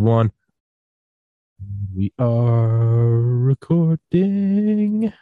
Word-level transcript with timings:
one. 0.00 0.32
We 1.94 2.12
are 2.18 3.18
recording. 3.18 5.12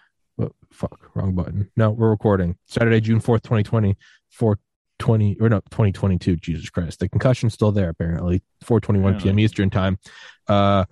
Oh, 0.40 0.50
fuck, 0.70 1.10
wrong 1.14 1.34
button. 1.34 1.70
No, 1.76 1.90
we're 1.90 2.10
recording. 2.10 2.56
Saturday, 2.66 3.00
June 3.00 3.20
4th, 3.20 3.42
2020, 3.42 3.96
420 4.30 5.36
or 5.40 5.48
no, 5.48 5.60
2022. 5.70 6.36
Jesus 6.36 6.70
Christ. 6.70 7.00
The 7.00 7.08
concussion's 7.08 7.54
still 7.54 7.72
there, 7.72 7.88
apparently. 7.88 8.42
421 8.62 9.14
yeah. 9.14 9.20
p.m. 9.20 9.38
Eastern 9.40 9.70
time. 9.70 9.98
Uh 10.46 10.84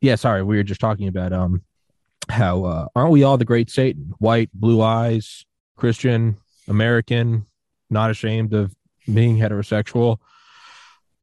yeah, 0.00 0.16
sorry, 0.16 0.42
we 0.42 0.56
were 0.56 0.64
just 0.64 0.80
talking 0.80 1.06
about 1.06 1.32
um 1.32 1.62
how 2.28 2.64
uh 2.64 2.86
aren't 2.96 3.12
we 3.12 3.22
all 3.22 3.38
the 3.38 3.44
great 3.44 3.70
Satan? 3.70 4.12
White, 4.18 4.50
blue 4.52 4.82
eyes, 4.82 5.44
Christian, 5.76 6.38
American, 6.66 7.46
not 7.90 8.10
ashamed 8.10 8.54
of 8.54 8.74
being 9.12 9.38
heterosexual. 9.38 10.18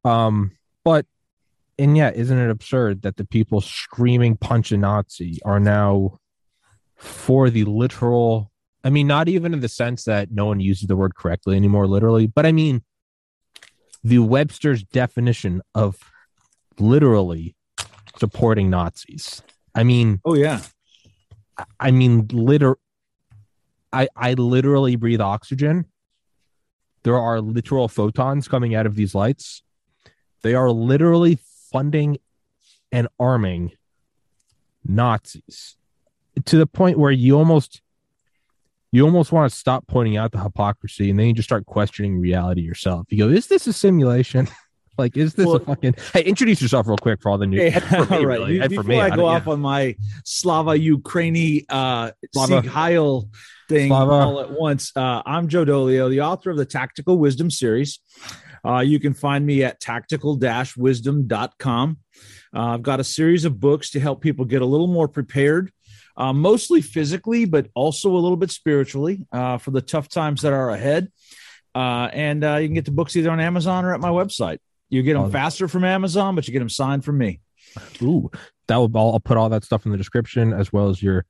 Um, 0.04 0.52
but 0.84 1.06
and 1.80 1.96
yet, 1.96 2.14
isn't 2.14 2.36
it 2.36 2.50
absurd 2.50 3.02
that 3.02 3.16
the 3.16 3.24
people 3.24 3.62
screaming 3.62 4.36
punch 4.36 4.70
a 4.70 4.76
Nazi 4.76 5.38
are 5.46 5.58
now 5.58 6.18
for 6.94 7.48
the 7.48 7.64
literal? 7.64 8.52
I 8.84 8.90
mean, 8.90 9.06
not 9.06 9.28
even 9.28 9.54
in 9.54 9.60
the 9.60 9.68
sense 9.68 10.04
that 10.04 10.30
no 10.30 10.44
one 10.44 10.60
uses 10.60 10.88
the 10.88 10.96
word 10.96 11.14
correctly 11.14 11.56
anymore, 11.56 11.86
literally, 11.86 12.26
but 12.26 12.44
I 12.44 12.52
mean 12.52 12.82
the 14.04 14.18
Webster's 14.18 14.82
definition 14.82 15.62
of 15.74 15.96
literally 16.78 17.56
supporting 18.18 18.68
Nazis. 18.68 19.42
I 19.74 19.82
mean, 19.82 20.20
oh 20.24 20.34
yeah, 20.34 20.60
I 21.78 21.90
mean, 21.92 22.28
liter. 22.30 22.76
I 23.90 24.08
I 24.14 24.34
literally 24.34 24.96
breathe 24.96 25.22
oxygen. 25.22 25.86
There 27.04 27.16
are 27.18 27.40
literal 27.40 27.88
photons 27.88 28.48
coming 28.48 28.74
out 28.74 28.84
of 28.84 28.96
these 28.96 29.14
lights. 29.14 29.62
They 30.42 30.54
are 30.54 30.70
literally 30.70 31.38
funding 31.70 32.18
and 32.92 33.08
arming 33.18 33.72
Nazis 34.84 35.76
to 36.44 36.56
the 36.56 36.66
point 36.66 36.98
where 36.98 37.10
you 37.10 37.36
almost 37.36 37.82
you 38.92 39.04
almost 39.04 39.30
want 39.30 39.50
to 39.50 39.56
stop 39.56 39.86
pointing 39.86 40.16
out 40.16 40.32
the 40.32 40.42
hypocrisy 40.42 41.10
and 41.10 41.18
then 41.18 41.26
you 41.28 41.32
just 41.32 41.48
start 41.48 41.64
questioning 41.66 42.18
reality 42.18 42.60
yourself. 42.62 43.06
You 43.08 43.18
go, 43.18 43.28
is 43.30 43.46
this 43.46 43.66
a 43.66 43.72
simulation? 43.72 44.48
like, 44.98 45.16
is 45.16 45.34
this 45.34 45.46
well, 45.46 45.56
a 45.56 45.60
fucking 45.60 45.94
hey, 46.12 46.24
introduce 46.24 46.60
yourself 46.60 46.88
real 46.88 46.96
quick 46.96 47.20
for 47.22 47.30
all 47.30 47.38
the 47.38 47.46
new 47.46 47.58
hey, 47.70 47.80
all 47.96 48.04
right. 48.06 48.22
Really. 48.22 48.58
Before 48.66 48.82
me, 48.82 49.00
I 49.00 49.14
go 49.14 49.26
off 49.26 49.44
yeah. 49.46 49.52
on 49.52 49.60
my 49.60 49.96
Slava 50.24 50.72
Ukraini 50.72 51.64
uh 51.68 52.10
Slava. 52.34 52.68
Heil 52.68 53.28
thing 53.68 53.88
Slava. 53.88 54.12
all 54.12 54.40
at 54.40 54.50
once. 54.50 54.92
Uh, 54.96 55.22
I'm 55.24 55.48
Joe 55.48 55.64
Dolio, 55.64 56.10
the 56.10 56.22
author 56.22 56.50
of 56.50 56.56
the 56.56 56.66
Tactical 56.66 57.18
Wisdom 57.18 57.50
series. 57.50 58.00
Uh, 58.64 58.80
you 58.80 59.00
can 59.00 59.14
find 59.14 59.44
me 59.44 59.64
at 59.64 59.80
tactical 59.80 60.38
wisdom.com. 60.76 61.98
Uh, 62.54 62.58
I've 62.60 62.82
got 62.82 63.00
a 63.00 63.04
series 63.04 63.44
of 63.44 63.60
books 63.60 63.90
to 63.90 64.00
help 64.00 64.20
people 64.20 64.44
get 64.44 64.62
a 64.62 64.66
little 64.66 64.86
more 64.86 65.08
prepared, 65.08 65.72
uh, 66.16 66.32
mostly 66.32 66.80
physically, 66.80 67.44
but 67.44 67.68
also 67.74 68.10
a 68.10 68.18
little 68.18 68.36
bit 68.36 68.50
spiritually 68.50 69.26
uh, 69.32 69.58
for 69.58 69.70
the 69.70 69.80
tough 69.80 70.08
times 70.08 70.42
that 70.42 70.52
are 70.52 70.70
ahead. 70.70 71.10
Uh, 71.74 72.08
and 72.12 72.44
uh, 72.44 72.56
you 72.56 72.68
can 72.68 72.74
get 72.74 72.84
the 72.84 72.90
books 72.90 73.14
either 73.16 73.30
on 73.30 73.40
Amazon 73.40 73.84
or 73.84 73.94
at 73.94 74.00
my 74.00 74.10
website. 74.10 74.58
You 74.88 75.02
get 75.04 75.14
them 75.14 75.30
faster 75.30 75.68
from 75.68 75.84
Amazon, 75.84 76.34
but 76.34 76.48
you 76.48 76.52
get 76.52 76.58
them 76.58 76.68
signed 76.68 77.04
from 77.04 77.16
me. 77.16 77.40
Ooh, 78.02 78.28
that 78.66 78.76
will 78.76 78.90
I'll 78.96 79.20
put 79.20 79.36
all 79.36 79.48
that 79.50 79.62
stuff 79.62 79.86
in 79.86 79.92
the 79.92 79.98
description 79.98 80.52
as 80.52 80.72
well 80.72 80.88
as 80.88 81.00
your 81.00 81.24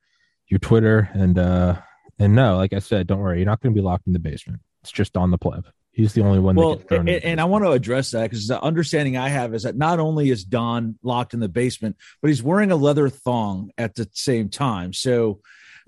your 0.48 0.58
Twitter 0.58 1.10
and 1.12 1.38
uh 1.38 1.76
and 2.18 2.34
no, 2.34 2.56
like 2.56 2.72
I 2.74 2.80
said, 2.80 3.06
don't 3.06 3.18
worry, 3.18 3.38
you're 3.38 3.46
not 3.46 3.60
going 3.60 3.74
to 3.74 3.78
be 3.78 3.84
locked 3.84 4.06
in 4.06 4.12
the 4.12 4.18
basement. 4.18 4.60
It's 4.82 4.92
just 4.92 5.16
on 5.16 5.30
the 5.30 5.38
pleb. 5.38 5.66
He's 6.00 6.14
the 6.14 6.22
only 6.22 6.38
one. 6.38 6.56
Well, 6.56 6.80
and, 6.90 7.08
and, 7.08 7.40
I 7.40 7.44
want 7.44 7.64
to 7.64 7.72
address 7.72 8.12
that 8.12 8.30
because 8.30 8.48
the 8.48 8.60
understanding 8.62 9.18
I 9.18 9.28
have 9.28 9.54
is 9.54 9.64
that 9.64 9.76
not 9.76 10.00
only 10.00 10.30
is 10.30 10.44
Don 10.44 10.98
locked 11.02 11.34
in 11.34 11.40
the 11.40 11.48
basement, 11.48 11.96
but 12.22 12.28
he's 12.28 12.42
wearing 12.42 12.72
a 12.72 12.76
leather 12.76 13.10
thong 13.10 13.70
at 13.76 13.94
the 13.94 14.08
same 14.14 14.48
time. 14.48 14.94
So, 14.94 15.40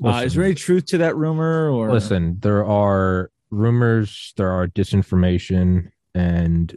uh, 0.05 0.23
is 0.25 0.35
there 0.35 0.45
any 0.45 0.55
truth 0.55 0.85
to 0.87 0.99
that 0.99 1.17
rumor? 1.17 1.71
Or 1.71 1.91
listen, 1.91 2.39
there 2.41 2.65
are 2.65 3.31
rumors, 3.51 4.35
there 4.37 4.51
are 4.51 4.69
disinformation, 4.69 5.91
and 6.15 6.77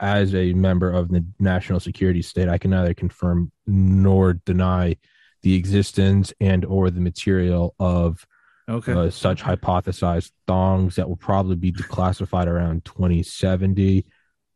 as 0.00 0.34
a 0.34 0.52
member 0.52 0.90
of 0.90 1.10
the 1.10 1.24
national 1.38 1.78
security 1.78 2.22
state, 2.22 2.48
I 2.48 2.58
can 2.58 2.72
neither 2.72 2.94
confirm 2.94 3.52
nor 3.68 4.32
deny 4.32 4.96
the 5.42 5.54
existence 5.54 6.32
and 6.40 6.64
or 6.64 6.90
the 6.90 7.00
material 7.00 7.76
of 7.78 8.26
okay. 8.68 8.92
Uh, 8.92 9.10
such 9.10 9.42
hypothesized 9.42 10.30
thongs 10.46 10.96
that 10.96 11.08
will 11.08 11.16
probably 11.16 11.56
be 11.56 11.72
declassified 11.72 12.46
around 12.46 12.84
2070. 12.84 14.04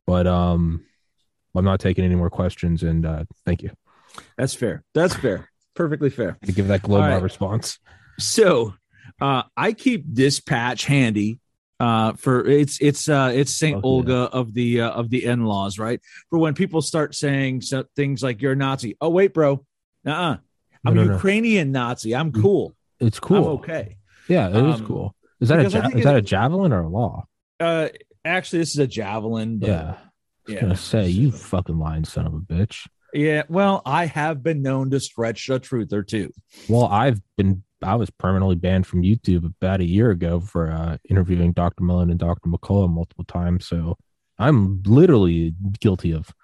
But 0.06 0.26
um, 0.26 0.84
I'm 1.54 1.64
not 1.64 1.80
taking 1.80 2.04
any 2.04 2.14
more 2.14 2.30
questions. 2.30 2.82
And 2.82 3.04
uh, 3.04 3.24
thank 3.44 3.62
you. 3.62 3.70
That's 4.36 4.54
fair. 4.54 4.84
That's 4.94 5.14
fair. 5.14 5.50
Perfectly 5.74 6.10
fair. 6.10 6.38
To 6.44 6.52
give 6.52 6.68
that 6.68 6.82
global 6.82 7.08
right. 7.08 7.22
response. 7.22 7.78
So 8.18 8.74
uh, 9.20 9.42
I 9.56 9.72
keep 9.72 10.04
this 10.06 10.40
patch 10.40 10.84
handy 10.84 11.40
uh 11.80 12.12
for 12.14 12.44
it's 12.44 12.80
it's 12.80 13.08
uh 13.08 13.30
it's 13.32 13.54
saint 13.54 13.76
oh, 13.76 13.88
olga 13.88 14.12
yeah. 14.32 14.38
of 14.38 14.52
the 14.52 14.80
uh, 14.80 14.90
of 14.90 15.10
the 15.10 15.24
in-laws 15.24 15.78
right 15.78 16.00
for 16.28 16.38
when 16.38 16.54
people 16.54 16.82
start 16.82 17.14
saying 17.14 17.60
so, 17.60 17.84
things 17.94 18.22
like 18.22 18.42
you're 18.42 18.52
a 18.52 18.56
nazi 18.56 18.96
oh 19.00 19.08
wait 19.08 19.32
bro 19.32 19.64
uh-uh 20.04 20.36
i'm 20.84 20.94
no, 20.94 21.04
no, 21.04 21.14
ukrainian 21.14 21.70
no. 21.70 21.80
nazi 21.80 22.16
i'm 22.16 22.32
cool 22.32 22.74
it's 23.00 23.20
cool. 23.20 23.36
I'm 23.36 23.44
okay. 23.58 23.96
Yeah, 24.28 24.48
it 24.48 24.56
um, 24.56 24.70
is 24.70 24.80
cool. 24.80 25.14
Is 25.40 25.48
that 25.48 25.60
a 25.60 25.68
ja- 25.68 25.88
is 25.88 26.04
that 26.04 26.16
a 26.16 26.22
javelin 26.22 26.72
or 26.72 26.82
a 26.82 26.88
law? 26.88 27.26
Uh, 27.60 27.88
actually, 28.24 28.60
this 28.60 28.70
is 28.70 28.78
a 28.78 28.86
javelin. 28.86 29.58
But, 29.58 29.68
yeah, 29.68 29.94
I 30.48 30.52
was 30.52 30.60
gonna 30.60 30.76
say 30.76 31.08
you 31.08 31.30
fucking 31.30 31.78
lying 31.78 32.04
son 32.04 32.26
of 32.26 32.34
a 32.34 32.40
bitch. 32.40 32.86
Yeah, 33.14 33.44
well, 33.48 33.80
I 33.86 34.06
have 34.06 34.42
been 34.42 34.60
known 34.62 34.90
to 34.90 35.00
stretch 35.00 35.48
a 35.48 35.58
truth 35.58 35.92
or 35.92 36.02
two. 36.02 36.32
Well, 36.68 36.86
I've 36.86 37.20
been 37.36 37.62
I 37.82 37.94
was 37.94 38.10
permanently 38.10 38.56
banned 38.56 38.86
from 38.86 39.02
YouTube 39.02 39.46
about 39.46 39.80
a 39.80 39.84
year 39.84 40.10
ago 40.10 40.40
for 40.40 40.70
uh, 40.70 40.98
interviewing 41.08 41.52
Dr. 41.52 41.84
Malone 41.84 42.10
and 42.10 42.18
Dr. 42.18 42.48
McCullough 42.48 42.92
multiple 42.92 43.24
times. 43.24 43.68
So 43.68 43.96
I'm 44.38 44.82
literally 44.84 45.54
guilty 45.80 46.12
of 46.12 46.34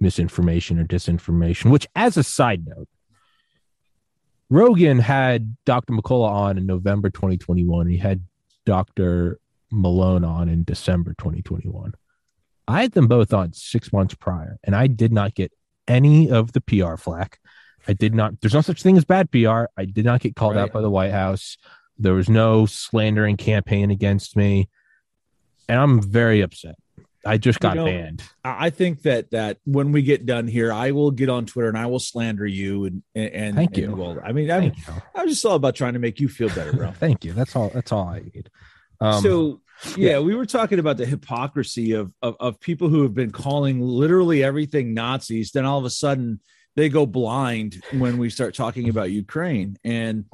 misinformation 0.00 0.78
or 0.78 0.84
disinformation. 0.84 1.70
Which, 1.70 1.86
as 1.94 2.16
a 2.16 2.22
side 2.22 2.66
note, 2.66 2.88
Rogan 4.50 4.98
had 4.98 5.56
Dr. 5.64 5.92
McCullough 5.92 6.30
on 6.30 6.58
in 6.58 6.66
November 6.66 7.10
2021. 7.10 7.86
He 7.86 7.98
had 7.98 8.22
Dr. 8.64 9.40
Malone 9.70 10.24
on 10.24 10.48
in 10.48 10.64
December 10.64 11.14
2021. 11.18 11.94
I 12.66 12.82
had 12.82 12.92
them 12.92 13.08
both 13.08 13.32
on 13.32 13.52
six 13.52 13.92
months 13.92 14.14
prior, 14.14 14.58
and 14.64 14.74
I 14.74 14.86
did 14.86 15.12
not 15.12 15.34
get 15.34 15.52
any 15.86 16.30
of 16.30 16.52
the 16.52 16.60
PR 16.60 16.96
flack. 16.96 17.40
I 17.86 17.92
did 17.92 18.14
not, 18.14 18.40
there's 18.40 18.54
no 18.54 18.60
such 18.60 18.82
thing 18.82 18.96
as 18.96 19.04
bad 19.04 19.30
PR. 19.30 19.64
I 19.76 19.84
did 19.84 20.04
not 20.04 20.20
get 20.20 20.36
called 20.36 20.56
right. 20.56 20.62
out 20.62 20.72
by 20.72 20.80
the 20.80 20.90
White 20.90 21.12
House. 21.12 21.56
There 21.98 22.14
was 22.14 22.28
no 22.28 22.66
slandering 22.66 23.36
campaign 23.36 23.90
against 23.90 24.36
me. 24.36 24.68
And 25.68 25.78
I'm 25.78 26.02
very 26.02 26.40
upset. 26.40 26.76
I 27.26 27.36
just 27.36 27.60
got 27.60 27.74
you 27.74 27.80
know, 27.80 27.84
banned. 27.86 28.22
I 28.44 28.70
think 28.70 29.02
that 29.02 29.32
that 29.32 29.58
when 29.64 29.92
we 29.92 30.02
get 30.02 30.24
done 30.24 30.46
here, 30.46 30.72
I 30.72 30.92
will 30.92 31.10
get 31.10 31.28
on 31.28 31.46
Twitter 31.46 31.68
and 31.68 31.76
I 31.76 31.86
will 31.86 31.98
slander 31.98 32.46
you 32.46 32.84
and 32.84 33.02
and 33.14 33.56
thank 33.56 33.76
and 33.76 33.78
you. 33.78 33.96
Well, 33.96 34.18
I 34.24 34.32
mean, 34.32 34.50
I'm, 34.50 34.72
I'm 35.14 35.28
just 35.28 35.44
all 35.44 35.56
about 35.56 35.74
trying 35.74 35.94
to 35.94 35.98
make 35.98 36.20
you 36.20 36.28
feel 36.28 36.48
better, 36.48 36.72
bro. 36.72 36.92
thank 36.98 37.24
you. 37.24 37.32
That's 37.32 37.56
all. 37.56 37.70
That's 37.70 37.92
all 37.92 38.08
I 38.08 38.20
need. 38.20 38.50
Um, 39.00 39.22
so 39.22 39.60
yeah, 39.96 40.10
yeah, 40.10 40.18
we 40.20 40.34
were 40.34 40.46
talking 40.46 40.78
about 40.78 40.96
the 40.96 41.06
hypocrisy 41.06 41.92
of, 41.92 42.12
of 42.22 42.36
of 42.40 42.60
people 42.60 42.88
who 42.88 43.02
have 43.02 43.14
been 43.14 43.30
calling 43.30 43.80
literally 43.80 44.42
everything 44.42 44.94
Nazis. 44.94 45.50
Then 45.52 45.64
all 45.64 45.78
of 45.78 45.84
a 45.84 45.90
sudden 45.90 46.40
they 46.78 46.88
go 46.88 47.04
blind 47.06 47.82
when 47.90 48.18
we 48.18 48.30
start 48.30 48.54
talking 48.54 48.88
about 48.88 49.10
Ukraine. 49.10 49.76
And 49.82 50.26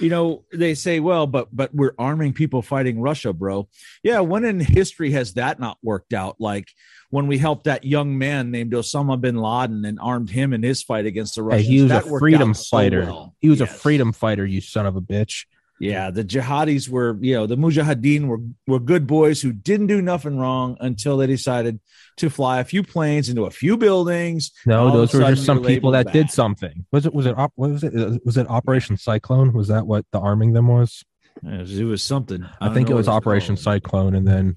you 0.00 0.08
know, 0.08 0.44
they 0.52 0.74
say, 0.74 0.98
well, 0.98 1.28
but 1.28 1.54
but 1.54 1.72
we're 1.72 1.94
arming 1.96 2.32
people 2.32 2.60
fighting 2.60 3.00
Russia, 3.00 3.32
bro. 3.32 3.68
Yeah, 4.02 4.18
when 4.18 4.44
in 4.44 4.58
history 4.58 5.12
has 5.12 5.34
that 5.34 5.60
not 5.60 5.78
worked 5.84 6.12
out? 6.12 6.40
Like 6.40 6.68
when 7.10 7.28
we 7.28 7.38
helped 7.38 7.64
that 7.64 7.84
young 7.84 8.18
man 8.18 8.50
named 8.50 8.72
Osama 8.72 9.20
bin 9.20 9.36
Laden 9.36 9.84
and 9.84 10.00
armed 10.00 10.28
him 10.28 10.52
in 10.52 10.64
his 10.64 10.82
fight 10.82 11.06
against 11.06 11.36
the 11.36 11.44
Russians. 11.44 11.66
Hey, 11.68 11.72
he 11.72 11.82
was 11.82 11.90
that 11.90 12.04
a 12.04 12.18
freedom 12.18 12.52
fighter. 12.52 13.04
So 13.04 13.12
well. 13.12 13.34
He 13.38 13.48
was 13.48 13.60
yes. 13.60 13.70
a 13.70 13.78
freedom 13.78 14.12
fighter, 14.12 14.44
you 14.44 14.60
son 14.60 14.86
of 14.86 14.96
a 14.96 15.00
bitch. 15.00 15.46
Yeah, 15.78 16.10
the 16.10 16.24
jihadis 16.24 16.88
were, 16.88 17.18
you 17.20 17.34
know, 17.34 17.46
the 17.46 17.56
mujahideen 17.56 18.26
were 18.26 18.38
were 18.66 18.80
good 18.80 19.06
boys 19.06 19.42
who 19.42 19.52
didn't 19.52 19.88
do 19.88 20.00
nothing 20.00 20.38
wrong 20.38 20.76
until 20.80 21.18
they 21.18 21.26
decided 21.26 21.80
to 22.16 22.30
fly 22.30 22.60
a 22.60 22.64
few 22.64 22.82
planes 22.82 23.28
into 23.28 23.44
a 23.44 23.50
few 23.50 23.76
buildings. 23.76 24.52
No, 24.64 24.90
those 24.90 25.12
were 25.12 25.20
just 25.20 25.44
some 25.44 25.62
people 25.62 25.90
that 25.90 26.06
bad. 26.06 26.12
did 26.12 26.30
something. 26.30 26.86
Was 26.92 27.04
it 27.04 27.12
was 27.12 27.26
it 27.26 27.36
what 27.36 27.50
was 27.56 27.84
it 27.84 27.92
was 28.24 28.38
it 28.38 28.48
Operation 28.48 28.96
Cyclone? 28.96 29.52
Was 29.52 29.68
that 29.68 29.86
what 29.86 30.06
the 30.12 30.18
arming 30.18 30.54
them 30.54 30.68
was? 30.68 31.04
It 31.44 31.84
was 31.84 32.02
something. 32.02 32.46
I, 32.60 32.68
I 32.68 32.74
think 32.74 32.88
it 32.88 32.94
was 32.94 33.08
Operation 33.08 33.56
called. 33.56 33.64
Cyclone, 33.64 34.14
and 34.14 34.26
then 34.26 34.56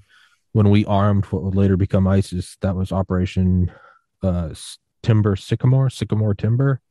when 0.53 0.69
we 0.69 0.85
armed 0.85 1.25
what 1.25 1.43
would 1.43 1.55
later 1.55 1.75
become 1.75 2.07
ISIS, 2.07 2.55
that 2.61 2.75
was 2.75 2.93
Operation 2.93 3.71
uh, 4.23 4.53
Timber 5.03 5.35
Sycamore, 5.35 5.89
Sycamore 5.89 6.33
Timber 6.33 6.81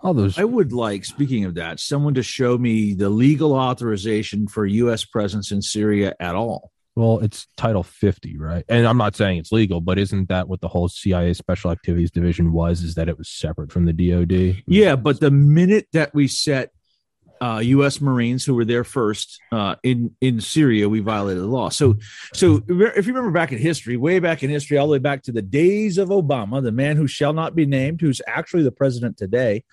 all 0.00 0.14
those 0.14 0.38
i 0.38 0.44
would 0.44 0.72
like 0.72 1.04
speaking 1.04 1.44
of 1.44 1.54
that 1.54 1.80
someone 1.80 2.14
to 2.14 2.22
show 2.22 2.56
me 2.58 2.94
the 2.94 3.08
legal 3.08 3.52
authorization 3.54 4.46
for 4.46 4.66
u.s 4.66 5.04
presence 5.04 5.50
in 5.50 5.62
syria 5.62 6.14
at 6.20 6.34
all. 6.34 6.70
Well 6.96 7.20
it's 7.20 7.46
title 7.56 7.84
50 7.84 8.38
right? 8.38 8.64
And 8.68 8.86
i'm 8.86 8.98
not 8.98 9.14
saying 9.14 9.38
it's 9.38 9.52
legal 9.52 9.80
but 9.80 9.98
isn't 9.98 10.28
that 10.28 10.48
what 10.48 10.60
the 10.60 10.68
whole 10.68 10.88
cia 10.88 11.32
special 11.32 11.70
activities 11.70 12.10
division 12.10 12.52
was 12.52 12.82
is 12.82 12.94
that 12.96 13.08
it 13.08 13.16
was 13.16 13.28
separate 13.28 13.70
from 13.70 13.84
the 13.84 13.92
dod 13.92 14.32
yeah 14.66 14.96
but 14.96 15.20
the 15.20 15.30
minute 15.30 15.86
that 15.92 16.12
we 16.12 16.26
set 16.26 16.70
uh, 17.40 17.60
U.S. 17.62 18.00
Marines 18.00 18.44
who 18.44 18.54
were 18.54 18.64
there 18.64 18.84
first 18.84 19.40
uh, 19.52 19.76
in 19.82 20.14
in 20.20 20.40
Syria, 20.40 20.88
we 20.88 21.00
violated 21.00 21.42
the 21.42 21.48
law. 21.48 21.68
So, 21.68 21.96
so 22.34 22.62
if 22.68 23.06
you 23.06 23.12
remember 23.12 23.30
back 23.30 23.52
in 23.52 23.58
history, 23.58 23.96
way 23.96 24.18
back 24.18 24.42
in 24.42 24.50
history, 24.50 24.78
all 24.78 24.86
the 24.86 24.92
way 24.92 24.98
back 24.98 25.22
to 25.24 25.32
the 25.32 25.42
days 25.42 25.98
of 25.98 26.08
Obama, 26.08 26.62
the 26.62 26.72
man 26.72 26.96
who 26.96 27.06
shall 27.06 27.32
not 27.32 27.54
be 27.54 27.66
named, 27.66 28.00
who's 28.00 28.20
actually 28.26 28.62
the 28.62 28.72
president 28.72 29.16
today, 29.16 29.64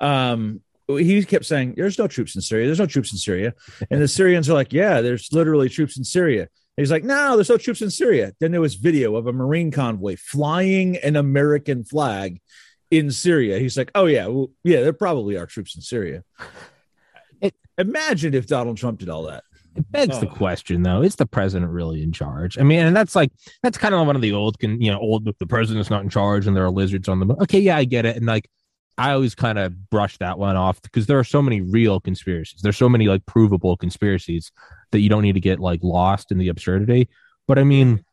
um, 0.00 0.60
he 0.88 1.24
kept 1.24 1.44
saying, 1.44 1.74
"There's 1.76 1.98
no 1.98 2.06
troops 2.06 2.34
in 2.34 2.42
Syria. 2.42 2.66
There's 2.66 2.80
no 2.80 2.86
troops 2.86 3.12
in 3.12 3.18
Syria," 3.18 3.54
and 3.90 4.00
the 4.00 4.08
Syrians 4.08 4.48
are 4.48 4.54
like, 4.54 4.72
"Yeah, 4.72 5.00
there's 5.00 5.32
literally 5.32 5.68
troops 5.68 5.96
in 5.96 6.04
Syria." 6.04 6.48
He's 6.76 6.90
like, 6.90 7.04
"No, 7.04 7.36
there's 7.36 7.50
no 7.50 7.58
troops 7.58 7.82
in 7.82 7.90
Syria." 7.90 8.32
Then 8.40 8.52
there 8.52 8.60
was 8.60 8.74
video 8.74 9.16
of 9.16 9.26
a 9.26 9.32
Marine 9.32 9.70
convoy 9.70 10.16
flying 10.18 10.96
an 10.96 11.16
American 11.16 11.84
flag 11.84 12.40
in 12.90 13.10
Syria. 13.10 13.58
He's 13.58 13.76
like, 13.76 13.90
"Oh 13.94 14.06
yeah, 14.06 14.26
well, 14.26 14.50
yeah, 14.64 14.80
there 14.80 14.92
probably 14.92 15.36
are 15.36 15.46
troops 15.46 15.76
in 15.76 15.82
Syria." 15.82 16.24
Imagine 17.78 18.34
if 18.34 18.46
Donald 18.46 18.76
Trump 18.76 19.00
did 19.00 19.08
all 19.08 19.24
that. 19.24 19.44
It 19.74 19.90
begs 19.90 20.16
oh. 20.16 20.20
the 20.20 20.26
question, 20.26 20.82
though: 20.82 21.02
Is 21.02 21.16
the 21.16 21.26
president 21.26 21.72
really 21.72 22.02
in 22.02 22.12
charge? 22.12 22.58
I 22.58 22.62
mean, 22.62 22.80
and 22.80 22.94
that's 22.94 23.16
like 23.16 23.32
that's 23.62 23.78
kind 23.78 23.94
of 23.94 24.06
one 24.06 24.16
of 24.16 24.22
the 24.22 24.32
old, 24.32 24.58
can 24.58 24.80
you 24.80 24.90
know, 24.90 24.98
old. 24.98 25.24
The 25.38 25.46
president's 25.46 25.90
not 25.90 26.02
in 26.02 26.10
charge, 26.10 26.46
and 26.46 26.54
there 26.54 26.64
are 26.64 26.70
lizards 26.70 27.08
on 27.08 27.20
the. 27.20 27.34
Okay, 27.42 27.60
yeah, 27.60 27.76
I 27.76 27.84
get 27.84 28.04
it, 28.04 28.16
and 28.16 28.26
like 28.26 28.50
I 28.98 29.12
always 29.12 29.34
kind 29.34 29.58
of 29.58 29.88
brush 29.88 30.18
that 30.18 30.38
one 30.38 30.56
off 30.56 30.82
because 30.82 31.06
there 31.06 31.18
are 31.18 31.24
so 31.24 31.40
many 31.40 31.60
real 31.60 32.00
conspiracies. 32.00 32.60
There's 32.60 32.76
so 32.76 32.88
many 32.88 33.08
like 33.08 33.24
provable 33.24 33.76
conspiracies 33.76 34.52
that 34.90 35.00
you 35.00 35.08
don't 35.08 35.22
need 35.22 35.34
to 35.34 35.40
get 35.40 35.58
like 35.58 35.80
lost 35.82 36.30
in 36.30 36.38
the 36.38 36.48
absurdity. 36.48 37.08
But 37.48 37.58
I 37.58 37.64
mean, 37.64 38.04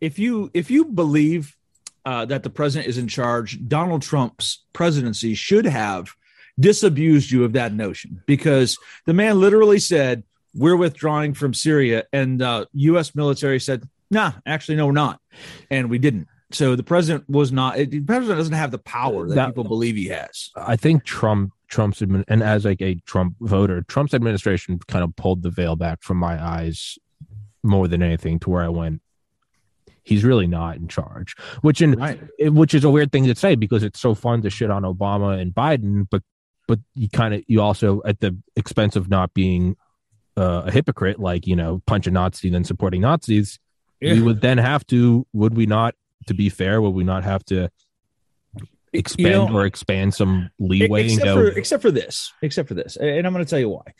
if 0.00 0.18
you 0.18 0.50
if 0.54 0.70
you 0.70 0.84
believe 0.84 1.56
uh, 2.04 2.24
that 2.26 2.44
the 2.44 2.50
president 2.50 2.88
is 2.88 2.98
in 2.98 3.08
charge, 3.08 3.58
Donald 3.66 4.02
Trump's 4.02 4.64
presidency 4.72 5.34
should 5.34 5.64
have 5.64 6.14
disabused 6.58 7.30
you 7.30 7.44
of 7.44 7.52
that 7.54 7.72
notion 7.72 8.22
because 8.26 8.78
the 9.04 9.14
man 9.14 9.40
literally 9.40 9.78
said, 9.78 10.24
We're 10.54 10.76
withdrawing 10.76 11.34
from 11.34 11.54
Syria. 11.54 12.04
And 12.12 12.40
the 12.40 12.48
uh, 12.48 12.64
U.S. 12.72 13.14
military 13.14 13.60
said, 13.60 13.88
Nah, 14.10 14.32
actually, 14.46 14.76
no, 14.76 14.86
we're 14.86 14.92
not. 14.92 15.20
And 15.70 15.90
we 15.90 15.98
didn't. 15.98 16.28
So 16.52 16.76
the 16.76 16.84
president 16.84 17.28
was 17.28 17.50
not, 17.50 17.76
the 17.76 18.00
president 18.00 18.38
doesn't 18.38 18.54
have 18.54 18.70
the 18.70 18.78
power 18.78 19.28
that, 19.28 19.34
that 19.34 19.46
people 19.48 19.64
believe 19.64 19.96
he 19.96 20.06
has. 20.06 20.50
I 20.54 20.76
think 20.76 21.04
Trump, 21.04 21.52
Trump's, 21.68 22.00
admin, 22.00 22.24
and 22.28 22.42
as 22.42 22.64
like 22.64 22.80
a 22.80 22.94
Trump 23.06 23.34
voter, 23.40 23.82
Trump's 23.82 24.14
administration 24.14 24.78
kind 24.86 25.02
of 25.02 25.14
pulled 25.16 25.42
the 25.42 25.50
veil 25.50 25.74
back 25.74 26.02
from 26.02 26.18
my 26.18 26.42
eyes 26.42 26.98
more 27.64 27.88
than 27.88 28.00
anything 28.00 28.38
to 28.38 28.50
where 28.50 28.62
I 28.62 28.68
went, 28.68 29.02
he's 30.06 30.24
really 30.24 30.46
not 30.46 30.76
in 30.76 30.86
charge 30.86 31.34
which 31.62 31.82
in 31.82 31.92
right. 31.92 32.20
which 32.38 32.74
is 32.74 32.84
a 32.84 32.90
weird 32.90 33.10
thing 33.10 33.24
to 33.24 33.34
say 33.34 33.56
because 33.56 33.82
it's 33.82 33.98
so 33.98 34.14
fun 34.14 34.40
to 34.40 34.48
shit 34.48 34.70
on 34.70 34.84
obama 34.84 35.38
and 35.38 35.52
biden 35.52 36.06
but 36.08 36.22
but 36.66 36.78
you 36.94 37.08
kind 37.08 37.34
of 37.34 37.42
you 37.46 37.60
also 37.60 38.02
at 38.04 38.20
the 38.20 38.36
expense 38.56 38.96
of 38.96 39.08
not 39.08 39.34
being 39.34 39.76
uh, 40.36 40.64
a 40.66 40.70
hypocrite, 40.70 41.18
like 41.18 41.46
you 41.46 41.56
know, 41.56 41.82
punch 41.86 42.06
a 42.06 42.10
Nazi 42.10 42.50
then 42.50 42.64
supporting 42.64 43.00
Nazis. 43.00 43.58
Yeah. 44.00 44.14
We 44.14 44.22
would 44.22 44.40
then 44.40 44.58
have 44.58 44.86
to, 44.88 45.26
would 45.32 45.56
we 45.56 45.66
not, 45.66 45.94
to 46.26 46.34
be 46.34 46.50
fair, 46.50 46.82
would 46.82 46.90
we 46.90 47.04
not 47.04 47.24
have 47.24 47.44
to 47.46 47.70
expand 48.92 49.28
you 49.28 49.48
know, 49.48 49.56
or 49.56 49.64
expand 49.64 50.14
some 50.14 50.50
leeway? 50.58 51.06
Except, 51.06 51.32
for, 51.32 51.46
except 51.48 51.82
for 51.82 51.90
this, 51.90 52.32
except 52.42 52.68
for 52.68 52.74
this, 52.74 52.96
and 52.96 53.26
I'm 53.26 53.32
going 53.32 53.44
to 53.44 53.48
tell 53.48 53.58
you 53.58 53.70
why. 53.70 53.94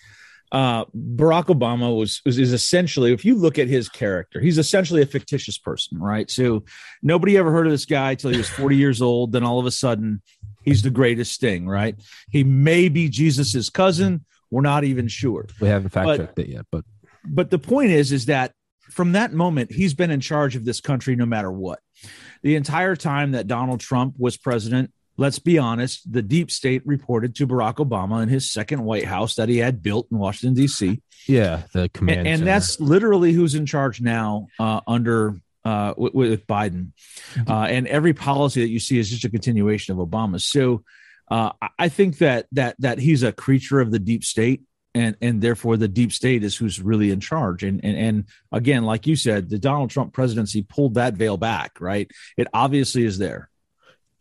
Uh, 0.52 0.84
Barack 0.94 1.46
Obama 1.46 1.96
was, 1.96 2.20
was 2.24 2.38
is 2.38 2.52
essentially, 2.52 3.12
if 3.12 3.24
you 3.24 3.36
look 3.36 3.58
at 3.58 3.68
his 3.68 3.88
character, 3.88 4.40
he's 4.40 4.58
essentially 4.58 5.02
a 5.02 5.06
fictitious 5.06 5.58
person, 5.58 5.98
right? 5.98 6.30
So 6.30 6.64
nobody 7.02 7.36
ever 7.36 7.50
heard 7.50 7.66
of 7.66 7.72
this 7.72 7.84
guy 7.84 8.14
till 8.14 8.30
he 8.30 8.36
was 8.36 8.48
40 8.48 8.76
years 8.76 9.02
old. 9.02 9.32
Then 9.32 9.42
all 9.42 9.58
of 9.58 9.66
a 9.66 9.72
sudden, 9.72 10.22
he's 10.66 10.82
the 10.82 10.90
greatest 10.90 11.40
thing, 11.40 11.66
right? 11.66 11.96
He 12.30 12.44
may 12.44 12.90
be 12.90 13.08
Jesus's 13.08 13.70
cousin. 13.70 14.26
We're 14.50 14.60
not 14.60 14.84
even 14.84 15.08
sure. 15.08 15.46
We 15.60 15.68
haven't 15.68 15.88
fact 15.90 16.18
checked 16.18 16.38
it 16.38 16.48
yet, 16.48 16.66
but 16.70 16.84
but 17.24 17.50
the 17.50 17.58
point 17.58 17.90
is, 17.90 18.12
is 18.12 18.26
that 18.26 18.52
from 18.90 19.12
that 19.12 19.32
moment, 19.32 19.72
he's 19.72 19.94
been 19.94 20.10
in 20.10 20.20
charge 20.20 20.54
of 20.54 20.64
this 20.64 20.80
country 20.80 21.16
no 21.16 21.26
matter 21.26 21.50
what. 21.50 21.80
The 22.42 22.56
entire 22.56 22.94
time 22.94 23.32
that 23.32 23.46
Donald 23.46 23.80
Trump 23.80 24.14
was 24.18 24.36
president, 24.36 24.92
let's 25.16 25.38
be 25.38 25.58
honest, 25.58 26.10
the 26.10 26.22
deep 26.22 26.50
state 26.50 26.82
reported 26.86 27.34
to 27.36 27.46
Barack 27.46 27.76
Obama 27.76 28.22
in 28.22 28.28
his 28.28 28.50
second 28.50 28.84
White 28.84 29.04
House 29.04 29.34
that 29.36 29.48
he 29.48 29.58
had 29.58 29.82
built 29.82 30.06
in 30.10 30.18
Washington 30.18 30.54
D.C. 30.54 31.02
Yeah, 31.26 31.62
the 31.72 31.88
command, 31.88 32.20
and, 32.20 32.28
and 32.28 32.46
that's 32.46 32.78
literally 32.78 33.32
who's 33.32 33.54
in 33.54 33.66
charge 33.66 34.00
now 34.00 34.46
uh, 34.60 34.80
under 34.86 35.40
uh, 35.66 35.94
with, 35.96 36.14
with, 36.14 36.46
Biden, 36.46 36.92
mm-hmm. 37.34 37.50
uh, 37.50 37.66
and 37.66 37.88
every 37.88 38.14
policy 38.14 38.60
that 38.60 38.68
you 38.68 38.78
see 38.78 39.00
is 39.00 39.10
just 39.10 39.24
a 39.24 39.28
continuation 39.28 39.98
of 39.98 40.08
Obama. 40.08 40.40
So 40.40 40.84
uh, 41.28 41.50
I 41.76 41.88
think 41.88 42.18
that 42.18 42.46
that 42.52 42.76
that 42.78 43.00
he's 43.00 43.24
a 43.24 43.32
creature 43.32 43.80
of 43.80 43.90
the 43.90 43.98
deep 43.98 44.22
state, 44.22 44.62
and 44.94 45.16
and 45.20 45.42
therefore 45.42 45.76
the 45.76 45.88
deep 45.88 46.12
state 46.12 46.44
is 46.44 46.56
who's 46.56 46.80
really 46.80 47.10
in 47.10 47.18
charge. 47.18 47.64
And 47.64 47.84
and 47.84 47.98
and 47.98 48.24
again, 48.52 48.84
like 48.84 49.08
you 49.08 49.16
said, 49.16 49.50
the 49.50 49.58
Donald 49.58 49.90
Trump 49.90 50.12
presidency 50.12 50.62
pulled 50.62 50.94
that 50.94 51.14
veil 51.14 51.36
back. 51.36 51.80
Right? 51.80 52.08
It 52.36 52.46
obviously 52.54 53.04
is 53.04 53.18
there. 53.18 53.50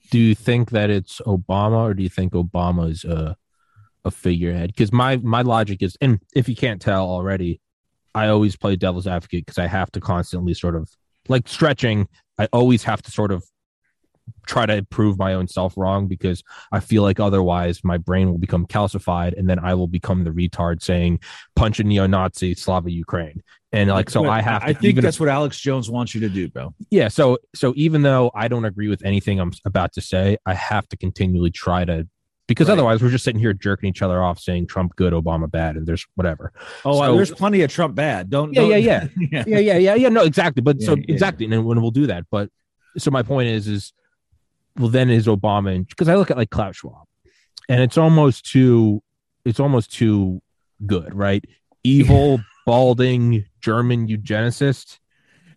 Do 0.10 0.18
you 0.18 0.34
think 0.34 0.72
that 0.72 0.90
it's 0.90 1.22
Obama, 1.22 1.84
or 1.84 1.94
do 1.94 2.02
you 2.02 2.10
think 2.10 2.34
Obama 2.34 2.90
is 2.90 3.04
a 3.04 3.38
a 4.04 4.10
figurehead? 4.10 4.70
Because 4.70 4.92
my 4.92 5.18
my 5.18 5.44
logic 5.44 5.84
is, 5.84 5.96
and 6.02 6.20
if 6.34 6.50
you 6.50 6.56
can't 6.56 6.82
tell 6.82 7.08
already, 7.08 7.62
I 8.16 8.30
always 8.30 8.56
play 8.56 8.78
devil's 8.78 9.06
advocate 9.06 9.46
because 9.46 9.60
I 9.60 9.68
have 9.68 9.92
to 9.92 10.02
constantly 10.02 10.56
sort 10.56 10.76
of 10.76 10.90
like 11.28 11.48
stretching, 11.48 12.08
I 12.38 12.48
always 12.52 12.84
have 12.84 13.02
to 13.04 13.12
sort 13.12 13.32
of 13.32 13.44
try 14.48 14.66
to 14.66 14.84
prove 14.90 15.18
my 15.18 15.34
own 15.34 15.48
self 15.48 15.78
wrong 15.78 16.08
because 16.08 16.44
I 16.72 16.80
feel 16.80 17.04
like 17.04 17.20
otherwise 17.20 17.84
my 17.84 17.98
brain 17.98 18.30
will 18.30 18.38
become 18.38 18.66
calcified 18.66 19.38
and 19.38 19.50
then 19.50 19.60
I 19.60 19.76
will 19.76 19.88
become 19.88 20.24
the 20.24 20.32
retard 20.32 20.82
saying 20.82 21.20
punch 21.56 21.80
a 21.80 21.84
neo-Nazi 21.84 22.56
Slava 22.56 22.92
Ukraine. 22.92 23.42
And 23.72 23.90
like 23.90 24.10
so 24.10 24.28
I 24.28 24.42
have 24.42 24.62
to, 24.62 24.70
I 24.70 24.74
think 24.74 25.02
that's 25.02 25.18
if, 25.18 25.20
what 25.20 25.30
Alex 25.30 25.60
Jones 25.60 25.90
wants 25.90 26.16
you 26.16 26.22
to 26.22 26.30
do, 26.30 26.48
Bill. 26.48 26.74
Yeah, 26.90 27.10
so 27.10 27.40
so 27.54 27.74
even 27.76 28.04
though 28.04 28.32
I 28.34 28.48
don't 28.48 28.64
agree 28.64 28.88
with 28.88 29.04
anything 29.04 29.40
I'm 29.40 29.52
about 29.66 29.92
to 29.94 30.02
say, 30.02 30.38
I 30.46 30.54
have 30.54 30.88
to 30.90 30.98
continually 30.98 31.52
try 31.52 31.84
to 31.84 32.08
because 32.48 32.68
right. 32.68 32.74
otherwise 32.74 33.02
we're 33.02 33.10
just 33.10 33.24
sitting 33.24 33.40
here 33.40 33.54
jerking 33.54 33.90
each 33.90 34.02
other 34.02 34.22
off 34.22 34.40
saying 34.40 34.68
Trump 34.68 34.96
good, 34.96 35.14
Obama 35.14 35.50
bad, 35.50 35.76
and 35.76 35.88
there's 35.88 36.06
whatever. 36.16 36.54
Oh, 36.84 37.00
so, 37.00 37.16
there's 37.16 37.32
plenty 37.32 37.62
of 37.62 37.72
Trump 37.72 37.96
bad. 37.96 38.30
Don't 38.30 38.54
yeah, 38.54 38.62
don't, 38.62 38.70
yeah, 38.72 38.78
yeah, 38.78 39.08
yeah, 39.18 39.44
yeah, 39.48 39.60
yeah, 39.60 39.78
yeah, 39.78 39.96
yeah. 39.96 40.10
No, 40.10 40.24
exactly. 40.24 40.62
But 40.62 40.80
yeah, 40.80 40.86
so 40.86 40.96
yeah. 40.96 41.06
exactly, 41.08 41.46
and 41.46 41.66
when 41.66 41.82
we'll 41.82 41.92
do 41.92 42.08
that. 42.08 42.26
But 42.30 42.50
so 42.98 43.12
my 43.12 43.24
point 43.24 43.50
is, 43.50 43.68
is 43.68 43.94
well, 44.78 44.90
then 44.90 45.10
is 45.10 45.28
Obama 45.28 45.88
because 45.88 46.08
I 46.08 46.16
look 46.16 46.32
at 46.32 46.38
like 46.38 46.50
Klaus 46.50 46.78
Schwab, 46.78 47.08
and 47.68 47.82
it's 47.82 47.98
almost 47.98 48.50
too, 48.52 49.02
it's 49.44 49.60
almost 49.60 49.92
too 49.92 50.42
good, 50.86 51.14
right? 51.14 51.44
Evil, 51.84 52.42
balding 52.66 53.46
German 53.62 54.08
eugenicist. 54.08 55.00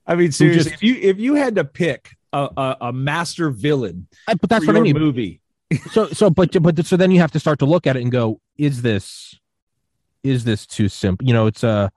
I 0.07 0.15
mean, 0.15 0.33
seriously, 0.33 0.71
just, 0.71 0.75
if 0.75 0.83
you 0.83 0.97
if 0.97 1.19
you 1.19 1.35
had 1.35 1.57
to 1.57 1.65
pick 1.65 2.17
a, 2.33 2.49
a, 2.57 2.77
a 2.81 2.93
master 2.95 3.51
villain, 3.51 4.07
I, 4.27 4.35
but 4.35 4.49
that's 4.49 4.67
what 4.67 4.75
I 4.75 4.81
mean. 4.81 4.97
Movie 4.97 5.43
so 5.91 6.07
so 6.09 6.31
but 6.31 6.63
but 6.63 6.85
so 6.87 6.97
then 6.97 7.11
you 7.11 7.21
have 7.21 7.33
to 7.33 7.41
start 7.41 7.59
to 7.59 7.67
look 7.67 7.87
at 7.87 7.97
it 7.97 8.03
and 8.03 8.13
go 8.13 8.41
is 8.57 8.83
this 8.83 9.39
is 10.23 10.45
this 10.45 10.67
too 10.67 10.89
simple 10.89 11.27
you 11.27 11.33
know 11.33 11.47
it's 11.47 11.63
a 11.63 11.69
uh, 11.69 11.89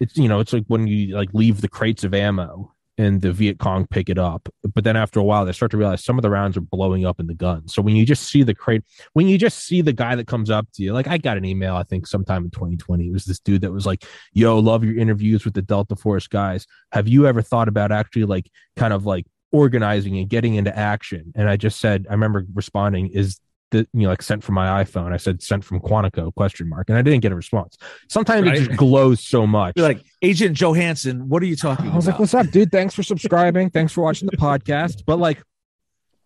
it's 0.00 0.16
you 0.16 0.28
know 0.28 0.40
it's 0.40 0.52
like 0.52 0.64
when 0.66 0.86
you 0.86 1.14
like 1.14 1.32
leave 1.32 1.60
the 1.60 1.68
crates 1.68 2.04
of 2.04 2.14
ammo 2.14 2.74
and 2.96 3.22
the 3.22 3.32
Viet 3.32 3.58
Cong 3.58 3.86
pick 3.86 4.08
it 4.08 4.18
up. 4.18 4.48
But 4.62 4.84
then 4.84 4.96
after 4.96 5.18
a 5.18 5.24
while, 5.24 5.44
they 5.44 5.52
start 5.52 5.70
to 5.72 5.76
realize 5.76 6.04
some 6.04 6.16
of 6.18 6.22
the 6.22 6.30
rounds 6.30 6.56
are 6.56 6.62
blowing 6.62 7.04
up 7.04 7.18
in 7.18 7.26
the 7.26 7.34
gun. 7.34 7.66
So 7.66 7.82
when 7.82 7.96
you 7.96 8.06
just 8.06 8.30
see 8.30 8.42
the 8.42 8.54
crate, 8.54 8.84
when 9.14 9.26
you 9.26 9.36
just 9.36 9.64
see 9.64 9.80
the 9.80 9.92
guy 9.92 10.14
that 10.14 10.26
comes 10.26 10.50
up 10.50 10.68
to 10.74 10.82
you, 10.82 10.92
like 10.92 11.08
I 11.08 11.18
got 11.18 11.36
an 11.36 11.44
email, 11.44 11.74
I 11.74 11.82
think 11.82 12.06
sometime 12.06 12.44
in 12.44 12.50
2020, 12.50 13.08
it 13.08 13.12
was 13.12 13.24
this 13.24 13.40
dude 13.40 13.62
that 13.62 13.72
was 13.72 13.86
like, 13.86 14.04
Yo, 14.32 14.58
love 14.58 14.84
your 14.84 14.96
interviews 14.96 15.44
with 15.44 15.54
the 15.54 15.62
Delta 15.62 15.96
Force 15.96 16.28
guys. 16.28 16.66
Have 16.92 17.08
you 17.08 17.26
ever 17.26 17.42
thought 17.42 17.68
about 17.68 17.90
actually 17.90 18.24
like 18.24 18.50
kind 18.76 18.92
of 18.92 19.06
like 19.06 19.26
organizing 19.54 20.18
and 20.18 20.28
getting 20.28 20.56
into 20.56 20.76
action. 20.76 21.32
And 21.36 21.48
I 21.48 21.56
just 21.56 21.80
said, 21.80 22.06
I 22.10 22.12
remember 22.12 22.44
responding, 22.52 23.06
is 23.08 23.40
the 23.70 23.86
you 23.92 24.02
know 24.02 24.08
like 24.08 24.20
sent 24.20 24.42
from 24.42 24.56
my 24.56 24.84
iphone. 24.84 25.12
I 25.12 25.16
said 25.16 25.42
sent 25.42 25.64
from 25.64 25.80
quantico 25.80 26.34
question 26.34 26.68
mark. 26.68 26.88
And 26.88 26.98
i 26.98 27.02
didn't 27.02 27.20
get 27.20 27.32
a 27.32 27.36
response. 27.36 27.78
Sometimes 28.08 28.46
right. 28.46 28.56
it 28.56 28.64
just 28.64 28.76
glows 28.76 29.20
so 29.20 29.46
much. 29.46 29.74
You're 29.76 29.86
like 29.86 30.04
agent 30.22 30.56
johansson 30.56 31.28
what 31.28 31.42
are 31.42 31.46
you 31.46 31.56
talking 31.56 31.90
i 31.90 31.94
was 31.94 32.06
about? 32.06 32.14
like 32.14 32.20
what's 32.20 32.34
up 32.34 32.50
dude? 32.50 32.70
Thanks 32.70 32.94
for 32.94 33.02
subscribing. 33.02 33.70
Thanks 33.70 33.92
for 33.92 34.02
watching 34.02 34.28
the 34.30 34.36
podcast. 34.36 35.04
But 35.06 35.18
like 35.18 35.42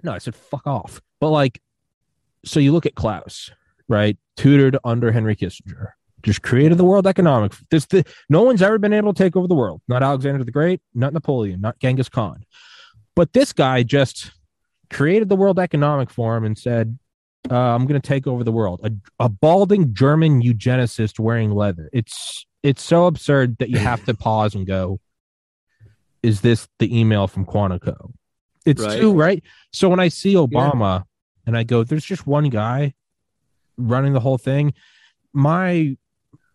no 0.03 0.13
i 0.13 0.19
said 0.19 0.35
fuck 0.35 0.67
off. 0.67 1.01
But 1.21 1.31
like 1.31 1.61
so 2.45 2.61
you 2.61 2.73
look 2.73 2.87
at 2.87 2.95
klaus 2.95 3.51
right? 3.89 4.19
Tutored 4.37 4.77
under 4.85 5.13
henry 5.13 5.37
kissinger. 5.37 5.93
Just 6.23 6.43
created 6.43 6.77
the 6.79 6.85
world 6.85 7.07
economic 7.07 7.53
this 7.71 7.87
the, 7.87 8.05
no 8.29 8.43
one's 8.43 8.63
ever 8.63 8.79
been 8.79 8.93
able 8.93 9.15
to 9.15 9.23
take 9.23 9.37
over 9.37 9.47
the 9.47 9.55
world. 9.55 9.81
Not 9.87 10.03
alexander 10.03 10.45
the 10.45 10.51
great 10.51 10.81
not 10.95 11.13
napoleon 11.13 11.61
not 11.61 11.79
genghis 11.79 12.09
khan 12.09 12.45
but 13.19 13.33
this 13.33 13.53
guy 13.53 13.83
just 13.83 14.31
created 14.91 15.29
the 15.29 15.37
world 15.37 15.59
economic 15.59 16.11
forum 16.11 16.45
and 16.45 16.57
said 16.57 16.99
uh, 17.51 17.57
i'm 17.57 17.87
going 17.87 18.01
to 18.01 18.07
take 18.07 18.27
over 18.27 18.45
the 18.45 18.53
world 18.53 18.81
a, 18.85 19.25
a 19.25 19.29
balding 19.29 19.93
german 19.93 20.43
eugenicist 20.43 21.19
wearing 21.19 21.51
leather 21.51 21.91
it's 21.93 22.47
it's 22.63 22.83
so 22.83 23.07
absurd 23.07 23.59
that 23.59 23.71
you 23.71 23.79
have 23.79 24.05
to 24.05 24.15
pause 24.27 24.55
and 24.55 24.67
go 24.67 24.99
is 26.23 26.41
this 26.41 26.69
the 26.79 26.99
email 26.99 27.27
from 27.27 27.45
quantico 27.45 28.13
it's 28.65 28.83
right. 28.83 29.01
too 29.01 29.13
right 29.13 29.43
so 29.73 29.89
when 29.89 30.01
i 30.01 30.09
see 30.09 30.35
obama 30.35 31.01
yeah. 31.01 31.03
and 31.47 31.57
i 31.57 31.63
go 31.63 31.85
there's 31.85 32.05
just 32.05 32.27
one 32.27 32.49
guy 32.49 32.95
running 33.77 34.13
the 34.13 34.21
whole 34.21 34.39
thing 34.39 34.73
my 35.33 35.97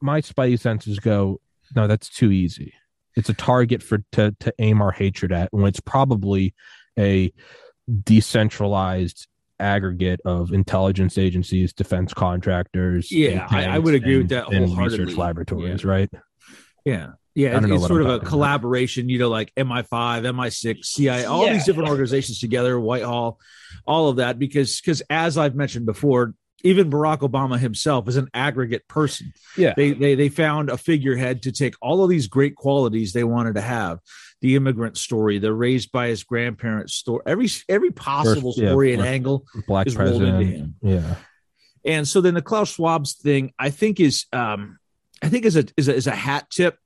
my 0.04 0.22
spidey 0.22 0.60
senses 0.60 1.00
go, 1.00 1.40
no, 1.76 1.88
that's 1.88 2.10
too 2.10 2.30
easy. 2.30 2.74
It's 3.16 3.30
a 3.30 3.34
target 3.34 3.84
for 3.84 4.04
to 4.14 4.36
to 4.40 4.54
aim 4.60 4.82
our 4.82 4.92
hatred 4.92 5.32
at 5.32 5.54
when 5.54 5.68
it's 5.68 5.80
probably 5.80 6.54
a 6.98 7.32
decentralized 8.04 9.28
aggregate 9.60 10.20
of 10.26 10.52
intelligence 10.52 11.18
agencies, 11.18 11.74
defense 11.74 12.14
contractors. 12.14 13.12
Yeah, 13.12 13.48
I, 13.50 13.66
I, 13.66 13.80
would 13.80 13.96
agree 13.96 14.16
and, 14.16 14.24
with 14.24 14.30
that 14.30 14.46
wholeheartedly. 14.46 15.06
Research 15.06 15.18
laboratories, 15.18 15.84
yeah. 15.84 15.90
right? 15.90 16.10
Yeah. 16.86 17.08
Yeah, 17.36 17.58
it's, 17.58 17.66
it's 17.66 17.88
sort 17.88 18.04
of 18.04 18.10
a 18.10 18.20
collaboration, 18.20 19.10
you 19.10 19.18
know, 19.18 19.30
like 19.30 19.52
MI5, 19.56 19.88
MI6, 19.90 20.86
CIA, 20.86 21.26
all 21.26 21.48
yeah. 21.48 21.54
these 21.54 21.66
different 21.66 21.90
organizations 21.90 22.38
together, 22.38 22.80
Whitehall, 22.80 23.40
all 23.88 24.10
of 24.10 24.18
that, 24.18 24.38
because 24.38 24.80
because 24.80 25.02
as 25.10 25.36
I've 25.36 25.56
mentioned 25.56 25.88
before, 25.88 26.36
even 26.64 26.90
Barack 26.90 27.20
Obama 27.20 27.60
himself 27.60 28.08
is 28.08 28.16
an 28.16 28.30
aggregate 28.34 28.88
person. 28.88 29.34
Yeah. 29.58 29.74
They, 29.76 29.92
they, 29.92 30.16
they 30.16 30.30
found 30.30 30.70
a 30.70 30.78
figurehead 30.78 31.44
to 31.44 31.52
take 31.52 31.76
all 31.82 32.04
of 32.04 32.10
these 32.10 32.28
great 32.28 32.56
qualities 32.56 33.12
they 33.14 33.26
wanted 33.26 33.56
to 33.56 33.62
have. 33.62 34.00
The 34.42 34.56
immigrant 34.56 34.98
story, 34.98 35.40
the 35.40 35.54
raised 35.54 35.92
by 35.92 36.08
his 36.08 36.24
grandparents 36.24 36.96
story, 36.96 37.22
every 37.26 37.48
every 37.70 37.92
possible 37.92 38.52
First, 38.52 38.58
story 38.68 38.92
yeah, 38.92 39.00
and 39.00 39.08
angle 39.08 39.46
black 39.68 39.88
is 39.88 39.96
president. 39.96 40.34
rolled 40.34 40.42
into 40.42 40.58
him. 40.58 40.76
Yeah. 40.82 41.16
And 41.86 42.08
so 42.08 42.20
then 42.20 42.34
the 42.34 42.42
Klaus 42.42 42.76
Schwab's 42.76 43.14
thing, 43.14 43.54
I 43.58 43.70
think 43.70 44.02
is 44.02 44.26
um 44.34 44.80
I 45.22 45.30
think 45.30 45.46
is 45.46 45.56
a 45.56 45.66
is 45.78 45.88
a 45.88 45.96
is 45.96 46.08
a 46.08 46.16
hat 46.16 46.50
tip 46.50 46.78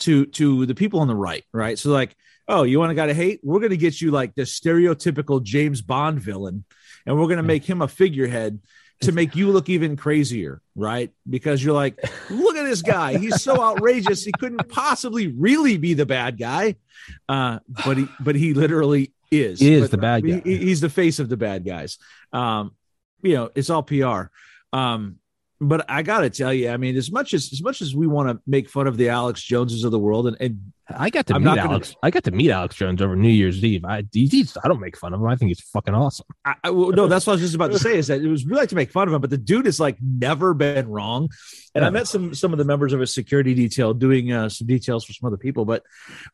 to 0.00 0.26
to 0.26 0.66
the 0.66 0.74
people 0.74 0.98
on 0.98 1.06
the 1.06 1.14
right, 1.14 1.44
right? 1.52 1.78
So 1.78 1.90
like, 1.92 2.16
oh, 2.48 2.64
you 2.64 2.80
want 2.80 2.90
a 2.90 2.96
guy 2.96 3.06
to 3.06 3.14
hate? 3.14 3.38
We're 3.44 3.60
gonna 3.60 3.76
get 3.76 4.00
you 4.00 4.10
like 4.10 4.34
the 4.34 4.42
stereotypical 4.42 5.40
James 5.40 5.82
Bond 5.82 6.20
villain, 6.20 6.64
and 7.06 7.16
we're 7.16 7.28
gonna 7.28 7.44
make 7.44 7.64
him 7.64 7.80
a 7.80 7.86
figurehead 7.86 8.58
to 9.04 9.12
make 9.12 9.36
you 9.36 9.50
look 9.50 9.68
even 9.68 9.96
crazier, 9.96 10.60
right? 10.74 11.10
Because 11.28 11.64
you're 11.64 11.74
like, 11.74 11.98
look 12.30 12.56
at 12.56 12.64
this 12.64 12.82
guy. 12.82 13.18
He's 13.18 13.42
so 13.42 13.62
outrageous. 13.62 14.24
He 14.24 14.32
couldn't 14.38 14.68
possibly 14.68 15.28
really 15.28 15.76
be 15.76 15.94
the 15.94 16.06
bad 16.06 16.38
guy. 16.38 16.76
Uh, 17.28 17.58
but 17.84 17.96
he 17.96 18.08
but 18.20 18.34
he 18.34 18.54
literally 18.54 19.12
is. 19.30 19.60
He 19.60 19.74
is 19.74 19.82
but, 19.82 19.90
the 19.90 19.98
bad 19.98 20.26
guy. 20.26 20.40
He, 20.44 20.56
he's 20.58 20.80
the 20.80 20.88
face 20.88 21.18
of 21.18 21.28
the 21.28 21.36
bad 21.36 21.64
guys. 21.64 21.98
Um, 22.32 22.74
you 23.22 23.34
know, 23.34 23.50
it's 23.54 23.70
all 23.70 23.82
PR. 23.82 24.24
Um, 24.72 25.18
but 25.60 25.88
I 25.88 26.02
gotta 26.02 26.30
tell 26.30 26.52
you, 26.52 26.70
I 26.70 26.76
mean, 26.76 26.96
as 26.96 27.10
much 27.10 27.34
as 27.34 27.52
as 27.52 27.62
much 27.62 27.80
as 27.80 27.94
we 27.94 28.06
want 28.06 28.28
to 28.28 28.40
make 28.46 28.68
fun 28.68 28.86
of 28.86 28.96
the 28.96 29.08
Alex 29.08 29.42
Joneses 29.42 29.84
of 29.84 29.92
the 29.92 29.98
world, 29.98 30.26
and, 30.26 30.36
and 30.40 30.72
I 30.88 31.08
got 31.08 31.26
to 31.26 31.34
I'm 31.34 31.44
meet 31.44 31.58
Alex. 31.58 31.88
Gonna, 31.88 31.98
I 32.02 32.10
got 32.10 32.24
to 32.24 32.30
meet 32.30 32.50
Alex 32.50 32.76
Jones 32.76 33.00
over 33.00 33.16
New 33.16 33.30
Year's 33.30 33.64
Eve. 33.64 33.84
I 33.84 34.04
he's, 34.12 34.56
I 34.62 34.68
don't 34.68 34.80
make 34.80 34.98
fun 34.98 35.14
of 35.14 35.20
him. 35.20 35.26
I 35.26 35.36
think 35.36 35.48
he's 35.48 35.60
fucking 35.60 35.94
awesome. 35.94 36.26
I, 36.44 36.54
I, 36.64 36.70
well, 36.70 36.90
no, 36.90 37.06
that's 37.06 37.26
what 37.26 37.32
I 37.32 37.34
was 37.34 37.40
just 37.42 37.54
about 37.54 37.72
to 37.72 37.78
say. 37.78 37.96
Is 37.96 38.08
that 38.08 38.20
it 38.20 38.28
was 38.28 38.44
we 38.44 38.54
like 38.54 38.68
to 38.68 38.74
make 38.74 38.90
fun 38.90 39.08
of 39.08 39.14
him, 39.14 39.20
but 39.20 39.30
the 39.30 39.38
dude 39.38 39.66
has 39.66 39.80
like 39.80 39.96
never 40.02 40.52
been 40.52 40.88
wrong. 40.88 41.30
And 41.74 41.82
yeah. 41.82 41.88
I 41.88 41.90
met 41.90 42.06
some 42.06 42.34
some 42.34 42.52
of 42.52 42.58
the 42.58 42.64
members 42.64 42.92
of 42.92 43.00
his 43.00 43.14
security 43.14 43.54
detail 43.54 43.94
doing 43.94 44.30
uh, 44.30 44.48
some 44.50 44.66
details 44.66 45.04
for 45.04 45.12
some 45.14 45.26
other 45.26 45.38
people, 45.38 45.64
but 45.64 45.82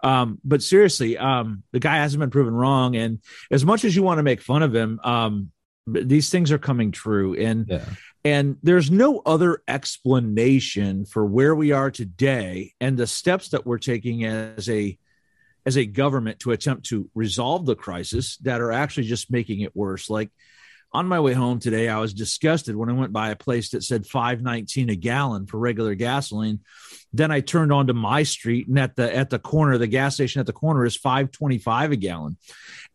um, 0.02 0.38
but 0.44 0.62
seriously, 0.62 1.16
um, 1.16 1.62
the 1.72 1.80
guy 1.80 1.96
hasn't 1.96 2.20
been 2.20 2.30
proven 2.30 2.54
wrong. 2.54 2.96
And 2.96 3.20
as 3.50 3.64
much 3.64 3.84
as 3.84 3.94
you 3.94 4.02
want 4.02 4.18
to 4.18 4.24
make 4.24 4.40
fun 4.40 4.62
of 4.62 4.74
him, 4.74 4.98
um, 5.04 5.52
these 5.86 6.28
things 6.28 6.50
are 6.50 6.58
coming 6.58 6.90
true. 6.90 7.34
And 7.36 7.66
yeah 7.68 7.84
and 8.24 8.58
there's 8.62 8.90
no 8.90 9.22
other 9.24 9.62
explanation 9.66 11.06
for 11.06 11.24
where 11.24 11.54
we 11.54 11.72
are 11.72 11.90
today 11.90 12.74
and 12.80 12.96
the 12.96 13.06
steps 13.06 13.50
that 13.50 13.66
we're 13.66 13.78
taking 13.78 14.24
as 14.24 14.68
a 14.68 14.98
as 15.66 15.76
a 15.76 15.86
government 15.86 16.40
to 16.40 16.52
attempt 16.52 16.86
to 16.86 17.08
resolve 17.14 17.66
the 17.66 17.76
crisis 17.76 18.36
that 18.38 18.60
are 18.60 18.72
actually 18.72 19.04
just 19.04 19.30
making 19.30 19.60
it 19.60 19.76
worse. 19.76 20.08
Like 20.08 20.30
on 20.92 21.06
my 21.06 21.20
way 21.20 21.34
home 21.34 21.60
today, 21.60 21.88
I 21.88 21.98
was 21.98 22.14
disgusted 22.14 22.74
when 22.74 22.88
I 22.88 22.94
went 22.94 23.12
by 23.12 23.30
a 23.30 23.36
place 23.36 23.70
that 23.70 23.84
said 23.84 24.06
519 24.06 24.90
a 24.90 24.96
gallon 24.96 25.46
for 25.46 25.58
regular 25.58 25.94
gasoline. 25.94 26.60
Then 27.12 27.30
I 27.30 27.40
turned 27.40 27.72
onto 27.72 27.92
my 27.92 28.22
street 28.22 28.68
and 28.68 28.78
at 28.78 28.96
the 28.96 29.14
at 29.14 29.30
the 29.30 29.38
corner, 29.38 29.78
the 29.78 29.86
gas 29.86 30.14
station 30.14 30.40
at 30.40 30.46
the 30.46 30.52
corner 30.52 30.84
is 30.84 30.96
525 30.96 31.92
a 31.92 31.96
gallon. 31.96 32.36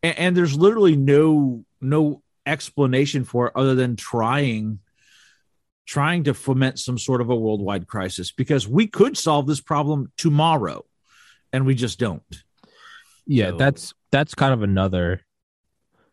And, 0.03 0.17
and 0.17 0.37
there's 0.37 0.57
literally 0.57 0.95
no 0.95 1.65
no 1.81 2.21
explanation 2.45 3.23
for 3.25 3.47
it 3.47 3.53
other 3.55 3.73
than 3.73 3.95
trying 3.95 4.79
trying 5.85 6.23
to 6.23 6.33
foment 6.33 6.79
some 6.79 6.97
sort 6.97 7.21
of 7.21 7.29
a 7.29 7.35
worldwide 7.35 7.87
crisis 7.87 8.31
because 8.31 8.67
we 8.67 8.87
could 8.87 9.17
solve 9.17 9.47
this 9.47 9.61
problem 9.61 10.11
tomorrow 10.17 10.83
and 11.53 11.65
we 11.65 11.75
just 11.75 11.99
don't. 11.99 12.43
Yeah, 13.27 13.51
so, 13.51 13.57
that's 13.57 13.93
that's 14.11 14.35
kind 14.35 14.53
of 14.53 14.61
another 14.61 15.21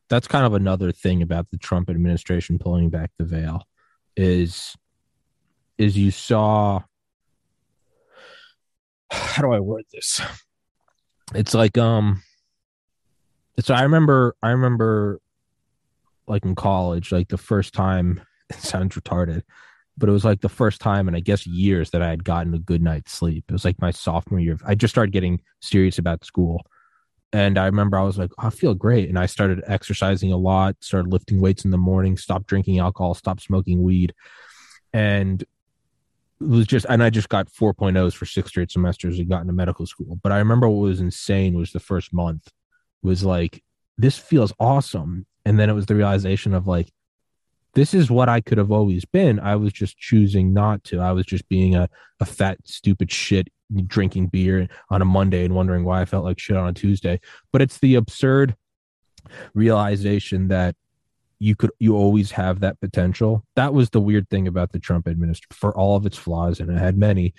that's 0.09 0.29
kind 0.29 0.45
of 0.45 0.55
another 0.55 0.93
thing 0.93 1.23
about 1.23 1.51
the 1.51 1.59
Trump 1.59 1.89
administration 1.89 2.59
pulling 2.59 2.91
back 2.91 3.11
the 3.19 3.25
veil 3.25 3.63
is 4.17 4.77
is 5.79 5.97
you 5.97 6.11
saw 6.11 6.83
how 9.11 9.43
do 9.43 9.53
I 9.53 9.61
word 9.61 9.85
this? 9.93 10.21
It's 11.35 11.55
like 11.55 11.79
um 11.79 12.23
it's 13.57 13.71
I 13.71 13.83
remember 13.83 14.37
I 14.43 14.51
remember 14.51 15.21
like 16.27 16.45
in 16.45 16.55
college, 16.55 17.11
like 17.11 17.29
the 17.29 17.39
first 17.39 17.75
time 17.75 18.23
sounds 18.59 18.95
retarded, 18.97 19.43
but 19.97 20.09
it 20.09 20.13
was 20.13 20.25
like 20.25 20.41
the 20.41 20.49
first 20.49 20.81
time 20.81 21.09
in 21.09 21.15
I 21.15 21.21
guess 21.21 21.47
years 21.47 21.91
that 21.91 22.03
I 22.03 22.09
had 22.09 22.25
gotten 22.25 22.55
a 22.55 22.59
good 22.59 22.83
night's 22.83 23.13
sleep. 23.13 23.45
It 23.49 23.53
was 23.53 23.65
like 23.65 23.81
my 23.81 23.91
sophomore 23.91 24.41
year. 24.41 24.59
I 24.67 24.75
just 24.75 24.93
started 24.93 25.13
getting 25.13 25.41
serious 25.61 25.99
about 25.99 26.25
school. 26.25 26.65
And 27.35 27.59
I 27.59 27.65
remember 27.65 27.97
I 27.97 28.03
was 28.03 28.19
like, 28.19 28.31
oh, 28.39 28.49
I 28.49 28.51
feel 28.51 28.75
great. 28.75 29.09
And 29.09 29.19
I 29.19 29.27
started 29.27 29.63
exercising 29.67 30.33
a 30.33 30.37
lot, 30.37 30.77
started 30.81 31.11
lifting 31.11 31.41
weights 31.41 31.65
in 31.65 31.71
the 31.71 31.79
morning, 31.79 32.19
stopped 32.19 32.47
drinking 32.47 32.79
alcohol, 32.79 33.15
stopped 33.15 33.41
smoking 33.41 33.83
weed. 33.83 34.13
And 34.93 35.41
it 35.43 35.49
was 36.49 36.67
just, 36.67 36.85
and 36.91 37.03
I 37.03 37.09
just 37.09 37.31
got 37.31 37.49
4.0s 37.49 38.15
for 38.15 38.27
six 38.27 38.51
straight 38.51 38.71
semesters 38.71 39.19
and 39.19 39.29
got 39.31 39.41
into 39.41 39.55
medical 39.55 39.87
school. 39.87 40.19
But 40.23 40.33
I 40.33 40.39
remember 40.39 40.69
what 40.69 40.89
was 40.89 41.01
insane 41.01 41.55
was 41.55 41.73
the 41.73 41.81
first 41.81 42.13
month 42.13 42.49
was 43.03 43.25
like, 43.25 43.63
this 43.97 44.19
feels 44.19 44.53
awesome. 44.61 45.27
And 45.47 45.59
then 45.59 45.71
it 45.71 45.75
was 45.75 45.87
the 45.87 45.95
realization 45.95 46.53
of 46.53 46.67
like, 46.67 46.91
this 47.75 47.95
is 47.95 48.11
what 48.11 48.29
I 48.29 48.41
could 48.41 48.59
have 48.59 48.71
always 48.71 49.05
been. 49.05 49.41
I 49.41 49.57
was 49.57 49.73
just 49.73 49.97
choosing 49.99 50.53
not 50.53 50.85
to. 50.85 51.01
I 51.01 51.13
was 51.13 51.27
just 51.27 51.49
being 51.49 51.75
a, 51.75 51.89
a 52.21 52.25
fat, 52.25 52.59
stupid 52.65 53.11
shit 53.11 53.49
drinking 53.87 54.27
beer 54.27 54.69
on 54.91 55.01
a 55.01 55.07
Monday 55.07 55.45
and 55.45 55.55
wondering 55.55 55.85
why 55.85 56.03
I 56.03 56.05
felt 56.05 56.25
like 56.25 56.39
shit 56.39 56.57
on 56.57 56.69
a 56.69 56.73
Tuesday. 56.73 57.21
But 57.51 57.63
it's 57.63 57.79
the 57.79 57.95
absurd 57.95 58.57
realization 59.55 60.49
that 60.49 60.77
you 61.39 61.57
could 61.57 61.71
you 61.79 61.97
always 61.97 62.31
have 62.33 62.61
that 62.61 62.79
potential. 62.81 63.45
That 63.57 63.75
was 63.75 63.91
the 63.91 64.01
weird 64.01 64.29
thing 64.29 64.47
about 64.47 64.73
the 64.73 64.79
Trump 64.79 65.09
administration 65.09 65.49
for 65.51 65.77
all 65.77 65.97
of 65.97 66.07
its 66.07 66.17
flaws, 66.17 66.61
and 66.61 66.71
it 66.71 66.79
had 66.79 66.97
many, 66.97 67.35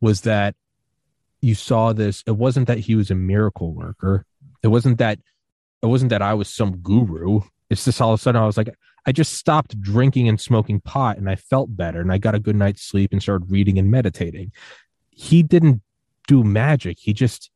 was 0.00 0.22
that 0.22 0.54
you 1.40 1.54
saw 1.54 1.92
this. 1.92 2.22
It 2.26 2.36
wasn't 2.36 2.66
that 2.66 2.78
he 2.78 2.94
was 2.94 3.10
a 3.10 3.14
miracle 3.14 3.72
worker. 3.72 4.26
It 4.62 4.68
wasn't 4.68 4.98
that 4.98 5.18
it 5.82 5.86
wasn't 5.86 6.10
that 6.10 6.20
I 6.20 6.34
was 6.34 6.48
some 6.48 6.78
guru. 6.78 7.40
It's 7.70 7.84
just 7.84 8.00
all 8.00 8.12
of 8.12 8.20
a 8.20 8.22
sudden 8.22 8.42
I 8.42 8.46
was 8.46 8.56
like, 8.56 8.74
I 9.06 9.12
just 9.12 9.34
stopped 9.34 9.80
drinking 9.80 10.28
and 10.28 10.40
smoking 10.40 10.80
pot 10.80 11.16
and 11.18 11.30
I 11.30 11.36
felt 11.36 11.76
better 11.76 12.00
and 12.00 12.12
I 12.12 12.18
got 12.18 12.34
a 12.34 12.40
good 12.40 12.56
night's 12.56 12.82
sleep 12.82 13.12
and 13.12 13.22
started 13.22 13.50
reading 13.50 13.78
and 13.78 13.90
meditating. 13.90 14.52
He 15.10 15.42
didn't 15.42 15.82
do 16.26 16.44
magic. 16.44 16.98
He 16.98 17.12
just 17.12 17.50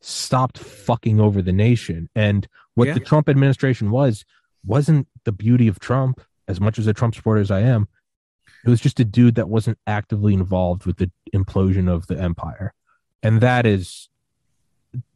stopped 0.00 0.58
fucking 0.58 1.20
over 1.20 1.42
the 1.42 1.52
nation. 1.52 2.08
And 2.14 2.46
what 2.74 2.88
yeah. 2.88 2.94
the 2.94 3.00
Trump 3.00 3.28
administration 3.28 3.90
was, 3.90 4.24
wasn't 4.64 5.06
the 5.24 5.32
beauty 5.32 5.68
of 5.68 5.78
Trump, 5.78 6.20
as 6.48 6.60
much 6.60 6.78
as 6.78 6.86
a 6.86 6.92
Trump 6.92 7.14
supporter 7.14 7.40
as 7.40 7.50
I 7.50 7.60
am. 7.60 7.88
It 8.64 8.70
was 8.70 8.80
just 8.80 9.00
a 9.00 9.04
dude 9.04 9.36
that 9.36 9.48
wasn't 9.48 9.78
actively 9.86 10.34
involved 10.34 10.86
with 10.86 10.96
the 10.96 11.10
implosion 11.34 11.88
of 11.88 12.06
the 12.08 12.20
empire. 12.20 12.74
And 13.22 13.40
that 13.40 13.64
is, 13.64 14.08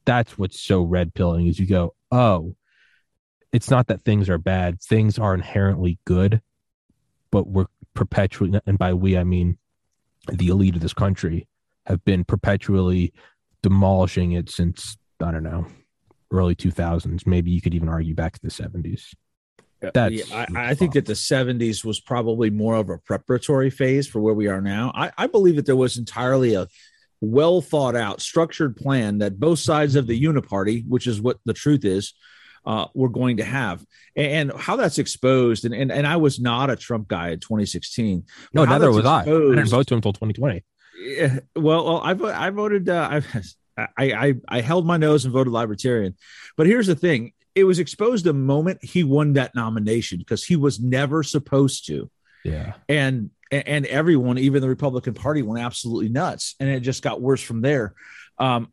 that's 0.04 0.38
what's 0.38 0.58
so 0.58 0.82
red 0.82 1.14
pilling 1.14 1.46
is 1.46 1.58
you 1.58 1.66
go, 1.66 1.94
oh, 2.12 2.54
it's 3.52 3.70
not 3.70 3.86
that 3.88 4.02
things 4.02 4.28
are 4.28 4.38
bad 4.38 4.80
things 4.80 5.18
are 5.18 5.34
inherently 5.34 5.98
good 6.04 6.40
but 7.30 7.46
we're 7.46 7.66
perpetually, 7.94 8.60
and 8.66 8.78
by 8.78 8.94
we 8.94 9.16
I 9.16 9.24
mean 9.24 9.58
the 10.32 10.48
elite 10.48 10.74
of 10.74 10.80
this 10.80 10.94
country, 10.94 11.48
have 11.86 12.04
been 12.04 12.24
perpetually 12.24 13.12
demolishing 13.62 14.32
it 14.32 14.50
since 14.50 14.96
I 15.20 15.30
don't 15.30 15.42
know 15.42 15.66
early 16.30 16.54
2000s. 16.54 17.26
Maybe 17.26 17.50
you 17.50 17.60
could 17.60 17.74
even 17.74 17.88
argue 17.88 18.14
back 18.14 18.34
to 18.34 18.40
the 18.42 18.50
70s. 18.50 19.14
That's 19.80 20.30
yeah, 20.30 20.46
I, 20.54 20.70
I, 20.70 20.74
think 20.74 20.92
that 20.92 21.06
the 21.06 21.14
70s 21.14 21.84
was 21.84 22.00
probably 22.00 22.50
more 22.50 22.76
of 22.76 22.90
a 22.90 22.98
preparatory 22.98 23.70
phase 23.70 24.06
for 24.06 24.20
where 24.20 24.34
we 24.34 24.46
are 24.46 24.60
now. 24.60 24.92
I, 24.94 25.10
I 25.16 25.26
believe 25.26 25.56
that 25.56 25.64
there 25.64 25.74
was 25.74 25.96
entirely 25.96 26.54
a 26.54 26.68
well 27.22 27.62
thought 27.62 27.96
out, 27.96 28.20
structured 28.20 28.76
plan 28.76 29.18
that 29.18 29.40
both 29.40 29.58
sides 29.58 29.96
of 29.96 30.06
the 30.06 30.22
uniparty, 30.22 30.86
which 30.86 31.06
is 31.06 31.20
what 31.20 31.38
the 31.46 31.54
truth 31.54 31.86
is, 31.86 32.12
uh, 32.64 32.86
were 32.94 33.08
going 33.08 33.38
to 33.38 33.44
have. 33.44 33.84
And, 34.16 34.50
and 34.50 34.60
how 34.60 34.76
that's 34.76 34.98
exposed, 34.98 35.64
and, 35.64 35.74
and, 35.74 35.90
and 35.90 36.06
I 36.06 36.16
was 36.16 36.40
not 36.40 36.70
a 36.70 36.76
Trump 36.76 37.08
guy 37.08 37.30
in 37.30 37.40
2016. 37.40 38.24
No, 38.52 38.64
neither 38.64 38.88
was 38.88 38.98
exposed, 38.98 39.26
I. 39.26 39.52
I 39.52 39.54
didn't 39.56 39.68
vote 39.68 39.86
to 39.88 39.94
him 39.94 39.98
until 39.98 40.12
2020. 40.12 40.64
Yeah, 41.02 41.38
Well, 41.56 41.84
well 41.84 42.00
I, 42.02 42.46
I 42.46 42.50
voted. 42.50 42.88
Uh, 42.88 43.20
I, 43.76 43.86
I 43.98 44.34
I 44.48 44.60
held 44.60 44.86
my 44.86 44.98
nose 44.98 45.24
and 45.24 45.32
voted 45.32 45.52
Libertarian. 45.52 46.14
But 46.56 46.66
here's 46.66 46.86
the 46.86 46.94
thing: 46.94 47.32
it 47.54 47.64
was 47.64 47.78
exposed 47.78 48.24
the 48.24 48.32
moment 48.32 48.84
he 48.84 49.04
won 49.04 49.34
that 49.34 49.54
nomination 49.54 50.18
because 50.18 50.44
he 50.44 50.56
was 50.56 50.80
never 50.80 51.22
supposed 51.22 51.86
to. 51.86 52.10
Yeah. 52.44 52.74
And 52.88 53.30
and 53.50 53.86
everyone, 53.86 54.38
even 54.38 54.62
the 54.62 54.68
Republican 54.68 55.14
Party, 55.14 55.42
went 55.42 55.64
absolutely 55.64 56.08
nuts, 56.08 56.54
and 56.60 56.68
it 56.68 56.80
just 56.80 57.02
got 57.02 57.20
worse 57.20 57.42
from 57.42 57.62
there. 57.62 57.94
Um, 58.38 58.68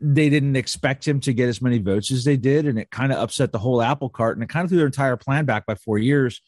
they 0.00 0.28
didn't 0.28 0.56
expect 0.56 1.06
him 1.06 1.20
to 1.20 1.32
get 1.32 1.48
as 1.48 1.62
many 1.62 1.78
votes 1.78 2.10
as 2.10 2.24
they 2.24 2.36
did, 2.36 2.66
and 2.66 2.78
it 2.78 2.90
kind 2.90 3.12
of 3.12 3.18
upset 3.18 3.52
the 3.52 3.58
whole 3.58 3.80
apple 3.80 4.08
cart, 4.08 4.36
and 4.36 4.42
it 4.42 4.48
kind 4.48 4.64
of 4.64 4.70
threw 4.70 4.78
their 4.78 4.86
entire 4.86 5.16
plan 5.16 5.44
back 5.44 5.66
by 5.66 5.74
four 5.74 5.98
years, 5.98 6.40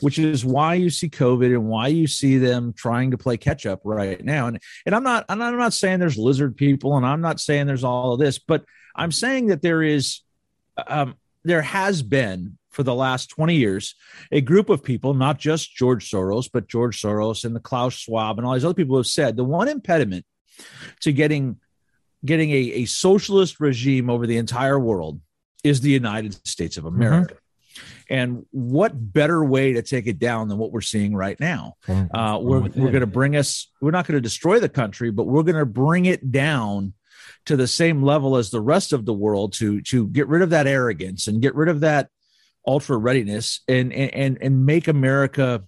which 0.00 0.18
is 0.18 0.44
why 0.44 0.74
you 0.74 0.90
see 0.90 1.08
COVID 1.08 1.46
and 1.46 1.68
why 1.68 1.88
you 1.88 2.06
see 2.06 2.38
them 2.38 2.72
trying 2.72 3.10
to 3.10 3.18
play 3.18 3.36
catch 3.36 3.66
up 3.66 3.80
right 3.84 4.24
now. 4.24 4.46
And 4.46 4.60
and 4.86 4.94
I'm 4.94 5.02
not 5.02 5.26
not, 5.28 5.40
I'm 5.40 5.58
not 5.58 5.72
saying 5.72 6.00
there's 6.00 6.18
lizard 6.18 6.56
people, 6.56 6.96
and 6.96 7.06
I'm 7.06 7.20
not 7.20 7.40
saying 7.40 7.66
there's 7.66 7.84
all 7.84 8.14
of 8.14 8.20
this, 8.20 8.38
but 8.38 8.64
I'm 8.94 9.12
saying 9.12 9.46
that 9.48 9.62
there 9.62 9.82
is, 9.82 10.20
um, 10.86 11.16
there 11.44 11.62
has 11.62 12.02
been 12.02 12.58
for 12.70 12.82
the 12.82 12.94
last 12.94 13.30
20 13.30 13.54
years 13.54 13.94
a 14.30 14.40
group 14.40 14.68
of 14.68 14.82
people, 14.84 15.14
not 15.14 15.38
just 15.38 15.74
George 15.74 16.10
Soros, 16.10 16.48
but 16.52 16.68
George 16.68 17.00
Soros 17.00 17.44
and 17.44 17.54
the 17.54 17.60
Klaus 17.60 17.94
Schwab 17.94 18.38
and 18.38 18.46
all 18.46 18.54
these 18.54 18.64
other 18.64 18.74
people 18.74 18.96
have 18.96 19.06
said 19.06 19.36
the 19.36 19.44
one 19.44 19.68
impediment 19.68 20.24
to 21.00 21.12
getting 21.12 21.56
getting 22.24 22.50
a, 22.50 22.54
a 22.54 22.84
socialist 22.86 23.60
regime 23.60 24.10
over 24.10 24.26
the 24.26 24.36
entire 24.36 24.78
world 24.78 25.20
is 25.64 25.80
the 25.80 25.90
United 25.90 26.46
States 26.46 26.76
of 26.76 26.84
America. 26.84 27.34
Mm-hmm. 27.34 27.44
And 28.10 28.46
what 28.50 28.92
better 28.94 29.44
way 29.44 29.74
to 29.74 29.82
take 29.82 30.06
it 30.06 30.18
down 30.18 30.48
than 30.48 30.56
what 30.56 30.72
we're 30.72 30.80
seeing 30.80 31.14
right 31.14 31.38
now? 31.38 31.74
Uh, 31.88 32.38
we're 32.40 32.60
we're 32.60 32.90
going 32.90 33.00
to 33.00 33.06
bring 33.06 33.36
us, 33.36 33.70
we're 33.80 33.90
not 33.90 34.06
going 34.06 34.16
to 34.16 34.20
destroy 34.22 34.58
the 34.58 34.68
country, 34.68 35.10
but 35.10 35.24
we're 35.24 35.42
going 35.42 35.58
to 35.58 35.66
bring 35.66 36.06
it 36.06 36.32
down 36.32 36.94
to 37.44 37.56
the 37.56 37.66
same 37.66 38.02
level 38.02 38.36
as 38.36 38.50
the 38.50 38.60
rest 38.60 38.92
of 38.92 39.04
the 39.04 39.12
world 39.12 39.52
to 39.54 39.80
to 39.82 40.06
get 40.08 40.26
rid 40.26 40.42
of 40.42 40.50
that 40.50 40.66
arrogance 40.66 41.28
and 41.28 41.42
get 41.42 41.54
rid 41.54 41.68
of 41.68 41.80
that 41.80 42.08
ultra 42.66 42.96
readiness 42.96 43.60
and 43.68 43.92
and 43.92 44.38
and 44.40 44.66
make 44.66 44.88
America 44.88 45.62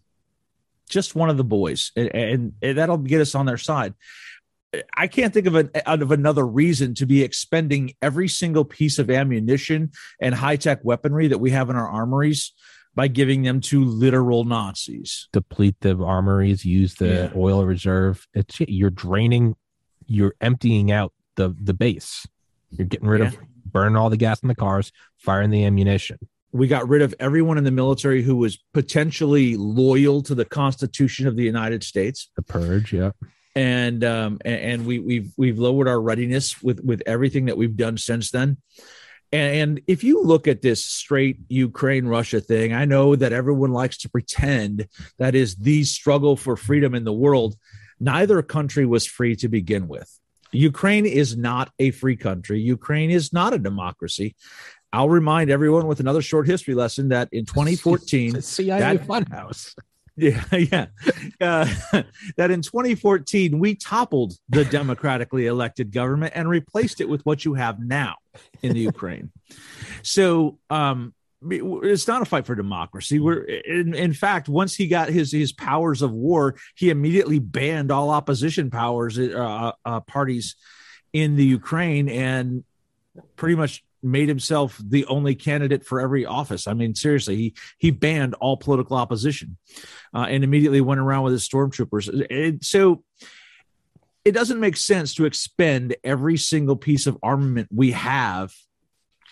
just 0.89 1.15
one 1.15 1.31
of 1.31 1.37
the 1.37 1.45
boys 1.45 1.93
and, 1.97 2.15
and, 2.15 2.53
and 2.61 2.79
that'll 2.79 2.99
get 2.99 3.21
us 3.21 3.35
on 3.35 3.47
their 3.47 3.57
side. 3.57 3.95
I 4.97 5.09
can't 5.09 5.35
think 5.35 5.47
of 5.47 5.55
an 5.57 5.71
out 5.85 6.03
of 6.03 6.13
another 6.13 6.47
reason 6.47 6.95
to 6.95 7.07
be 7.07 7.23
expending 7.23 7.95
every 8.01 8.29
single 8.29 8.65
piece 8.65 8.99
of 8.99 9.11
ammunition 9.11 9.91
and 10.21 10.35
high 10.35 10.57
tech 10.57 10.81
weaponry 10.85 11.29
that 11.29 11.39
we 11.39 11.51
have 11.51 11.71
in 11.71 11.77
our 11.77 11.89
armories 11.89 12.53
by 12.95 13.09
giving 13.09 13.43
them 13.43 13.61
to 13.61 13.85
literal 13.85 14.45
Nazis. 14.45 15.29
Deplete 15.33 15.77
the 15.81 15.97
armories, 15.99 16.65
use 16.65 16.95
the 16.95 17.07
yeah. 17.07 17.31
oil 17.35 17.65
reserve. 17.65 18.27
It's 18.33 18.61
you're 18.61 18.91
draining, 18.91 19.57
you're 20.07 20.35
emptying 20.41 20.93
out 20.93 21.13
the 21.35 21.55
the 21.61 21.75
base. 21.75 22.27
You're 22.71 22.87
getting 22.87 23.09
rid 23.09 23.23
yeah. 23.23 23.29
of 23.29 23.39
burning 23.67 23.97
all 23.97 24.11
the 24.11 24.17
gas 24.17 24.41
in 24.41 24.49
the 24.49 24.55
cars, 24.55 24.93
firing 25.17 25.51
the 25.51 25.65
ammunition. 25.65 26.19
We 26.53 26.69
got 26.69 26.89
rid 26.89 27.03
of 27.03 27.15
everyone 27.21 27.59
in 27.59 27.65
the 27.65 27.71
military 27.71 28.23
who 28.23 28.37
was 28.37 28.59
potentially 28.73 29.57
loyal 29.57 30.23
to 30.23 30.35
the 30.35 30.45
Constitution 30.45 31.27
of 31.27 31.37
the 31.37 31.45
United 31.45 31.83
States. 31.83 32.31
The 32.37 32.43
purge, 32.43 32.93
yeah 32.93 33.11
and 33.55 34.05
um, 34.05 34.39
and, 34.45 34.87
we, 34.87 34.99
we've 34.99 35.33
we've 35.37 35.59
lowered 35.59 35.89
our 35.89 36.01
readiness 36.01 36.63
with 36.63 36.83
with 36.85 37.03
everything 37.07 37.47
that 37.47 37.57
we've 37.57 37.77
done 37.77 37.99
since 37.99 38.31
then. 38.31 38.59
And 39.33 39.81
if 39.87 40.03
you 40.03 40.23
look 40.23 40.49
at 40.49 40.61
this 40.61 40.85
straight 40.85 41.39
Ukraine 41.49 42.07
Russia 42.07 42.41
thing, 42.41 42.73
I 42.73 42.85
know 42.85 43.15
that 43.15 43.33
everyone 43.33 43.73
likes 43.73 43.99
to 43.99 44.09
pretend 44.09 44.89
that 45.19 45.37
is 45.37 45.55
the 45.55 45.85
struggle 45.85 46.37
for 46.37 46.57
freedom 46.57 46.95
in 46.95 47.05
the 47.05 47.13
world. 47.13 47.57
Neither 48.01 48.43
country 48.43 48.87
was 48.87 49.07
free 49.07 49.37
to 49.37 49.49
begin 49.49 49.87
with. 49.87 50.11
Ukraine 50.53 51.07
is 51.07 51.37
not 51.37 51.71
a 51.79 51.93
free 51.93 52.17
country. 52.17 52.61
Ukraine 52.61 53.11
is 53.11 53.33
not 53.33 53.53
a 53.53 53.59
democracy. 53.59 54.35
I'll 54.93 55.09
remind 55.09 55.51
everyone 55.51 55.87
with 55.87 56.01
another 56.01 56.23
short 56.23 56.49
history 56.49 56.75
lesson 56.75 57.11
that 57.11 57.29
in 57.31 57.45
2014, 57.45 58.43
CIA 58.43 58.81
that, 58.81 59.07
Funhouse. 59.07 59.77
Yeah, 60.21 60.45
yeah. 60.53 60.87
Uh, 61.41 61.67
that 62.37 62.51
in 62.51 62.63
2014, 62.63 63.59
we 63.59 63.75
toppled 63.75 64.35
the 64.49 64.65
democratically 64.65 65.47
elected 65.47 65.93
government 65.93 66.33
and 66.37 66.49
replaced 66.49 67.01
it 67.01 67.09
with 67.09 67.25
what 67.25 67.45
you 67.45 67.55
have 67.55 67.81
now 67.81 68.17
in 68.63 68.75
the 68.75 68.81
Ukraine. 68.81 69.33
So, 70.03 70.59
um, 70.69 71.15
it's 71.51 72.07
not 72.07 72.21
a 72.21 72.27
fight 72.27 72.45
for 72.45 72.55
democracy. 72.55 73.19
We're 73.19 73.41
in, 73.41 73.95
in 73.95 74.13
fact, 74.13 74.47
once 74.47 74.75
he 74.75 74.89
got 74.89 75.09
his 75.09 75.33
his 75.33 75.53
powers 75.53 76.03
of 76.03 76.13
war, 76.13 76.57
he 76.75 76.91
immediately 76.91 77.39
banned 77.39 77.91
all 77.91 78.11
opposition 78.11 78.71
powers 78.71 79.19
uh, 79.19 79.73
uh, 79.83 80.01
parties 80.01 80.57
in 81.15 81.37
the 81.37 81.45
Ukraine 81.45 82.11
and 82.11 82.63
pretty 83.37 83.55
much 83.55 83.83
made 84.03 84.29
himself 84.29 84.81
the 84.83 85.05
only 85.07 85.35
candidate 85.35 85.85
for 85.85 86.01
every 86.01 86.25
office. 86.25 86.67
I 86.67 86.75
mean, 86.75 86.95
seriously, 86.95 87.37
he 87.37 87.55
he 87.79 87.91
banned 87.91 88.35
all 88.35 88.57
political 88.57 88.97
opposition, 88.97 89.57
uh, 90.15 90.27
and 90.29 90.45
immediately 90.45 90.81
went 90.81 91.01
around 91.01 91.25
with 91.25 91.33
his 91.33 91.49
stormtroopers. 91.49 92.09
It, 92.31 92.65
so 92.65 93.05
it 94.25 94.33
doesn't 94.33 94.61
make 94.61 94.77
sense 94.77 95.15
to 95.15 95.25
expend 95.25 95.97
every 96.05 96.37
single 96.37 96.77
piece 96.77 97.07
of 97.07 97.19
armament 97.23 97.69
we 97.73 97.93
have 97.93 98.53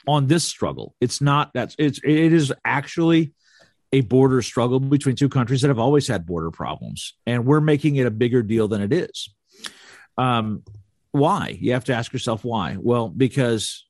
on 0.07 0.26
this 0.26 0.44
struggle. 0.44 0.94
It's 1.00 1.20
not 1.20 1.50
that's 1.54 1.74
it's 1.78 2.00
it 2.02 2.33
is 2.33 2.52
actually 2.64 3.33
a 3.92 4.02
border 4.02 4.42
struggle 4.42 4.81
between 4.81 5.16
two 5.16 5.28
countries 5.28 5.62
that 5.62 5.68
have 5.68 5.78
always 5.78 6.09
had 6.09 6.26
border 6.26 6.50
problems, 6.50 7.14
and 7.26 7.44
we're 7.44 7.61
making 7.61 7.96
it 7.96 8.07
a 8.07 8.11
bigger 8.11 8.42
deal 8.42 8.68
than 8.68 8.83
it 8.83 8.92
is. 8.92 9.31
Um, 10.16 10.62
why? 11.12 11.57
You 11.61 11.72
have 11.72 11.85
to 11.85 11.94
ask 11.94 12.12
yourself 12.12 12.44
why. 12.44 12.76
Well, 12.78 13.09
because 13.09 13.87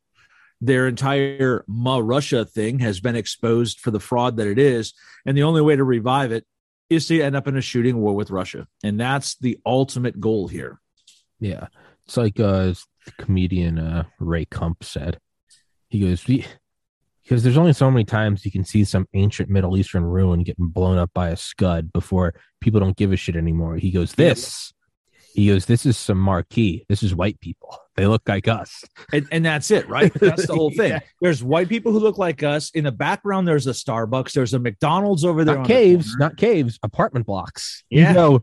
their 0.61 0.89
entire 0.89 1.65
Ma 1.69 2.01
Russia 2.03 2.45
thing 2.45 2.81
has 2.81 3.01
been 3.01 3.17
exposed 3.17 3.81
for 3.81 3.91
the 3.91 4.01
fraud 4.01 4.37
that 4.37 4.47
it 4.47 4.59
is. 4.59 4.93
And 5.25 5.37
the 5.37 5.45
only 5.45 5.61
way 5.61 5.77
to 5.77 5.85
revive 5.85 6.33
it 6.33 6.45
is 6.91 7.07
to 7.09 7.21
end 7.21 7.37
up 7.37 7.47
in 7.47 7.57
a 7.57 7.61
shooting 7.61 7.99
war 7.99 8.15
with 8.15 8.31
Russia. 8.31 8.67
And 8.83 8.99
that's 8.99 9.37
the 9.37 9.59
ultimate 9.65 10.21
goal 10.21 10.49
here. 10.49 10.81
Yeah. 11.39 11.69
It's 12.07 12.17
like 12.17 12.41
uh, 12.41 12.75
comedian 13.19 13.79
uh, 13.79 14.05
Ray 14.19 14.47
Kump 14.47 14.83
said. 14.83 15.19
He 15.89 16.01
goes, 16.01 16.25
because 16.25 17.43
there's 17.43 17.59
only 17.59 17.73
so 17.73 17.91
many 17.91 18.05
times 18.05 18.45
you 18.45 18.51
can 18.51 18.65
see 18.65 18.85
some 18.85 19.07
ancient 19.15 19.49
Middle 19.49 19.77
Eastern 19.77 20.05
ruin 20.05 20.43
getting 20.43 20.69
blown 20.69 20.99
up 20.99 21.11
by 21.15 21.29
a 21.29 21.37
scud 21.37 21.93
before 21.93 22.35
people 22.61 22.81
don't 22.81 22.97
give 22.97 23.13
a 23.13 23.17
shit 23.17 23.37
anymore. 23.37 23.77
He 23.77 23.91
goes, 23.91 24.15
This 24.15 24.73
he 25.35 25.49
goes, 25.49 25.67
This 25.67 25.87
is 25.87 25.97
some 25.97 26.19
marquee. 26.19 26.85
This 26.89 27.03
is 27.03 27.15
white 27.15 27.41
people. 27.41 27.77
They 27.97 28.07
look 28.07 28.23
like 28.29 28.49
us. 28.49 28.85
And, 29.13 29.27
and 29.33 29.45
that's 29.45 29.71
it, 29.71 29.89
right? 29.89 30.13
That's 30.13 30.47
the 30.47 30.55
whole 30.55 30.71
thing. 30.77 30.91
yeah. 30.91 31.01
There's 31.23 31.43
white 31.43 31.69
people 31.69 31.93
who 31.93 31.99
look 31.99 32.19
like 32.19 32.43
us. 32.43 32.71
In 32.71 32.85
the 32.85 32.93
background, 32.93 33.49
there's 33.49 33.67
a 33.67 33.71
Starbucks. 33.71 34.33
There's 34.33 34.53
a 34.53 34.59
McDonald's 34.59 35.25
over 35.25 35.45
there. 35.45 35.57
Not 35.57 35.67
caves, 35.67 36.13
the 36.13 36.19
not 36.19 36.37
caves, 36.37 36.79
apartment 36.83 37.25
blocks. 37.25 37.85
Yeah. 37.89 38.09
You 38.09 38.15
know, 38.15 38.43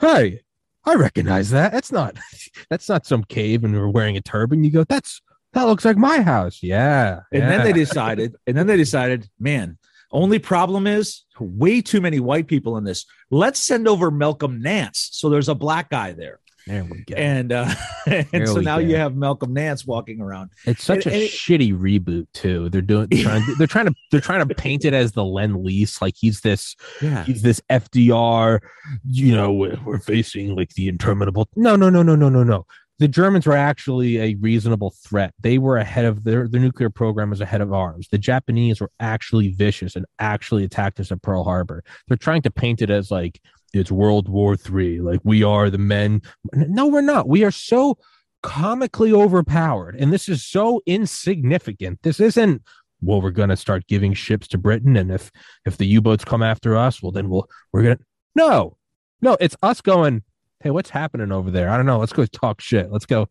hey, 0.00 0.40
I 0.84 0.94
recognize 0.96 1.50
that. 1.50 1.72
That's 1.72 1.90
not 1.90 2.18
that's 2.70 2.88
not 2.88 3.06
some 3.06 3.24
cave 3.24 3.64
and 3.64 3.74
we're 3.74 3.88
wearing 3.88 4.16
a 4.16 4.20
turban. 4.20 4.62
You 4.64 4.70
go, 4.70 4.84
that's 4.84 5.22
that 5.54 5.62
looks 5.62 5.84
like 5.84 5.96
my 5.96 6.20
house. 6.20 6.58
Yeah. 6.62 7.20
And 7.32 7.42
yeah. 7.42 7.48
then 7.48 7.64
they 7.64 7.72
decided, 7.72 8.34
and 8.46 8.56
then 8.56 8.66
they 8.66 8.76
decided, 8.76 9.28
man, 9.38 9.78
only 10.14 10.38
problem 10.38 10.86
is 10.86 11.24
way 11.38 11.82
too 11.82 12.00
many 12.00 12.20
white 12.20 12.46
people 12.46 12.76
in 12.78 12.84
this. 12.84 13.04
Let's 13.30 13.58
send 13.58 13.88
over 13.88 14.10
Malcolm 14.10 14.62
Nance. 14.62 15.10
So 15.12 15.28
there's 15.28 15.48
a 15.48 15.54
black 15.54 15.90
guy 15.90 16.12
there. 16.12 16.40
There 16.66 16.84
we 16.84 17.04
go. 17.04 17.14
And 17.16 17.52
uh, 17.52 17.68
and 18.06 18.48
so 18.48 18.60
now 18.60 18.78
go. 18.78 18.86
you 18.86 18.96
have 18.96 19.14
Malcolm 19.14 19.52
Nance 19.52 19.84
walking 19.84 20.20
around. 20.22 20.50
It's 20.64 20.82
such 20.82 21.04
and, 21.04 21.14
a 21.14 21.22
and 21.22 21.30
shitty 21.30 21.78
reboot 21.78 22.26
too. 22.32 22.70
They're 22.70 22.80
doing 22.80 23.08
they're 23.10 23.22
trying, 23.22 23.42
they're 23.58 23.66
trying 23.66 23.86
to 23.86 23.94
they're 24.10 24.20
trying 24.20 24.48
to 24.48 24.54
paint 24.54 24.86
it 24.86 24.94
as 24.94 25.12
the 25.12 25.24
Lend 25.24 25.62
Lease, 25.62 26.00
like 26.00 26.14
he's 26.16 26.40
this 26.40 26.74
yeah. 27.02 27.24
he's 27.24 27.42
this 27.42 27.60
FDR. 27.70 28.60
You 29.04 29.34
know, 29.34 29.52
we're, 29.52 29.78
we're 29.84 29.98
facing 29.98 30.56
like 30.56 30.70
the 30.70 30.88
interminable. 30.88 31.48
No, 31.54 31.76
no, 31.76 31.90
no, 31.90 32.02
no, 32.02 32.16
no, 32.16 32.30
no, 32.30 32.42
no. 32.42 32.66
The 32.98 33.08
Germans 33.08 33.46
were 33.46 33.56
actually 33.56 34.18
a 34.18 34.34
reasonable 34.36 34.90
threat. 34.90 35.34
They 35.40 35.58
were 35.58 35.76
ahead 35.78 36.04
of 36.04 36.24
their 36.24 36.46
their 36.48 36.60
nuclear 36.60 36.90
program 36.90 37.30
was 37.30 37.40
ahead 37.40 37.60
of 37.60 37.72
ours. 37.72 38.08
The 38.10 38.18
Japanese 38.18 38.80
were 38.80 38.90
actually 39.00 39.48
vicious 39.48 39.96
and 39.96 40.06
actually 40.18 40.64
attacked 40.64 41.00
us 41.00 41.10
at 41.10 41.22
Pearl 41.22 41.44
Harbor. 41.44 41.82
They're 42.06 42.16
trying 42.16 42.42
to 42.42 42.50
paint 42.50 42.82
it 42.82 42.90
as 42.90 43.10
like 43.10 43.40
it's 43.72 43.90
World 43.90 44.28
War 44.28 44.56
Three, 44.56 45.00
like 45.00 45.20
we 45.24 45.42
are 45.42 45.70
the 45.70 45.78
men. 45.78 46.22
No, 46.52 46.86
we're 46.86 47.00
not. 47.00 47.28
We 47.28 47.44
are 47.44 47.50
so 47.50 47.98
comically 48.42 49.12
overpowered, 49.12 49.96
and 49.96 50.12
this 50.12 50.28
is 50.28 50.44
so 50.44 50.80
insignificant. 50.86 52.00
This 52.02 52.20
isn't 52.20 52.62
well, 53.02 53.20
we're 53.20 53.32
to 53.32 53.56
start 53.56 53.86
giving 53.86 54.14
ships 54.14 54.48
to 54.48 54.58
Britain, 54.58 54.96
and 54.96 55.10
if 55.10 55.32
if 55.66 55.76
the 55.76 55.86
U 55.86 56.00
boats 56.00 56.24
come 56.24 56.42
after 56.42 56.76
us, 56.76 57.02
well, 57.02 57.12
then 57.12 57.28
we'll 57.28 57.48
we're 57.72 57.82
gonna 57.82 57.98
no, 58.36 58.76
no, 59.20 59.36
it's 59.40 59.56
us 59.62 59.80
going 59.80 60.22
hey, 60.64 60.70
what's 60.70 60.90
happening 60.90 61.30
over 61.30 61.50
there? 61.50 61.68
I 61.68 61.76
don't 61.76 61.86
know. 61.86 61.98
Let's 61.98 62.14
go 62.14 62.24
talk 62.24 62.60
shit. 62.60 62.90
Let's 62.90 63.06
go. 63.06 63.28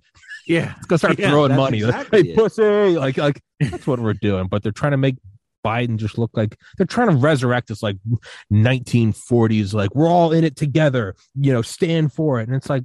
Yeah, 0.48 0.74
let's 0.76 0.86
go 0.86 0.98
start 0.98 1.20
yeah, 1.20 1.32
throwing 1.32 1.56
money. 1.56 1.78
Exactly 1.84 2.30
hey, 2.30 2.36
pussy! 2.36 2.98
Like, 2.98 3.18
like 3.18 3.42
that's 3.60 3.88
what 3.88 4.00
we're 4.00 4.14
doing. 4.14 4.48
But 4.48 4.62
they're 4.62 4.72
trying 4.72 4.92
to 4.92 4.98
make 4.98 5.16
Biden 5.66 5.98
just 5.98 6.18
look 6.18 6.32
like 6.34 6.58
they're 6.78 6.86
trying 6.86 7.10
to 7.10 7.16
resurrect 7.16 7.70
this 7.70 7.82
like 7.82 7.98
1940s. 8.52 9.74
Like 9.74 9.94
we're 9.96 10.08
all 10.08 10.32
in 10.32 10.44
it 10.44 10.56
together. 10.56 11.16
You 11.36 11.54
know, 11.54 11.62
stand 11.62 12.14
for 12.14 12.40
it. 12.40 12.48
And 12.48 12.56
it's 12.56 12.70
like, 12.70 12.84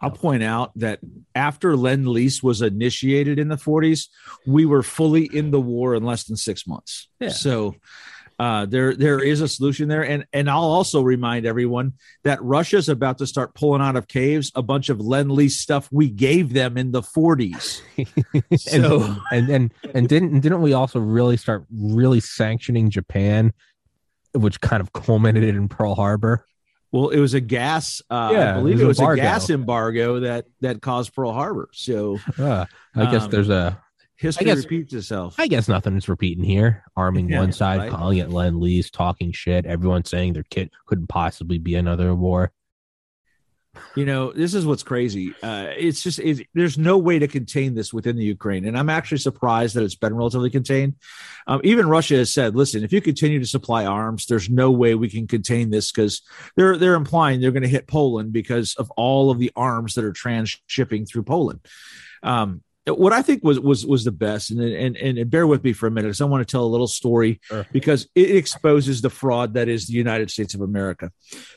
I'll 0.00 0.10
point 0.10 0.42
out 0.42 0.72
that 0.76 1.00
after 1.34 1.76
Lend 1.76 2.08
Lease 2.08 2.42
was 2.42 2.62
initiated 2.62 3.38
in 3.38 3.48
the 3.48 3.56
40s, 3.56 4.08
we 4.46 4.64
were 4.64 4.82
fully 4.82 5.24
in 5.24 5.50
the 5.50 5.60
war 5.60 5.94
in 5.94 6.04
less 6.04 6.24
than 6.24 6.36
six 6.36 6.66
months. 6.66 7.08
Yeah. 7.20 7.28
So 7.30 7.74
uh, 8.38 8.66
there 8.66 8.94
there 8.94 9.20
is 9.20 9.40
a 9.40 9.48
solution 9.48 9.88
there, 9.88 10.04
and 10.04 10.26
and 10.32 10.50
I'll 10.50 10.64
also 10.64 11.02
remind 11.02 11.46
everyone 11.46 11.92
that 12.24 12.42
Russia's 12.42 12.88
about 12.88 13.18
to 13.18 13.26
start 13.26 13.54
pulling 13.54 13.80
out 13.80 13.96
of 13.96 14.08
caves 14.08 14.50
a 14.54 14.62
bunch 14.62 14.88
of 14.88 15.00
lend 15.00 15.30
lease 15.30 15.60
stuff 15.60 15.88
we 15.92 16.10
gave 16.10 16.52
them 16.52 16.76
in 16.76 16.90
the 16.90 17.02
40s. 17.02 17.80
so 18.58 19.16
and, 19.30 19.48
and 19.48 19.74
and 19.94 20.08
didn't 20.08 20.40
didn't 20.40 20.62
we 20.62 20.72
also 20.72 20.98
really 20.98 21.36
start 21.36 21.64
really 21.72 22.20
sanctioning 22.20 22.90
Japan, 22.90 23.52
which 24.32 24.60
kind 24.60 24.80
of 24.80 24.92
culminated 24.92 25.54
in 25.54 25.68
Pearl 25.68 25.94
Harbor? 25.94 26.44
Well, 26.90 27.08
it 27.08 27.18
was 27.18 27.34
a 27.34 27.40
gas. 27.40 28.02
Uh, 28.08 28.30
yeah, 28.32 28.52
I 28.52 28.54
believe 28.58 28.80
it 28.80 28.84
was, 28.84 29.00
it 29.00 29.04
was 29.04 29.14
a 29.14 29.16
gas 29.16 29.50
embargo 29.50 30.20
that 30.20 30.46
that 30.60 30.80
caused 30.80 31.14
Pearl 31.14 31.32
Harbor. 31.32 31.68
So 31.72 32.18
uh, 32.38 32.66
I 32.94 33.10
guess 33.10 33.24
um, 33.24 33.30
there's 33.30 33.48
a 33.48 33.80
history 34.24 34.46
guess, 34.46 34.58
repeats 34.58 34.92
itself. 34.94 35.36
I 35.38 35.46
guess 35.46 35.68
nothing 35.68 35.96
is 35.96 36.08
repeating 36.08 36.44
here. 36.44 36.84
Arming 36.96 37.28
yeah, 37.28 37.38
one 37.38 37.52
side, 37.52 37.78
right? 37.78 37.90
calling 37.90 38.18
it 38.18 38.30
Lend 38.30 38.60
lease, 38.60 38.90
talking 38.90 39.32
shit. 39.32 39.66
Everyone 39.66 40.04
saying 40.04 40.32
their 40.32 40.44
kit 40.44 40.70
couldn't 40.86 41.08
possibly 41.08 41.58
be 41.58 41.74
another 41.74 42.14
war. 42.14 42.52
You 43.96 44.04
know, 44.04 44.32
this 44.32 44.54
is 44.54 44.66
what's 44.66 44.82
crazy. 44.82 45.34
Uh, 45.42 45.68
it's 45.76 46.02
just 46.02 46.18
it's, 46.18 46.40
there's 46.54 46.78
no 46.78 46.98
way 46.98 47.18
to 47.18 47.28
contain 47.28 47.74
this 47.74 47.92
within 47.92 48.16
the 48.16 48.24
Ukraine, 48.24 48.66
and 48.66 48.78
I'm 48.78 48.90
actually 48.90 49.18
surprised 49.18 49.74
that 49.74 49.82
it's 49.82 49.94
been 49.94 50.14
relatively 50.14 50.50
contained. 50.50 50.94
Um, 51.46 51.60
even 51.64 51.88
Russia 51.88 52.16
has 52.16 52.32
said, 52.32 52.54
"Listen, 52.54 52.84
if 52.84 52.92
you 52.92 53.00
continue 53.00 53.40
to 53.40 53.46
supply 53.46 53.84
arms, 53.84 54.26
there's 54.26 54.48
no 54.48 54.70
way 54.70 54.94
we 54.94 55.08
can 55.08 55.26
contain 55.26 55.70
this 55.70 55.90
because 55.90 56.22
they're 56.56 56.76
they're 56.76 56.94
implying 56.94 57.40
they're 57.40 57.50
going 57.50 57.62
to 57.62 57.68
hit 57.68 57.86
Poland 57.86 58.32
because 58.32 58.74
of 58.76 58.90
all 58.92 59.30
of 59.30 59.38
the 59.38 59.52
arms 59.56 59.94
that 59.94 60.04
are 60.04 60.12
transshipping 60.12 61.08
through 61.08 61.24
Poland." 61.24 61.60
Um, 62.22 62.62
what 62.86 63.12
I 63.12 63.22
think 63.22 63.42
was 63.42 63.58
was 63.58 63.86
was 63.86 64.04
the 64.04 64.12
best, 64.12 64.50
and 64.50 64.60
and 64.60 64.96
and 64.96 65.30
bear 65.30 65.46
with 65.46 65.64
me 65.64 65.72
for 65.72 65.86
a 65.86 65.90
minute, 65.90 66.08
because 66.08 66.20
I 66.20 66.26
want 66.26 66.46
to 66.46 66.50
tell 66.50 66.64
a 66.64 66.66
little 66.66 66.86
story 66.86 67.40
sure. 67.44 67.66
because 67.72 68.08
it 68.14 68.36
exposes 68.36 69.00
the 69.00 69.10
fraud 69.10 69.54
that 69.54 69.68
is 69.68 69.86
the 69.86 69.94
United 69.94 70.30
States 70.30 70.54
of 70.54 70.60
America. 70.60 71.10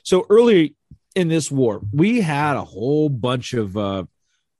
So 0.03 0.25
early 0.29 0.75
in 1.15 1.27
this 1.27 1.51
war, 1.51 1.81
we 1.91 2.21
had 2.21 2.55
a 2.55 2.63
whole 2.63 3.09
bunch 3.09 3.53
of 3.53 3.75
uh, 3.75 4.05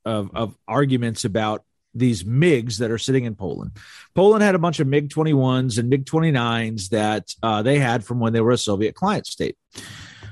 of, 0.03 0.31
of 0.35 0.57
arguments 0.67 1.23
about 1.23 1.63
these 1.93 2.23
MiGs 2.23 2.77
that 2.79 2.91
are 2.91 2.97
sitting 2.97 3.25
in 3.25 3.35
Poland. 3.35 3.71
Poland 4.13 4.43
had 4.43 4.55
a 4.55 4.59
bunch 4.59 4.79
of 4.79 4.87
MiG 4.87 5.09
21s 5.09 5.79
and 5.79 5.89
MiG 5.89 6.05
29s 6.05 6.89
that 6.89 7.33
uh, 7.41 7.61
they 7.61 7.79
had 7.79 8.03
from 8.03 8.19
when 8.19 8.33
they 8.33 8.41
were 8.41 8.51
a 8.51 8.57
Soviet 8.57 8.93
client 8.93 9.25
state. 9.25 9.57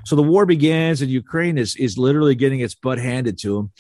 So 0.06 0.16
the 0.16 0.24
war 0.24 0.46
begins, 0.46 1.02
and 1.02 1.10
Ukraine 1.10 1.58
is 1.58 1.76
is 1.76 1.98
literally 1.98 2.36
getting 2.36 2.60
its 2.60 2.76
butt 2.76 3.00
handed 3.00 3.40
to 3.40 3.56
them, 3.56 3.72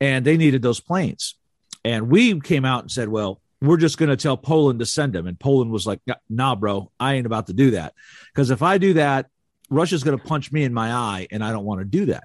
and 0.00 0.24
they 0.24 0.36
needed 0.36 0.62
those 0.62 0.80
planes. 0.80 1.36
And 1.84 2.10
we 2.10 2.40
came 2.40 2.64
out 2.64 2.82
and 2.82 2.90
said, 2.90 3.08
well, 3.08 3.40
we're 3.60 3.76
just 3.76 3.98
going 3.98 4.10
to 4.10 4.16
tell 4.16 4.36
Poland 4.36 4.78
to 4.80 4.86
send 4.86 5.12
them. 5.12 5.26
And 5.26 5.38
Poland 5.38 5.70
was 5.70 5.86
like, 5.86 6.00
nah, 6.28 6.54
bro, 6.54 6.90
I 6.98 7.14
ain't 7.14 7.26
about 7.26 7.46
to 7.48 7.52
do 7.52 7.72
that. 7.72 7.94
Because 8.32 8.50
if 8.50 8.62
I 8.62 8.78
do 8.78 8.94
that, 8.94 9.26
Russia's 9.70 10.02
going 10.02 10.18
to 10.18 10.24
punch 10.24 10.52
me 10.52 10.64
in 10.64 10.74
my 10.74 10.92
eye, 10.92 11.26
and 11.30 11.42
I 11.42 11.50
don't 11.52 11.64
want 11.64 11.80
to 11.80 11.84
do 11.84 12.06
that. 12.06 12.24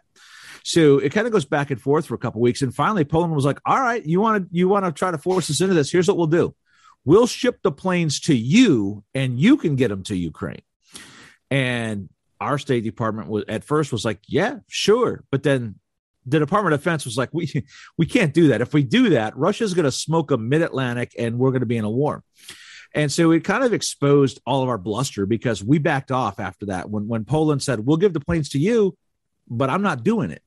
So 0.63 0.99
it 0.99 1.11
kind 1.13 1.25
of 1.25 1.33
goes 1.33 1.45
back 1.45 1.71
and 1.71 1.81
forth 1.81 2.05
for 2.05 2.15
a 2.15 2.17
couple 2.17 2.41
weeks, 2.41 2.61
and 2.61 2.73
finally 2.73 3.05
Poland 3.05 3.33
was 3.33 3.45
like, 3.45 3.59
"All 3.65 3.79
right, 3.79 4.05
you 4.05 4.19
want 4.19 4.43
to 4.43 4.49
you 4.51 4.67
want 4.67 4.85
to 4.85 4.91
try 4.91 5.09
to 5.09 5.17
force 5.17 5.49
us 5.49 5.61
into 5.61 5.73
this? 5.73 5.91
Here's 5.91 6.07
what 6.07 6.17
we'll 6.17 6.27
do: 6.27 6.53
we'll 7.05 7.27
ship 7.27 7.59
the 7.63 7.71
planes 7.71 8.19
to 8.21 8.35
you, 8.35 9.03
and 9.13 9.39
you 9.39 9.57
can 9.57 9.75
get 9.75 9.87
them 9.87 10.03
to 10.03 10.15
Ukraine." 10.15 10.61
And 11.49 12.09
our 12.41 12.57
State 12.57 12.83
Department 12.83 13.29
was 13.29 13.45
at 13.47 13.63
first 13.63 13.91
was 13.91 14.03
like, 14.03 14.19
"Yeah, 14.27 14.57
sure," 14.67 15.23
but 15.31 15.43
then 15.43 15.75
the 16.25 16.39
Department 16.39 16.73
of 16.73 16.81
Defense 16.81 17.05
was 17.05 17.17
like, 17.17 17.29
we 17.33 17.65
we 17.97 18.05
can't 18.05 18.33
do 18.33 18.49
that. 18.49 18.61
If 18.61 18.73
we 18.73 18.83
do 18.83 19.09
that, 19.11 19.35
Russia's 19.37 19.73
going 19.73 19.85
to 19.85 19.91
smoke 19.91 20.31
a 20.31 20.37
mid 20.37 20.61
Atlantic, 20.61 21.13
and 21.17 21.37
we're 21.37 21.51
going 21.51 21.61
to 21.61 21.65
be 21.65 21.77
in 21.77 21.85
a 21.85 21.89
war. 21.89 22.23
And 22.95 23.11
so 23.11 23.31
it 23.31 23.43
kind 23.43 23.63
of 23.63 23.71
exposed 23.71 24.39
all 24.47 24.63
of 24.63 24.69
our 24.69 24.77
bluster 24.77 25.25
because 25.27 25.63
we 25.63 25.77
backed 25.77 26.11
off 26.11 26.39
after 26.39 26.67
that. 26.67 26.89
When 26.89 27.07
when 27.07 27.25
Poland 27.25 27.61
said, 27.61 27.85
"We'll 27.85 27.97
give 27.97 28.13
the 28.13 28.19
planes 28.19 28.49
to 28.49 28.59
you, 28.59 28.97
but 29.47 29.69
I'm 29.69 29.81
not 29.81 30.03
doing 30.03 30.31
it," 30.31 30.43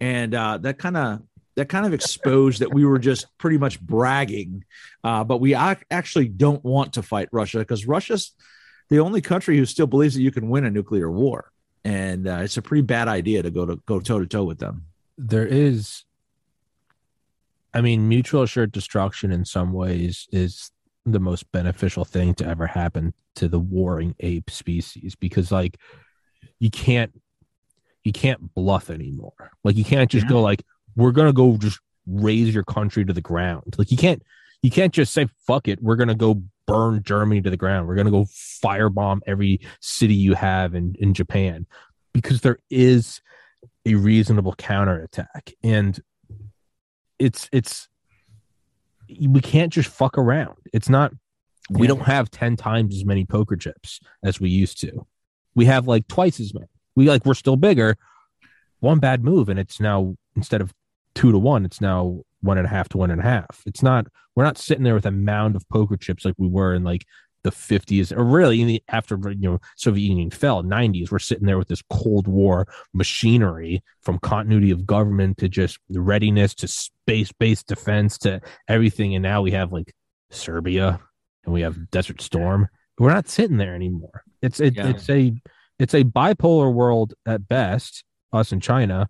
and 0.00 0.34
uh, 0.34 0.58
that 0.58 0.78
kind 0.78 0.96
of 0.96 1.22
that 1.54 1.68
kind 1.68 1.86
of 1.86 1.94
exposed 1.94 2.60
that 2.60 2.74
we 2.74 2.84
were 2.84 2.98
just 2.98 3.26
pretty 3.38 3.56
much 3.56 3.80
bragging. 3.80 4.64
Uh, 5.02 5.24
but 5.24 5.38
we 5.38 5.54
actually 5.54 6.28
don't 6.28 6.62
want 6.64 6.94
to 6.94 7.02
fight 7.02 7.28
Russia 7.32 7.58
because 7.58 7.86
Russia's 7.86 8.32
the 8.90 8.98
only 8.98 9.20
country 9.20 9.56
who 9.56 9.64
still 9.64 9.86
believes 9.86 10.14
that 10.14 10.22
you 10.22 10.30
can 10.30 10.48
win 10.48 10.64
a 10.64 10.70
nuclear 10.70 11.10
war, 11.10 11.52
and 11.84 12.26
uh, 12.26 12.40
it's 12.42 12.56
a 12.56 12.62
pretty 12.62 12.82
bad 12.82 13.06
idea 13.06 13.42
to 13.42 13.50
go 13.50 13.64
to 13.64 13.76
go 13.86 14.00
toe 14.00 14.18
to 14.18 14.26
toe 14.26 14.44
with 14.44 14.58
them 14.58 14.86
there 15.16 15.46
is 15.46 16.04
I 17.76 17.82
mean, 17.82 18.08
mutual 18.08 18.42
assured 18.42 18.72
destruction 18.72 19.30
in 19.30 19.44
some 19.44 19.74
ways 19.74 20.26
is 20.32 20.70
the 21.04 21.20
most 21.20 21.52
beneficial 21.52 22.06
thing 22.06 22.32
to 22.36 22.46
ever 22.46 22.66
happen 22.66 23.12
to 23.34 23.48
the 23.48 23.58
warring 23.58 24.14
ape 24.20 24.48
species 24.50 25.14
because 25.14 25.52
like 25.52 25.76
you 26.58 26.70
can't 26.70 27.12
you 28.02 28.12
can't 28.12 28.54
bluff 28.54 28.88
anymore. 28.88 29.50
Like 29.62 29.76
you 29.76 29.84
can't 29.84 30.10
just 30.10 30.24
yeah. 30.24 30.30
go 30.30 30.40
like 30.40 30.64
we're 30.96 31.12
going 31.12 31.26
to 31.26 31.34
go 31.34 31.58
just 31.58 31.78
raise 32.06 32.54
your 32.54 32.64
country 32.64 33.04
to 33.04 33.12
the 33.12 33.20
ground. 33.20 33.74
Like 33.76 33.90
you 33.90 33.98
can't 33.98 34.22
you 34.62 34.70
can't 34.70 34.94
just 34.94 35.12
say 35.12 35.26
fuck 35.46 35.68
it, 35.68 35.82
we're 35.82 35.96
going 35.96 36.08
to 36.08 36.14
go 36.14 36.42
burn 36.66 37.02
Germany 37.02 37.42
to 37.42 37.50
the 37.50 37.58
ground. 37.58 37.86
We're 37.86 37.94
going 37.94 38.06
to 38.06 38.10
go 38.10 38.24
firebomb 38.24 39.20
every 39.26 39.60
city 39.80 40.14
you 40.14 40.32
have 40.32 40.74
in 40.74 40.96
in 40.98 41.12
Japan 41.12 41.66
because 42.14 42.40
there 42.40 42.58
is 42.70 43.20
a 43.84 43.94
reasonable 43.94 44.54
counterattack. 44.54 45.52
And 45.62 45.98
it's 47.18 47.48
it's 47.52 47.88
we 49.08 49.40
can't 49.40 49.72
just 49.72 49.88
fuck 49.88 50.18
around. 50.18 50.56
It's 50.72 50.88
not 50.88 51.12
we 51.70 51.86
don't 51.86 52.02
have 52.02 52.30
10 52.30 52.56
times 52.56 52.94
as 52.94 53.04
many 53.04 53.24
poker 53.24 53.56
chips 53.56 54.00
as 54.22 54.40
we 54.40 54.50
used 54.50 54.80
to. 54.80 55.06
We 55.54 55.64
have 55.64 55.88
like 55.88 56.06
twice 56.06 56.38
as 56.38 56.54
many. 56.54 56.66
We 56.94 57.08
like 57.08 57.24
we're 57.24 57.34
still 57.34 57.56
bigger. 57.56 57.96
One 58.80 58.98
bad 58.98 59.24
move 59.24 59.48
and 59.48 59.58
it's 59.58 59.80
now 59.80 60.16
instead 60.34 60.60
of 60.60 60.72
two 61.14 61.32
to 61.32 61.38
one, 61.38 61.64
it's 61.64 61.80
now 61.80 62.20
one 62.42 62.58
and 62.58 62.66
a 62.66 62.70
half 62.70 62.88
to 62.90 62.98
one 62.98 63.10
and 63.10 63.20
a 63.20 63.24
half. 63.24 63.62
It's 63.66 63.82
not 63.82 64.06
we're 64.34 64.44
not 64.44 64.58
sitting 64.58 64.84
there 64.84 64.94
with 64.94 65.06
a 65.06 65.10
mound 65.10 65.56
of 65.56 65.68
poker 65.68 65.96
chips 65.96 66.24
like 66.24 66.34
we 66.36 66.48
were 66.48 66.74
in 66.74 66.84
like 66.84 67.06
the 67.46 67.52
50s 67.52 68.16
or 68.16 68.24
really 68.24 68.62
the, 68.64 68.82
after 68.88 69.16
you 69.30 69.48
know 69.48 69.60
Soviet 69.76 70.04
Union 70.04 70.30
fell 70.30 70.64
90s 70.64 71.12
we're 71.12 71.20
sitting 71.20 71.46
there 71.46 71.58
with 71.58 71.68
this 71.68 71.82
Cold 71.88 72.26
War 72.26 72.66
machinery 72.92 73.82
from 74.02 74.18
continuity 74.18 74.70
of 74.70 74.84
government 74.86 75.38
to 75.38 75.48
just 75.48 75.78
readiness 75.90 76.54
to 76.56 76.68
space 76.68 77.32
based 77.32 77.66
defense 77.66 78.18
to 78.18 78.40
everything. 78.68 79.14
And 79.14 79.22
now 79.22 79.42
we 79.42 79.52
have 79.52 79.72
like 79.72 79.94
Serbia 80.30 81.00
and 81.44 81.54
we 81.54 81.60
have 81.62 81.90
Desert 81.90 82.20
Storm. 82.20 82.68
We're 82.98 83.12
not 83.12 83.28
sitting 83.28 83.56
there 83.56 83.74
anymore. 83.74 84.24
It's 84.42 84.60
it, 84.60 84.74
yeah. 84.76 84.88
it's 84.88 85.08
a 85.08 85.34
it's 85.78 85.94
a 85.94 86.04
bipolar 86.04 86.72
world 86.72 87.14
at 87.26 87.48
best 87.48 88.04
us 88.32 88.52
and 88.52 88.62
China 88.62 89.08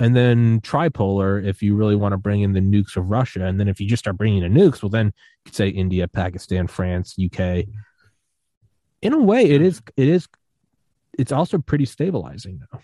and 0.00 0.16
then 0.16 0.60
tripolar 0.62 1.44
if 1.44 1.62
you 1.62 1.76
really 1.76 1.94
want 1.94 2.12
to 2.12 2.16
bring 2.16 2.40
in 2.40 2.54
the 2.54 2.60
nukes 2.60 2.96
of 2.96 3.10
Russia. 3.10 3.44
And 3.44 3.60
then 3.60 3.68
if 3.68 3.80
you 3.80 3.86
just 3.86 4.02
start 4.02 4.16
bringing 4.16 4.42
in 4.42 4.54
nukes, 4.54 4.82
well, 4.82 4.88
then 4.88 5.06
you 5.06 5.12
could 5.44 5.54
say 5.54 5.68
India, 5.68 6.08
Pakistan, 6.08 6.66
France, 6.66 7.14
UK. 7.22 7.66
In 9.02 9.12
a 9.12 9.18
way, 9.18 9.44
it 9.44 9.60
is 9.60 9.82
it 9.96 10.08
is 10.08 10.26
it's 11.18 11.32
also 11.32 11.58
pretty 11.58 11.84
stabilizing 11.84 12.60
now. 12.72 12.80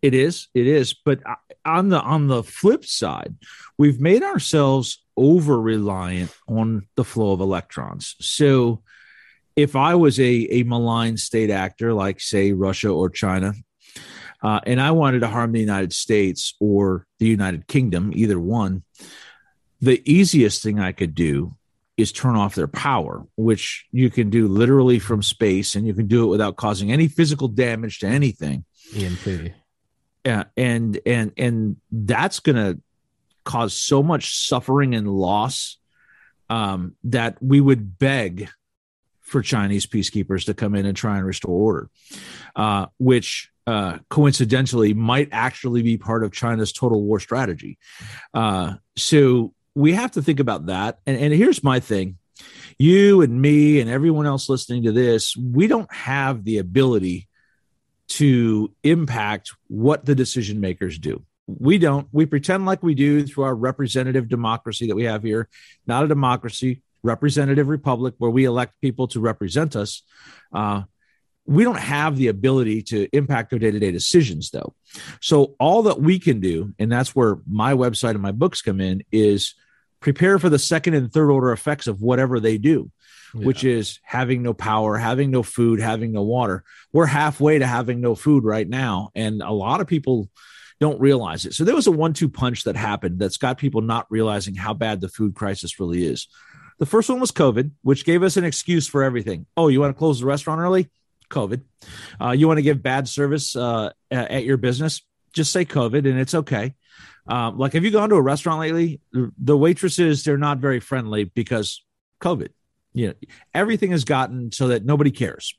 It 0.00 0.14
is, 0.14 0.48
it 0.54 0.66
is. 0.66 0.94
But 0.94 1.20
uh, 1.24 1.36
on 1.64 1.90
the 1.90 2.00
on 2.00 2.28
the 2.28 2.42
flip 2.42 2.86
side, 2.86 3.36
we've 3.76 4.00
made 4.00 4.22
ourselves 4.22 5.04
over 5.16 5.60
reliant 5.60 6.34
on 6.48 6.88
the 6.96 7.04
flow 7.04 7.32
of 7.32 7.40
electrons. 7.40 8.16
So 8.20 8.82
if 9.54 9.76
I 9.76 9.94
was 9.94 10.18
a, 10.18 10.24
a 10.50 10.62
malign 10.62 11.18
state 11.18 11.50
actor 11.50 11.92
like 11.92 12.20
say 12.20 12.52
Russia 12.52 12.88
or 12.88 13.10
China, 13.10 13.52
uh, 14.42 14.60
and 14.66 14.80
I 14.80 14.90
wanted 14.90 15.20
to 15.20 15.28
harm 15.28 15.52
the 15.52 15.60
United 15.60 15.92
States 15.92 16.54
or 16.60 17.06
the 17.18 17.26
United 17.26 17.66
Kingdom, 17.68 18.12
either 18.14 18.38
one, 18.38 18.82
the 19.80 20.02
easiest 20.10 20.62
thing 20.62 20.80
I 20.80 20.92
could 20.92 21.14
do 21.14 21.54
is 21.96 22.10
turn 22.10 22.36
off 22.36 22.54
their 22.54 22.68
power, 22.68 23.26
which 23.36 23.86
you 23.92 24.10
can 24.10 24.30
do 24.30 24.48
literally 24.48 24.98
from 24.98 25.22
space, 25.22 25.74
and 25.74 25.86
you 25.86 25.94
can 25.94 26.06
do 26.06 26.24
it 26.24 26.28
without 26.28 26.56
causing 26.56 26.90
any 26.90 27.06
physical 27.06 27.48
damage 27.48 28.00
to 28.00 28.06
anything. 28.06 28.64
EMP. 28.96 29.52
Yeah, 30.24 30.44
and 30.56 30.98
and 31.04 31.32
and 31.36 31.76
that's 31.90 32.40
going 32.40 32.56
to 32.56 32.80
cause 33.44 33.74
so 33.74 34.02
much 34.02 34.36
suffering 34.36 34.94
and 34.94 35.08
loss 35.08 35.78
um, 36.48 36.94
that 37.04 37.42
we 37.42 37.60
would 37.60 37.98
beg 37.98 38.48
for 39.20 39.42
Chinese 39.42 39.86
peacekeepers 39.86 40.44
to 40.46 40.54
come 40.54 40.74
in 40.74 40.86
and 40.86 40.96
try 40.96 41.16
and 41.16 41.26
restore 41.26 41.58
order, 41.58 41.90
uh, 42.54 42.86
which 42.98 43.51
uh, 43.66 43.98
coincidentally 44.10 44.94
might 44.94 45.28
actually 45.32 45.82
be 45.82 45.96
part 45.96 46.24
of 46.24 46.32
China's 46.32 46.72
total 46.72 47.02
war 47.02 47.20
strategy. 47.20 47.78
Uh, 48.34 48.74
so 48.96 49.54
we 49.74 49.92
have 49.92 50.12
to 50.12 50.22
think 50.22 50.40
about 50.40 50.66
that. 50.66 50.98
And, 51.06 51.16
and 51.18 51.32
here's 51.32 51.62
my 51.62 51.80
thing 51.80 52.18
you 52.78 53.22
and 53.22 53.40
me 53.40 53.80
and 53.80 53.88
everyone 53.88 54.26
else 54.26 54.48
listening 54.48 54.84
to 54.84 54.92
this, 54.92 55.36
we 55.36 55.66
don't 55.66 55.92
have 55.92 56.44
the 56.44 56.58
ability 56.58 57.28
to 58.08 58.74
impact 58.82 59.52
what 59.68 60.04
the 60.04 60.14
decision 60.14 60.60
makers 60.60 60.98
do. 60.98 61.24
We 61.46 61.78
don't. 61.78 62.08
We 62.12 62.26
pretend 62.26 62.66
like 62.66 62.82
we 62.82 62.94
do 62.94 63.26
through 63.26 63.44
our 63.44 63.54
representative 63.54 64.28
democracy 64.28 64.86
that 64.88 64.96
we 64.96 65.04
have 65.04 65.22
here. 65.22 65.48
Not 65.86 66.04
a 66.04 66.08
democracy, 66.08 66.82
representative 67.02 67.68
republic 67.68 68.14
where 68.18 68.30
we 68.30 68.44
elect 68.44 68.80
people 68.80 69.08
to 69.08 69.20
represent 69.20 69.74
us. 69.76 70.02
Uh, 70.52 70.82
we 71.44 71.64
don't 71.64 71.78
have 71.78 72.16
the 72.16 72.28
ability 72.28 72.82
to 72.82 73.08
impact 73.12 73.50
their 73.50 73.58
day-to-day 73.58 73.90
decisions 73.90 74.50
though. 74.50 74.74
So 75.20 75.56
all 75.58 75.82
that 75.84 76.00
we 76.00 76.18
can 76.18 76.40
do 76.40 76.72
and 76.78 76.90
that's 76.90 77.16
where 77.16 77.38
my 77.48 77.74
website 77.74 78.10
and 78.10 78.22
my 78.22 78.32
books 78.32 78.62
come 78.62 78.80
in 78.80 79.02
is 79.10 79.54
prepare 80.00 80.38
for 80.38 80.48
the 80.48 80.58
second 80.58 80.94
and 80.94 81.12
third 81.12 81.30
order 81.30 81.52
effects 81.52 81.86
of 81.86 82.00
whatever 82.00 82.40
they 82.40 82.58
do 82.58 82.90
yeah. 83.34 83.46
which 83.46 83.64
is 83.64 83.98
having 84.02 84.42
no 84.42 84.54
power 84.54 84.96
having 84.96 85.30
no 85.30 85.42
food 85.42 85.80
having 85.80 86.12
no 86.12 86.22
water. 86.22 86.62
We're 86.92 87.06
halfway 87.06 87.58
to 87.58 87.66
having 87.66 88.00
no 88.00 88.14
food 88.14 88.44
right 88.44 88.68
now 88.68 89.10
and 89.14 89.42
a 89.42 89.52
lot 89.52 89.80
of 89.80 89.86
people 89.86 90.30
don't 90.80 91.00
realize 91.00 91.44
it. 91.44 91.54
So 91.54 91.64
there 91.64 91.76
was 91.76 91.86
a 91.86 91.92
one-two 91.92 92.28
punch 92.28 92.64
that 92.64 92.76
happened 92.76 93.18
that's 93.18 93.36
got 93.36 93.58
people 93.58 93.82
not 93.82 94.06
realizing 94.10 94.54
how 94.56 94.74
bad 94.74 95.00
the 95.00 95.08
food 95.08 95.34
crisis 95.34 95.78
really 95.78 96.04
is. 96.04 96.26
The 96.78 96.86
first 96.86 97.08
one 97.08 97.20
was 97.20 97.32
covid 97.32 97.72
which 97.82 98.04
gave 98.04 98.22
us 98.22 98.36
an 98.36 98.44
excuse 98.44 98.86
for 98.86 99.02
everything. 99.02 99.46
Oh 99.56 99.66
you 99.66 99.80
want 99.80 99.92
to 99.92 99.98
close 99.98 100.20
the 100.20 100.26
restaurant 100.26 100.60
early 100.60 100.88
COVID. 101.32 101.62
Uh, 102.20 102.30
you 102.30 102.46
want 102.46 102.58
to 102.58 102.62
give 102.62 102.82
bad 102.82 103.08
service 103.08 103.56
uh, 103.56 103.90
at 104.10 104.44
your 104.44 104.56
business, 104.56 105.02
just 105.32 105.52
say 105.52 105.64
COVID 105.64 106.06
and 106.08 106.18
it's 106.18 106.34
okay. 106.34 106.74
Um, 107.26 107.58
like, 107.58 107.72
have 107.72 107.84
you 107.84 107.90
gone 107.90 108.08
to 108.10 108.16
a 108.16 108.22
restaurant 108.22 108.60
lately? 108.60 109.00
The 109.12 109.56
waitresses, 109.56 110.24
they're 110.24 110.38
not 110.38 110.58
very 110.58 110.80
friendly 110.80 111.24
because 111.24 111.82
COVID. 112.20 112.50
You 112.92 113.08
know, 113.08 113.14
everything 113.54 113.92
has 113.92 114.04
gotten 114.04 114.52
so 114.52 114.68
that 114.68 114.84
nobody 114.84 115.10
cares. 115.10 115.54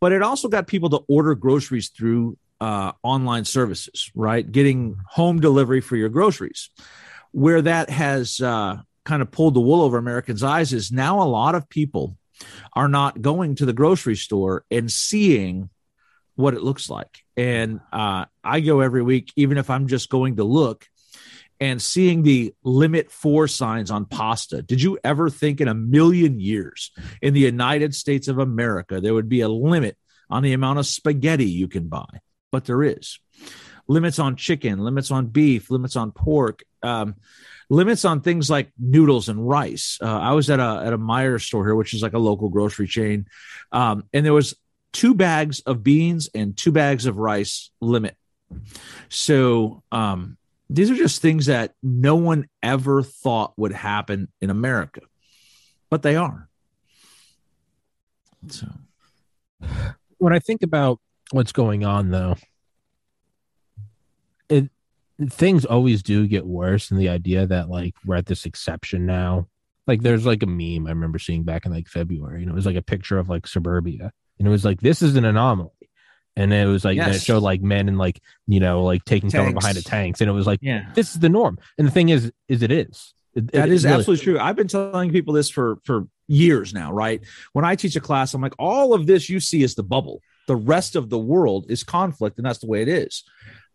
But 0.00 0.12
it 0.12 0.22
also 0.22 0.48
got 0.48 0.66
people 0.66 0.90
to 0.90 1.00
order 1.08 1.34
groceries 1.34 1.88
through 1.88 2.38
uh, 2.60 2.92
online 3.02 3.44
services, 3.44 4.10
right? 4.14 4.50
Getting 4.50 4.96
home 5.08 5.40
delivery 5.40 5.80
for 5.80 5.96
your 5.96 6.08
groceries. 6.08 6.70
Where 7.32 7.60
that 7.62 7.90
has 7.90 8.40
uh, 8.40 8.78
kind 9.04 9.22
of 9.22 9.30
pulled 9.30 9.54
the 9.54 9.60
wool 9.60 9.82
over 9.82 9.98
Americans' 9.98 10.42
eyes 10.42 10.72
is 10.72 10.90
now 10.90 11.20
a 11.22 11.24
lot 11.24 11.54
of 11.54 11.68
people 11.68 12.16
are 12.74 12.88
not 12.88 13.20
going 13.20 13.56
to 13.56 13.66
the 13.66 13.72
grocery 13.72 14.16
store 14.16 14.64
and 14.70 14.90
seeing 14.90 15.70
what 16.34 16.54
it 16.54 16.62
looks 16.62 16.88
like. 16.88 17.24
And 17.36 17.80
uh, 17.92 18.26
I 18.44 18.60
go 18.60 18.80
every 18.80 19.02
week, 19.02 19.32
even 19.36 19.58
if 19.58 19.70
I'm 19.70 19.88
just 19.88 20.08
going 20.08 20.36
to 20.36 20.44
look 20.44 20.86
and 21.60 21.82
seeing 21.82 22.22
the 22.22 22.54
limit 22.62 23.10
four 23.10 23.48
signs 23.48 23.90
on 23.90 24.04
pasta. 24.04 24.62
Did 24.62 24.80
you 24.80 24.98
ever 25.02 25.30
think 25.30 25.60
in 25.60 25.68
a 25.68 25.74
million 25.74 26.38
years 26.38 26.92
in 27.20 27.34
the 27.34 27.40
United 27.40 27.94
States 27.94 28.28
of 28.28 28.38
America 28.38 29.00
there 29.00 29.14
would 29.14 29.28
be 29.28 29.40
a 29.40 29.48
limit 29.48 29.96
on 30.30 30.42
the 30.42 30.52
amount 30.52 30.78
of 30.78 30.86
spaghetti 30.86 31.46
you 31.46 31.66
can 31.66 31.88
buy? 31.88 32.06
But 32.52 32.64
there 32.64 32.82
is 32.82 33.18
limits 33.88 34.18
on 34.18 34.36
chicken, 34.36 34.78
limits 34.78 35.10
on 35.10 35.26
beef, 35.26 35.70
limits 35.70 35.96
on 35.96 36.12
pork. 36.12 36.62
Um, 36.82 37.16
limits 37.70 38.04
on 38.04 38.20
things 38.20 38.48
like 38.48 38.70
noodles 38.78 39.28
and 39.28 39.46
rice. 39.46 39.98
Uh, 40.00 40.18
I 40.18 40.32
was 40.32 40.50
at 40.50 40.60
a 40.60 40.82
at 40.84 40.92
a 40.92 40.98
Meijer 40.98 41.40
store 41.40 41.64
here, 41.64 41.74
which 41.74 41.94
is 41.94 42.02
like 42.02 42.14
a 42.14 42.18
local 42.18 42.48
grocery 42.48 42.86
chain, 42.86 43.26
um, 43.72 44.04
and 44.12 44.24
there 44.24 44.32
was 44.32 44.54
two 44.92 45.14
bags 45.14 45.60
of 45.60 45.82
beans 45.82 46.30
and 46.34 46.56
two 46.56 46.72
bags 46.72 47.06
of 47.06 47.16
rice 47.16 47.70
limit. 47.80 48.16
So 49.08 49.82
um, 49.92 50.38
these 50.70 50.90
are 50.90 50.96
just 50.96 51.20
things 51.20 51.46
that 51.46 51.74
no 51.82 52.16
one 52.16 52.48
ever 52.62 53.02
thought 53.02 53.52
would 53.56 53.72
happen 53.72 54.28
in 54.40 54.50
America, 54.50 55.02
but 55.90 56.02
they 56.02 56.16
are. 56.16 56.48
So 58.48 58.66
when 60.18 60.32
I 60.32 60.38
think 60.38 60.62
about 60.62 61.00
what's 61.30 61.52
going 61.52 61.84
on, 61.84 62.10
though, 62.10 62.36
it 64.48 64.70
things 65.26 65.64
always 65.64 66.02
do 66.02 66.26
get 66.26 66.46
worse 66.46 66.90
and 66.90 67.00
the 67.00 67.08
idea 67.08 67.46
that 67.46 67.68
like 67.68 67.94
we're 68.04 68.16
at 68.16 68.26
this 68.26 68.46
exception 68.46 69.06
now. 69.06 69.48
Like 69.86 70.02
there's 70.02 70.26
like 70.26 70.42
a 70.42 70.46
meme 70.46 70.86
i 70.86 70.90
remember 70.90 71.18
seeing 71.18 71.44
back 71.44 71.64
in 71.64 71.72
like 71.72 71.88
february 71.88 72.42
and 72.42 72.50
it 72.50 72.54
was 72.54 72.66
like 72.66 72.76
a 72.76 72.82
picture 72.82 73.18
of 73.18 73.30
like 73.30 73.46
suburbia 73.46 74.12
and 74.38 74.46
it 74.46 74.50
was 74.50 74.64
like 74.64 74.80
this 74.80 75.02
is 75.02 75.16
an 75.16 75.24
anomaly. 75.24 75.70
And 76.36 76.52
it 76.52 76.66
was 76.66 76.84
like 76.84 76.96
yes. 76.96 77.16
it 77.16 77.22
showed 77.22 77.42
like 77.42 77.60
men 77.62 77.88
and 77.88 77.98
like 77.98 78.20
you 78.46 78.60
know 78.60 78.84
like 78.84 79.04
taking 79.04 79.30
cover 79.30 79.52
behind 79.52 79.76
the 79.76 79.82
tanks. 79.82 80.20
and 80.20 80.30
it 80.30 80.32
was 80.32 80.46
like 80.46 80.60
yeah. 80.62 80.90
This 80.94 81.10
is 81.10 81.18
the 81.18 81.28
norm. 81.28 81.58
And 81.76 81.86
the 81.86 81.90
thing 81.90 82.10
is 82.10 82.32
is 82.48 82.62
it 82.62 82.70
is. 82.70 83.12
It, 83.34 83.52
that 83.52 83.68
it, 83.68 83.74
is 83.74 83.84
really- 83.84 83.96
absolutely 83.96 84.24
true. 84.24 84.38
I've 84.38 84.56
been 84.56 84.68
telling 84.68 85.10
people 85.10 85.34
this 85.34 85.50
for 85.50 85.78
for 85.84 86.06
years 86.28 86.72
now 86.72 86.92
right? 86.92 87.22
When 87.52 87.64
i 87.64 87.74
teach 87.74 87.96
a 87.96 88.00
class 88.00 88.34
i'm 88.34 88.40
like 88.40 88.54
all 88.58 88.94
of 88.94 89.06
this 89.06 89.28
you 89.28 89.40
see 89.40 89.62
is 89.62 89.74
the 89.74 89.82
bubble. 89.82 90.20
The 90.46 90.56
rest 90.56 90.96
of 90.96 91.10
the 91.10 91.18
world 91.18 91.66
is 91.68 91.82
conflict 91.82 92.38
and 92.38 92.46
that's 92.46 92.60
the 92.60 92.68
way 92.68 92.82
it 92.82 92.88
is 92.88 93.24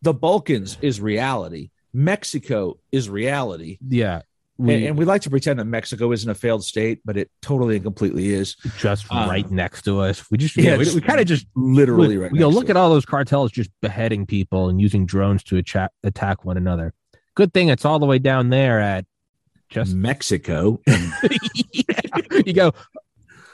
the 0.04 0.14
Balkans 0.14 0.78
is 0.82 1.02
reality. 1.02 1.72
Mexico 1.94 2.78
is 2.92 3.10
reality. 3.10 3.78
Yeah. 3.88 4.22
We, 4.58 4.76
and, 4.76 4.86
and, 4.86 4.98
we 4.98 5.06
like 5.06 5.22
to 5.24 5.30
pretend 5.30 5.60
that 5.60 5.66
Mexico 5.66 6.12
isn't 6.12 6.30
a 6.30 6.36
failed 6.36 6.64
state, 6.64 7.02
but 7.04 7.18
it 7.18 7.32
totally 7.42 7.76
and 7.76 7.84
completely 7.84 8.34
is. 8.34 8.56
Just 8.78 9.12
um, 9.12 9.28
right 9.28 9.50
next 9.50 9.84
to 9.84 10.02
us. 10.02 10.30
We 10.30 10.38
just, 10.38 10.56
yeah, 10.58 10.78
we, 10.78 10.94
we 10.94 11.02
kind 11.02 11.20
of 11.20 11.26
just 11.26 11.48
literally 11.56 12.18
right. 12.18 12.32
We 12.32 12.38
go 12.38 12.50
look 12.50 12.70
at 12.70 12.78
all 12.78 12.90
those 12.90 13.06
cartels 13.06 13.52
just 13.52 13.72
beheading 13.82 14.28
people 14.28 14.70
and 14.70 14.80
using 14.80 15.06
drones 15.06 15.44
to 15.46 15.58
attack, 15.58 15.92
attack 16.04 16.46
one 16.46 16.58
another. 16.58 16.94
Good 17.36 17.54
thing 17.54 17.70
it's 17.70 17.84
all 17.84 17.98
the 17.98 18.06
way 18.06 18.20
down 18.20 18.50
there 18.50 18.80
at 18.80 19.06
just 19.70 19.96
Mexico. 19.96 20.80
yeah. 20.88 22.00
You 22.46 22.54
go, 22.54 22.74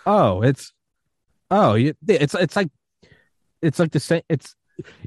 oh, 0.05 0.41
it's, 0.41 0.73
oh, 1.49 1.75
it's 1.75 2.35
it's 2.35 2.55
like, 2.55 2.69
it's 3.61 3.79
like 3.79 3.91
the 3.91 3.99
same. 3.99 4.21
It's 4.27 4.55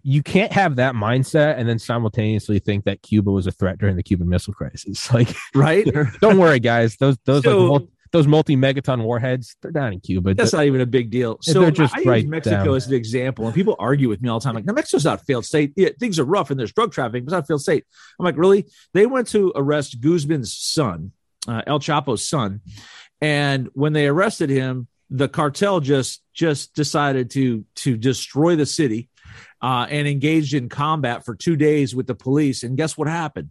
you 0.02 0.22
can't 0.22 0.52
have 0.52 0.76
that 0.76 0.94
mindset 0.94 1.58
and 1.58 1.68
then 1.68 1.78
simultaneously 1.78 2.58
think 2.58 2.85
that 2.85 3.02
Cuba 3.02 3.30
was 3.30 3.46
a 3.46 3.52
threat 3.52 3.78
during 3.78 3.96
the 3.96 4.02
Cuban 4.02 4.28
Missile 4.28 4.54
Crisis. 4.54 5.11
Like, 5.12 5.37
right? 5.54 5.87
don't 6.20 6.38
worry, 6.38 6.58
guys. 6.58 6.96
Those 6.96 7.18
those 7.26 7.42
so, 7.42 7.58
like 7.58 7.68
multi, 7.68 7.88
those 8.12 8.26
multi 8.26 8.56
megaton 8.56 9.02
warheads, 9.02 9.56
they're 9.61 9.70
down 9.70 9.92
in 9.92 10.00
Cuba. 10.00 10.35
That's 10.35 10.52
not 10.52 10.64
even 10.64 10.80
a 10.80 10.87
big 10.87 11.11
deal. 11.11 11.38
So 11.42 11.61
they're 11.61 11.70
just 11.70 11.94
I 11.96 12.02
right 12.02 12.22
use 12.22 12.30
Mexico 12.30 12.64
down. 12.64 12.74
as 12.74 12.87
an 12.87 12.94
example, 12.94 13.46
and 13.46 13.54
people 13.54 13.76
argue 13.78 14.08
with 14.08 14.22
me 14.22 14.28
all 14.30 14.38
the 14.38 14.44
time. 14.44 14.54
Like, 14.54 14.64
now 14.64 14.72
Mexico's 14.72 15.04
not 15.04 15.20
a 15.20 15.24
failed 15.24 15.44
state. 15.44 15.72
Yeah, 15.76 15.90
things 15.98 16.18
are 16.18 16.24
rough 16.24 16.50
and 16.50 16.58
there's 16.58 16.72
drug 16.72 16.92
trafficking, 16.92 17.24
but 17.24 17.28
it's 17.28 17.32
not 17.32 17.44
a 17.44 17.46
failed 17.46 17.62
state. 17.62 17.85
I'm 18.18 18.24
like, 18.24 18.38
really? 18.38 18.66
They 18.94 19.06
went 19.06 19.28
to 19.28 19.52
arrest 19.54 20.00
Guzman's 20.00 20.54
son, 20.54 21.12
uh, 21.46 21.62
El 21.66 21.80
Chapo's 21.80 22.26
son, 22.26 22.61
and 23.20 23.68
when 23.74 23.92
they 23.92 24.06
arrested 24.06 24.48
him, 24.48 24.88
the 25.11 25.28
cartel 25.28 25.80
just 25.80 26.22
just 26.32 26.74
decided 26.74 27.30
to 27.30 27.64
to 27.76 27.96
destroy 27.96 28.56
the 28.56 28.66
city 28.66 29.11
uh, 29.60 29.86
and 29.88 30.08
engaged 30.08 30.54
in 30.54 30.68
combat 30.68 31.24
for 31.24 31.34
two 31.34 31.56
days 31.56 31.94
with 31.94 32.06
the 32.06 32.14
police. 32.14 32.62
And 32.62 32.76
guess 32.76 32.96
what 32.96 33.08
happened? 33.08 33.50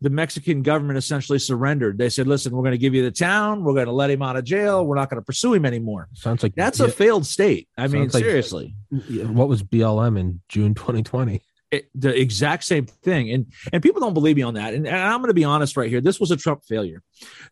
The 0.00 0.10
Mexican 0.10 0.62
government 0.62 0.98
essentially 0.98 1.38
surrendered. 1.38 1.96
They 1.96 2.10
said, 2.10 2.26
"Listen, 2.26 2.52
we're 2.52 2.62
going 2.62 2.72
to 2.72 2.78
give 2.78 2.94
you 2.94 3.02
the 3.02 3.10
town. 3.10 3.64
We're 3.64 3.72
going 3.72 3.86
to 3.86 3.92
let 3.92 4.10
him 4.10 4.20
out 4.20 4.36
of 4.36 4.44
jail. 4.44 4.84
We're 4.84 4.96
not 4.96 5.08
going 5.08 5.20
to 5.20 5.24
pursue 5.24 5.54
him 5.54 5.64
anymore." 5.64 6.08
Sounds 6.12 6.42
like 6.42 6.54
that's 6.54 6.80
yeah, 6.80 6.86
a 6.86 6.90
failed 6.90 7.24
state. 7.24 7.68
I 7.78 7.86
mean, 7.86 8.08
like, 8.08 8.22
seriously. 8.22 8.74
What 8.90 9.48
was 9.48 9.62
BLM 9.62 10.18
in 10.18 10.40
June 10.48 10.74
2020? 10.74 11.40
It, 11.70 11.90
the 11.94 12.14
exact 12.16 12.62
same 12.62 12.86
thing 12.86 13.32
and 13.32 13.46
and 13.72 13.82
people 13.82 14.00
don't 14.00 14.14
believe 14.14 14.36
me 14.36 14.42
on 14.42 14.54
that 14.54 14.74
and, 14.74 14.86
and 14.86 14.94
i'm 14.94 15.18
going 15.18 15.30
to 15.30 15.34
be 15.34 15.42
honest 15.42 15.76
right 15.76 15.90
here 15.90 16.00
this 16.00 16.20
was 16.20 16.30
a 16.30 16.36
trump 16.36 16.62
failure 16.62 17.02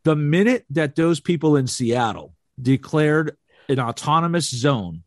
the 0.05 0.15
minute 0.15 0.65
that 0.71 0.95
those 0.95 1.19
people 1.19 1.57
in 1.57 1.67
seattle 1.67 2.33
declared 2.61 3.37
an 3.69 3.81
autonomous 3.81 4.49
zone 4.49 5.03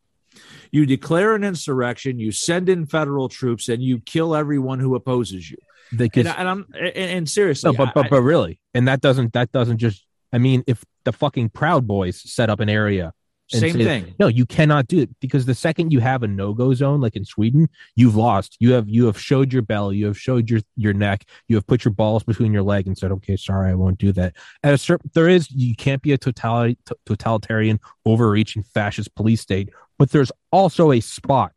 you 0.71 0.85
declare 0.85 1.35
an 1.35 1.43
insurrection, 1.43 2.19
you 2.19 2.31
send 2.31 2.69
in 2.69 2.85
federal 2.85 3.29
troops, 3.29 3.69
and 3.69 3.81
you 3.81 3.99
kill 3.99 4.35
everyone 4.35 4.79
who 4.79 4.95
opposes 4.95 5.49
you. 5.49 5.57
They 5.91 6.09
and, 6.15 6.27
and, 6.27 6.49
I'm 6.49 6.65
and, 6.73 6.95
and 6.95 7.29
seriously, 7.29 7.71
no, 7.71 7.77
but 7.77 7.93
but 7.93 8.09
but 8.09 8.21
really, 8.21 8.59
and 8.73 8.87
that 8.87 9.01
doesn't 9.01 9.33
that 9.33 9.51
doesn't 9.51 9.77
just. 9.77 10.05
I 10.33 10.37
mean, 10.37 10.63
if 10.67 10.83
the 11.05 11.13
fucking 11.13 11.49
Proud 11.49 11.87
Boys 11.87 12.21
set 12.29 12.49
up 12.49 12.59
an 12.59 12.67
area 12.67 13.13
Same 13.47 13.75
thing. 13.75 14.15
No, 14.17 14.27
you 14.27 14.45
cannot 14.45 14.87
do 14.87 15.01
it 15.01 15.09
because 15.19 15.45
the 15.45 15.53
second 15.53 15.93
you 15.93 15.99
have 15.99 16.23
a 16.23 16.27
no-go 16.27 16.73
zone, 16.73 16.99
like 16.99 17.15
in 17.15 17.25
Sweden, 17.25 17.69
you've 17.95 18.15
lost. 18.15 18.57
You 18.59 18.73
have 18.73 18.89
you 18.89 19.05
have 19.05 19.19
showed 19.19 19.53
your 19.53 19.61
belly, 19.61 19.97
you 19.97 20.07
have 20.07 20.17
showed 20.17 20.49
your 20.49 20.61
your 20.75 20.93
neck, 20.93 21.25
you 21.47 21.55
have 21.55 21.67
put 21.67 21.85
your 21.85 21.93
balls 21.93 22.23
between 22.23 22.53
your 22.53 22.63
leg 22.63 22.87
and 22.87 22.97
said, 22.97 23.11
"Okay, 23.11 23.37
sorry, 23.37 23.69
I 23.69 23.75
won't 23.75 23.99
do 23.99 24.11
that." 24.13 24.33
At 24.63 24.73
a 24.73 24.79
certain, 24.79 25.11
there 25.13 25.29
is 25.29 25.51
you 25.51 25.75
can't 25.75 26.01
be 26.01 26.11
a 26.11 26.17
totality, 26.17 26.79
totalitarian, 27.05 27.79
overreaching 28.03 28.63
fascist 28.63 29.13
police 29.13 29.41
state, 29.41 29.69
but 29.97 30.11
there's 30.11 30.31
also 30.51 30.91
a 30.91 30.99
spot 30.99 31.53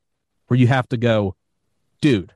where 0.46 0.58
you 0.58 0.66
have 0.66 0.88
to 0.88 0.96
go, 0.96 1.36
dude. 2.00 2.32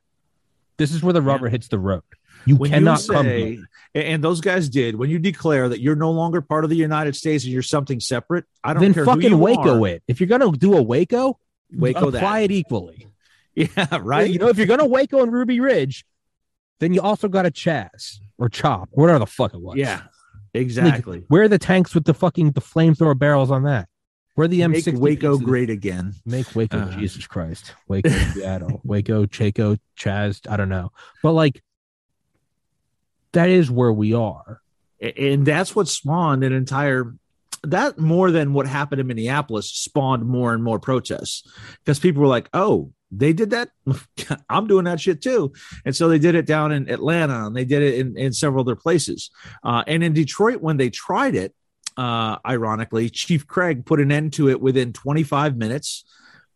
This 0.79 0.93
is 0.93 1.03
where 1.03 1.13
the 1.13 1.23
rubber 1.23 1.47
yeah. 1.47 1.53
hits 1.53 1.69
the 1.69 1.79
road. 1.79 2.03
You 2.45 2.57
when 2.57 2.71
cannot 2.71 2.99
you 2.99 3.05
say, 3.05 3.15
come 3.15 3.27
here. 3.27 3.65
And 3.95 4.25
those 4.25 4.41
guys 4.41 4.69
did. 4.69 4.97
When 4.97 5.11
you 5.11 5.19
declare 5.19 5.69
that 5.69 5.81
you're 5.81 5.97
no 5.97 6.11
longer 6.11 6.41
part 6.41 6.65
of 6.65 6.71
the 6.71 6.77
United 6.77 7.15
States 7.15 7.45
and 7.45 7.53
you're 7.53 7.63
something 7.63 8.01
separate, 8.01 8.45
I 8.65 8.73
don't 8.73 8.83
then 8.83 8.95
care. 8.95 9.05
fucking 9.05 9.39
Waco 9.39 9.85
are. 9.85 9.89
it. 9.89 10.03
If 10.09 10.21
you're 10.21 10.29
gonna 10.29 10.51
do 10.53 10.77
a 10.77 10.83
Waco, 10.83 11.39
Waco 11.73 12.09
apply 12.09 12.41
that. 12.41 12.45
it 12.45 12.51
equally. 12.53 13.09
Yeah, 13.55 13.99
right. 14.01 14.31
You 14.31 14.39
know, 14.39 14.49
if 14.49 14.57
you're 14.57 14.67
gonna 14.67 14.87
Waco 14.87 15.23
and 15.23 15.31
Ruby 15.31 15.61
Ridge, 15.61 16.07
then 16.81 16.95
you 16.95 17.03
also 17.03 17.29
got 17.29 17.45
a 17.45 17.51
Chaz 17.51 18.17
or 18.39 18.49
Chop, 18.49 18.89
or 18.93 19.03
whatever 19.03 19.19
the 19.19 19.27
fuck 19.27 19.53
it 19.53 19.61
was. 19.61 19.77
Yeah, 19.77 20.01
exactly. 20.55 21.19
Like, 21.19 21.27
where 21.29 21.43
are 21.43 21.49
the 21.49 21.59
tanks 21.59 21.95
with 21.95 22.05
the 22.05 22.15
fucking 22.15 22.53
the 22.53 22.63
flamethrower 22.63 23.19
barrels 23.19 23.51
on 23.51 23.65
that? 23.65 23.91
Where 24.35 24.49
the 24.49 24.61
M60 24.61 24.93
Make 24.95 25.01
Waco 25.01 25.33
pieces? 25.33 25.45
great 25.45 25.71
again. 25.71 26.15
Make 26.25 26.55
Waco, 26.55 26.79
uh, 26.79 26.91
Jesus 26.93 27.27
Christ, 27.27 27.75
Waco, 27.87 28.09
Seattle, 28.35 28.81
Waco, 28.83 29.27
Chaco, 29.27 29.77
Chaz. 29.97 30.51
I 30.51 30.57
don't 30.57 30.71
know, 30.71 30.91
but 31.23 31.33
like 31.33 31.63
that 33.33 33.51
is 33.51 33.71
where 33.71 33.93
we 33.93 34.15
are. 34.15 34.61
And 35.01 35.45
that's 35.45 35.75
what 35.75 35.89
spawned 35.89 36.45
an 36.45 36.53
entire 36.53 37.15
that 37.65 37.99
more 37.99 38.31
than 38.31 38.55
what 38.55 38.67
happened 38.67 39.01
in 39.01 39.07
Minneapolis 39.07 39.71
spawned 39.71 40.25
more 40.27 40.53
and 40.53 40.63
more 40.63 40.79
protests 40.79 41.49
because 41.85 41.99
people 42.01 42.23
were 42.23 42.29
like, 42.29 42.49
oh, 42.53 42.93
they 43.11 43.33
did 43.33 43.51
that. 43.51 43.69
I'm 44.49 44.67
doing 44.67 44.85
that 44.87 45.01
shit 45.01 45.23
too. 45.23 45.53
And 45.85 45.95
so 45.95 46.09
they 46.09 46.19
did 46.19 46.35
it 46.35 46.47
down 46.47 46.73
in 46.73 46.91
Atlanta 46.91 47.47
and 47.47 47.55
they 47.55 47.65
did 47.65 47.83
it 47.83 47.99
in, 47.99 48.17
in 48.17 48.33
several 48.33 48.63
other 48.63 48.77
places. 48.77 49.31
Uh, 49.63 49.85
and 49.87 50.03
in 50.03 50.13
Detroit, 50.13 50.61
when 50.61 50.77
they 50.77 50.91
tried 50.91 51.35
it, 51.35 51.55
uh, 51.97 52.39
ironically, 52.47 53.11
Chief 53.11 53.47
Craig 53.47 53.85
put 53.85 54.01
an 54.01 54.13
end 54.13 54.33
to 54.35 54.49
it 54.49 54.61
within 54.61 54.93
25 54.93 55.57
minutes 55.57 56.05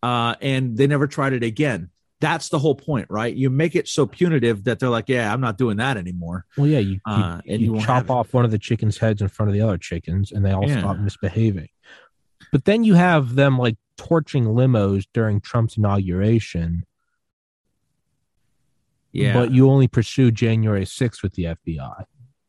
uh, 0.03 0.35
and 0.41 0.77
they 0.77 0.87
never 0.87 1.07
tried 1.07 1.33
it 1.33 1.43
again 1.43 1.91
that's 2.21 2.49
the 2.49 2.59
whole 2.59 2.75
point, 2.75 3.07
right? 3.11 3.35
You 3.35 3.51
make 3.51 3.75
it 3.77 3.89
so 3.89 4.07
punitive 4.07 4.65
that 4.65 4.79
they're 4.79 4.89
like, 4.89 5.09
"Yeah, 5.09 5.33
I'm 5.33 5.41
not 5.41 5.59
doing 5.59 5.77
that 5.79 5.97
anymore." 5.97 6.47
Well, 6.57 6.67
yeah, 6.67 6.79
you, 6.79 6.99
uh, 7.05 7.41
you, 7.45 7.53
and 7.53 7.63
you, 7.63 7.75
you 7.77 7.81
chop 7.83 8.11
off 8.11 8.33
one 8.33 8.45
of 8.45 8.51
the 8.51 8.59
chickens' 8.59 8.99
heads 8.99 9.21
in 9.21 9.29
front 9.29 9.51
of 9.51 9.55
the 9.55 9.61
other 9.61 9.79
chickens, 9.79 10.33
and 10.33 10.45
they 10.45 10.53
all 10.53 10.67
yeah. 10.67 10.79
stop 10.79 10.99
misbehaving. 10.99 11.69
But 12.53 12.65
then 12.65 12.85
you 12.85 12.95
have 12.95 13.35
them 13.35 13.59
like 13.59 13.77
torching 13.97 14.47
limos 14.47 15.07
during 15.13 15.41
Trump's 15.41 15.77
inauguration. 15.77 16.87
Yeah, 19.13 19.35
but 19.35 19.51
you 19.51 19.71
only 19.71 19.89
pursue 19.89 20.31
January 20.31 20.85
6th 20.85 21.23
with 21.23 21.35
the 21.35 21.45
FBI. 21.45 22.05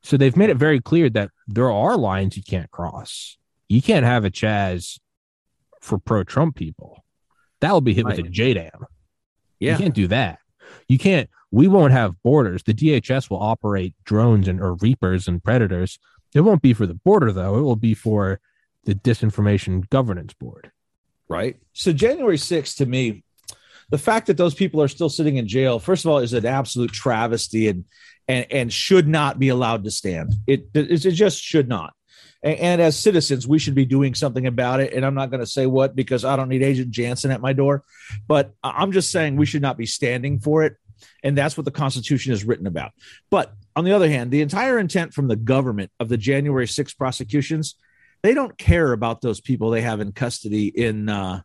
So 0.07 0.15
they've 0.15 0.37
made 0.37 0.49
it 0.49 0.55
very 0.55 0.79
clear 0.79 1.09
that 1.09 1.31
there 1.49 1.69
are 1.69 1.97
lines 1.97 2.37
you 2.37 2.43
can't 2.43 2.71
cross. 2.71 3.37
You 3.67 3.81
can't 3.81 4.05
have 4.05 4.23
a 4.23 4.31
Chaz 4.31 5.01
for 5.81 5.97
pro-Trump 5.97 6.55
people. 6.55 7.03
That 7.59 7.73
will 7.73 7.81
be 7.81 7.93
hit 7.93 8.05
right. 8.05 8.15
with 8.15 8.25
a 8.25 8.29
JDAM. 8.29 8.85
Yeah. 9.59 9.73
You 9.73 9.77
can't 9.77 9.93
do 9.93 10.07
that. 10.07 10.39
You 10.87 10.97
can't, 10.97 11.29
we 11.51 11.67
won't 11.67 11.91
have 11.91 12.15
borders. 12.23 12.63
The 12.63 12.73
DHS 12.73 13.29
will 13.29 13.43
operate 13.43 13.95
drones 14.05 14.47
and 14.47 14.61
or 14.61 14.75
reapers 14.75 15.27
and 15.27 15.43
predators. 15.43 15.99
It 16.33 16.39
won't 16.39 16.61
be 16.61 16.73
for 16.73 16.85
the 16.85 16.93
border 16.93 17.33
though. 17.33 17.57
It 17.57 17.63
will 17.63 17.75
be 17.75 17.93
for 17.93 18.39
the 18.85 18.95
disinformation 18.95 19.89
governance 19.89 20.33
board. 20.33 20.71
Right. 21.27 21.57
So 21.73 21.91
January 21.91 22.37
6th 22.37 22.77
to 22.77 22.85
me, 22.85 23.25
the 23.89 23.97
fact 23.97 24.27
that 24.27 24.37
those 24.37 24.53
people 24.53 24.81
are 24.81 24.87
still 24.87 25.09
sitting 25.09 25.35
in 25.35 25.49
jail, 25.49 25.79
first 25.79 26.05
of 26.05 26.11
all, 26.11 26.19
is 26.19 26.31
an 26.31 26.45
absolute 26.45 26.93
travesty 26.93 27.67
and 27.67 27.83
and 28.27 28.45
and 28.51 28.73
should 28.73 29.07
not 29.07 29.39
be 29.39 29.49
allowed 29.49 29.83
to 29.85 29.91
stand. 29.91 30.33
It 30.45 30.67
it, 30.73 30.97
just 30.97 31.41
should 31.41 31.67
not. 31.67 31.93
And, 32.43 32.59
and, 32.59 32.81
as 32.81 32.97
citizens, 32.97 33.47
we 33.47 33.57
should 33.57 33.73
be 33.73 33.85
doing 33.85 34.13
something 34.13 34.45
about 34.45 34.79
it. 34.79 34.93
And 34.93 35.03
I'm 35.05 35.15
not 35.15 35.31
going 35.31 35.39
to 35.39 35.47
say 35.47 35.65
what 35.65 35.95
because 35.95 36.23
I 36.23 36.35
don't 36.35 36.49
need 36.49 36.61
Agent 36.61 36.91
Jansen 36.91 37.31
at 37.31 37.41
my 37.41 37.51
door, 37.51 37.83
but 38.27 38.53
I'm 38.63 38.91
just 38.91 39.11
saying 39.11 39.35
we 39.35 39.47
should 39.47 39.63
not 39.63 39.77
be 39.77 39.87
standing 39.87 40.39
for 40.39 40.63
it. 40.63 40.75
And 41.23 41.37
that's 41.37 41.57
what 41.57 41.65
the 41.65 41.71
Constitution 41.71 42.33
is 42.33 42.43
written 42.43 42.67
about. 42.67 42.91
But 43.29 43.53
on 43.75 43.85
the 43.85 43.91
other 43.91 44.09
hand, 44.09 44.31
the 44.31 44.41
entire 44.41 44.79
intent 44.79 45.13
from 45.13 45.27
the 45.27 45.35
government 45.35 45.91
of 45.99 46.09
the 46.09 46.17
January 46.17 46.67
6 46.67 46.93
prosecutions, 46.93 47.75
they 48.23 48.33
don't 48.33 48.57
care 48.57 48.91
about 48.93 49.21
those 49.21 49.39
people 49.39 49.69
they 49.69 49.81
have 49.81 49.99
in 49.99 50.11
custody 50.11 50.67
in 50.67 51.09
uh, 51.09 51.41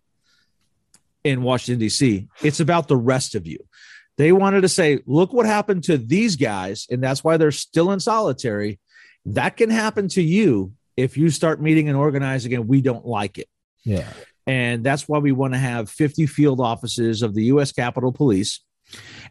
in 1.25 1.43
Washington 1.43 1.79
D.C. 1.79 2.29
It's 2.43 2.61
about 2.61 2.89
the 2.89 2.97
rest 2.97 3.35
of 3.35 3.47
you. 3.47 3.59
They 4.19 4.33
wanted 4.33 4.63
to 4.63 4.69
say, 4.69 5.01
look 5.07 5.33
what 5.33 5.47
happened 5.47 5.85
to 5.85 5.97
these 5.97 6.37
guys, 6.37 6.87
and 6.91 7.03
that's 7.03 7.25
why 7.25 7.37
they're 7.37 7.51
still 7.51 7.93
in 7.93 8.01
solitary. 8.01 8.79
That 9.25 9.57
can 9.57 9.71
happen 9.71 10.09
to 10.09 10.23
you 10.23 10.73
if 10.97 11.17
you 11.17 11.31
start 11.31 11.63
meeting 11.63 11.89
and 11.89 11.97
organizing 11.97 12.53
and 12.55 12.69
we 12.69 12.83
don't 12.83 13.07
like 13.07 13.39
it. 13.39 13.49
Yeah. 13.85 14.13
And 14.47 14.85
that's 14.85 15.09
why 15.09 15.19
we 15.19 15.33
want 15.33 15.55
to 15.55 15.59
have 15.59 15.89
50 15.89 16.27
field 16.27 16.61
offices 16.61 17.23
of 17.23 17.35
the 17.35 17.45
U.S. 17.45 17.73
Capitol 17.73 18.13
Police. 18.13 18.61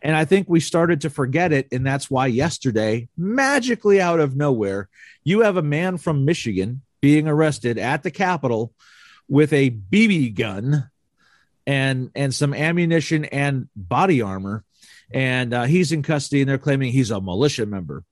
And 0.02 0.16
I 0.16 0.26
think 0.26 0.50
we 0.50 0.60
started 0.60 1.02
to 1.02 1.10
forget 1.10 1.52
it. 1.52 1.68
And 1.72 1.86
that's 1.86 2.10
why 2.10 2.28
yesterday, 2.28 3.10
magically 3.18 4.02
out 4.02 4.20
of 4.20 4.36
nowhere, 4.36 4.90
you 5.24 5.42
have 5.42 5.58
a 5.58 5.62
man 5.62 5.98
from 5.98 6.26
Michigan 6.26 6.82
being 7.02 7.28
arrested 7.28 7.78
at 7.78 8.04
the 8.04 8.12
Capitol 8.12 8.74
with 9.28 9.54
a 9.54 9.70
BB 9.70 10.34
gun 10.36 10.90
and 11.68 12.10
and 12.16 12.34
some 12.34 12.54
ammunition 12.54 13.26
and 13.26 13.70
body 13.76 14.22
armor 14.22 14.64
and 15.14 15.54
uh, 15.54 15.64
he's 15.64 15.92
in 15.92 16.04
custody 16.04 16.42
and 16.42 16.50
they're 16.50 16.58
claiming 16.58 16.92
he's 16.92 17.12
a 17.12 17.22
militia 17.22 17.66
member 17.66 18.04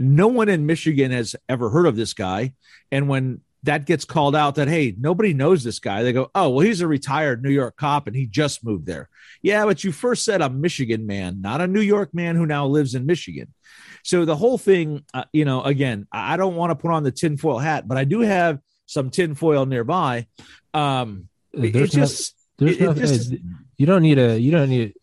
no 0.00 0.28
one 0.28 0.48
in 0.48 0.64
Michigan 0.64 1.10
has 1.10 1.36
ever 1.46 1.68
heard 1.68 1.86
of 1.86 1.94
this 1.94 2.14
guy. 2.14 2.54
And 2.90 3.06
when 3.06 3.42
that 3.64 3.84
gets 3.84 4.06
called 4.06 4.34
out 4.34 4.54
that, 4.54 4.66
hey, 4.66 4.96
nobody 4.98 5.34
knows 5.34 5.62
this 5.62 5.78
guy, 5.78 6.02
they 6.02 6.14
go, 6.14 6.30
oh, 6.34 6.48
well, 6.48 6.64
he's 6.64 6.80
a 6.80 6.86
retired 6.86 7.42
New 7.42 7.50
York 7.50 7.76
cop 7.76 8.06
and 8.06 8.16
he 8.16 8.24
just 8.24 8.64
moved 8.64 8.86
there. 8.86 9.10
Yeah, 9.42 9.66
but 9.66 9.84
you 9.84 9.92
first 9.92 10.24
said 10.24 10.40
a 10.40 10.48
Michigan 10.48 11.06
man, 11.06 11.42
not 11.42 11.60
a 11.60 11.66
New 11.66 11.82
York 11.82 12.14
man 12.14 12.34
who 12.34 12.46
now 12.46 12.66
lives 12.66 12.94
in 12.94 13.04
Michigan. 13.04 13.52
So 14.02 14.24
the 14.24 14.36
whole 14.36 14.56
thing, 14.56 15.04
uh, 15.12 15.24
you 15.34 15.44
know, 15.44 15.62
again, 15.62 16.06
I 16.10 16.38
don't 16.38 16.56
want 16.56 16.70
to 16.70 16.76
put 16.76 16.90
on 16.90 17.02
the 17.02 17.12
tinfoil 17.12 17.58
hat, 17.58 17.86
but 17.86 17.98
I 17.98 18.04
do 18.04 18.20
have 18.20 18.60
some 18.86 19.10
tinfoil 19.10 19.66
nearby. 19.66 20.26
Um, 20.72 21.28
there's 21.52 21.94
it 21.94 21.98
just, 21.98 22.34
no, 22.58 22.66
there's 22.68 22.78
it, 22.78 22.84
no, 22.84 22.90
it 22.92 22.96
just, 22.96 23.34
you 23.76 23.84
don't 23.84 24.02
need 24.02 24.18
a, 24.18 24.40
you 24.40 24.50
don't 24.50 24.70
need, 24.70 24.94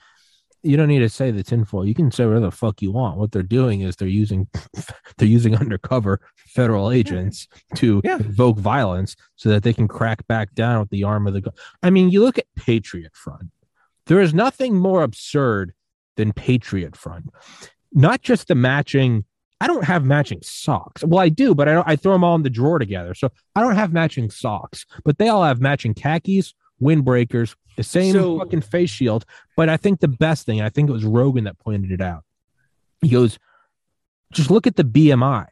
you 0.67 0.77
don't 0.77 0.87
need 0.89 0.99
to 0.99 1.09
say 1.09 1.31
the 1.31 1.43
tinfoil. 1.43 1.85
You 1.85 1.95
can 1.95 2.11
say 2.11 2.25
whatever 2.25 2.45
the 2.45 2.51
fuck 2.51 2.81
you 2.81 2.91
want. 2.91 3.17
What 3.17 3.31
they're 3.31 3.43
doing 3.43 3.81
is 3.81 3.95
they're 3.95 4.07
using 4.07 4.47
they're 5.17 5.27
using 5.27 5.55
undercover 5.55 6.19
federal 6.35 6.91
agents 6.91 7.47
to 7.75 8.01
yeah. 8.03 8.15
invoke 8.15 8.59
violence 8.59 9.15
so 9.35 9.49
that 9.49 9.63
they 9.63 9.73
can 9.73 9.87
crack 9.87 10.27
back 10.27 10.53
down 10.53 10.81
with 10.81 10.89
the 10.89 11.03
arm 11.03 11.27
of 11.27 11.33
the. 11.33 11.41
Go- 11.41 11.53
I 11.81 11.89
mean, 11.89 12.09
you 12.09 12.21
look 12.21 12.37
at 12.37 12.45
Patriot 12.55 13.15
Front. 13.15 13.51
There 14.07 14.21
is 14.21 14.33
nothing 14.33 14.75
more 14.75 15.03
absurd 15.03 15.73
than 16.15 16.33
Patriot 16.33 16.95
Front. 16.95 17.29
Not 17.93 18.21
just 18.21 18.47
the 18.47 18.55
matching. 18.55 19.25
I 19.59 19.67
don't 19.67 19.85
have 19.85 20.05
matching 20.05 20.39
socks. 20.43 21.03
Well, 21.03 21.19
I 21.19 21.29
do, 21.29 21.55
but 21.55 21.67
I 21.67 21.73
don't. 21.73 21.87
I 21.87 21.95
throw 21.95 22.13
them 22.13 22.23
all 22.23 22.35
in 22.35 22.43
the 22.43 22.49
drawer 22.49 22.79
together. 22.79 23.13
So 23.13 23.29
I 23.55 23.61
don't 23.61 23.75
have 23.75 23.93
matching 23.93 24.29
socks, 24.29 24.85
but 25.03 25.17
they 25.17 25.29
all 25.29 25.43
have 25.43 25.61
matching 25.61 25.93
khakis, 25.93 26.53
windbreakers, 26.81 27.55
the 27.77 27.83
same 27.83 28.13
so, 28.13 28.39
fucking 28.39 28.61
face 28.61 28.89
shield. 28.89 29.25
But 29.55 29.69
I 29.69 29.77
think 29.77 30.01
the 30.01 30.07
best 30.07 30.45
thing, 30.45 30.61
I 30.61 30.69
think 30.69 30.89
it 30.89 30.93
was 30.93 31.05
Rogan 31.05 31.45
that 31.45 31.57
pointed 31.59 31.91
it 31.91 32.01
out. 32.01 32.23
He 33.01 33.09
goes, 33.09 33.39
just 34.33 34.51
look 34.51 34.67
at 34.67 34.75
the 34.75 34.83
BMI. 34.83 35.47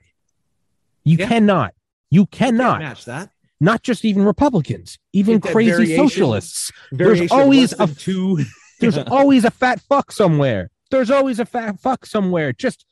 You 1.04 1.18
yeah. 1.18 1.28
cannot, 1.28 1.74
you 2.10 2.26
cannot 2.26 2.82
you 2.82 2.88
match 2.88 3.06
that. 3.06 3.30
Not 3.62 3.84
just 3.84 4.04
even 4.04 4.26
Republicans, 4.26 5.00
even 5.14 5.40
crazy 5.40 5.96
socialists. 5.96 6.72
There's 6.92 7.32
always 7.32 7.72
a 7.80 7.88
two. 7.88 8.44
there's 8.82 8.98
always 9.08 9.46
a 9.46 9.52
fat 9.52 9.80
fuck 9.82 10.12
somewhere. 10.12 10.72
There's 10.92 11.10
always 11.10 11.40
a 11.40 11.46
fat 11.46 11.80
fuck 11.80 12.06
somewhere. 12.06 12.52
Just 12.52 12.86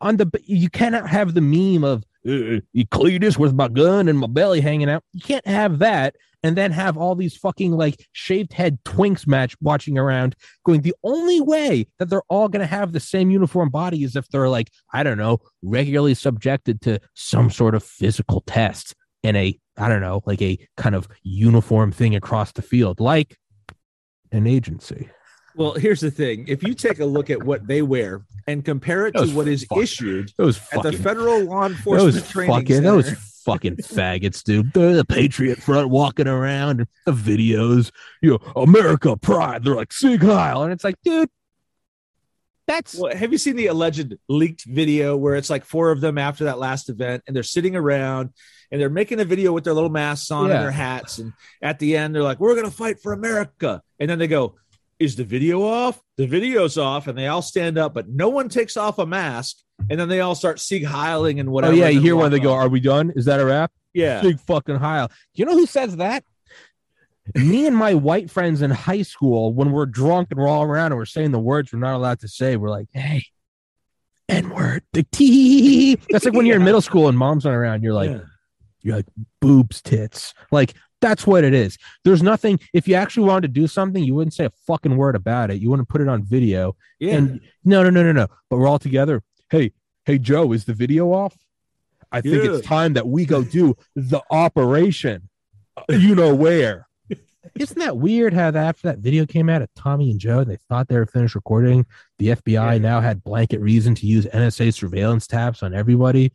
on 0.00 0.18
the 0.18 0.30
you 0.44 0.68
cannot 0.68 1.08
have 1.08 1.32
the 1.32 1.40
meme 1.40 1.84
of 1.84 2.04
uh, 2.26 2.60
Cletus 2.90 3.38
with 3.38 3.54
my 3.54 3.68
gun 3.68 4.08
and 4.08 4.18
my 4.18 4.26
belly 4.26 4.60
hanging 4.60 4.88
out. 4.88 5.02
You 5.12 5.20
can't 5.20 5.46
have 5.46 5.78
that 5.80 6.16
and 6.42 6.56
then 6.56 6.72
have 6.72 6.96
all 6.96 7.14
these 7.14 7.36
fucking 7.36 7.72
like 7.72 8.06
shaved 8.12 8.52
head 8.52 8.78
twinks 8.84 9.26
match 9.26 9.56
watching 9.60 9.98
around 9.98 10.34
going 10.64 10.82
the 10.82 10.94
only 11.04 11.40
way 11.40 11.86
that 11.98 12.08
they're 12.08 12.22
all 12.28 12.48
going 12.48 12.60
to 12.60 12.66
have 12.66 12.92
the 12.92 13.00
same 13.00 13.30
uniform 13.30 13.70
body 13.70 14.02
is 14.02 14.16
if 14.16 14.28
they're 14.28 14.48
like 14.48 14.70
i 14.92 15.02
don't 15.02 15.18
know 15.18 15.38
regularly 15.62 16.14
subjected 16.14 16.80
to 16.80 17.00
some 17.14 17.50
sort 17.50 17.74
of 17.74 17.82
physical 17.82 18.42
test 18.46 18.94
in 19.22 19.36
a 19.36 19.58
i 19.76 19.88
don't 19.88 20.00
know 20.00 20.22
like 20.26 20.42
a 20.42 20.58
kind 20.76 20.94
of 20.94 21.08
uniform 21.22 21.92
thing 21.92 22.14
across 22.14 22.52
the 22.52 22.62
field 22.62 23.00
like 23.00 23.36
an 24.32 24.46
agency 24.46 25.08
well, 25.54 25.74
here's 25.74 26.00
the 26.00 26.10
thing: 26.10 26.46
if 26.48 26.62
you 26.62 26.74
take 26.74 27.00
a 27.00 27.04
look 27.04 27.30
at 27.30 27.42
what 27.42 27.66
they 27.66 27.82
wear 27.82 28.22
and 28.46 28.64
compare 28.64 29.06
it 29.06 29.12
to 29.12 29.26
what 29.28 29.48
is 29.48 29.66
issued 29.76 30.32
at 30.38 30.82
the 30.82 30.98
federal 31.02 31.44
law 31.44 31.66
enforcement 31.66 32.28
training 32.28 32.54
fucking, 32.54 32.76
center, 32.76 32.90
that 32.90 32.96
was 32.96 33.10
fucking 33.44 33.76
faggots, 33.76 34.42
dude. 34.42 34.72
They're 34.72 34.94
the 34.94 35.04
Patriot 35.04 35.58
Front 35.62 35.90
walking 35.90 36.28
around, 36.28 36.86
the 37.06 37.12
videos, 37.12 37.90
you 38.20 38.30
know, 38.30 38.52
America 38.56 39.16
Pride. 39.16 39.64
They're 39.64 39.74
like 39.74 39.92
Sieg 39.92 40.22
Heil, 40.22 40.62
and 40.62 40.72
it's 40.72 40.84
like, 40.84 40.96
dude, 41.04 41.28
that's. 42.66 42.94
Well, 42.94 43.14
have 43.14 43.32
you 43.32 43.38
seen 43.38 43.56
the 43.56 43.66
alleged 43.66 44.14
leaked 44.28 44.64
video 44.64 45.16
where 45.16 45.36
it's 45.36 45.50
like 45.50 45.64
four 45.64 45.90
of 45.90 46.00
them 46.00 46.18
after 46.18 46.44
that 46.44 46.58
last 46.58 46.88
event, 46.88 47.24
and 47.26 47.36
they're 47.36 47.42
sitting 47.42 47.76
around 47.76 48.30
and 48.70 48.80
they're 48.80 48.88
making 48.88 49.20
a 49.20 49.24
video 49.24 49.52
with 49.52 49.64
their 49.64 49.74
little 49.74 49.90
masks 49.90 50.30
on 50.30 50.48
yeah. 50.48 50.54
and 50.54 50.64
their 50.64 50.70
hats, 50.70 51.18
and 51.18 51.32
at 51.60 51.78
the 51.78 51.96
end 51.96 52.14
they're 52.14 52.22
like, 52.22 52.40
"We're 52.40 52.54
gonna 52.54 52.70
fight 52.70 53.00
for 53.00 53.12
America," 53.12 53.82
and 54.00 54.08
then 54.08 54.18
they 54.18 54.28
go, 54.28 54.56
"Is 55.02 55.16
the 55.16 55.24
video 55.24 55.62
off?" 55.62 56.00
The 56.16 56.26
video's 56.26 56.78
off, 56.78 57.08
and 57.08 57.18
they 57.18 57.26
all 57.26 57.42
stand 57.42 57.78
up, 57.78 57.94
but 57.94 58.08
no 58.08 58.28
one 58.28 58.48
takes 58.48 58.76
off 58.76 58.98
a 58.98 59.06
mask 59.06 59.56
and 59.90 59.98
then 59.98 60.08
they 60.08 60.20
all 60.20 60.34
start 60.34 60.60
Sieg 60.60 60.84
Heiling 60.84 61.40
and 61.40 61.48
oh, 61.48 61.52
whatever. 61.52 61.72
Oh 61.72 61.76
yeah, 61.76 61.88
you 61.88 62.00
hear 62.00 62.16
when 62.16 62.30
they 62.30 62.40
go, 62.40 62.52
"Are 62.52 62.68
we 62.68 62.80
done? 62.80 63.12
Is 63.16 63.24
that 63.26 63.40
a 63.40 63.44
wrap?" 63.44 63.72
Yeah, 63.92 64.22
Sieg 64.22 64.40
fucking 64.40 64.76
Heil. 64.76 65.10
You 65.34 65.44
know 65.44 65.54
who 65.54 65.66
says 65.66 65.96
that? 65.96 66.24
Me 67.34 67.66
and 67.66 67.76
my 67.76 67.94
white 67.94 68.30
friends 68.30 68.62
in 68.62 68.70
high 68.70 69.02
school, 69.02 69.54
when 69.54 69.70
we're 69.70 69.86
drunk 69.86 70.28
and 70.30 70.40
we're 70.40 70.48
all 70.48 70.64
around 70.64 70.86
and 70.86 70.96
we're 70.96 71.04
saying 71.04 71.30
the 71.30 71.38
words 71.38 71.72
we're 71.72 71.78
not 71.78 71.94
allowed 71.94 72.20
to 72.20 72.28
say, 72.28 72.56
we're 72.56 72.70
like, 72.70 72.88
"Hey, 72.92 73.24
N 74.28 74.50
word, 74.50 74.82
the 74.92 75.04
T." 75.04 75.96
That's 76.10 76.24
like 76.24 76.34
when 76.34 76.46
you're 76.46 76.56
in 76.56 76.64
middle 76.64 76.80
school 76.80 77.08
and 77.08 77.16
mom's 77.16 77.44
not 77.44 77.54
around. 77.54 77.82
You're 77.82 77.94
like, 77.94 78.10
yeah. 78.10 78.20
you're 78.82 78.96
like 78.96 79.06
boobs, 79.40 79.82
tits, 79.82 80.34
like. 80.50 80.74
That's 81.02 81.26
what 81.26 81.44
it 81.44 81.52
is. 81.52 81.76
There's 82.04 82.22
nothing. 82.22 82.58
If 82.72 82.88
you 82.88 82.94
actually 82.94 83.26
wanted 83.28 83.48
to 83.54 83.60
do 83.60 83.66
something, 83.66 84.02
you 84.02 84.14
wouldn't 84.14 84.32
say 84.32 84.46
a 84.46 84.52
fucking 84.66 84.96
word 84.96 85.16
about 85.16 85.50
it. 85.50 85.60
You 85.60 85.68
wouldn't 85.68 85.90
put 85.90 86.00
it 86.00 86.08
on 86.08 86.22
video. 86.22 86.76
Yeah. 86.98 87.16
And 87.16 87.40
no, 87.64 87.82
no, 87.82 87.90
no, 87.90 88.02
no, 88.02 88.12
no. 88.12 88.28
But 88.48 88.56
we're 88.56 88.68
all 88.68 88.78
together 88.78 89.22
hey, 89.52 89.72
hey, 90.06 90.18
Joe, 90.18 90.52
is 90.52 90.64
the 90.64 90.72
video 90.72 91.12
off? 91.12 91.36
I 92.10 92.20
think 92.20 92.42
yeah. 92.42 92.54
it's 92.54 92.66
time 92.66 92.94
that 92.94 93.06
we 93.06 93.24
go 93.24 93.44
do 93.44 93.76
the 93.94 94.20
operation. 94.30 95.28
You 95.88 96.14
know 96.14 96.34
where. 96.34 96.88
Isn't 97.54 97.78
that 97.78 97.96
weird 97.96 98.34
how 98.34 98.50
that 98.50 98.66
after 98.66 98.88
that 98.88 98.98
video 98.98 99.24
came 99.26 99.48
out 99.48 99.62
of 99.62 99.72
Tommy 99.74 100.10
and 100.10 100.18
Joe, 100.18 100.44
they 100.44 100.56
thought 100.68 100.88
they 100.88 100.96
were 100.96 101.06
finished 101.06 101.34
recording. 101.34 101.86
The 102.18 102.28
FBI 102.28 102.72
yeah. 102.72 102.78
now 102.78 103.00
had 103.00 103.22
blanket 103.22 103.60
reason 103.60 103.94
to 103.96 104.06
use 104.06 104.26
NSA 104.26 104.74
surveillance 104.74 105.26
tabs 105.26 105.62
on 105.62 105.74
everybody. 105.74 106.32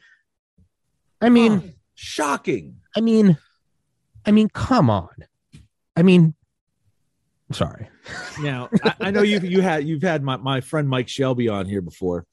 I 1.22 1.30
mean, 1.30 1.64
oh, 1.66 1.70
shocking. 1.96 2.78
I 2.96 3.02
mean, 3.02 3.38
I 4.28 4.32
mean, 4.32 4.50
come 4.50 4.90
on. 4.90 5.10
I 5.96 6.04
mean, 6.04 6.36
sorry. 7.52 7.88
Now 8.42 8.70
I, 8.84 8.94
I 9.00 9.12
know 9.12 9.22
you 9.22 9.40
you 9.40 9.62
had 9.62 9.88
you've 9.88 10.04
had 10.04 10.22
my, 10.22 10.38
my 10.38 10.62
friend 10.62 10.88
Mike 10.88 11.08
Shelby 11.08 11.48
on 11.48 11.66
here 11.66 11.82
before, 11.82 12.26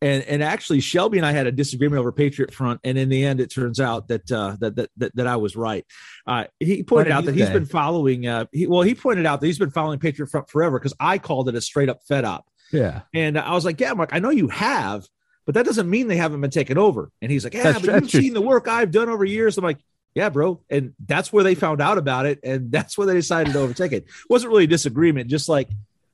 and 0.00 0.22
and 0.24 0.42
actually 0.42 0.80
Shelby 0.80 1.18
and 1.18 1.26
I 1.26 1.32
had 1.32 1.46
a 1.46 1.52
disagreement 1.52 2.00
over 2.00 2.12
Patriot 2.12 2.52
Front, 2.52 2.80
and 2.84 2.98
in 2.98 3.08
the 3.08 3.24
end, 3.24 3.40
it 3.40 3.50
turns 3.50 3.80
out 3.80 4.08
that 4.08 4.30
uh, 4.30 4.56
that, 4.60 4.76
that, 4.76 4.90
that 4.96 5.16
that 5.16 5.26
I 5.26 5.36
was 5.36 5.56
right. 5.56 5.86
Uh, 6.26 6.44
he 6.58 6.82
pointed 6.82 7.12
out 7.12 7.24
that 7.24 7.34
he's 7.34 7.50
been 7.50 7.66
following. 7.66 8.26
Uh, 8.26 8.46
he, 8.52 8.66
well, 8.66 8.82
he 8.82 8.94
pointed 8.94 9.26
out 9.26 9.40
that 9.40 9.46
he's 9.46 9.58
been 9.58 9.70
following 9.70 10.00
Patriot 10.00 10.28
Front 10.28 10.50
forever 10.50 10.78
because 10.78 10.94
I 10.98 11.18
called 11.18 11.48
it 11.48 11.54
a 11.54 11.60
straight 11.60 11.88
up 11.88 12.02
fed 12.06 12.24
up. 12.24 12.46
Yeah, 12.72 13.02
and 13.14 13.38
I 13.38 13.54
was 13.54 13.64
like, 13.64 13.80
yeah, 13.80 13.92
Mark, 13.92 14.10
I 14.12 14.18
know 14.18 14.30
you 14.30 14.48
have, 14.48 15.06
but 15.46 15.54
that 15.54 15.66
doesn't 15.66 15.88
mean 15.88 16.08
they 16.08 16.16
haven't 16.16 16.40
been 16.40 16.50
taken 16.50 16.78
over. 16.78 17.10
And 17.22 17.30
he's 17.30 17.44
like, 17.44 17.54
yeah, 17.54 17.64
that's, 17.64 17.86
but 17.86 17.94
you've 17.94 18.10
true. 18.10 18.20
seen 18.20 18.34
the 18.34 18.42
work 18.42 18.68
I've 18.68 18.90
done 18.90 19.08
over 19.08 19.24
years. 19.24 19.56
I'm 19.56 19.64
like, 19.64 19.78
yeah, 20.14 20.28
bro. 20.28 20.60
And 20.70 20.94
that's 21.04 21.32
where 21.32 21.44
they 21.44 21.54
found 21.54 21.80
out 21.80 21.98
about 21.98 22.26
it, 22.26 22.40
and 22.42 22.70
that's 22.70 22.96
where 22.98 23.06
they 23.06 23.14
decided 23.14 23.52
to 23.52 23.60
overtake 23.60 23.92
it. 23.92 24.04
it 24.04 24.30
wasn't 24.30 24.50
really 24.50 24.64
a 24.64 24.68
disagreement, 24.68 25.28
just 25.28 25.48
like, 25.48 25.68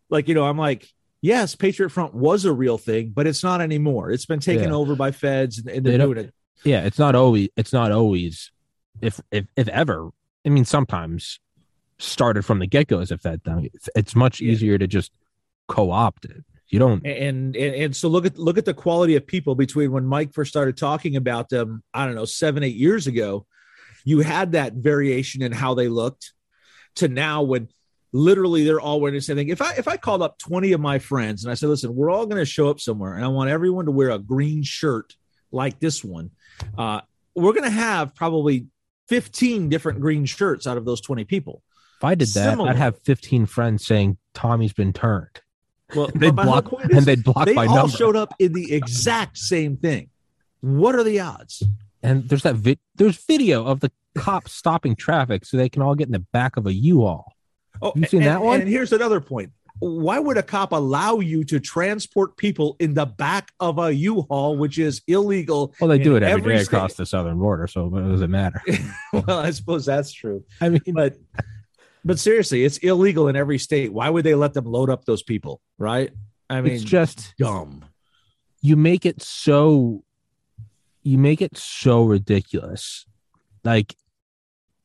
like 0.08 0.28
you 0.28 0.34
know, 0.34 0.46
I'm 0.46 0.58
like, 0.58 0.88
yes, 1.20 1.54
Patriot 1.54 1.90
Front 1.90 2.14
was 2.14 2.44
a 2.44 2.52
real 2.52 2.78
thing, 2.78 3.12
but 3.14 3.26
it's 3.26 3.42
not 3.42 3.60
anymore. 3.60 4.10
It's 4.10 4.26
been 4.26 4.40
taken 4.40 4.70
yeah. 4.70 4.74
over 4.74 4.94
by 4.94 5.10
feds 5.10 5.58
and, 5.58 5.68
and 5.68 5.84
they're 5.84 5.98
they 5.98 6.04
doing 6.04 6.18
it. 6.18 6.34
Yeah, 6.64 6.84
it's 6.84 6.98
not 6.98 7.14
always 7.14 7.48
it's 7.56 7.72
not 7.72 7.92
always 7.92 8.50
if 9.00 9.20
if 9.30 9.46
if 9.56 9.68
ever. 9.68 10.10
I 10.44 10.48
mean, 10.50 10.64
sometimes 10.64 11.40
started 11.98 12.44
from 12.44 12.58
the 12.58 12.66
get 12.66 12.86
go 12.88 13.00
as 13.00 13.10
a 13.10 13.18
fed 13.18 13.44
thing. 13.44 13.70
It's, 13.74 13.88
it's 13.94 14.16
much 14.16 14.40
yeah. 14.40 14.52
easier 14.52 14.78
to 14.78 14.86
just 14.86 15.12
co-opt 15.66 16.24
it. 16.24 16.44
You 16.68 16.78
don't 16.78 17.06
and, 17.06 17.56
and 17.56 17.74
and 17.74 17.96
so 17.96 18.08
look 18.08 18.26
at 18.26 18.38
look 18.38 18.58
at 18.58 18.66
the 18.66 18.74
quality 18.74 19.16
of 19.16 19.26
people 19.26 19.54
between 19.54 19.90
when 19.90 20.04
Mike 20.04 20.34
first 20.34 20.50
started 20.50 20.76
talking 20.76 21.16
about 21.16 21.48
them, 21.48 21.82
I 21.94 22.04
don't 22.04 22.14
know, 22.14 22.26
seven, 22.26 22.62
eight 22.62 22.76
years 22.76 23.06
ago. 23.06 23.46
You 24.08 24.20
had 24.20 24.52
that 24.52 24.72
variation 24.72 25.42
in 25.42 25.52
how 25.52 25.74
they 25.74 25.88
looked 25.88 26.32
to 26.96 27.08
now 27.08 27.42
when 27.42 27.68
literally 28.12 28.64
they're 28.64 28.80
all 28.80 29.02
wearing 29.02 29.14
the 29.14 29.20
same 29.20 29.36
thing. 29.36 29.48
If 29.50 29.60
I 29.60 29.74
if 29.74 29.86
I 29.86 29.98
called 29.98 30.22
up 30.22 30.38
20 30.38 30.72
of 30.72 30.80
my 30.80 30.98
friends 30.98 31.44
and 31.44 31.50
I 31.50 31.54
said, 31.54 31.68
listen, 31.68 31.94
we're 31.94 32.10
all 32.10 32.24
going 32.24 32.40
to 32.40 32.46
show 32.46 32.70
up 32.70 32.80
somewhere 32.80 33.14
and 33.14 33.24
I 33.24 33.28
want 33.28 33.50
everyone 33.50 33.84
to 33.84 33.90
wear 33.90 34.10
a 34.10 34.18
green 34.18 34.62
shirt 34.62 35.14
like 35.52 35.78
this 35.78 36.02
one, 36.02 36.30
uh, 36.78 37.02
we're 37.34 37.52
going 37.52 37.64
to 37.64 37.70
have 37.70 38.14
probably 38.14 38.68
15 39.08 39.68
different 39.68 40.00
green 40.00 40.24
shirts 40.24 40.66
out 40.66 40.78
of 40.78 40.86
those 40.86 41.02
20 41.02 41.24
people. 41.24 41.62
If 41.98 42.04
I 42.04 42.14
did 42.14 42.28
that, 42.28 42.50
Similar. 42.50 42.70
I'd 42.70 42.76
have 42.76 42.98
15 43.02 43.44
friends 43.44 43.84
saying 43.84 44.16
Tommy's 44.32 44.72
been 44.72 44.94
turned. 44.94 45.42
Well, 45.94 46.10
they'd 46.14 46.34
block 46.34 46.72
and 46.82 47.04
they'd 47.04 47.24
block 47.24 47.44
they 47.44 47.54
by 47.54 47.66
all 47.66 47.76
number. 47.76 47.96
showed 47.96 48.16
up 48.16 48.32
in 48.38 48.54
the 48.54 48.72
exact 48.72 49.36
same 49.36 49.76
thing. 49.76 50.08
What 50.60 50.94
are 50.94 51.04
the 51.04 51.20
odds? 51.20 51.62
And 52.02 52.28
there's 52.28 52.42
that 52.42 52.56
vi- 52.56 52.78
there's 52.94 53.24
video 53.24 53.64
of 53.64 53.80
the 53.80 53.90
cops 54.14 54.52
stopping 54.52 54.96
traffic 54.96 55.44
so 55.44 55.56
they 55.56 55.68
can 55.68 55.82
all 55.82 55.94
get 55.94 56.06
in 56.06 56.12
the 56.12 56.24
back 56.32 56.56
of 56.56 56.66
a 56.66 56.72
U-Haul. 56.72 57.32
Oh, 57.80 57.92
you 57.94 58.04
seen 58.06 58.22
and, 58.22 58.28
that 58.28 58.42
one? 58.42 58.60
And 58.60 58.68
here's 58.68 58.92
another 58.92 59.20
point. 59.20 59.52
Why 59.80 60.18
would 60.18 60.36
a 60.36 60.42
cop 60.42 60.72
allow 60.72 61.20
you 61.20 61.44
to 61.44 61.60
transport 61.60 62.36
people 62.36 62.76
in 62.80 62.94
the 62.94 63.06
back 63.06 63.52
of 63.60 63.78
a 63.78 63.94
U-Haul, 63.94 64.56
which 64.56 64.78
is 64.78 65.02
illegal? 65.06 65.72
Well, 65.80 65.88
they 65.88 65.98
do 65.98 66.16
it 66.16 66.24
every, 66.24 66.40
every 66.40 66.56
day 66.56 66.64
state. 66.64 66.76
across 66.76 66.94
the 66.94 67.06
southern 67.06 67.38
border, 67.38 67.68
so 67.68 67.86
it 67.96 68.08
doesn't 68.08 68.30
matter. 68.30 68.60
well, 69.12 69.38
I 69.38 69.50
suppose 69.52 69.86
that's 69.86 70.12
true. 70.12 70.44
I 70.60 70.70
mean, 70.70 70.80
but 70.88 71.16
but 72.04 72.18
seriously, 72.18 72.64
it's 72.64 72.78
illegal 72.78 73.28
in 73.28 73.36
every 73.36 73.58
state. 73.58 73.92
Why 73.92 74.10
would 74.10 74.24
they 74.24 74.34
let 74.34 74.54
them 74.54 74.64
load 74.64 74.90
up 74.90 75.04
those 75.04 75.22
people? 75.22 75.60
Right? 75.78 76.10
I 76.50 76.60
mean, 76.60 76.72
it's 76.72 76.82
just 76.82 77.34
dumb. 77.38 77.84
You 78.62 78.76
make 78.76 79.06
it 79.06 79.22
so 79.22 80.02
you 81.08 81.18
make 81.18 81.40
it 81.40 81.56
so 81.56 82.04
ridiculous. 82.04 83.06
Like 83.64 83.96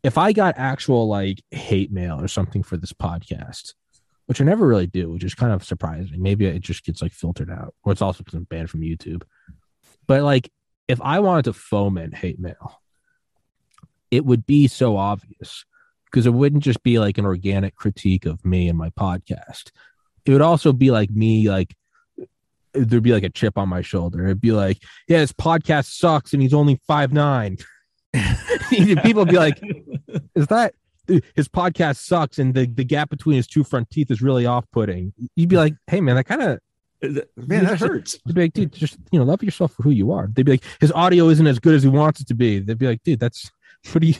if 0.03 0.17
I 0.17 0.31
got 0.31 0.55
actual 0.57 1.07
like 1.07 1.41
hate 1.51 1.91
mail 1.91 2.19
or 2.21 2.27
something 2.27 2.63
for 2.63 2.77
this 2.77 2.93
podcast, 2.93 3.73
which 4.25 4.39
I 4.39 4.45
never 4.45 4.65
really 4.65 4.87
do, 4.87 5.11
which 5.11 5.23
is 5.23 5.35
kind 5.35 5.51
of 5.51 5.65
surprising. 5.65 6.21
Maybe 6.21 6.45
it 6.45 6.61
just 6.61 6.85
gets 6.85 7.01
like 7.01 7.11
filtered 7.11 7.51
out, 7.51 7.75
or 7.83 7.91
it's 7.91 8.01
also 8.01 8.23
been 8.23 8.43
banned 8.43 8.69
from 8.69 8.81
YouTube. 8.81 9.23
But 10.07 10.23
like, 10.23 10.49
if 10.87 11.01
I 11.01 11.19
wanted 11.19 11.45
to 11.45 11.53
foment 11.53 12.15
hate 12.15 12.39
mail, 12.39 12.81
it 14.11 14.25
would 14.25 14.45
be 14.45 14.67
so 14.67 14.95
obvious 14.95 15.65
because 16.05 16.25
it 16.25 16.33
wouldn't 16.33 16.63
just 16.63 16.83
be 16.83 16.99
like 16.99 17.17
an 17.17 17.25
organic 17.25 17.75
critique 17.75 18.25
of 18.25 18.45
me 18.45 18.69
and 18.69 18.77
my 18.77 18.91
podcast. 18.91 19.71
It 20.25 20.31
would 20.31 20.41
also 20.41 20.71
be 20.71 20.89
like 20.89 21.09
me, 21.09 21.49
like 21.49 21.75
there'd 22.73 23.03
be 23.03 23.13
like 23.13 23.23
a 23.23 23.29
chip 23.29 23.57
on 23.57 23.69
my 23.69 23.81
shoulder. 23.81 24.25
It'd 24.25 24.41
be 24.41 24.51
like, 24.51 24.79
yeah, 25.07 25.19
this 25.19 25.33
podcast 25.33 25.85
sucks 25.85 26.33
and 26.33 26.41
he's 26.41 26.53
only 26.53 26.79
five 26.87 27.13
nine. 27.13 27.57
People 29.03 29.25
be 29.25 29.37
like, 29.37 29.59
is 30.35 30.47
that 30.47 30.73
his 31.07 31.47
podcast 31.47 31.97
sucks 31.97 32.39
and 32.39 32.53
the, 32.53 32.65
the 32.65 32.83
gap 32.83 33.09
between 33.09 33.35
his 33.35 33.47
two 33.47 33.63
front 33.63 33.89
teeth 33.89 34.11
is 34.11 34.21
really 34.21 34.45
off 34.45 34.65
putting? 34.71 35.13
You'd 35.35 35.49
be 35.49 35.57
like, 35.57 35.75
hey, 35.87 36.01
man, 36.01 36.15
that 36.15 36.25
kind 36.25 36.41
of. 36.41 36.59
Man, 37.35 37.65
that 37.65 37.79
hurts. 37.79 38.17
They'd 38.25 38.35
be 38.35 38.41
like, 38.43 38.53
dude, 38.53 38.71
just 38.71 38.97
you 39.11 39.19
know, 39.19 39.25
love 39.25 39.43
yourself 39.43 39.73
for 39.73 39.83
who 39.83 39.91
you 39.91 40.13
are. 40.13 40.29
They'd 40.31 40.45
be 40.45 40.53
like, 40.53 40.63
his 40.79 40.91
audio 40.93 41.27
isn't 41.29 41.47
as 41.47 41.59
good 41.59 41.75
as 41.75 41.83
he 41.83 41.89
wants 41.89 42.21
it 42.21 42.27
to 42.27 42.33
be. 42.33 42.59
They'd 42.59 42.77
be 42.77 42.87
like, 42.87 43.03
dude, 43.03 43.19
that's 43.19 43.51
pretty. 43.83 44.17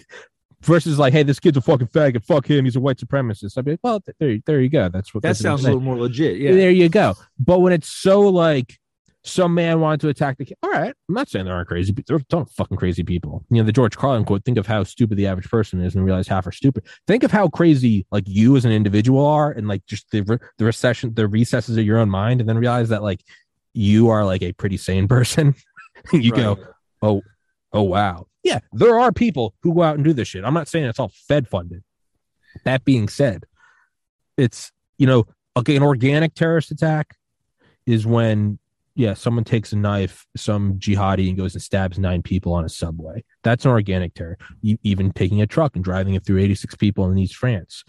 Versus 0.64 0.98
like, 0.98 1.14
hey, 1.14 1.24
this 1.24 1.40
kid's 1.40 1.58
a 1.58 1.62
fucking 1.62 1.88
faggot. 1.88 2.24
Fuck 2.26 2.50
him. 2.50 2.66
He's 2.66 2.76
a 2.76 2.80
white 2.80 2.98
supremacist. 2.98 3.58
I'd 3.58 3.66
be 3.66 3.72
like, 3.72 3.80
well, 3.84 4.02
there, 4.20 4.38
there 4.46 4.62
you 4.62 4.70
go. 4.70 4.90
That's 4.90 5.14
what. 5.14 5.24
That 5.24 5.38
sounds 5.38 5.62
a 5.62 5.66
little 5.66 5.82
more 5.82 5.98
legit. 5.98 6.38
Yeah. 6.38 6.54
There 6.54 6.72
you 6.72 6.90
go. 6.90 7.16
But 7.38 7.60
when 7.60 7.74
it's 7.74 7.90
so 7.90 8.22
like 8.22 8.80
some 9.26 9.54
man 9.54 9.80
wanted 9.80 10.02
to 10.02 10.10
attack 10.10 10.38
the 10.38 10.46
kid. 10.46 10.58
All 10.62 10.70
right, 10.70 10.94
I'm 11.08 11.16
not 11.16 11.30
saying 11.30 11.46
there 11.46 11.56
aren't 11.56 11.70
crazy, 11.70 11.94
but 11.94 12.06
there 12.06 12.18
are 12.18 12.46
fucking 12.46 12.78
crazy 12.78 13.04
people. 13.04 13.46
You 13.50 13.58
know, 13.58 13.64
the 13.64 13.72
George 13.72 13.96
Carlin 13.96 14.26
quote: 14.26 14.44
"Think 14.44 14.58
of 14.58 14.68
how 14.68 14.84
stupid 14.84 15.18
the 15.18 15.28
average 15.28 15.50
person 15.50 15.82
is, 15.82 15.96
and 15.96 16.04
realize 16.04 16.28
half 16.28 16.46
are 16.46 16.52
stupid." 16.52 16.86
Think 17.08 17.24
of 17.24 17.32
how 17.32 17.48
crazy 17.48 18.06
like 18.12 18.26
you 18.28 18.56
as 18.58 18.66
an 18.66 18.72
individual 18.72 19.26
are, 19.26 19.52
and 19.52 19.68
like 19.68 19.86
just 19.86 20.12
the 20.12 20.40
the 20.58 20.66
recession, 20.66 21.14
the 21.14 21.28
recesses 21.28 21.78
of 21.78 21.86
your 21.86 22.00
own 22.00 22.10
mind, 22.10 22.42
and 22.42 22.50
then 22.50 22.58
realize 22.58 22.90
that 22.90 23.02
like 23.02 23.24
you 23.74 24.10
are 24.10 24.26
like 24.26 24.44
a 24.44 24.52
pretty 24.54 24.78
sane 24.78 25.08
person. 25.08 25.56
you 26.14 26.32
right. 26.32 26.42
go, 26.42 26.58
oh, 27.02 27.22
oh 27.74 27.84
wow, 27.84 28.28
yeah, 28.44 28.60
there 28.72 29.00
are 29.00 29.12
people 29.12 29.54
who 29.62 29.74
go 29.74 29.84
out 29.84 29.96
and 29.96 30.04
do 30.04 30.14
this 30.14 30.28
shit. 30.28 30.44
I'm 30.44 30.54
not 30.54 30.68
saying 30.68 30.86
it's 30.86 31.00
all 31.00 31.12
Fed 31.28 31.48
funded. 31.48 31.84
That 32.66 32.86
being 32.86 33.08
said, 33.08 33.46
it's 34.38 34.72
you 34.98 35.08
know, 35.08 35.26
okay, 35.58 35.76
an 35.76 35.84
organic 35.84 36.36
terrorist 36.36 36.72
attack 36.72 37.16
is 37.86 38.06
when 38.06 38.60
yeah, 38.96 39.16
someone 39.16 39.44
takes 39.44 39.74
a 39.74 39.76
knife, 39.76 40.28
some 40.38 40.76
jihadi, 40.76 41.28
and 41.28 41.38
goes 41.38 41.56
and 41.56 41.62
stabs 41.64 41.98
nine 41.98 42.22
people 42.22 42.54
on 42.54 42.64
a 42.64 42.70
subway. 42.70 43.24
That's 43.44 43.66
an 43.66 43.72
organic 43.72 44.14
terror. 44.14 44.38
even 44.62 45.12
taking 45.12 45.42
a 45.42 45.48
truck 45.48 45.76
and 45.76 45.84
driving 45.84 46.14
it 46.14 46.26
through 46.26 46.40
86 46.40 46.76
people 46.76 47.10
in 47.10 47.16
Nice 47.16 47.32
France. 47.32 47.84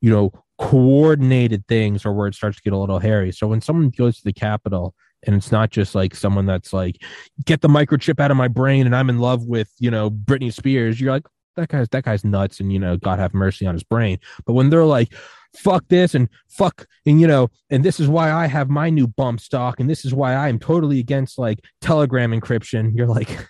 You 0.00 0.10
know, 0.10 0.32
coordinated 0.58 1.66
things 1.66 2.06
are 2.06 2.12
where 2.12 2.28
it 2.28 2.36
starts 2.36 2.58
to 2.58 2.62
get 2.62 2.72
a 2.72 2.78
little 2.78 3.00
hairy. 3.00 3.32
So 3.32 3.48
when 3.48 3.60
someone 3.60 3.90
goes 3.90 4.18
to 4.18 4.24
the 4.24 4.32
Capitol 4.32 4.94
and 5.26 5.34
it's 5.34 5.52
not 5.52 5.70
just 5.70 5.94
like 5.94 6.14
someone 6.14 6.46
that's 6.46 6.72
like 6.72 7.02
get 7.44 7.60
the 7.60 7.68
microchip 7.68 8.20
out 8.20 8.30
of 8.30 8.36
my 8.36 8.48
brain 8.48 8.86
and 8.86 8.94
i'm 8.94 9.10
in 9.10 9.18
love 9.18 9.44
with 9.44 9.70
you 9.78 9.90
know 9.90 10.10
britney 10.10 10.52
spears 10.52 11.00
you're 11.00 11.12
like 11.12 11.26
that 11.56 11.68
guy's 11.68 11.88
that 11.88 12.04
guy's 12.04 12.24
nuts 12.24 12.60
and 12.60 12.72
you 12.72 12.78
know 12.78 12.96
god 12.96 13.18
have 13.18 13.34
mercy 13.34 13.66
on 13.66 13.74
his 13.74 13.82
brain 13.82 14.18
but 14.46 14.52
when 14.52 14.70
they're 14.70 14.84
like 14.84 15.12
fuck 15.56 15.86
this 15.88 16.14
and 16.14 16.28
fuck 16.48 16.86
and 17.06 17.20
you 17.20 17.26
know 17.26 17.48
and 17.70 17.84
this 17.84 17.98
is 17.98 18.06
why 18.08 18.30
i 18.30 18.46
have 18.46 18.68
my 18.68 18.90
new 18.90 19.06
bump 19.06 19.40
stock 19.40 19.80
and 19.80 19.88
this 19.88 20.04
is 20.04 20.14
why 20.14 20.34
i 20.34 20.48
am 20.48 20.58
totally 20.58 21.00
against 21.00 21.38
like 21.38 21.58
telegram 21.80 22.32
encryption 22.32 22.94
you're 22.94 23.06
like 23.06 23.48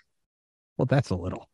well 0.79 0.87
that's 0.87 1.11
a 1.11 1.16
little 1.16 1.49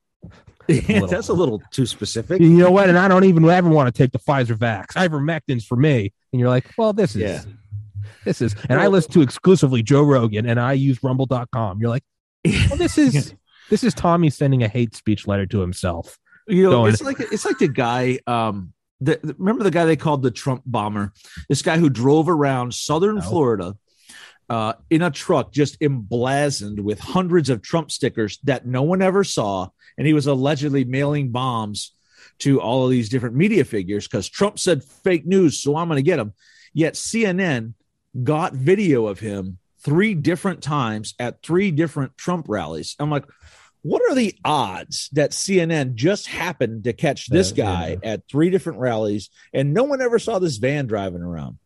yeah, 0.69 1.01
that's 1.07 1.29
a 1.29 1.35
little 1.35 1.61
too 1.71 1.85
specific. 1.85 2.41
You 2.41 2.49
know 2.49 2.71
what? 2.71 2.89
And 2.89 2.97
I 2.97 3.07
don't 3.07 3.25
even 3.25 3.47
ever 3.47 3.69
want 3.69 3.95
to 3.95 4.03
take 4.03 4.13
the 4.13 4.19
Pfizer 4.19 4.57
vax. 4.57 4.95
Ivermectin's 4.95 5.67
for 5.67 5.77
me. 5.77 6.11
And 6.33 6.41
you're 6.41 6.49
like, 6.49 6.71
well, 6.79 6.95
this 6.95 7.15
is 7.15 7.21
yeah. 7.21 7.43
This 8.25 8.41
is 8.41 8.55
and 8.69 8.81
I 8.81 8.87
listen 8.87 9.13
to 9.13 9.23
exclusively 9.23 9.83
Joe 9.83 10.03
Rogan 10.03 10.47
and 10.47 10.61
I 10.61 10.73
use 10.73 11.03
rumble.com. 11.03 11.81
You're 11.81 11.91
like, 11.91 12.05
well, 12.45 12.77
this 12.77 12.99
is 12.99 13.35
this 13.71 13.85
is 13.85 13.95
Tommy 13.95 14.31
sending 14.31 14.63
a 14.63 14.69
hate 14.69 14.95
speech 14.95 15.27
letter 15.27 15.47
to 15.47 15.61
himself. 15.61 16.19
You 16.47 16.65
know, 16.65 16.71
going, 16.71 16.93
it's 16.93 17.03
like 17.03 17.21
it's 17.21 17.45
like 17.45 17.59
the 17.59 17.69
guy 17.69 18.19
um 18.27 18.73
the, 19.01 19.19
remember 19.39 19.65
the 19.65 19.71
guy 19.71 19.85
they 19.85 19.97
called 19.97 20.23
the 20.23 20.31
Trump 20.31 20.63
bomber? 20.65 21.13
This 21.49 21.63
guy 21.63 21.79
who 21.79 21.91
drove 21.91 22.29
around 22.29 22.75
southern 22.75 23.17
no. 23.17 23.23
Florida 23.23 23.77
uh, 24.49 24.75
in 24.91 25.03
a 25.03 25.11
truck 25.11 25.53
just 25.53 25.81
emblazoned 25.81 26.81
with 26.81 27.01
hundreds 27.01 27.51
of 27.51 27.63
Trump 27.63 27.91
stickers 27.91 28.39
that 28.45 28.67
no 28.67 28.83
one 28.83 29.03
ever 29.03 29.25
saw. 29.25 29.69
And 29.97 30.07
he 30.07 30.13
was 30.13 30.27
allegedly 30.27 30.85
mailing 30.85 31.31
bombs 31.31 31.93
to 32.41 32.61
all 32.61 32.85
of 32.85 32.91
these 32.91 33.09
different 33.09 33.37
media 33.37 33.65
figures 33.65 34.07
because 34.07 34.29
Trump 34.29 34.59
said 34.59 34.83
fake 34.83 35.27
news, 35.27 35.63
so 35.63 35.77
I'm 35.77 35.89
going 35.89 35.99
to 35.99 36.03
get 36.03 36.17
them. 36.17 36.35
Yet 36.73 36.95
CNN 36.95 37.75
got 38.23 38.53
video 38.53 39.07
of 39.07 39.21
him 39.21 39.59
three 39.81 40.15
different 40.15 40.63
times 40.63 41.15
at 41.19 41.43
three 41.43 41.71
different 41.71 42.17
Trump 42.17 42.47
rallies. 42.49 42.97
I'm 42.99 43.11
like, 43.11 43.25
what 43.83 44.01
are 44.09 44.15
the 44.15 44.35
odds 44.45 45.11
that 45.13 45.33
CNN 45.33 45.95
just 45.95 46.27
happened 46.27 46.85
to 46.85 46.95
catch 46.95 47.27
this 47.27 47.53
guy 47.53 47.99
yeah. 48.03 48.13
at 48.13 48.29
three 48.31 48.49
different 48.49 48.79
rallies 48.79 49.29
and 49.53 49.75
no 49.75 49.85
one 49.85 50.01
ever 50.01 50.19
saw 50.19 50.39
this 50.39 50.57
van 50.57 50.87
driving 50.87 51.21
around? 51.21 51.59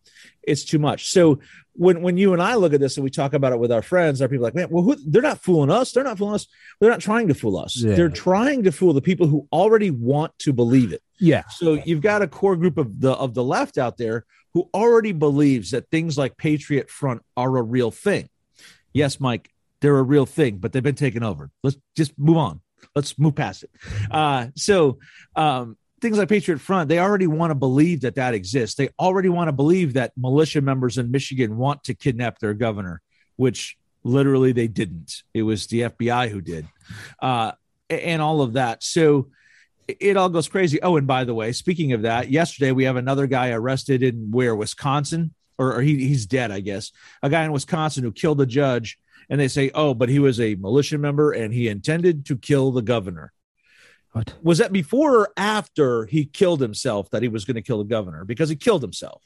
It's 0.42 0.64
too 0.64 0.80
much. 0.80 1.10
So 1.10 1.38
when 1.74 2.02
when 2.02 2.16
you 2.16 2.32
and 2.32 2.42
I 2.42 2.56
look 2.56 2.72
at 2.72 2.80
this 2.80 2.96
and 2.96 3.04
we 3.04 3.10
talk 3.10 3.34
about 3.34 3.52
it 3.52 3.60
with 3.60 3.70
our 3.70 3.82
friends, 3.82 4.20
our 4.20 4.28
people 4.28 4.42
like, 4.42 4.54
man, 4.54 4.68
well, 4.68 4.82
who, 4.82 4.96
they're 5.06 5.22
not 5.22 5.38
fooling 5.38 5.70
us. 5.70 5.92
They're 5.92 6.02
not 6.02 6.18
fooling 6.18 6.34
us. 6.34 6.48
They're 6.80 6.90
not 6.90 7.00
trying 7.00 7.28
to 7.28 7.34
fool 7.34 7.56
us. 7.56 7.76
Yeah. 7.76 7.94
They're 7.94 8.08
trying 8.08 8.64
to 8.64 8.72
fool 8.72 8.94
the 8.94 9.00
people 9.00 9.28
who 9.28 9.46
already 9.52 9.92
want 9.92 10.36
to 10.40 10.52
believe 10.52 10.92
it. 10.92 11.02
Yeah. 11.20 11.44
So 11.50 11.74
you've 11.74 12.00
got 12.00 12.22
a 12.22 12.26
core 12.26 12.56
group 12.56 12.78
of 12.78 13.00
the 13.00 13.12
of 13.12 13.34
the 13.34 13.44
left 13.44 13.78
out 13.78 13.96
there 13.96 14.26
who 14.54 14.68
already 14.74 15.12
believes 15.12 15.70
that 15.72 15.90
things 15.90 16.16
like 16.16 16.36
Patriot 16.36 16.90
Front 16.90 17.22
are 17.36 17.56
a 17.56 17.62
real 17.62 17.90
thing. 17.90 18.28
Yes, 18.92 19.20
Mike, 19.20 19.50
they're 19.80 19.98
a 19.98 20.02
real 20.02 20.26
thing, 20.26 20.58
but 20.58 20.72
they've 20.72 20.82
been 20.82 20.94
taken 20.94 21.22
over. 21.22 21.50
Let's 21.62 21.76
just 21.96 22.18
move 22.18 22.36
on. 22.36 22.60
Let's 22.94 23.18
move 23.18 23.34
past 23.34 23.64
it. 23.64 23.70
Uh, 24.10 24.48
so 24.56 24.98
um, 25.36 25.76
things 26.00 26.18
like 26.18 26.28
Patriot 26.28 26.60
Front, 26.60 26.88
they 26.88 26.98
already 26.98 27.26
want 27.26 27.50
to 27.50 27.54
believe 27.54 28.02
that 28.02 28.14
that 28.16 28.34
exists. 28.34 28.76
They 28.76 28.90
already 28.98 29.28
want 29.28 29.48
to 29.48 29.52
believe 29.52 29.94
that 29.94 30.12
militia 30.16 30.60
members 30.60 30.98
in 30.98 31.10
Michigan 31.10 31.56
want 31.56 31.84
to 31.84 31.94
kidnap 31.94 32.38
their 32.38 32.54
governor, 32.54 33.00
which 33.36 33.76
literally 34.04 34.52
they 34.52 34.68
didn't. 34.68 35.22
It 35.34 35.42
was 35.42 35.66
the 35.66 35.82
FBI 35.82 36.30
who 36.30 36.40
did, 36.40 36.66
uh, 37.20 37.52
and 37.90 38.22
all 38.22 38.42
of 38.42 38.54
that. 38.54 38.82
So 38.82 39.28
it 39.88 40.16
all 40.16 40.28
goes 40.28 40.48
crazy. 40.48 40.80
Oh, 40.82 40.96
and 40.96 41.06
by 41.06 41.24
the 41.24 41.34
way, 41.34 41.52
speaking 41.52 41.92
of 41.92 42.02
that, 42.02 42.30
yesterday 42.30 42.72
we 42.72 42.84
have 42.84 42.96
another 42.96 43.26
guy 43.26 43.50
arrested 43.50 44.02
in 44.02 44.30
where 44.30 44.54
Wisconsin, 44.54 45.34
or, 45.56 45.74
or 45.76 45.82
he, 45.82 46.06
he's 46.06 46.26
dead, 46.26 46.50
I 46.50 46.60
guess. 46.60 46.92
A 47.22 47.30
guy 47.30 47.44
in 47.44 47.52
Wisconsin 47.52 48.04
who 48.04 48.12
killed 48.12 48.40
a 48.40 48.46
judge, 48.46 48.98
and 49.30 49.40
they 49.40 49.48
say, 49.48 49.70
oh, 49.74 49.94
but 49.94 50.08
he 50.08 50.18
was 50.18 50.40
a 50.40 50.54
militia 50.56 50.98
member 50.98 51.32
and 51.32 51.52
he 51.52 51.68
intended 51.68 52.26
to 52.26 52.36
kill 52.36 52.70
the 52.70 52.82
governor. 52.82 53.32
What? 54.12 54.34
Was 54.42 54.58
that 54.58 54.72
before 54.72 55.16
or 55.16 55.32
after 55.36 56.06
he 56.06 56.24
killed 56.24 56.60
himself 56.60 57.10
that 57.10 57.22
he 57.22 57.28
was 57.28 57.44
going 57.44 57.56
to 57.56 57.62
kill 57.62 57.78
the 57.78 57.84
governor? 57.84 58.24
Because 58.24 58.48
he 58.48 58.56
killed 58.56 58.82
himself. 58.82 59.22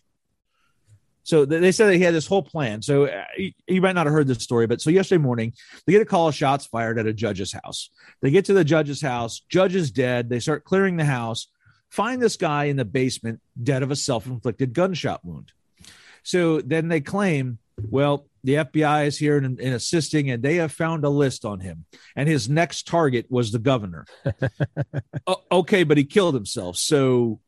So 1.25 1.45
they 1.45 1.71
said 1.71 1.87
that 1.87 1.95
he 1.95 2.03
had 2.03 2.15
this 2.15 2.27
whole 2.27 2.43
plan. 2.43 2.83
So 2.83 3.07
uh, 3.07 3.25
you 3.69 3.81
might 3.81 3.95
not 3.95 4.07
have 4.07 4.13
heard 4.13 4.27
this 4.27 4.43
story, 4.43 4.67
but 4.67 4.81
so 4.81 4.91
yesterday 4.91 5.23
morning 5.23 5.53
they 5.87 5.93
get 5.93 6.03
a 6.03 6.07
call 6.07 6.29
of 6.29 6.35
shots 6.35 6.67
fired 6.67 6.99
at 6.99 7.07
a 7.07 7.13
judge's 7.13 7.53
house. 7.53 7.91
They 8.21 8.31
get 8.31 8.45
to 8.47 8.55
the 8.55 8.65
judge's 8.65 9.01
house. 9.01 9.41
Judge 9.49 9.75
is 9.75 9.91
dead. 9.91 10.29
They 10.29 10.41
start 10.41 10.65
clearing 10.65 10.97
the 10.97 11.05
house. 11.05 11.47
Find 11.91 12.21
this 12.21 12.37
guy 12.37 12.65
in 12.65 12.77
the 12.77 12.85
basement, 12.85 13.41
dead 13.63 13.83
of 13.83 13.91
a 13.91 13.97
self-inflicted 13.97 14.73
gunshot 14.73 15.25
wound. 15.25 15.53
So 16.23 16.61
then 16.61 16.89
they 16.89 17.01
claim, 17.01 17.59
well, 17.91 18.27
the 18.45 18.55
FBI 18.55 19.07
is 19.07 19.19
here 19.19 19.37
and, 19.37 19.61
and, 19.61 19.75
assisting, 19.75 20.31
and 20.31 20.43
they 20.43 20.57
have 20.57 20.73
found 20.73 21.05
a 21.05 21.09
list 21.09 21.45
on 21.45 21.61
him. 21.61 21.85
And 22.17 22.29
his 22.29 22.49
next 22.49 22.89
target 22.89 23.27
was 23.29 23.53
the 23.53 23.59
governor. 23.59 24.07
uh, 25.27 25.35
okay, 25.51 25.85
but 25.85 25.99
he 25.99 26.05
killed 26.05 26.35
himself. 26.35 26.77
So 26.77 27.41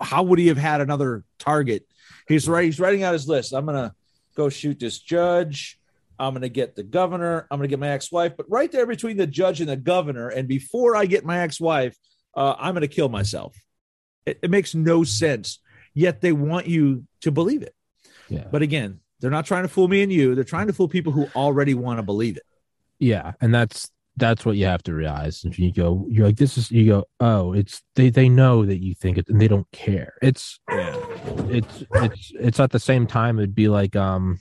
how 0.00 0.22
would 0.22 0.38
he 0.38 0.48
have 0.48 0.58
had 0.58 0.80
another 0.80 1.24
target? 1.38 1.86
He's 2.28 2.48
right. 2.48 2.64
He's 2.64 2.80
writing 2.80 3.02
out 3.02 3.12
his 3.12 3.28
list. 3.28 3.52
I'm 3.52 3.66
gonna 3.66 3.94
go 4.36 4.48
shoot 4.48 4.78
this 4.78 4.98
judge. 4.98 5.78
I'm 6.18 6.32
gonna 6.32 6.48
get 6.48 6.74
the 6.74 6.82
governor. 6.82 7.46
I'm 7.50 7.58
gonna 7.58 7.68
get 7.68 7.78
my 7.78 7.90
ex-wife. 7.90 8.36
But 8.36 8.46
right 8.48 8.70
there 8.70 8.86
between 8.86 9.16
the 9.16 9.26
judge 9.26 9.60
and 9.60 9.68
the 9.68 9.76
governor, 9.76 10.28
and 10.28 10.48
before 10.48 10.96
I 10.96 11.06
get 11.06 11.24
my 11.24 11.40
ex-wife, 11.40 11.96
uh, 12.34 12.54
I'm 12.58 12.74
gonna 12.74 12.88
kill 12.88 13.08
myself. 13.08 13.56
It, 14.24 14.38
it 14.42 14.50
makes 14.50 14.74
no 14.74 15.04
sense. 15.04 15.60
Yet 15.94 16.20
they 16.20 16.32
want 16.32 16.66
you 16.66 17.04
to 17.22 17.30
believe 17.30 17.62
it. 17.62 17.74
Yeah. 18.28 18.44
But 18.50 18.62
again, 18.62 19.00
they're 19.20 19.30
not 19.30 19.46
trying 19.46 19.62
to 19.62 19.68
fool 19.68 19.88
me 19.88 20.02
and 20.02 20.12
you. 20.12 20.34
They're 20.34 20.44
trying 20.44 20.66
to 20.66 20.72
fool 20.72 20.88
people 20.88 21.12
who 21.12 21.26
already 21.34 21.74
want 21.74 21.98
to 21.98 22.02
believe 22.02 22.36
it. 22.36 22.42
Yeah, 22.98 23.32
and 23.40 23.54
that's 23.54 23.90
that's 24.16 24.44
what 24.44 24.56
you 24.56 24.66
have 24.66 24.82
to 24.84 24.94
realize. 24.94 25.44
And 25.44 25.56
you 25.58 25.72
go, 25.72 26.06
you're 26.08 26.26
like, 26.26 26.36
this 26.36 26.58
is 26.58 26.70
you 26.70 26.86
go, 26.86 27.04
oh, 27.20 27.52
it's 27.52 27.82
they 27.94 28.10
they 28.10 28.28
know 28.28 28.64
that 28.66 28.82
you 28.82 28.94
think 28.94 29.18
it 29.18 29.28
and 29.28 29.40
they 29.40 29.48
don't 29.48 29.70
care. 29.72 30.14
It's 30.22 30.58
yeah. 30.70 31.05
It's 31.48 31.84
it's 31.92 32.32
it's 32.38 32.60
at 32.60 32.70
the 32.70 32.78
same 32.78 33.06
time 33.06 33.38
it'd 33.38 33.54
be 33.54 33.68
like 33.68 33.96
um 33.96 34.38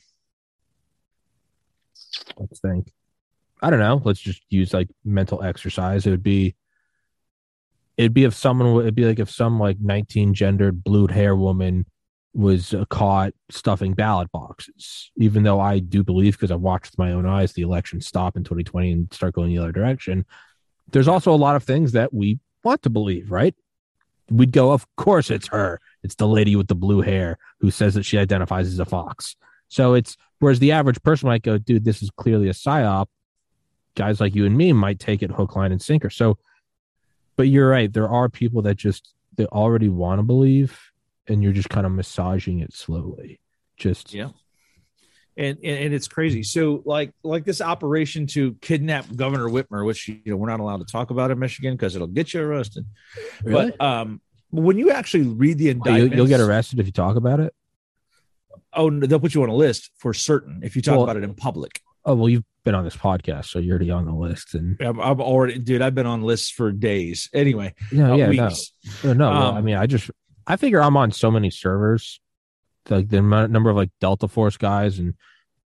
let's 2.38 2.60
think. 2.60 2.92
I 3.62 3.70
don't 3.70 3.80
know. 3.80 4.02
Let's 4.04 4.20
just 4.20 4.42
use 4.50 4.74
like 4.74 4.90
mental 5.04 5.42
exercise. 5.42 6.06
It 6.06 6.12
would 6.12 6.24
be 6.24 6.56
it'd 7.98 8.14
be 8.14 8.26
if 8.26 8.34
someone 8.34 8.82
it'd 8.82 8.96
be 8.96 9.06
like 9.06 9.20
if 9.20 9.30
some 9.30 9.60
like 9.60 9.78
19 9.80 10.34
gendered 10.34 10.84
blue 10.84 11.08
hair 11.08 11.36
woman 11.36 11.86
was 12.34 12.74
uh, 12.74 12.84
caught 12.90 13.34
stuffing 13.50 13.94
ballot 13.94 14.30
boxes, 14.32 15.12
even 15.18 15.44
though 15.44 15.60
I 15.60 15.80
do 15.80 16.04
believe, 16.04 16.34
because 16.34 16.52
I've 16.52 16.60
watched 16.60 16.92
with 16.92 17.00
my 17.00 17.14
own 17.14 17.26
eyes 17.26 17.54
the 17.54 17.62
election 17.62 18.02
stop 18.02 18.36
in 18.36 18.44
2020 18.44 18.92
and 18.92 19.14
start 19.14 19.34
going 19.34 19.50
the 19.50 19.60
other 19.60 19.72
direction. 19.72 20.26
There's 20.92 21.08
also 21.08 21.34
a 21.34 21.38
lot 21.38 21.56
of 21.56 21.64
things 21.64 21.94
that 21.94 22.14
we 22.14 22.40
want 22.64 22.84
to 22.84 22.90
believe, 22.90 23.32
right? 23.32 23.56
We'd 24.30 24.52
go, 24.52 24.74
of 24.74 24.86
course 24.98 25.32
it's 25.32 25.48
her. 25.48 25.80
It's 26.06 26.16
the 26.16 26.28
lady 26.28 26.56
with 26.56 26.68
the 26.68 26.76
blue 26.76 27.01
hair 27.01 27.38
who 27.60 27.72
says 27.72 27.95
that 27.95 28.03
she 28.03 28.20
identifies 28.20 28.68
as 28.68 28.78
a 28.78 28.86
fox. 28.86 29.36
So 29.70 29.95
it's 29.95 30.16
whereas 30.39 30.60
the 30.60 30.72
average 30.72 31.01
person 31.01 31.28
might 31.28 31.41
go, 31.41 31.58
dude, 31.58 31.84
this 31.84 32.03
is 32.03 32.12
clearly 32.12 32.47
a 32.47 32.53
psyop. 32.53 33.08
Guys 33.95 34.22
like 34.22 34.36
you 34.36 34.45
and 34.45 34.56
me 34.56 34.72
might 34.72 34.99
take 34.99 35.24
it 35.24 35.32
hook, 35.32 35.56
line, 35.56 35.72
and 35.72 35.82
sinker. 35.82 36.12
So, 36.12 36.38
but 37.36 37.47
you're 37.47 37.68
right. 37.68 37.91
There 37.91 38.08
are 38.08 38.30
people 38.30 38.62
that 38.62 38.76
just 38.76 39.16
they 39.36 39.47
already 39.47 39.89
want 39.89 40.20
to 40.20 40.24
believe 40.24 40.80
and 41.28 41.41
you're 41.41 41.53
just 41.53 41.70
kind 41.70 41.88
of 41.88 41.91
massaging 41.91 42.60
it 42.60 42.72
slowly. 42.72 43.39
Just 43.78 44.14
yeah. 44.14 44.30
And, 45.38 45.58
and, 45.64 45.80
and 45.86 45.93
it's 45.93 46.08
crazy. 46.08 46.43
So 46.43 46.84
like 46.86 47.14
like 47.24 47.45
this 47.45 47.62
operation 47.62 48.28
to 48.28 48.53
kidnap 48.62 49.14
Governor 49.16 49.49
Whitmer, 49.49 49.84
which 49.84 50.08
you 50.08 50.22
know 50.28 50.36
we're 50.38 50.49
not 50.49 50.60
allowed 50.60 50.86
to 50.86 50.86
talk 50.86 51.10
about 51.10 51.32
in 51.32 51.39
Michigan 51.39 51.74
because 51.74 51.95
it'll 51.95 52.08
get 52.08 52.34
you 52.34 52.41
arrested. 52.41 52.86
Really? 53.43 53.72
But 53.72 53.82
um, 53.82 54.22
when 54.56 54.78
you 54.78 54.91
actually 54.91 55.28
read 55.28 55.58
the 55.58 55.70
indictment, 55.70 56.12
you'll, 56.12 56.16
you'll, 56.18 56.28
get 56.28 56.39
arrested 56.39 56.80
if 56.80 56.86
you 56.86 56.91
talk 56.91 57.16
about 57.16 57.39
it. 57.39 57.53
Oh, 58.74 58.89
they'll 58.89 59.20
put 59.20 59.34
you 59.34 59.43
on 59.43 59.49
a 59.49 59.56
list 59.56 59.91
for 59.97 60.14
certain 60.14 60.62
if 60.64 60.76
you 60.76 60.82
talk 60.82 60.95
well, 60.95 61.03
about 61.03 61.18
it 61.18 61.24
in 61.24 61.34
public. 61.34 61.82
Oh 62.03 62.16
well, 62.16 62.30
you've 62.30 62.43
been 62.64 62.76
on 62.76 62.84
this 62.84 62.95
podcast, 62.95 63.45
so 63.45 63.60
you're 63.60 63.76
already 63.76 63.91
on 63.91 64.06
the 64.06 64.14
list. 64.14 64.53
And 64.53 64.80
I'm, 64.82 64.99
I'm 64.99 65.22
already, 65.22 65.58
dude. 65.58 65.82
I've 65.82 65.95
been 65.95 66.06
on 66.06 66.22
lists 66.22 66.51
for 66.51 66.72
days. 66.72 67.30
Anyway, 67.34 67.74
no, 67.91 68.14
uh, 68.14 68.16
yeah, 68.16 68.30
weeks. 68.30 68.72
no, 69.03 69.14
no. 69.14 69.28
Um, 69.28 69.38
well, 69.38 69.53
I 69.53 69.62
mean, 69.62 69.76
I 69.76 69.88
just 69.88 70.12
I 70.45 70.58
figure 70.58 70.82
I'm 70.82 70.97
on 70.97 71.12
so 71.12 71.32
many 71.32 71.49
servers, 71.49 72.20
like 72.89 73.10
the 73.10 73.22
number 73.22 73.70
of 73.70 73.76
like 73.76 73.89
Delta 73.99 74.28
Force 74.28 74.58
guys, 74.58 74.99
and 74.99 75.16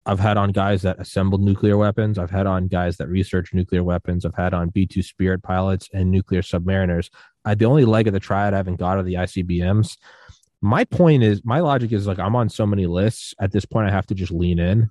I've 0.06 0.20
had 0.20 0.38
on 0.38 0.52
guys 0.52 0.84
that 0.84 1.00
assembled 1.00 1.42
nuclear 1.42 1.78
weapons. 1.78 2.18
I've 2.18 2.32
had 2.32 2.46
on 2.46 2.68
guys 2.68 2.98
that 2.98 3.10
research 3.10 3.54
nuclear 3.54 3.84
weapons. 3.84 4.26
I've 4.26 4.36
had 4.36 4.54
on 4.54 4.70
B 4.70 4.86
two 4.86 5.02
Spirit 5.02 5.44
pilots 5.44 5.90
and 5.94 6.12
nuclear 6.12 6.42
submariners. 6.42 7.10
I 7.48 7.56
the 7.56 7.66
only 7.66 7.86
leg 7.86 8.08
of 8.08 8.14
the 8.14 8.20
triad 8.20 8.54
I 8.54 8.58
haven't 8.58 8.76
got 8.76 8.98
are 8.98 9.04
the 9.04 9.14
ICBMs. 9.14 9.98
My 10.62 10.84
point 10.84 11.24
is, 11.24 11.46
my 11.46 11.62
logic 11.62 11.94
is 11.94 12.06
like 12.06 12.20
I'm 12.20 12.36
on 12.36 12.50
so 12.50 12.66
many 12.66 12.88
lists 12.88 13.34
at 13.40 13.52
this 13.54 13.64
point. 13.64 13.88
I 13.88 13.92
have 13.92 14.08
to 14.08 14.16
just 14.16 14.32
lean 14.34 14.60
in 14.60 14.90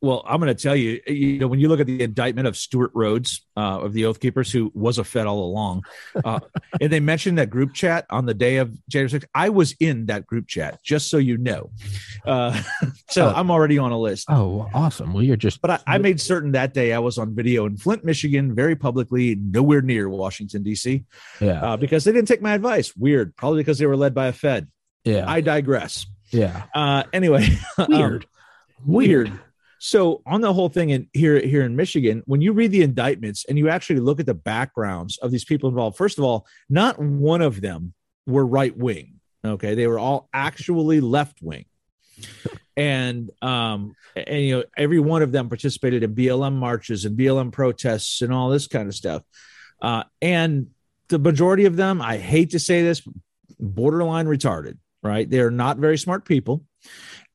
well, 0.00 0.22
I'm 0.26 0.40
going 0.40 0.54
to 0.54 0.60
tell 0.60 0.76
you, 0.76 1.00
you 1.06 1.38
know, 1.40 1.48
when 1.48 1.58
you 1.58 1.68
look 1.68 1.80
at 1.80 1.86
the 1.86 2.02
indictment 2.02 2.46
of 2.46 2.56
Stewart 2.56 2.92
Rhodes 2.94 3.44
uh, 3.56 3.80
of 3.80 3.92
the 3.92 4.04
Oath 4.04 4.20
Keepers, 4.20 4.52
who 4.52 4.70
was 4.74 4.98
a 4.98 5.04
Fed 5.04 5.26
all 5.26 5.42
along, 5.42 5.82
uh, 6.24 6.38
and 6.80 6.92
they 6.92 7.00
mentioned 7.00 7.38
that 7.38 7.50
group 7.50 7.74
chat 7.74 8.06
on 8.08 8.24
the 8.24 8.34
day 8.34 8.58
of 8.58 8.72
January 8.88 9.10
6th, 9.10 9.24
I 9.34 9.48
was 9.48 9.74
in 9.80 10.06
that 10.06 10.24
group 10.24 10.46
chat, 10.46 10.80
just 10.84 11.10
so 11.10 11.16
you 11.16 11.36
know. 11.36 11.70
Uh, 12.24 12.62
so 13.10 13.26
oh. 13.26 13.32
I'm 13.34 13.50
already 13.50 13.78
on 13.78 13.90
a 13.90 13.98
list. 13.98 14.26
Oh, 14.30 14.68
awesome. 14.72 15.12
Well, 15.12 15.24
you're 15.24 15.36
just. 15.36 15.60
But 15.60 15.70
I, 15.70 15.80
I, 15.94 15.98
made 15.98 16.20
certain 16.20 16.52
that 16.52 16.74
day 16.74 16.92
I 16.92 17.00
was 17.00 17.18
on 17.18 17.34
video 17.34 17.66
in 17.66 17.76
Flint, 17.76 18.04
Michigan, 18.04 18.54
very 18.54 18.76
publicly, 18.76 19.34
nowhere 19.34 19.82
near 19.82 20.08
Washington, 20.08 20.62
D.C. 20.62 21.04
Yeah. 21.40 21.60
Uh, 21.60 21.76
because 21.76 22.04
they 22.04 22.12
didn't 22.12 22.28
take 22.28 22.42
my 22.42 22.54
advice. 22.54 22.94
Weird. 22.96 23.34
Probably 23.34 23.60
because 23.60 23.78
they 23.78 23.86
were 23.86 23.96
led 23.96 24.14
by 24.14 24.28
a 24.28 24.32
Fed. 24.32 24.68
Yeah. 25.04 25.28
I 25.28 25.40
digress. 25.40 26.06
Yeah. 26.30 26.64
Uh, 26.72 27.02
anyway. 27.12 27.48
Weird. 27.88 28.26
um, 28.78 28.86
weird. 28.86 29.40
So 29.78 30.22
on 30.26 30.40
the 30.40 30.52
whole 30.52 30.68
thing 30.68 30.90
in 30.90 31.08
here 31.12 31.38
here 31.40 31.62
in 31.62 31.76
Michigan, 31.76 32.22
when 32.26 32.40
you 32.40 32.52
read 32.52 32.72
the 32.72 32.82
indictments 32.82 33.44
and 33.48 33.56
you 33.56 33.68
actually 33.68 34.00
look 34.00 34.20
at 34.20 34.26
the 34.26 34.34
backgrounds 34.34 35.18
of 35.18 35.30
these 35.30 35.44
people 35.44 35.68
involved, 35.68 35.96
first 35.96 36.18
of 36.18 36.24
all, 36.24 36.46
not 36.68 36.98
one 36.98 37.42
of 37.42 37.60
them 37.60 37.94
were 38.26 38.44
right 38.44 38.76
wing. 38.76 39.14
Okay, 39.44 39.74
they 39.74 39.86
were 39.86 39.98
all 39.98 40.28
actually 40.32 41.00
left 41.00 41.40
wing, 41.40 41.66
and 42.76 43.30
um, 43.40 43.94
and 44.16 44.42
you 44.42 44.58
know 44.58 44.64
every 44.76 44.98
one 44.98 45.22
of 45.22 45.30
them 45.30 45.48
participated 45.48 46.02
in 46.02 46.14
BLM 46.14 46.54
marches 46.54 47.04
and 47.04 47.16
BLM 47.16 47.52
protests 47.52 48.20
and 48.20 48.32
all 48.32 48.48
this 48.48 48.66
kind 48.66 48.88
of 48.88 48.96
stuff, 48.96 49.22
uh, 49.80 50.02
and 50.20 50.68
the 51.08 51.20
majority 51.20 51.66
of 51.66 51.76
them, 51.76 52.02
I 52.02 52.18
hate 52.18 52.50
to 52.50 52.58
say 52.58 52.82
this, 52.82 53.00
borderline 53.60 54.26
retarded. 54.26 54.78
Right, 55.00 55.30
they 55.30 55.38
are 55.38 55.52
not 55.52 55.78
very 55.78 55.96
smart 55.96 56.24
people 56.24 56.64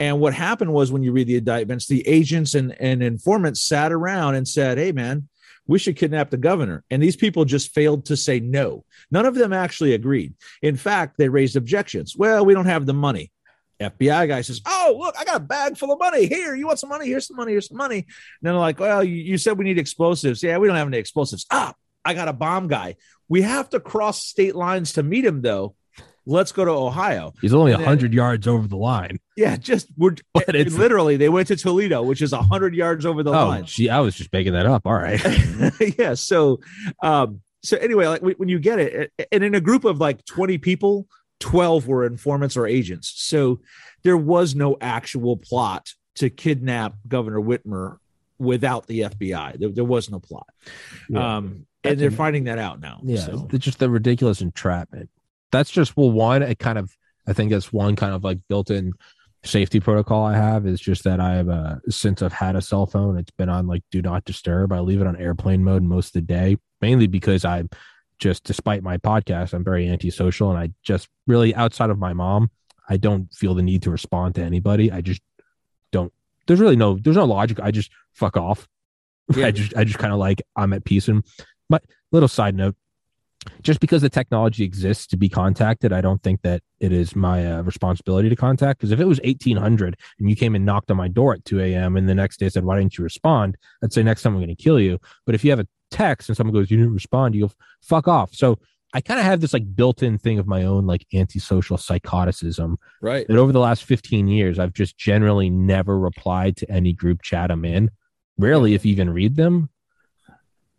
and 0.04 0.20
what 0.20 0.34
happened 0.34 0.74
was 0.74 0.92
when 0.92 1.02
you 1.02 1.14
read 1.14 1.28
the 1.28 1.38
indictments, 1.38 1.88
the 1.88 2.06
agents 2.06 2.56
and, 2.56 2.76
and 2.82 3.02
informants 3.02 3.62
sat 3.62 3.94
around 3.94 4.36
and 4.36 4.46
said, 4.46 4.78
Hey, 4.78 4.92
man, 4.92 5.30
we 5.66 5.80
should 5.80 5.96
kidnap 5.96 6.30
the 6.30 6.36
governor. 6.36 6.84
And 6.90 7.02
these 7.02 7.16
people 7.16 7.46
just 7.46 7.74
failed 7.74 8.08
to 8.08 8.18
say 8.18 8.42
no. 8.42 8.84
None 9.12 9.26
of 9.26 9.34
them 9.34 9.54
actually 9.54 9.94
agreed. 9.94 10.34
In 10.62 10.76
fact, 10.76 11.18
they 11.18 11.30
raised 11.30 11.56
objections. 11.56 12.18
Well, 12.18 12.44
we 12.44 12.54
don't 12.54 12.66
have 12.66 12.86
the 12.86 12.94
money. 12.94 13.32
FBI 13.80 14.28
guy 14.28 14.42
says, 14.42 14.60
Oh, 14.66 14.98
look, 15.00 15.16
I 15.18 15.24
got 15.24 15.38
a 15.38 15.40
bag 15.40 15.78
full 15.78 15.94
of 15.94 16.00
money. 16.00 16.26
Here, 16.26 16.54
you 16.54 16.68
want 16.68 16.80
some 16.80 16.90
money? 16.90 17.08
Here's 17.08 17.28
some 17.28 17.38
money. 17.38 17.54
Here's 17.54 17.70
some 17.70 17.78
money. 17.78 18.00
And 18.00 18.06
they're 18.42 18.54
like, 18.56 18.82
Well, 18.82 19.06
you, 19.06 19.16
you 19.16 19.38
said 19.38 19.58
we 19.58 19.64
need 19.64 19.80
explosives. 19.80 20.44
Yeah, 20.44 20.58
we 20.58 20.68
don't 20.68 20.76
have 20.76 20.88
any 20.88 20.98
explosives. 20.98 21.46
Ah, 21.50 21.74
I 22.04 22.14
got 22.14 22.28
a 22.28 22.34
bomb 22.34 22.68
guy. 22.68 22.98
We 23.30 23.44
have 23.44 23.70
to 23.70 23.80
cross 23.80 24.22
state 24.22 24.54
lines 24.54 24.94
to 24.94 25.04
meet 25.04 25.24
him, 25.24 25.42
though 25.42 25.76
let's 26.26 26.52
go 26.52 26.66
to 26.66 26.72
Ohio. 26.72 27.34
He's 27.42 27.54
only 27.54 27.72
a 27.72 27.78
hundred 27.78 28.14
yards 28.14 28.48
over 28.48 28.68
the 28.68 28.78
line. 28.78 29.20
Yeah, 29.36 29.58
just 29.58 29.88
we're 29.98 30.16
but 30.34 30.56
it's, 30.56 30.76
literally 30.76 31.18
they 31.18 31.30
went 31.30 31.48
to 31.50 31.56
Toledo, 31.56 32.04
which 32.04 32.22
is 32.22 32.34
a 32.34 32.42
hundred 32.42 32.76
yards 32.76 33.06
over 33.06 33.24
the 33.24 33.32
oh, 33.32 33.48
line. 33.48 33.66
Gee, 33.66 33.90
I 33.90 34.00
was 34.00 34.16
just 34.16 34.32
making 34.32 34.54
that 34.54 34.66
up. 34.66 34.86
All 34.86 34.94
right. 34.94 35.22
yeah. 35.98 36.14
So, 36.14 36.60
um, 37.02 37.42
so 37.64 37.78
anyway, 37.78 38.08
like 38.08 38.22
when 38.22 38.50
you 38.50 38.60
get 38.60 38.80
it, 38.80 39.12
and 39.32 39.44
in 39.44 39.56
a 39.56 39.62
group 39.62 39.86
of 39.86 40.00
like 40.00 40.26
twenty 40.26 40.58
people, 40.58 41.08
twelve 41.40 41.88
were 41.88 42.06
informants 42.06 42.58
or 42.58 42.68
agents. 42.68 43.14
So 43.16 43.62
there 44.04 44.18
was 44.18 44.56
no 44.56 44.78
actual 44.82 45.38
plot 45.38 45.94
to 46.16 46.30
kidnap 46.30 46.96
Governor 47.08 47.40
Whitmer 47.40 47.98
without 48.38 48.88
the 48.88 49.02
FBI. 49.02 49.60
There, 49.60 49.70
there 49.70 49.84
was 49.84 50.10
no 50.10 50.20
plot. 50.20 50.48
Yeah. 51.10 51.38
Um, 51.38 51.66
and 51.86 52.00
they're 52.00 52.12
finding 52.12 52.46
that 52.46 52.60
out 52.60 52.80
now. 52.80 53.02
Yeah, 53.04 53.20
so. 53.20 53.48
it's 53.52 53.66
just 53.66 53.80
the 53.80 53.90
ridiculous 53.90 54.42
entrapment 54.42 55.10
that's 55.54 55.72
just 55.72 55.96
well 55.96 56.12
one 56.12 56.44
it 56.44 56.60
kind 56.60 56.78
of 56.78 56.94
i 57.28 57.32
think 57.32 57.50
that's 57.50 57.72
one 57.72 57.96
kind 57.96 58.14
of 58.14 58.24
like 58.26 58.40
built-in 58.50 58.92
safety 59.46 59.80
protocol 59.80 60.26
i 60.26 60.36
have 60.36 60.68
is 60.68 60.82
just 60.82 61.06
that 61.06 61.22
i 61.22 61.36
have 61.36 61.48
a 61.48 61.80
since 61.90 62.22
i've 62.22 62.34
had 62.34 62.58
a 62.58 62.62
cell 62.62 62.86
phone 62.86 63.18
it's 63.18 63.32
been 63.32 63.50
on 63.50 63.68
like 63.68 63.84
do 63.92 64.02
not 64.02 64.26
disturb. 64.26 64.74
I 64.74 64.80
leave 64.80 65.00
it 65.00 65.08
on 65.08 65.16
airplane 65.16 65.64
mode 65.64 65.84
most 65.84 66.08
of 66.08 66.14
the 66.14 66.22
day 66.22 66.58
mainly 66.82 67.08
because 67.08 67.46
i 67.46 67.64
just 68.20 68.44
despite 68.44 68.84
my 68.84 68.98
podcast 68.98 69.54
i'm 69.54 69.64
very 69.64 69.88
antisocial 69.88 70.50
and 70.50 70.60
i 70.60 70.70
just 70.84 71.08
really 71.28 71.56
outside 71.56 71.90
of 71.90 71.98
my 72.00 72.14
mom 72.14 72.50
i 72.90 72.98
don't 72.98 73.34
feel 73.34 73.54
the 73.54 73.62
need 73.62 73.82
to 73.84 73.92
respond 73.92 74.36
to 74.36 74.42
anybody. 74.42 74.92
I 74.92 75.02
just 75.02 75.22
don't 75.92 76.12
there's 76.48 76.60
really 76.60 76.76
no 76.76 76.98
there's 76.98 77.16
no 77.16 77.26
logic. 77.26 77.60
I 77.62 77.72
just 77.72 77.92
fuck 78.14 78.36
off. 78.38 78.68
Yeah. 79.38 79.48
i 79.48 79.52
just 79.52 79.74
i 79.78 79.86
just 79.86 80.00
kind 80.00 80.12
of 80.12 80.20
like 80.20 80.42
i'm 80.56 80.74
at 80.74 80.84
peace. 80.84 81.08
And 81.08 81.24
my 81.70 81.80
little 82.12 82.28
side 82.28 82.56
note 82.56 82.76
just 83.62 83.80
because 83.80 84.02
the 84.02 84.10
technology 84.10 84.64
exists 84.64 85.08
to 85.08 85.18
be 85.18 85.30
contacted, 85.30 85.94
I 85.94 86.02
don't 86.02 86.22
think 86.22 86.42
that 86.42 86.62
it 86.80 86.92
is 86.92 87.16
my 87.16 87.46
uh, 87.46 87.62
responsibility 87.62 88.30
to 88.30 88.36
contact. 88.36 88.80
Because 88.80 88.92
if 88.92 89.00
it 89.00 89.08
was 89.08 89.20
1800 89.24 89.98
and 90.20 90.30
you 90.30 90.36
came 90.36 90.56
and 90.56 90.66
knocked 90.66 90.92
on 90.92 90.98
my 90.98 91.08
door 91.08 91.34
at 91.34 91.46
2 91.46 91.60
a.m. 91.62 91.98
and 91.98 92.08
the 92.08 92.16
next 92.16 92.38
day 92.38 92.50
said, 92.50 92.66
Why 92.66 92.78
didn't 92.78 92.98
you 92.98 93.04
respond? 93.04 93.58
I'd 93.84 93.94
say, 93.94 94.04
Next 94.04 94.24
time 94.24 94.34
I'm 94.34 94.40
going 94.40 94.56
to 94.56 94.62
kill 94.62 94.80
you. 94.80 95.00
But 95.26 95.36
if 95.36 95.44
you 95.44 95.52
have 95.52 95.60
a 95.60 95.68
text 95.92 96.30
and 96.30 96.38
someone 96.38 96.54
goes, 96.54 96.70
You 96.70 96.78
didn't 96.78 96.94
respond, 96.94 97.36
you 97.36 97.48
go, 97.48 97.54
Fuck 97.82 98.08
off. 98.08 98.34
So 98.34 98.60
I 98.94 99.02
kind 99.02 99.20
of 99.20 99.26
have 99.26 99.42
this 99.42 99.54
like 99.54 99.76
built 99.76 100.04
in 100.04 100.20
thing 100.20 100.38
of 100.38 100.46
my 100.48 100.64
own 100.64 100.86
like 100.86 101.06
antisocial 101.14 101.78
psychoticism. 101.78 102.78
Right. 103.02 103.28
That 103.28 103.38
over 103.38 103.52
the 103.52 103.60
last 103.60 103.84
15 103.86 104.28
years, 104.28 104.60
I've 104.60 104.74
just 104.74 104.98
generally 104.98 105.50
never 105.50 105.98
replied 105.98 106.58
to 106.58 106.72
any 106.72 106.94
group 106.94 107.24
chat 107.24 107.50
I'm 107.50 107.66
in. 107.66 107.90
Rarely, 108.38 108.74
if 108.76 108.86
even 108.86 109.10
read 109.10 109.36
them 109.36 109.70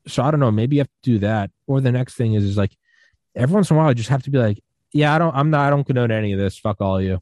so 0.07 0.23
I 0.23 0.31
don't 0.31 0.41
know. 0.41 0.51
Maybe 0.51 0.77
you 0.77 0.81
have 0.81 0.89
to 0.89 1.11
do 1.11 1.19
that. 1.21 1.51
Or 1.67 1.81
the 1.81 1.93
next 1.93 2.15
thing 2.15 2.35
is, 2.35 2.45
is 2.45 2.57
like 2.57 2.77
every 3.35 3.55
once 3.55 3.71
in 3.71 3.77
a 3.77 3.79
while, 3.79 3.89
I 3.89 3.95
just 3.95 4.09
have 4.09 4.23
to 4.25 4.31
be 4.31 4.39
like, 4.39 4.63
yeah, 4.93 5.15
I 5.15 5.19
don't, 5.19 5.35
I'm 5.35 5.51
not, 5.51 5.67
I 5.67 5.71
don't 5.71 5.85
condone 5.85 6.11
any 6.11 6.33
of 6.33 6.39
this. 6.39 6.59
Fuck 6.59 6.81
all 6.81 7.01
you. 7.01 7.21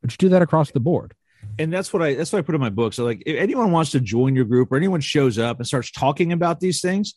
But 0.00 0.12
you 0.12 0.16
do 0.18 0.28
that 0.30 0.42
across 0.42 0.70
the 0.70 0.80
board. 0.80 1.14
And 1.58 1.72
that's 1.72 1.92
what 1.92 2.02
I, 2.02 2.14
that's 2.14 2.32
what 2.32 2.38
I 2.38 2.42
put 2.42 2.54
in 2.54 2.60
my 2.60 2.70
book. 2.70 2.92
So 2.92 3.04
like, 3.04 3.22
if 3.26 3.36
anyone 3.36 3.72
wants 3.72 3.92
to 3.92 4.00
join 4.00 4.36
your 4.36 4.44
group 4.44 4.70
or 4.70 4.76
anyone 4.76 5.00
shows 5.00 5.38
up 5.38 5.58
and 5.58 5.66
starts 5.66 5.90
talking 5.90 6.32
about 6.32 6.60
these 6.60 6.80
things, 6.80 7.14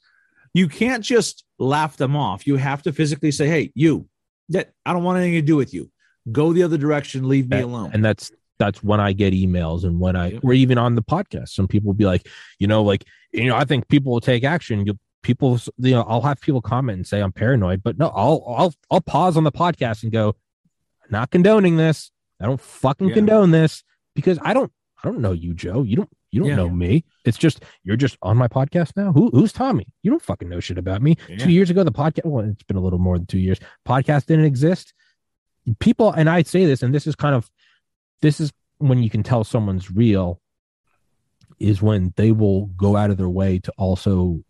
you 0.53 0.67
can't 0.67 1.03
just 1.03 1.45
laugh 1.59 1.97
them 1.97 2.15
off. 2.15 2.47
You 2.47 2.57
have 2.57 2.81
to 2.83 2.93
physically 2.93 3.31
say, 3.31 3.47
Hey, 3.47 3.71
you, 3.75 4.07
that 4.49 4.71
I 4.85 4.93
don't 4.93 5.03
want 5.03 5.17
anything 5.17 5.35
to 5.35 5.41
do 5.41 5.55
with 5.55 5.73
you. 5.73 5.91
Go 6.31 6.53
the 6.53 6.63
other 6.63 6.77
direction. 6.77 7.27
Leave 7.27 7.49
me 7.49 7.61
alone. 7.61 7.91
And 7.93 8.03
that's 8.03 8.31
that's 8.61 8.83
when 8.83 8.99
I 8.99 9.11
get 9.11 9.33
emails 9.33 9.83
and 9.83 9.99
when 9.99 10.15
I 10.15 10.37
or 10.43 10.53
even 10.53 10.77
on 10.77 10.93
the 10.93 11.01
podcast, 11.01 11.49
some 11.49 11.67
people 11.67 11.87
will 11.87 11.95
be 11.95 12.05
like, 12.05 12.27
you 12.59 12.67
know, 12.67 12.83
like 12.83 13.05
you 13.31 13.45
know, 13.45 13.55
I 13.55 13.65
think 13.65 13.87
people 13.87 14.11
will 14.11 14.21
take 14.21 14.43
action. 14.43 14.85
You 14.85 14.99
people, 15.23 15.59
you 15.77 15.91
know, 15.91 16.03
I'll 16.03 16.21
have 16.21 16.39
people 16.41 16.61
comment 16.61 16.97
and 16.97 17.07
say 17.07 17.21
I'm 17.21 17.31
paranoid, 17.31 17.81
but 17.81 17.97
no, 17.97 18.09
I'll 18.09 18.43
I'll 18.47 18.73
I'll 18.91 19.01
pause 19.01 19.35
on 19.35 19.43
the 19.43 19.51
podcast 19.51 20.03
and 20.03 20.11
go, 20.11 20.35
not 21.09 21.31
condoning 21.31 21.77
this. 21.77 22.11
I 22.39 22.45
don't 22.45 22.61
fucking 22.61 23.09
yeah. 23.09 23.15
condone 23.15 23.49
this 23.49 23.83
because 24.13 24.37
I 24.43 24.53
don't 24.53 24.71
I 25.03 25.07
don't 25.07 25.21
know 25.21 25.31
you, 25.31 25.55
Joe. 25.55 25.81
You 25.81 25.95
don't 25.95 26.09
you 26.31 26.41
don't 26.41 26.49
yeah. 26.49 26.55
know 26.55 26.69
me. 26.69 27.03
It's 27.25 27.39
just 27.39 27.63
you're 27.83 27.97
just 27.97 28.15
on 28.21 28.37
my 28.37 28.47
podcast 28.47 28.95
now. 28.95 29.11
Who 29.11 29.31
who's 29.31 29.51
Tommy? 29.51 29.87
You 30.03 30.11
don't 30.11 30.21
fucking 30.21 30.49
know 30.49 30.59
shit 30.59 30.77
about 30.77 31.01
me. 31.01 31.17
Yeah. 31.27 31.37
Two 31.37 31.51
years 31.51 31.71
ago, 31.71 31.83
the 31.83 31.91
podcast. 31.91 32.25
Well, 32.25 32.45
it's 32.45 32.63
been 32.63 32.77
a 32.77 32.81
little 32.81 32.99
more 32.99 33.17
than 33.17 33.25
two 33.25 33.39
years. 33.39 33.59
Podcast 33.87 34.27
didn't 34.27 34.45
exist. 34.45 34.93
People, 35.79 36.11
and 36.11 36.29
I 36.29 36.43
say 36.43 36.65
this, 36.65 36.83
and 36.83 36.93
this 36.93 37.07
is 37.07 37.15
kind 37.15 37.35
of 37.35 37.49
this 38.21 38.39
is 38.39 38.51
when 38.77 39.03
you 39.03 39.09
can 39.09 39.23
tell 39.23 39.43
someone's 39.43 39.91
real 39.91 40.41
is 41.59 41.81
when 41.81 42.13
they 42.17 42.31
will 42.31 42.65
go 42.67 42.95
out 42.95 43.11
of 43.11 43.17
their 43.17 43.29
way 43.29 43.59
to 43.59 43.71
also 43.77 44.43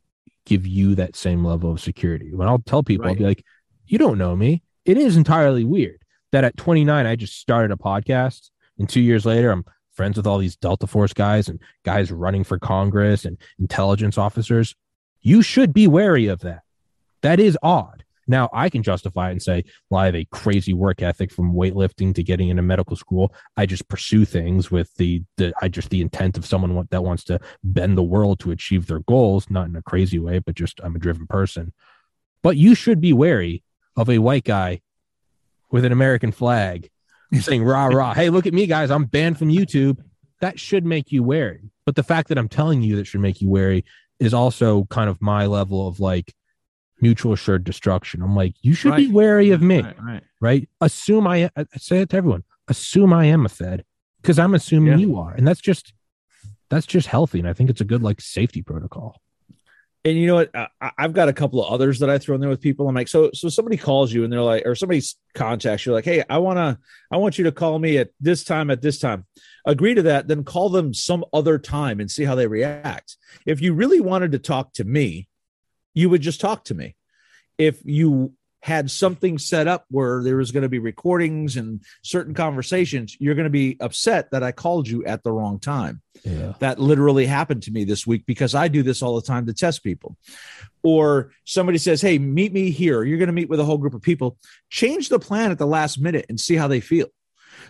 give 0.45 0.65
you 0.65 0.95
that 0.95 1.15
same 1.15 1.43
level 1.43 1.72
of 1.72 1.82
security. 1.82 2.34
When 2.34 2.47
I'll 2.47 2.59
tell 2.59 2.84
people, 2.84 3.05
right. 3.05 3.11
I'll 3.11 3.17
be 3.17 3.26
like, 3.26 3.45
you 3.86 3.97
don't 3.97 4.17
know 4.17 4.36
me. 4.36 4.63
It 4.86 4.97
is 4.97 5.17
entirely 5.17 5.65
weird 5.65 6.01
that 6.32 6.43
at 6.43 6.57
29, 6.57 7.05
I 7.05 7.15
just 7.15 7.38
started 7.38 7.72
a 7.72 7.76
podcast. 7.76 8.49
And 8.80 8.89
two 8.89 9.01
years 9.01 9.26
later, 9.26 9.51
I'm 9.51 9.65
friends 9.93 10.17
with 10.17 10.26
all 10.26 10.38
these 10.38 10.55
Delta 10.55 10.88
Force 10.88 11.13
guys 11.13 11.49
and 11.49 11.59
guys 11.84 12.11
running 12.11 12.43
for 12.43 12.57
Congress 12.57 13.26
and 13.26 13.38
intelligence 13.59 14.17
officers. 14.17 14.74
You 15.22 15.41
should 15.41 15.74
be 15.74 15.88
wary 15.88 16.28
of 16.28 16.39
that. 16.39 16.61
That 17.22 17.39
is 17.39 17.57
odd. 17.61 18.03
Now 18.28 18.49
I 18.53 18.69
can 18.69 18.84
justify 18.84 19.30
it 19.30 19.34
and 19.34 19.41
say, 19.41 19.63
well, 19.89 20.01
I 20.01 20.05
have 20.05 20.15
a 20.15 20.26
crazy 20.26 20.74
work 20.74 21.01
ethic 21.01 21.32
from 21.32 21.53
weightlifting 21.53 22.13
to 22.15 22.24
getting 22.24 22.49
into 22.49 22.61
medical 22.61 22.95
school. 22.95 23.34
I 23.57 23.65
just 23.65 23.88
pursue 23.88 24.26
things 24.26 24.72
with 24.72 24.93
the, 24.95 25.24
the 25.38 25.53
I 25.61 25.67
just 25.67 25.89
the 25.89 26.01
intent 26.01 26.38
of 26.38 26.45
someone 26.45 26.88
that 26.91 27.03
wants 27.03 27.24
to 27.26 27.39
bend 27.63 27.97
the 27.97 28.03
world 28.03 28.39
to 28.41 28.51
achieve 28.51 28.88
their 28.88 28.99
goals, 28.99 29.49
not 29.49 29.67
in 29.67 29.76
a 29.76 29.82
crazy 29.82 30.19
way, 30.19 30.39
but 30.39 30.55
just 30.55 30.80
I'm 30.84 30.95
a 30.95 30.99
driven 30.99 31.28
person. 31.28 31.74
But 32.43 32.57
you 32.57 32.76
should 32.76 33.01
be 33.01 33.13
wary 33.13 33.63
of 33.95 34.09
a 34.09 34.19
white 34.19 34.43
guy 34.43 34.82
with 35.69 35.86
an 35.86 35.91
American 35.91 36.32
flag 36.32 36.89
saying 37.39 37.63
rah 37.63 37.86
rah. 37.86 38.13
Hey, 38.13 38.30
look 38.30 38.45
at 38.45 38.53
me, 38.53 38.67
guys. 38.67 38.91
I'm 38.91 39.05
banned 39.05 39.38
from 39.38 39.49
YouTube. 39.49 39.99
That 40.41 40.59
should 40.59 40.86
make 40.86 41.11
you 41.11 41.24
wary. 41.24 41.72
But 41.86 41.95
the 41.95 42.03
fact 42.03 42.30
that 42.30 42.38
I'm 42.38 42.49
telling 42.49 42.82
you 42.82 42.97
that 42.97 43.07
should 43.07 43.22
make 43.22 43.41
you 43.41 43.49
wary 43.49 43.86
is 44.19 44.34
also 44.34 44.86
kind 44.86 45.09
of 45.09 45.22
my 45.22 45.45
level 45.45 45.88
of 45.88 45.99
like 45.99 46.34
mutual 47.01 47.33
assured 47.33 47.63
destruction. 47.63 48.21
I'm 48.21 48.35
like, 48.35 48.53
you 48.61 48.73
should 48.73 48.91
right. 48.91 49.07
be 49.07 49.11
wary 49.11 49.51
of 49.51 49.61
me, 49.61 49.81
right, 49.81 50.01
right. 50.01 50.23
right? 50.39 50.69
Assume 50.79 51.27
I, 51.27 51.49
I, 51.55 51.65
say 51.77 52.01
it 52.01 52.09
to 52.09 52.17
everyone. 52.17 52.43
Assume 52.67 53.11
I 53.13 53.25
am 53.25 53.45
a 53.45 53.49
Fed 53.49 53.83
because 54.21 54.39
I'm 54.39 54.53
assuming 54.53 54.93
yeah. 54.93 55.05
you 55.05 55.17
are, 55.17 55.33
and 55.33 55.47
that's 55.47 55.61
just 55.61 55.93
that's 56.69 56.85
just 56.85 57.07
healthy, 57.07 57.39
and 57.39 57.47
I 57.47 57.53
think 57.53 57.69
it's 57.69 57.81
a 57.81 57.85
good 57.85 58.03
like 58.03 58.21
safety 58.21 58.61
protocol. 58.61 59.21
and 60.05 60.17
you 60.17 60.27
know 60.27 60.35
what? 60.35 60.51
I, 60.55 60.91
have 60.97 61.13
got 61.13 61.27
a 61.29 61.33
couple 61.33 61.63
of 61.63 61.71
others 61.71 61.99
that 61.99 62.09
I 62.09 62.17
throw 62.17 62.35
in 62.35 62.41
there 62.41 62.49
with 62.49 62.61
people. 62.61 62.87
I'm 62.87 62.95
like, 62.95 63.07
so 63.07 63.29
so 63.33 63.49
somebody 63.49 63.77
calls 63.77 64.13
you 64.13 64.23
and 64.23 64.31
they're 64.31 64.41
like, 64.41 64.65
or 64.65 64.75
somebody 64.75 65.01
contacts 65.35 65.85
you 65.85 65.93
like, 65.93 66.05
hey, 66.05 66.23
I 66.29 66.37
wanna, 66.37 66.79
I 67.11 67.17
want 67.17 67.37
you 67.37 67.43
to 67.45 67.51
call 67.51 67.77
me 67.77 67.97
at 67.97 68.09
this 68.19 68.43
time 68.43 68.71
at 68.71 68.81
this 68.81 68.99
time. 68.99 69.25
Agree 69.65 69.93
to 69.93 70.03
that, 70.03 70.27
then 70.27 70.43
call 70.43 70.69
them 70.69 70.93
some 70.93 71.25
other 71.33 71.59
time 71.59 71.99
and 71.99 72.09
see 72.09 72.23
how 72.23 72.35
they 72.35 72.47
react. 72.47 73.17
If 73.45 73.61
you 73.61 73.73
really 73.73 73.99
wanted 73.99 74.31
to 74.31 74.39
talk 74.39 74.73
to 74.73 74.83
me, 74.83 75.27
you 75.93 76.09
would 76.09 76.21
just 76.21 76.41
talk 76.41 76.65
to 76.65 76.73
me. 76.73 76.95
If 77.57 77.81
you 77.83 78.33
had 78.61 78.91
something 78.91 79.39
set 79.39 79.67
up 79.67 79.85
where 79.89 80.23
there 80.23 80.37
was 80.37 80.51
going 80.51 80.61
to 80.61 80.69
be 80.69 80.77
recordings 80.77 81.57
and 81.57 81.83
certain 82.03 82.33
conversations, 82.33 83.17
you're 83.19 83.33
going 83.33 83.45
to 83.45 83.49
be 83.49 83.75
upset 83.79 84.29
that 84.31 84.43
I 84.43 84.51
called 84.51 84.87
you 84.87 85.03
at 85.05 85.23
the 85.23 85.31
wrong 85.31 85.59
time. 85.59 86.01
Yeah. 86.23 86.53
That 86.59 86.79
literally 86.79 87.25
happened 87.25 87.63
to 87.63 87.71
me 87.71 87.85
this 87.85 88.05
week 88.05 88.25
because 88.27 88.53
I 88.53 88.67
do 88.67 88.83
this 88.83 89.01
all 89.01 89.15
the 89.15 89.25
time 89.25 89.47
to 89.47 89.53
test 89.53 89.83
people. 89.83 90.15
Or 90.83 91.31
somebody 91.43 91.79
says, 91.79 92.01
Hey, 92.01 92.19
meet 92.19 92.53
me 92.53 92.69
here. 92.69 93.03
You're 93.03 93.17
going 93.17 93.27
to 93.27 93.33
meet 93.33 93.49
with 93.49 93.59
a 93.59 93.65
whole 93.65 93.79
group 93.79 93.95
of 93.95 94.01
people. 94.01 94.37
Change 94.69 95.09
the 95.09 95.19
plan 95.19 95.51
at 95.51 95.57
the 95.57 95.67
last 95.67 95.99
minute 95.99 96.27
and 96.29 96.39
see 96.39 96.55
how 96.55 96.67
they 96.67 96.81
feel. 96.81 97.07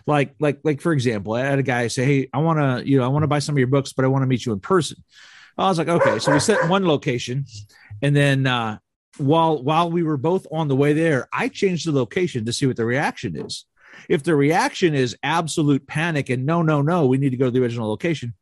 Like, 0.06 0.34
like, 0.40 0.60
like, 0.62 0.80
for 0.80 0.92
example, 0.92 1.34
I 1.34 1.40
had 1.40 1.58
a 1.58 1.62
guy 1.62 1.88
say, 1.88 2.04
Hey, 2.04 2.28
I 2.34 2.38
want 2.38 2.58
to, 2.58 2.88
you 2.88 2.98
know, 2.98 3.04
I 3.04 3.08
want 3.08 3.22
to 3.22 3.28
buy 3.28 3.38
some 3.38 3.54
of 3.54 3.58
your 3.58 3.68
books, 3.68 3.94
but 3.94 4.04
I 4.04 4.08
want 4.08 4.22
to 4.22 4.26
meet 4.26 4.44
you 4.44 4.52
in 4.52 4.60
person. 4.60 5.02
I 5.58 5.68
was 5.68 5.78
like, 5.78 5.88
okay. 5.88 6.18
So 6.18 6.32
we 6.32 6.40
set 6.40 6.68
one 6.68 6.86
location 6.86 7.44
and 8.02 8.14
then 8.14 8.46
uh, 8.46 8.78
while 9.16 9.62
while 9.62 9.90
we 9.90 10.02
were 10.02 10.16
both 10.16 10.46
on 10.50 10.68
the 10.68 10.76
way 10.76 10.92
there, 10.92 11.28
I 11.32 11.48
changed 11.48 11.86
the 11.86 11.92
location 11.92 12.44
to 12.44 12.52
see 12.52 12.66
what 12.66 12.76
the 12.76 12.84
reaction 12.84 13.36
is. 13.36 13.64
If 14.08 14.22
the 14.22 14.34
reaction 14.34 14.94
is 14.94 15.16
absolute 15.22 15.86
panic 15.86 16.28
and 16.30 16.44
no, 16.44 16.62
no, 16.62 16.82
no, 16.82 17.06
we 17.06 17.18
need 17.18 17.30
to 17.30 17.36
go 17.36 17.46
to 17.46 17.50
the 17.50 17.62
original 17.62 17.88
location, 17.88 18.34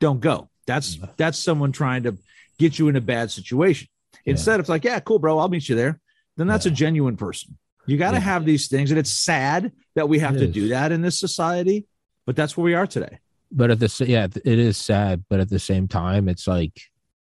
don't 0.00 0.20
go. 0.20 0.48
That's 0.66 0.98
that's 1.16 1.38
someone 1.38 1.72
trying 1.72 2.02
to 2.04 2.18
get 2.58 2.78
you 2.78 2.88
in 2.88 2.96
a 2.96 3.00
bad 3.00 3.30
situation. 3.30 3.88
Yeah. 4.24 4.32
Instead, 4.32 4.60
it's 4.60 4.68
like, 4.68 4.84
yeah, 4.84 5.00
cool, 5.00 5.18
bro, 5.18 5.38
I'll 5.38 5.48
meet 5.48 5.68
you 5.68 5.76
there. 5.76 6.00
Then 6.36 6.46
that's 6.46 6.66
yeah. 6.66 6.72
a 6.72 6.74
genuine 6.74 7.16
person. 7.16 7.56
You 7.86 7.96
got 7.96 8.10
to 8.10 8.18
yeah. 8.18 8.24
have 8.24 8.44
these 8.44 8.68
things, 8.68 8.90
and 8.90 8.98
it's 8.98 9.12
sad 9.12 9.72
that 9.94 10.08
we 10.08 10.18
have 10.18 10.36
it 10.36 10.40
to 10.40 10.44
is. 10.46 10.54
do 10.54 10.68
that 10.68 10.92
in 10.92 11.00
this 11.00 11.18
society, 11.18 11.86
but 12.26 12.36
that's 12.36 12.56
where 12.56 12.64
we 12.64 12.74
are 12.74 12.86
today. 12.86 13.18
But 13.50 13.70
at 13.70 13.80
the 13.80 14.04
yeah, 14.06 14.24
it 14.24 14.58
is 14.58 14.76
sad, 14.76 15.24
but 15.30 15.40
at 15.40 15.48
the 15.48 15.58
same 15.58 15.88
time, 15.88 16.28
it's 16.28 16.46
like, 16.46 16.82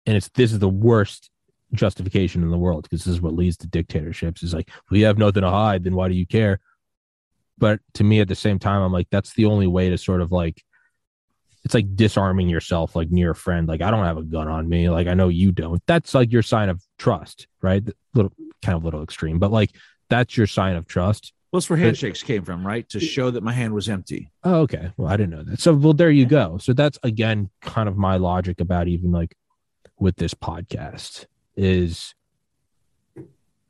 and 0.04 0.16
it's 0.16 0.28
this 0.30 0.52
is 0.52 0.58
the 0.58 0.68
worst 0.68 1.30
justification 1.72 2.42
in 2.42 2.50
the 2.50 2.58
world 2.58 2.82
because 2.82 3.04
this 3.04 3.14
is 3.14 3.20
what 3.20 3.34
leads 3.34 3.56
to 3.56 3.66
dictatorships 3.66 4.42
is 4.42 4.54
like 4.54 4.70
we 4.90 5.02
have 5.02 5.18
nothing 5.18 5.42
to 5.42 5.50
hide 5.50 5.84
then 5.84 5.94
why 5.94 6.08
do 6.08 6.14
you 6.14 6.26
care 6.26 6.60
but 7.58 7.80
to 7.92 8.04
me 8.04 8.20
at 8.20 8.28
the 8.28 8.34
same 8.34 8.58
time 8.58 8.82
i'm 8.82 8.92
like 8.92 9.08
that's 9.10 9.34
the 9.34 9.44
only 9.44 9.66
way 9.66 9.90
to 9.90 9.98
sort 9.98 10.20
of 10.20 10.32
like 10.32 10.62
it's 11.64 11.74
like 11.74 11.94
disarming 11.94 12.48
yourself 12.48 12.96
like 12.96 13.10
near 13.10 13.32
a 13.32 13.34
friend 13.34 13.68
like 13.68 13.82
i 13.82 13.90
don't 13.90 14.06
have 14.06 14.16
a 14.16 14.22
gun 14.22 14.48
on 14.48 14.68
me 14.68 14.88
like 14.88 15.06
i 15.06 15.14
know 15.14 15.28
you 15.28 15.52
don't 15.52 15.82
that's 15.86 16.14
like 16.14 16.32
your 16.32 16.42
sign 16.42 16.68
of 16.70 16.82
trust 16.98 17.46
right 17.60 17.86
little 18.14 18.32
kind 18.62 18.76
of 18.76 18.84
little 18.84 19.02
extreme 19.02 19.38
but 19.38 19.50
like 19.50 19.70
that's 20.08 20.36
your 20.36 20.46
sign 20.46 20.74
of 20.74 20.86
trust 20.86 21.32
well, 21.50 21.60
that's 21.60 21.70
where 21.70 21.78
handshakes 21.78 22.22
came 22.22 22.44
from, 22.44 22.66
right? 22.66 22.86
To 22.90 23.00
show 23.00 23.30
that 23.30 23.42
my 23.42 23.52
hand 23.52 23.72
was 23.72 23.88
empty. 23.88 24.30
Oh, 24.44 24.56
okay. 24.56 24.92
Well, 24.98 25.08
I 25.08 25.16
didn't 25.16 25.30
know 25.30 25.44
that. 25.44 25.60
So, 25.60 25.72
well, 25.72 25.94
there 25.94 26.10
you 26.10 26.26
go. 26.26 26.58
So 26.58 26.74
that's 26.74 26.98
again 27.02 27.48
kind 27.62 27.88
of 27.88 27.96
my 27.96 28.18
logic 28.18 28.60
about 28.60 28.86
even 28.86 29.12
like 29.12 29.34
with 29.98 30.16
this 30.16 30.34
podcast 30.34 31.24
is 31.58 32.14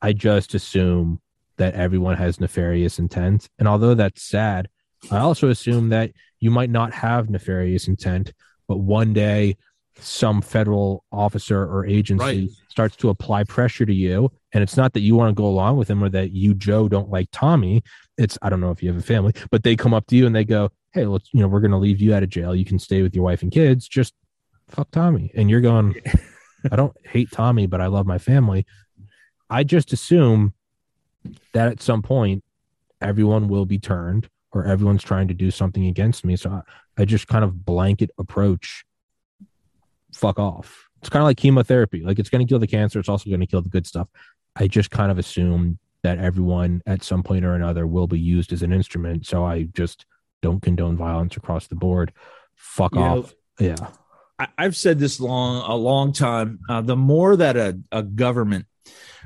I 0.01 0.13
just 0.13 0.55
assume 0.55 1.21
that 1.57 1.75
everyone 1.75 2.17
has 2.17 2.39
nefarious 2.39 2.99
intent. 2.99 3.49
And 3.59 3.67
although 3.67 3.95
that's 3.95 4.23
sad, 4.23 4.69
I 5.11 5.19
also 5.19 5.49
assume 5.49 5.89
that 5.89 6.13
you 6.39 6.51
might 6.51 6.71
not 6.71 6.93
have 6.93 7.31
nefarious 7.31 7.89
intent, 7.89 8.33
but 8.69 8.79
one 8.79 9.13
day 9.13 9.57
some 10.01 10.41
federal 10.41 11.05
officer 11.11 11.65
or 11.65 11.85
agency 11.85 12.25
right. 12.25 12.49
starts 12.69 12.95
to 12.97 13.09
apply 13.09 13.43
pressure 13.45 13.85
to 13.85 13.95
you. 13.95 14.31
And 14.53 14.63
it's 14.63 14.77
not 14.77 14.93
that 14.93 15.01
you 15.01 15.17
want 15.17 15.31
to 15.31 15.35
go 15.35 15.47
along 15.47 15.77
with 15.77 15.91
him 15.91 16.03
or 16.03 16.09
that 16.11 16.31
you, 16.31 16.55
Joe, 16.55 16.89
don't 16.89 17.11
like 17.11 17.29
Tommy. 17.33 17.83
It's, 18.17 18.39
I 18.43 18.51
don't 18.51 18.61
know 18.61 18.71
if 18.71 18.83
you 18.83 18.91
have 18.91 18.99
a 18.99 19.05
family, 19.05 19.33
but 19.51 19.65
they 19.65 19.75
come 19.75 19.95
up 19.95 20.07
to 20.09 20.17
you 20.17 20.27
and 20.27 20.35
they 20.35 20.45
go, 20.45 20.71
Hey, 20.93 21.05
let's, 21.07 21.29
you 21.33 21.41
know, 21.41 21.49
we're 21.49 21.61
going 21.61 21.73
to 21.73 21.77
leave 21.77 22.01
you 22.01 22.15
out 22.15 22.23
of 22.23 22.29
jail. 22.29 22.55
You 22.55 22.65
can 22.65 22.79
stay 22.79 23.03
with 23.03 23.15
your 23.15 23.25
wife 23.25 23.43
and 23.43 23.51
kids. 23.51 23.89
Just 23.89 24.15
fuck 24.69 24.91
Tommy. 24.91 25.33
And 25.35 25.51
you're 25.51 25.61
going, 25.61 25.97
I 26.71 26.77
don't 26.77 26.97
hate 27.05 27.31
Tommy, 27.31 27.67
but 27.67 27.81
I 27.81 27.87
love 27.87 28.07
my 28.07 28.19
family. 28.19 28.67
I 29.51 29.65
just 29.65 29.93
assume 29.93 30.53
that 31.53 31.69
at 31.69 31.83
some 31.83 32.03
point 32.03 32.45
everyone 33.01 33.49
will 33.49 33.67
be 33.67 33.79
turned 33.79 34.29
or 34.53 34.65
everyone's 34.65 35.03
trying 35.03 35.29
to 35.29 35.35
do 35.35 35.51
something 35.51 35.87
against 35.87 36.25
me. 36.25 36.37
So 36.37 36.51
I, 36.51 36.63
I 37.03 37.05
just 37.05 37.29
kind 37.29 37.45
of 37.45 37.65
blanket 37.65 38.11
approach 38.19 38.85
fuck 40.13 40.39
off. 40.39 40.89
It's 41.01 41.09
kind 41.09 41.23
of 41.23 41.27
like 41.27 41.37
chemotherapy. 41.37 42.03
Like 42.03 42.19
it's 42.19 42.31
going 42.31 42.45
to 42.45 42.51
kill 42.51 42.59
the 42.59 42.67
cancer. 42.67 42.99
It's 42.99 43.09
also 43.09 43.31
going 43.31 43.41
to 43.41 43.47
kill 43.47 43.63
the 43.63 43.69
good 43.69 43.87
stuff. 43.87 44.09
I 44.57 44.67
just 44.67 44.91
kind 44.91 45.11
of 45.13 45.19
assume 45.19 45.79
that 46.03 46.19
everyone 46.19 46.83
at 46.87 47.03
some 47.03 47.23
point 47.23 47.45
or 47.45 47.55
another 47.55 47.87
will 47.87 48.07
be 48.07 48.19
used 48.19 48.53
as 48.53 48.63
an 48.63 48.73
instrument. 48.73 49.27
So 49.27 49.45
I 49.45 49.65
just 49.75 50.07
don't 50.43 50.61
condone 50.61 50.97
violence 50.97 51.37
across 51.37 51.67
the 51.67 51.75
board. 51.75 52.13
Fuck 52.55 52.95
you 52.95 53.01
off. 53.01 53.35
Know, 53.61 53.67
yeah. 53.67 53.89
I, 54.39 54.49
have 54.59 54.77
said 54.77 54.99
this 54.99 55.21
long 55.21 55.63
a 55.69 55.75
long 55.75 56.13
time. 56.13 56.61
Uh, 56.69 56.81
the 56.81 56.97
more 56.97 57.37
that 57.37 57.57
a, 57.57 57.81
a 57.91 58.03
government 58.03 58.67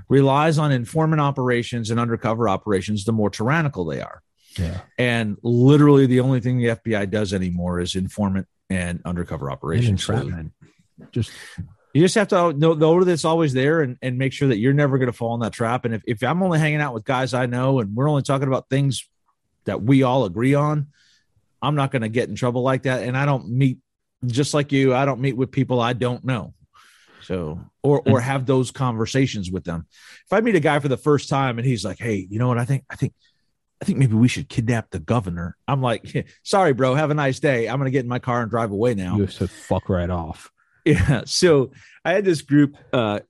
relies 0.09 0.59
on 0.59 0.73
informant 0.73 1.21
operations 1.21 1.91
and 1.91 2.01
undercover 2.01 2.49
operations, 2.49 3.05
the 3.05 3.13
more 3.13 3.31
tyrannical 3.31 3.85
they 3.85 4.01
are. 4.01 4.23
Yeah. 4.59 4.81
And 4.99 5.37
literally, 5.43 6.07
the 6.07 6.21
only 6.21 6.41
thing 6.41 6.59
the 6.59 6.67
FBI 6.67 7.11
does 7.11 7.33
anymore 7.33 7.81
is 7.81 7.95
informant 7.95 8.47
and 8.71 9.01
undercover 9.05 9.51
operations. 9.51 10.09
And 10.09 10.53
just 11.11 11.31
you 11.95 12.03
just 12.03 12.15
have 12.15 12.29
to 12.29 12.53
know, 12.55 12.73
know 12.75 13.05
that 13.05 13.11
it's 13.11 13.25
always 13.25 13.53
there 13.53 13.83
and, 13.83 13.99
and 14.01 14.17
make 14.19 14.33
sure 14.33 14.49
that 14.49 14.59
you're 14.59 14.73
never 14.73 14.99
going 14.99 15.11
to 15.11 15.13
fall 15.13 15.35
in 15.35 15.41
that 15.41 15.53
trap. 15.53 15.85
And 15.85 15.95
if, 15.95 16.03
if 16.07 16.23
I'm 16.23 16.43
only 16.43 16.59
hanging 16.59 16.81
out 16.81 16.95
with 16.95 17.05
guys 17.05 17.35
I 17.35 17.47
know 17.47 17.81
and 17.81 17.95
we're 17.95 18.09
only 18.09 18.23
talking 18.23 18.49
about 18.49 18.71
things 18.71 19.09
that 19.65 19.83
we 19.83 20.03
all 20.03 20.25
agree 20.25 20.55
on, 20.55 20.89
I'm 21.61 21.75
not 21.75 21.91
going 21.91 22.03
to 22.03 22.09
get 22.09 22.29
in 22.29 22.35
trouble 22.35 22.63
like 22.63 22.85
that. 22.85 23.03
And 23.03 23.17
I 23.17 23.27
don't 23.27 23.49
meet 23.51 23.79
just 24.27 24.55
like 24.55 24.73
you, 24.73 24.95
I 24.95 25.05
don't 25.05 25.21
meet 25.21 25.37
with 25.37 25.51
people 25.51 25.81
I 25.81 25.93
don't 25.93 26.25
know. 26.25 26.55
So, 27.23 27.61
or 27.83 28.01
or 28.01 28.19
mm. 28.19 28.23
have 28.23 28.47
those 28.47 28.71
conversations 28.71 29.51
with 29.51 29.65
them. 29.65 29.87
If 30.27 30.33
I 30.33 30.41
meet 30.41 30.57
a 30.57 30.61
guy 30.61 30.79
for 30.81 30.89
the 30.89 30.97
first 30.97 31.29
time 31.29 31.59
and 31.59 31.67
he's 31.67 31.85
like, 31.85 31.99
"Hey, 31.99 32.27
you 32.29 32.39
know 32.39 32.49
what? 32.49 32.59
I 32.59 32.65
think 32.65 32.85
I 32.91 32.97
think 32.97 33.15
I 33.81 33.85
think 33.85 33.99
maybe 33.99 34.15
we 34.15 34.29
should 34.29 34.49
kidnap 34.49 34.91
the 34.91 34.99
governor." 34.99 35.57
I'm 35.69 35.81
like, 35.81 36.27
"Sorry, 36.43 36.73
bro. 36.73 36.95
Have 36.95 37.11
a 37.11 37.15
nice 37.15 37.39
day. 37.39 37.69
I'm 37.69 37.79
gonna 37.79 37.91
get 37.91 38.05
in 38.05 38.09
my 38.09 38.19
car 38.19 38.43
and 38.43 38.51
drive 38.51 38.73
away 38.73 38.95
now." 38.95 39.17
You 39.17 39.29
said 39.29 39.51
fuck 39.51 39.89
right 39.89 40.11
off. 40.11 40.51
Yeah. 40.85 41.23
So 41.27 41.71
I 42.05 42.13
had 42.13 42.25
this 42.25 42.43
group 42.43 42.77
uh, 42.93 43.21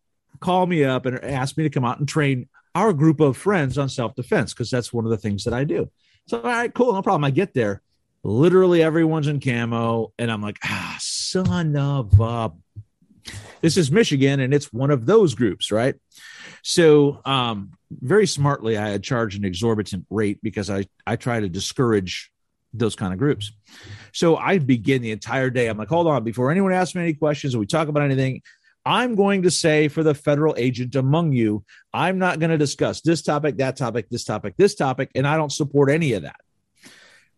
call 0.40 0.66
me 0.66 0.84
up 0.84 1.04
and 1.04 1.22
ask 1.22 1.58
me 1.58 1.64
to 1.64 1.70
come 1.70 1.84
out 1.84 1.98
and 1.98 2.08
train 2.08 2.48
our 2.74 2.94
group 2.94 3.20
of 3.20 3.36
friends 3.36 3.76
on 3.76 3.88
self 3.88 4.14
defense 4.14 4.54
because 4.54 4.70
that's 4.70 4.92
one 4.92 5.04
of 5.04 5.10
the 5.10 5.18
things 5.18 5.44
that 5.44 5.52
I 5.52 5.64
do. 5.64 5.90
So, 6.26 6.38
all 6.38 6.44
right, 6.44 6.72
cool, 6.72 6.92
no 6.92 7.02
problem. 7.02 7.24
I 7.24 7.30
get 7.30 7.52
there 7.52 7.82
literally 8.24 8.82
everyone's 8.82 9.26
in 9.26 9.40
camo 9.40 10.12
and 10.18 10.30
i'm 10.30 10.42
like 10.42 10.58
ah 10.64 10.96
son 11.00 11.76
of 11.76 12.20
a 12.20 12.52
this 13.60 13.76
is 13.76 13.90
michigan 13.90 14.40
and 14.40 14.54
it's 14.54 14.72
one 14.72 14.90
of 14.90 15.06
those 15.06 15.34
groups 15.34 15.70
right? 15.70 15.94
So 16.62 17.20
um 17.24 17.72
very 17.90 18.26
smartly 18.26 18.76
i 18.78 18.88
had 18.88 19.02
charged 19.02 19.38
an 19.38 19.44
exorbitant 19.44 20.06
rate 20.10 20.38
because 20.42 20.70
i 20.70 20.84
i 21.06 21.16
try 21.16 21.40
to 21.40 21.48
discourage 21.48 22.30
those 22.74 22.96
kind 22.96 23.12
of 23.12 23.18
groups. 23.18 23.52
So 24.12 24.36
i 24.36 24.58
begin 24.58 25.02
the 25.02 25.10
entire 25.10 25.50
day 25.50 25.66
i'm 25.66 25.76
like 25.76 25.88
hold 25.88 26.06
on 26.06 26.22
before 26.22 26.50
anyone 26.50 26.72
asks 26.72 26.94
me 26.94 27.02
any 27.02 27.14
questions 27.14 27.54
or 27.54 27.58
we 27.58 27.66
talk 27.66 27.88
about 27.88 28.04
anything 28.04 28.42
i'm 28.84 29.14
going 29.14 29.42
to 29.42 29.50
say 29.50 29.88
for 29.88 30.02
the 30.02 30.14
federal 30.14 30.54
agent 30.56 30.94
among 30.94 31.32
you 31.32 31.64
i'm 31.92 32.18
not 32.18 32.38
going 32.38 32.50
to 32.50 32.58
discuss 32.58 33.00
this 33.00 33.22
topic 33.22 33.56
that 33.58 33.76
topic 33.76 34.08
this 34.10 34.24
topic 34.24 34.54
this 34.56 34.74
topic 34.74 35.10
and 35.14 35.26
i 35.26 35.36
don't 35.36 35.52
support 35.52 35.90
any 35.90 36.12
of 36.14 36.22
that 36.22 36.40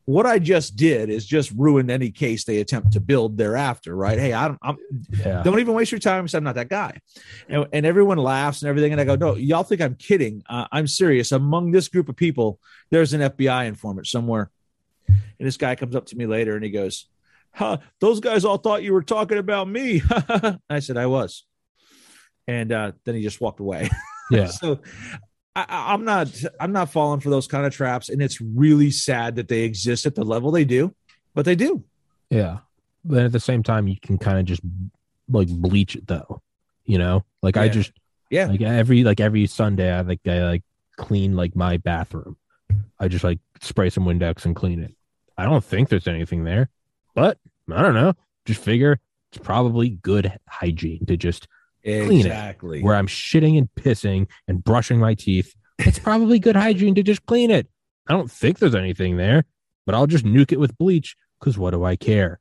what 0.07 0.27
I 0.27 0.39
just 0.39 0.77
did 0.77 1.09
is 1.09 1.25
just 1.25 1.51
ruin 1.53 1.91
any 1.91 2.11
case 2.11 2.45
they 2.45 2.61
attempt 2.61 2.93
to 2.93 3.01
build 3.01 3.39
thereafter, 3.39 3.97
right? 3.97 4.19
Hey, 4.19 4.35
I 4.35 4.49
don't, 4.49 4.59
I'm, 4.63 4.77
yeah. 5.11 5.43
don't 5.43 5.61
even 5.61 5.75
waste 5.75 5.93
your 5.93 5.99
time. 5.99 6.27
I'm 6.33 6.45
not 6.45 6.57
that 6.57 6.69
guy. 6.69 7.01
And, 7.49 7.67
and, 7.73 7.87
everyone 7.87 8.19
laughs 8.19 8.61
and 8.63 8.69
everything. 8.69 8.93
And 8.93 9.01
I 9.01 9.05
go, 9.05 9.17
no, 9.17 9.35
y'all 9.35 9.63
think 9.63 9.81
I'm 9.81 9.95
kidding. 9.95 10.43
Uh, 10.49 10.67
I'm 10.71 10.87
serious. 10.87 11.33
Among 11.33 11.71
this 11.71 11.89
group 11.89 12.11
of 12.11 12.17
people, 12.17 12.61
there's 12.91 13.15
an 13.15 13.23
FBI 13.23 13.67
informant 13.67 14.07
somewhere. 14.07 14.51
And 15.09 15.19
this 15.39 15.57
guy 15.57 15.75
comes 15.75 15.97
up 15.97 16.07
to 16.07 16.17
me 16.17 16.27
later 16.27 16.55
and 16.55 16.65
he 16.65 16.71
goes, 16.71 17.07
huh, 17.53 17.79
those 18.01 18.21
guys 18.21 18.45
all 18.45 18.59
thought 18.59 18.83
you 18.83 18.93
were 18.93 19.03
talking 19.03 19.39
about 19.39 19.69
me. 19.69 20.03
I 20.69 20.81
said, 20.81 20.99
I 20.99 21.07
was. 21.07 21.45
And 22.47 22.73
uh, 22.73 22.93
then 23.05 23.15
he 23.15 23.23
just 23.23 23.41
walked 23.41 23.61
away. 23.61 23.89
Yeah. 24.31 24.47
so 24.49 24.81
I, 25.57 25.95
am 25.95 26.05
not 26.05 26.35
I'm 26.59 26.73
not 26.73 26.91
falling 26.91 27.21
for 27.21 27.31
those 27.31 27.47
kind 27.47 27.65
of 27.65 27.73
traps, 27.73 28.09
and 28.09 28.21
it's 28.21 28.41
really 28.41 28.91
sad 28.91 29.37
that 29.37 29.49
they 29.49 29.63
exist 29.63 30.05
at 30.05 30.15
the 30.15 30.25
level 30.25 30.51
they 30.51 30.65
do, 30.65 30.95
but 31.35 31.45
they 31.45 31.55
do. 31.55 31.85
Yeah, 32.29 32.59
but 33.05 33.25
at 33.25 33.33
the 33.33 33.41
same 33.41 33.63
time, 33.63 33.87
you 33.87 33.97
can 34.01 34.19
kind 34.19 34.39
of 34.39 34.47
just 34.47 34.63
like 35.29 35.49
bleach 35.49 35.95
it 35.95 36.07
though, 36.07 36.43
you 36.85 36.99
know. 36.99 37.25
Like 37.43 37.57
yeah. 37.57 37.63
I 37.63 37.69
just 37.69 37.93
yeah, 38.31 38.47
like 38.47 38.63
every 38.63 39.05
like 39.05 39.21
every 39.21 39.47
Sunday, 39.47 39.93
I 39.93 40.01
like 40.01 40.27
I 40.27 40.45
like 40.45 40.63
clean 40.97 41.37
like 41.37 41.55
my 41.55 41.77
bathroom. 41.77 42.37
I 42.99 43.09
just 43.09 43.25
like 43.25 43.39
spray 43.61 43.91
some 43.91 44.05
Windex 44.05 44.45
and 44.45 44.57
clean 44.57 44.83
it. 44.83 44.95
I 45.37 45.45
don't 45.45 45.65
think 45.65 45.89
there's 45.89 46.09
anything 46.09 46.45
there, 46.45 46.69
but 47.15 47.39
I 47.73 47.83
don't 47.83 47.95
know. 47.95 48.15
Just 48.45 48.61
figure 48.61 48.99
it's 49.31 49.45
probably 49.45 49.91
good 49.91 50.37
hygiene 50.49 51.07
to 51.07 51.17
just 51.17 51.49
exactly. 51.85 52.69
clean 52.69 52.83
it. 52.83 52.85
Where 52.85 52.95
I'm 52.95 53.07
shitting 53.07 53.59
and 53.59 53.69
pissing 53.77 54.29
and 54.49 54.63
brushing 54.63 54.99
my 54.99 55.15
teeth, 55.15 55.55
it's 55.79 55.99
probably 55.99 56.39
good 56.39 56.57
hygiene 56.57 56.95
to 56.97 57.03
just 57.03 57.25
clean 57.27 57.51
it. 57.51 57.69
I 58.09 58.13
don't 58.13 58.31
think 58.31 58.59
there's 58.59 58.75
anything 58.75 59.17
there, 59.17 59.45
but 59.87 59.95
I'll 59.95 60.07
just 60.07 60.25
nuke 60.25 60.53
it 60.53 60.61
with 60.61 60.77
bleach 60.77 61.17
because 61.41 61.59
what 61.59 61.71
do 61.71 61.85
I 61.85 61.97
care? 61.97 62.39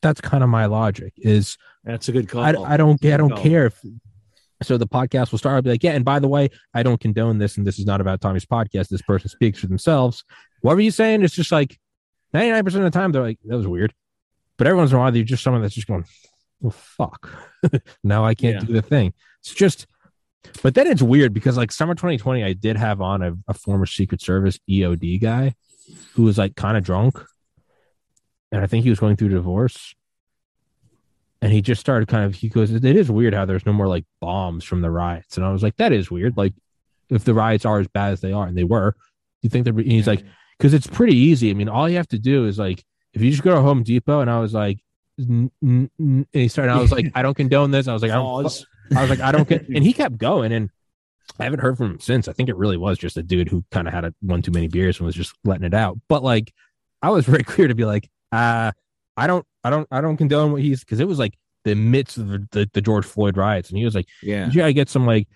That's 0.00 0.20
kind 0.20 0.42
of 0.42 0.50
my 0.50 0.66
logic. 0.66 1.12
Is 1.16 1.56
that's 1.84 2.08
a 2.08 2.12
good 2.12 2.28
call. 2.28 2.42
I, 2.42 2.50
I 2.50 2.76
don't. 2.76 3.04
I 3.04 3.16
don't 3.16 3.30
call. 3.30 3.38
care 3.38 3.66
if. 3.66 3.80
So 4.62 4.78
the 4.78 4.86
podcast 4.86 5.32
will 5.32 5.38
start. 5.38 5.56
I'll 5.56 5.62
be 5.62 5.70
like, 5.70 5.82
yeah. 5.82 5.92
And 5.92 6.04
by 6.04 6.20
the 6.20 6.28
way, 6.28 6.48
I 6.72 6.84
don't 6.84 7.00
condone 7.00 7.38
this, 7.38 7.56
and 7.56 7.66
this 7.66 7.78
is 7.78 7.86
not 7.86 8.00
about 8.00 8.20
Tommy's 8.20 8.46
podcast. 8.46 8.88
This 8.88 9.02
person 9.02 9.28
speaks 9.28 9.58
for 9.58 9.66
themselves. 9.66 10.24
What 10.60 10.76
were 10.76 10.80
you 10.80 10.92
saying? 10.92 11.22
It's 11.22 11.34
just 11.34 11.50
like 11.50 11.80
99% 12.34 12.66
of 12.66 12.72
the 12.82 12.90
time, 12.90 13.12
they're 13.12 13.22
like, 13.22 13.38
that 13.44 13.56
was 13.56 13.66
weird. 13.66 13.92
But 14.56 14.66
every 14.66 14.78
once 14.78 14.90
in 14.90 14.96
a 14.96 15.00
while, 15.00 15.12
they're 15.12 15.22
just 15.22 15.42
someone 15.42 15.62
that's 15.62 15.74
just 15.74 15.86
going, 15.86 16.04
well, 16.62 16.70
fuck. 16.70 17.30
now 18.04 18.24
I 18.24 18.34
can't 18.34 18.54
yeah. 18.54 18.66
do 18.66 18.72
the 18.72 18.82
thing. 18.82 19.12
It's 19.40 19.52
just, 19.52 19.86
but 20.62 20.74
then 20.74 20.86
it's 20.86 21.02
weird 21.02 21.34
because 21.34 21.56
like 21.56 21.72
summer 21.72 21.94
2020, 21.94 22.42
I 22.42 22.52
did 22.52 22.76
have 22.76 23.00
on 23.00 23.22
a, 23.22 23.34
a 23.48 23.54
former 23.54 23.86
Secret 23.86 24.22
Service 24.22 24.58
EOD 24.70 25.20
guy 25.20 25.54
who 26.14 26.22
was 26.22 26.38
like 26.38 26.56
kind 26.56 26.76
of 26.76 26.84
drunk. 26.84 27.18
And 28.52 28.62
I 28.62 28.66
think 28.66 28.84
he 28.84 28.90
was 28.90 29.00
going 29.00 29.16
through 29.16 29.30
divorce. 29.30 29.94
And 31.40 31.52
he 31.52 31.60
just 31.60 31.80
started 31.80 32.06
kind 32.06 32.24
of, 32.24 32.36
he 32.36 32.48
goes, 32.48 32.70
it 32.70 32.84
is 32.84 33.10
weird 33.10 33.34
how 33.34 33.44
there's 33.44 33.66
no 33.66 33.72
more 33.72 33.88
like 33.88 34.04
bombs 34.20 34.62
from 34.62 34.80
the 34.80 34.90
riots. 34.90 35.36
And 35.36 35.44
I 35.44 35.50
was 35.50 35.62
like, 35.62 35.76
that 35.78 35.92
is 35.92 36.10
weird. 36.10 36.36
Like, 36.36 36.54
if 37.10 37.24
the 37.24 37.34
riots 37.34 37.64
are 37.64 37.80
as 37.80 37.88
bad 37.88 38.12
as 38.12 38.20
they 38.20 38.32
are, 38.32 38.46
and 38.46 38.56
they 38.56 38.64
were, 38.64 38.94
you 39.42 39.50
think 39.50 39.64
they're, 39.64 39.74
he's 39.82 40.06
like, 40.06 40.24
because 40.56 40.72
it's 40.72 40.86
pretty 40.86 41.16
easy. 41.16 41.50
I 41.50 41.54
mean, 41.54 41.68
all 41.68 41.88
you 41.88 41.96
have 41.96 42.08
to 42.08 42.18
do 42.18 42.46
is 42.46 42.60
like, 42.60 42.84
if 43.12 43.20
you 43.20 43.30
just 43.30 43.42
go 43.42 43.54
to 43.54 43.60
Home 43.60 43.82
Depot, 43.82 44.20
and 44.20 44.30
I 44.30 44.38
was 44.38 44.54
like, 44.54 44.78
and 45.18 45.50
he 46.32 46.48
started. 46.48 46.72
I 46.72 46.80
was 46.80 46.92
like, 46.92 47.10
I 47.14 47.22
don't 47.22 47.34
condone 47.34 47.70
this. 47.70 47.88
I 47.88 47.92
was 47.92 48.02
like, 48.02 48.10
I 48.10 48.14
don't. 48.14 48.26
I 48.96 49.00
was 49.02 49.10
like, 49.10 49.20
I 49.20 49.32
don't 49.32 49.48
get. 49.48 49.68
And 49.74 49.84
he 49.84 49.92
kept 49.92 50.18
going, 50.18 50.52
and 50.52 50.70
I 51.38 51.44
haven't 51.44 51.60
heard 51.60 51.76
from 51.76 51.92
him 51.92 52.00
since. 52.00 52.28
I 52.28 52.32
think 52.32 52.48
it 52.48 52.56
really 52.56 52.76
was 52.76 52.98
just 52.98 53.16
a 53.16 53.22
dude 53.22 53.48
who 53.48 53.64
kind 53.70 53.88
of 53.88 53.94
had 53.94 54.04
a, 54.04 54.14
one 54.20 54.42
too 54.42 54.52
many 54.52 54.68
beers 54.68 54.98
and 54.98 55.06
was 55.06 55.14
just 55.14 55.34
letting 55.44 55.64
it 55.64 55.74
out. 55.74 55.98
But 56.08 56.22
like, 56.22 56.52
I 57.00 57.10
was 57.10 57.26
very 57.26 57.44
clear 57.44 57.68
to 57.68 57.74
be 57.74 57.84
like, 57.84 58.10
uh, 58.30 58.72
I 59.16 59.26
don't, 59.26 59.46
I 59.64 59.70
don't, 59.70 59.88
I 59.90 60.00
don't 60.00 60.16
condone 60.16 60.52
what 60.52 60.62
he's 60.62 60.80
because 60.80 61.00
it 61.00 61.08
was 61.08 61.18
like 61.18 61.34
the 61.64 61.74
midst 61.74 62.18
of 62.18 62.28
the, 62.28 62.48
the, 62.50 62.70
the, 62.72 62.80
George 62.80 63.04
Floyd 63.04 63.36
riots, 63.36 63.68
and 63.68 63.78
he 63.78 63.84
was 63.84 63.94
like, 63.94 64.08
yeah, 64.22 64.46
you 64.46 64.54
gotta 64.54 64.72
get 64.72 64.88
some 64.88 65.06
like 65.06 65.28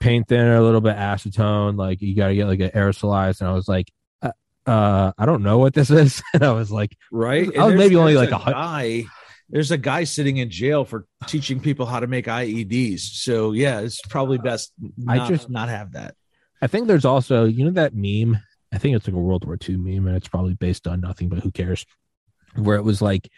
paint 0.00 0.28
thinner, 0.28 0.56
a 0.56 0.62
little 0.62 0.80
bit 0.80 0.96
acetone, 0.96 1.76
like 1.76 2.00
you 2.02 2.14
gotta 2.14 2.34
get 2.34 2.46
like 2.46 2.60
an 2.60 2.70
aerosolized. 2.70 3.40
And 3.40 3.48
I 3.48 3.52
was 3.52 3.68
like, 3.68 3.90
uh, 4.20 4.32
uh 4.66 5.12
I 5.16 5.26
don't 5.26 5.42
know 5.42 5.58
what 5.58 5.74
this 5.74 5.90
is. 5.90 6.22
and 6.34 6.44
I 6.44 6.52
was 6.52 6.70
like, 6.70 6.96
right, 7.10 7.48
I 7.56 7.64
was 7.64 7.74
maybe 7.74 7.96
only 7.96 8.14
like 8.14 8.28
a 8.28 8.32
guy 8.32 9.06
there's 9.52 9.70
a 9.70 9.78
guy 9.78 10.04
sitting 10.04 10.38
in 10.38 10.50
jail 10.50 10.84
for 10.84 11.06
teaching 11.26 11.60
people 11.60 11.84
how 11.84 12.00
to 12.00 12.06
make 12.06 12.24
IEDs. 12.24 13.00
So 13.00 13.52
yeah, 13.52 13.80
it's 13.80 14.00
probably 14.00 14.38
best. 14.38 14.72
Not, 14.96 15.20
I 15.20 15.28
just 15.28 15.50
not 15.50 15.68
have 15.68 15.92
that. 15.92 16.14
I 16.62 16.66
think 16.66 16.88
there's 16.88 17.04
also 17.04 17.44
you 17.44 17.66
know 17.66 17.70
that 17.72 17.94
meme. 17.94 18.40
I 18.72 18.78
think 18.78 18.96
it's 18.96 19.06
like 19.06 19.14
a 19.14 19.20
World 19.20 19.44
War 19.44 19.58
II 19.68 19.76
meme, 19.76 20.06
and 20.06 20.16
it's 20.16 20.28
probably 20.28 20.54
based 20.54 20.88
on 20.88 21.00
nothing. 21.00 21.28
But 21.28 21.40
who 21.40 21.50
cares? 21.50 21.84
Where 22.54 22.76
it 22.76 22.82
was 22.82 23.02
like, 23.02 23.30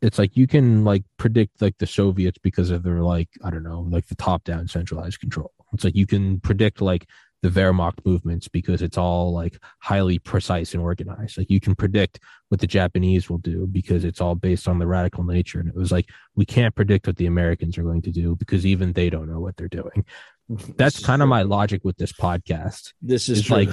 it's 0.00 0.18
like 0.18 0.36
you 0.36 0.46
can 0.46 0.84
like 0.84 1.04
predict 1.18 1.60
like 1.60 1.76
the 1.78 1.86
Soviets 1.86 2.38
because 2.38 2.70
of 2.70 2.82
their 2.82 3.00
like 3.00 3.28
I 3.44 3.50
don't 3.50 3.62
know 3.62 3.80
like 3.80 4.06
the 4.06 4.16
top 4.16 4.44
down 4.44 4.68
centralized 4.68 5.20
control. 5.20 5.52
It's 5.74 5.84
like 5.84 5.96
you 5.96 6.06
can 6.06 6.40
predict 6.40 6.80
like 6.80 7.06
the 7.42 7.48
Wehrmacht 7.48 8.04
movements 8.04 8.46
because 8.46 8.82
it's 8.82 8.96
all 8.96 9.32
like 9.32 9.58
highly 9.80 10.18
precise 10.18 10.74
and 10.74 10.82
organized. 10.82 11.36
Like 11.36 11.50
you 11.50 11.60
can 11.60 11.74
predict 11.74 12.20
what 12.48 12.60
the 12.60 12.68
Japanese 12.68 13.28
will 13.28 13.38
do 13.38 13.66
because 13.66 14.04
it's 14.04 14.20
all 14.20 14.36
based 14.36 14.68
on 14.68 14.78
the 14.78 14.86
radical 14.86 15.24
nature. 15.24 15.58
And 15.58 15.68
it 15.68 15.74
was 15.74 15.90
like, 15.90 16.08
we 16.36 16.44
can't 16.46 16.74
predict 16.74 17.08
what 17.08 17.16
the 17.16 17.26
Americans 17.26 17.76
are 17.76 17.82
going 17.82 18.02
to 18.02 18.12
do 18.12 18.36
because 18.36 18.64
even 18.64 18.92
they 18.92 19.10
don't 19.10 19.28
know 19.28 19.40
what 19.40 19.56
they're 19.56 19.68
doing. 19.68 20.04
That's 20.76 21.04
kind 21.04 21.20
of 21.20 21.28
my 21.28 21.42
logic 21.42 21.82
with 21.84 21.96
this 21.96 22.12
podcast. 22.12 22.92
This 23.02 23.28
is 23.28 23.50
like, 23.50 23.70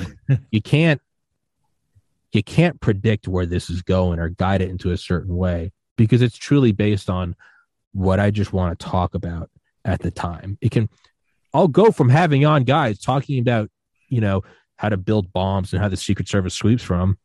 you 0.51 0.61
can't, 0.61 0.99
you 2.31 2.41
can't 2.41 2.79
predict 2.81 3.27
where 3.27 3.45
this 3.45 3.69
is 3.69 3.83
going 3.83 4.19
or 4.19 4.29
guide 4.29 4.61
it 4.61 4.69
into 4.69 4.91
a 4.91 4.97
certain 4.97 5.35
way 5.35 5.71
because 5.95 6.21
it's 6.23 6.37
truly 6.37 6.71
based 6.71 7.09
on 7.09 7.35
what 7.91 8.19
I 8.19 8.31
just 8.31 8.51
want 8.51 8.79
to 8.79 8.85
talk 8.85 9.13
about 9.13 9.49
at 9.85 9.99
the 9.99 10.11
time. 10.11 10.57
It 10.61 10.71
can, 10.71 10.89
I'll 11.53 11.67
go 11.67 11.91
from 11.91 12.09
having 12.09 12.45
on 12.45 12.63
guys 12.63 12.99
talking 12.99 13.39
about, 13.39 13.69
you 14.07 14.21
know, 14.21 14.43
how 14.75 14.89
to 14.89 14.97
build 14.97 15.33
bombs 15.33 15.73
and 15.73 15.81
how 15.81 15.89
the 15.89 15.97
Secret 15.97 16.27
Service 16.27 16.53
sweeps 16.53 16.83
from. 16.83 17.17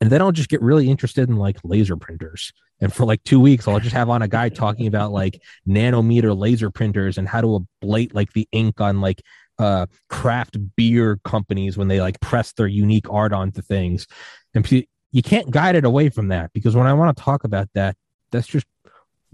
And 0.00 0.10
then 0.10 0.20
I'll 0.20 0.32
just 0.32 0.48
get 0.48 0.60
really 0.60 0.90
interested 0.90 1.28
in 1.28 1.36
like 1.36 1.58
laser 1.64 1.96
printers. 1.96 2.52
And 2.80 2.92
for 2.92 3.04
like 3.04 3.22
two 3.24 3.40
weeks, 3.40 3.66
I'll 3.66 3.80
just 3.80 3.94
have 3.94 4.10
on 4.10 4.22
a 4.22 4.28
guy 4.28 4.48
talking 4.48 4.86
about 4.86 5.12
like 5.12 5.40
nanometer 5.66 6.36
laser 6.36 6.70
printers 6.70 7.18
and 7.18 7.28
how 7.28 7.40
to 7.40 7.66
ablate 7.82 8.14
like 8.14 8.32
the 8.32 8.48
ink 8.52 8.80
on 8.80 9.00
like 9.00 9.22
uh 9.58 9.86
craft 10.10 10.56
beer 10.74 11.20
companies 11.24 11.78
when 11.78 11.86
they 11.86 12.00
like 12.00 12.20
press 12.20 12.52
their 12.52 12.66
unique 12.66 13.08
art 13.10 13.32
onto 13.32 13.62
things. 13.62 14.06
And 14.54 14.68
you 15.12 15.22
can't 15.22 15.50
guide 15.50 15.76
it 15.76 15.84
away 15.84 16.08
from 16.08 16.28
that 16.28 16.52
because 16.52 16.74
when 16.74 16.88
I 16.88 16.92
want 16.92 17.16
to 17.16 17.22
talk 17.22 17.44
about 17.44 17.68
that, 17.74 17.96
that's 18.32 18.48
just 18.48 18.66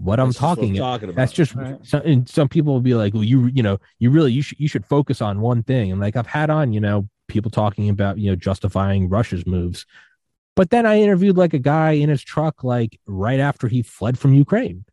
what 0.01 0.19
I'm 0.19 0.33
talking, 0.33 0.73
what 0.73 0.79
talking 0.79 1.09
about. 1.09 1.15
That's 1.15 1.31
just 1.31 1.55
right. 1.55 1.77
some, 1.83 2.01
and 2.01 2.29
some 2.29 2.49
people 2.49 2.73
will 2.73 2.81
be 2.81 2.95
like, 2.95 3.13
well, 3.13 3.23
you 3.23 3.47
you 3.47 3.63
know, 3.63 3.79
you 3.99 4.09
really 4.09 4.31
you 4.31 4.41
should 4.41 4.59
you 4.59 4.67
should 4.67 4.85
focus 4.85 5.21
on 5.21 5.41
one 5.41 5.63
thing. 5.63 5.91
And 5.91 6.01
like 6.01 6.15
I've 6.15 6.27
had 6.27 6.49
on, 6.49 6.73
you 6.73 6.79
know, 6.79 7.07
people 7.27 7.51
talking 7.51 7.89
about 7.89 8.17
you 8.17 8.29
know 8.29 8.35
justifying 8.35 9.09
Russia's 9.09 9.45
moves, 9.45 9.85
but 10.55 10.69
then 10.69 10.85
I 10.85 10.99
interviewed 10.99 11.37
like 11.37 11.53
a 11.53 11.59
guy 11.59 11.91
in 11.91 12.09
his 12.09 12.23
truck 12.23 12.63
like 12.63 12.99
right 13.05 13.39
after 13.39 13.67
he 13.67 13.81
fled 13.83 14.17
from 14.17 14.33
Ukraine, 14.33 14.85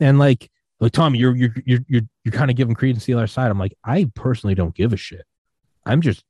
and 0.00 0.18
like 0.18 0.50
like 0.80 0.92
Tommy, 0.92 1.18
you're 1.18 1.34
you're 1.34 1.54
you're 1.64 1.80
you're, 1.88 2.02
you're 2.24 2.32
kind 2.32 2.50
of 2.50 2.56
giving 2.56 2.74
credence 2.74 3.04
to 3.04 3.12
the 3.12 3.18
other 3.18 3.26
side. 3.26 3.50
I'm 3.50 3.58
like, 3.58 3.76
I 3.84 4.10
personally 4.14 4.54
don't 4.54 4.74
give 4.74 4.92
a 4.92 4.96
shit. 4.96 5.26
I'm 5.84 6.00
just 6.00 6.24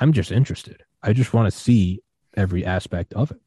I'm 0.00 0.12
just 0.12 0.32
interested. 0.32 0.82
I 1.02 1.12
just 1.12 1.32
want 1.32 1.52
to 1.52 1.58
see 1.58 2.02
every 2.36 2.64
aspect 2.64 3.12
of 3.14 3.30
it. 3.30 3.40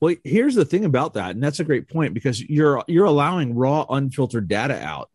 Well, 0.00 0.14
here's 0.24 0.54
the 0.54 0.64
thing 0.64 0.84
about 0.84 1.14
that, 1.14 1.30
and 1.30 1.42
that's 1.42 1.60
a 1.60 1.64
great 1.64 1.88
point 1.88 2.14
because 2.14 2.40
you're 2.40 2.84
you're 2.86 3.06
allowing 3.06 3.54
raw, 3.54 3.86
unfiltered 3.88 4.48
data 4.48 4.78
out, 4.80 5.10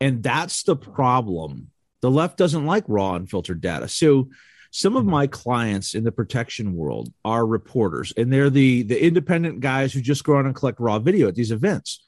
and 0.00 0.22
that's 0.22 0.62
the 0.62 0.76
problem. 0.76 1.70
The 2.02 2.10
left 2.10 2.36
doesn't 2.36 2.66
like 2.66 2.84
raw, 2.86 3.14
unfiltered 3.14 3.60
data. 3.60 3.88
So, 3.88 4.28
some 4.70 4.96
of 4.96 5.02
mm-hmm. 5.02 5.10
my 5.10 5.26
clients 5.26 5.94
in 5.94 6.04
the 6.04 6.12
protection 6.12 6.74
world 6.74 7.12
are 7.24 7.46
reporters, 7.46 8.12
and 8.16 8.30
they're 8.30 8.50
the 8.50 8.82
the 8.82 9.02
independent 9.02 9.60
guys 9.60 9.94
who 9.94 10.02
just 10.02 10.24
go 10.24 10.36
out 10.36 10.44
and 10.44 10.54
collect 10.54 10.80
raw 10.80 10.98
video 10.98 11.28
at 11.28 11.34
these 11.34 11.52
events. 11.52 12.04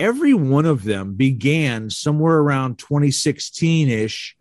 Every 0.00 0.32
one 0.32 0.64
of 0.64 0.84
them 0.84 1.14
began 1.14 1.90
somewhere 1.90 2.36
around 2.36 2.78
2016 2.78 3.88
ish 3.88 4.36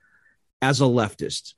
as 0.62 0.80
a 0.80 0.86
leftist 0.86 1.54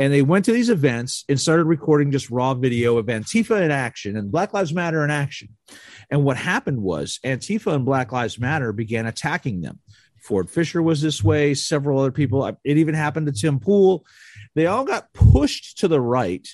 and 0.00 0.12
they 0.12 0.22
went 0.22 0.44
to 0.44 0.52
these 0.52 0.70
events 0.70 1.24
and 1.28 1.40
started 1.40 1.64
recording 1.64 2.12
just 2.12 2.30
raw 2.30 2.54
video 2.54 2.98
of 2.98 3.06
Antifa 3.06 3.62
in 3.62 3.70
action 3.70 4.16
and 4.16 4.30
Black 4.30 4.52
Lives 4.52 4.72
Matter 4.72 5.04
in 5.04 5.10
action. 5.10 5.48
And 6.10 6.24
what 6.24 6.36
happened 6.36 6.82
was 6.82 7.18
Antifa 7.24 7.74
and 7.74 7.84
Black 7.84 8.12
Lives 8.12 8.38
Matter 8.38 8.72
began 8.72 9.06
attacking 9.06 9.60
them. 9.60 9.80
Ford 10.22 10.48
Fischer 10.48 10.82
was 10.82 11.00
this 11.00 11.22
way, 11.24 11.54
several 11.54 11.98
other 11.98 12.12
people. 12.12 12.46
It 12.46 12.76
even 12.78 12.94
happened 12.94 13.26
to 13.26 13.32
Tim 13.32 13.58
Pool. 13.58 14.04
They 14.54 14.66
all 14.66 14.84
got 14.84 15.12
pushed 15.12 15.78
to 15.78 15.88
the 15.88 16.00
right 16.00 16.46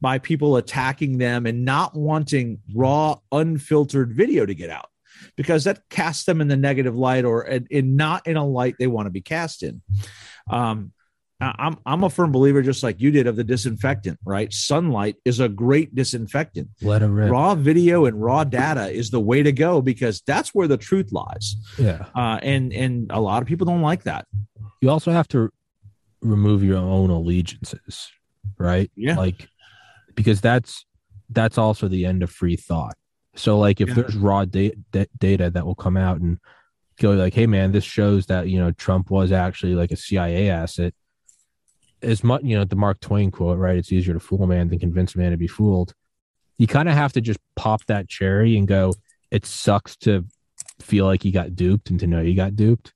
by 0.00 0.18
people 0.18 0.56
attacking 0.56 1.18
them 1.18 1.44
and 1.44 1.64
not 1.64 1.94
wanting 1.94 2.60
raw, 2.74 3.18
unfiltered 3.30 4.14
video 4.14 4.46
to 4.46 4.54
get 4.54 4.70
out 4.70 4.88
because 5.36 5.64
that 5.64 5.82
casts 5.90 6.24
them 6.24 6.40
in 6.40 6.48
the 6.48 6.56
negative 6.56 6.96
light 6.96 7.24
or 7.26 7.44
in, 7.44 7.66
in 7.70 7.96
not 7.96 8.26
in 8.26 8.36
a 8.36 8.46
light 8.46 8.76
they 8.78 8.86
want 8.86 9.06
to 9.06 9.10
be 9.10 9.20
cast 9.20 9.62
in. 9.62 9.82
Um, 10.48 10.92
I'm 11.40 11.78
I'm 11.86 12.04
a 12.04 12.10
firm 12.10 12.32
believer, 12.32 12.62
just 12.62 12.82
like 12.82 13.00
you 13.00 13.10
did, 13.10 13.26
of 13.26 13.36
the 13.36 13.44
disinfectant. 13.44 14.18
Right, 14.24 14.52
sunlight 14.52 15.16
is 15.24 15.40
a 15.40 15.48
great 15.48 15.94
disinfectant. 15.94 16.68
Let 16.82 17.02
it 17.02 17.06
rip. 17.06 17.30
Raw 17.30 17.54
video 17.54 18.04
and 18.04 18.20
raw 18.20 18.44
data 18.44 18.90
is 18.90 19.10
the 19.10 19.20
way 19.20 19.42
to 19.42 19.52
go 19.52 19.80
because 19.80 20.22
that's 20.26 20.50
where 20.50 20.68
the 20.68 20.76
truth 20.76 21.12
lies. 21.12 21.56
Yeah, 21.78 22.06
uh, 22.14 22.38
and 22.42 22.72
and 22.72 23.10
a 23.10 23.20
lot 23.20 23.42
of 23.42 23.48
people 23.48 23.66
don't 23.66 23.82
like 23.82 24.02
that. 24.02 24.26
You 24.80 24.90
also 24.90 25.12
have 25.12 25.28
to 25.28 25.50
remove 26.20 26.62
your 26.62 26.78
own 26.78 27.10
allegiances, 27.10 28.10
right? 28.58 28.90
Yeah, 28.94 29.16
like 29.16 29.48
because 30.14 30.40
that's 30.40 30.84
that's 31.30 31.58
also 31.58 31.88
the 31.88 32.04
end 32.04 32.22
of 32.22 32.30
free 32.30 32.56
thought. 32.56 32.96
So, 33.36 33.58
like, 33.58 33.80
if 33.80 33.88
yeah. 33.88 33.94
there's 33.94 34.16
raw 34.16 34.44
da- 34.44 34.74
da- 34.90 35.06
data 35.18 35.50
that 35.50 35.64
will 35.64 35.74
come 35.74 35.96
out 35.96 36.20
and 36.20 36.38
go 37.00 37.12
like, 37.12 37.34
"Hey, 37.34 37.46
man, 37.46 37.72
this 37.72 37.84
shows 37.84 38.26
that 38.26 38.48
you 38.48 38.58
know 38.58 38.72
Trump 38.72 39.10
was 39.10 39.32
actually 39.32 39.74
like 39.74 39.92
a 39.92 39.96
CIA 39.96 40.50
asset," 40.50 40.94
as 42.02 42.24
much 42.24 42.42
you 42.42 42.56
know 42.56 42.64
the 42.64 42.76
Mark 42.76 43.00
Twain 43.00 43.30
quote, 43.30 43.58
right? 43.58 43.76
It's 43.76 43.92
easier 43.92 44.14
to 44.14 44.20
fool 44.20 44.42
a 44.42 44.46
man 44.46 44.68
than 44.68 44.78
convince 44.78 45.14
a 45.14 45.18
man 45.18 45.30
to 45.32 45.36
be 45.36 45.46
fooled. 45.46 45.94
You 46.58 46.66
kind 46.66 46.88
of 46.88 46.94
have 46.94 47.12
to 47.14 47.20
just 47.20 47.40
pop 47.56 47.84
that 47.86 48.08
cherry 48.08 48.56
and 48.56 48.68
go. 48.68 48.92
It 49.30 49.46
sucks 49.46 49.96
to 49.98 50.24
feel 50.80 51.06
like 51.06 51.24
you 51.24 51.32
got 51.32 51.54
duped 51.54 51.90
and 51.90 51.98
to 52.00 52.06
know 52.06 52.20
you 52.20 52.34
got 52.34 52.56
duped, 52.56 52.92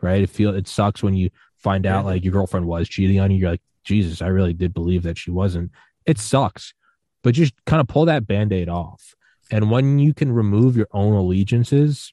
right? 0.00 0.22
It 0.22 0.30
feel 0.30 0.54
it 0.54 0.68
sucks 0.68 1.02
when 1.02 1.14
you 1.14 1.30
find 1.56 1.86
out 1.86 2.04
like 2.04 2.24
your 2.24 2.32
girlfriend 2.32 2.66
was 2.66 2.88
cheating 2.88 3.20
on 3.20 3.30
you. 3.30 3.38
You're 3.38 3.50
like, 3.50 3.62
Jesus, 3.84 4.22
I 4.22 4.28
really 4.28 4.52
did 4.52 4.74
believe 4.74 5.02
that 5.02 5.18
she 5.18 5.30
wasn't. 5.30 5.72
It 6.06 6.18
sucks, 6.18 6.74
but 7.22 7.34
just 7.34 7.54
kind 7.64 7.80
of 7.80 7.88
pull 7.88 8.04
that 8.06 8.26
band 8.26 8.52
aid 8.52 8.68
off. 8.68 9.14
And 9.50 9.70
when 9.70 9.98
you 9.98 10.12
can 10.14 10.30
remove 10.30 10.76
your 10.76 10.88
own 10.92 11.14
allegiances, 11.14 12.12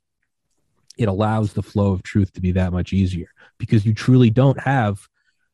it 0.98 1.08
allows 1.08 1.54
the 1.54 1.64
flow 1.64 1.92
of 1.92 2.04
truth 2.04 2.32
to 2.34 2.42
be 2.42 2.52
that 2.54 2.72
much 2.72 2.94
easier 2.94 3.28
because 3.58 3.86
you 3.86 3.94
truly 3.94 4.30
don't 4.30 4.60
have 4.62 5.08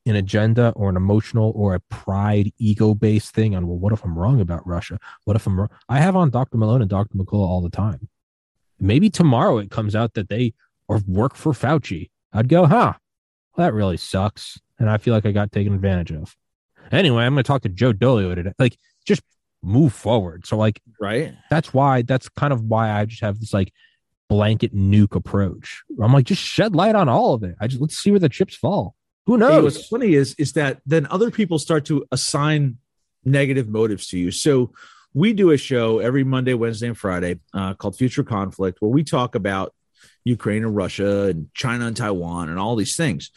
an 0.06 0.16
agenda 0.16 0.72
or 0.74 0.88
an 0.88 0.96
emotional 0.96 1.52
or 1.54 1.74
a 1.74 1.80
pride 1.80 2.52
ego 2.58 2.94
based 2.94 3.34
thing 3.34 3.54
on 3.54 3.66
well 3.66 3.78
what 3.78 3.92
if 3.92 4.04
i'm 4.04 4.18
wrong 4.18 4.40
about 4.40 4.66
russia? 4.66 4.98
What 5.24 5.36
if 5.36 5.46
i'm 5.46 5.58
wrong? 5.58 5.70
I 5.88 6.00
have 6.00 6.16
on 6.16 6.30
dr 6.30 6.56
malone 6.56 6.80
and 6.80 6.90
dr 6.90 7.16
mccullough 7.16 7.46
all 7.46 7.60
the 7.60 7.70
time. 7.70 8.08
Maybe 8.80 9.10
tomorrow 9.10 9.58
it 9.58 9.70
comes 9.70 9.94
out 9.94 10.14
that 10.14 10.28
they 10.28 10.54
or 10.88 11.00
work 11.06 11.36
for 11.36 11.52
fauci. 11.52 12.10
I'd 12.32 12.48
go 12.48 12.66
huh 12.66 12.94
well, 13.56 13.66
that 13.66 13.74
really 13.74 13.96
sucks. 13.96 14.60
And 14.78 14.90
i 14.90 14.98
feel 14.98 15.14
like 15.14 15.26
i 15.26 15.32
got 15.32 15.52
taken 15.52 15.74
advantage 15.74 16.12
of. 16.12 16.36
Anyway 16.90 17.24
i'm 17.24 17.34
going 17.34 17.44
to 17.44 17.46
talk 17.46 17.62
to 17.62 17.68
joe 17.68 17.92
dolio 17.92 18.34
today. 18.34 18.52
Like 18.58 18.76
just 19.06 19.22
move 19.62 19.92
forward. 19.92 20.46
So 20.46 20.56
like 20.56 20.80
right. 21.00 21.34
that's 21.48 21.72
why 21.72 22.02
that's 22.02 22.28
kind 22.28 22.52
of 22.52 22.64
why 22.64 22.90
i 22.90 23.04
just 23.04 23.22
have 23.22 23.38
this 23.38 23.54
like 23.54 23.72
blanket 24.28 24.74
nuke 24.74 25.14
approach. 25.14 25.82
I'm 26.02 26.12
like 26.12 26.24
just 26.24 26.42
shed 26.42 26.74
light 26.74 26.96
on 26.96 27.08
all 27.08 27.34
of 27.34 27.44
it. 27.44 27.54
I 27.60 27.68
just 27.68 27.80
let's 27.80 27.96
see 27.96 28.10
where 28.10 28.18
the 28.18 28.28
chips 28.28 28.56
fall 28.56 28.96
who 29.26 29.38
knows? 29.38 29.52
Hey, 29.52 29.60
what's 29.60 29.86
funny 29.88 30.14
is 30.14 30.34
is 30.34 30.52
that 30.54 30.80
then 30.86 31.06
other 31.10 31.30
people 31.30 31.58
start 31.58 31.84
to 31.86 32.04
assign 32.10 32.78
negative 33.24 33.68
motives 33.68 34.08
to 34.08 34.18
you. 34.18 34.30
So 34.30 34.72
we 35.14 35.32
do 35.32 35.50
a 35.50 35.56
show 35.56 35.98
every 35.98 36.24
Monday, 36.24 36.54
Wednesday, 36.54 36.88
and 36.88 36.98
Friday 36.98 37.38
uh, 37.54 37.74
called 37.74 37.96
Future 37.96 38.24
Conflict, 38.24 38.80
where 38.80 38.90
we 38.90 39.04
talk 39.04 39.34
about 39.34 39.74
Ukraine 40.24 40.64
and 40.64 40.76
Russia 40.76 41.24
and 41.24 41.52
China 41.54 41.86
and 41.86 41.96
Taiwan 41.96 42.48
and 42.48 42.58
all 42.58 42.76
these 42.76 42.96
things. 42.96 43.30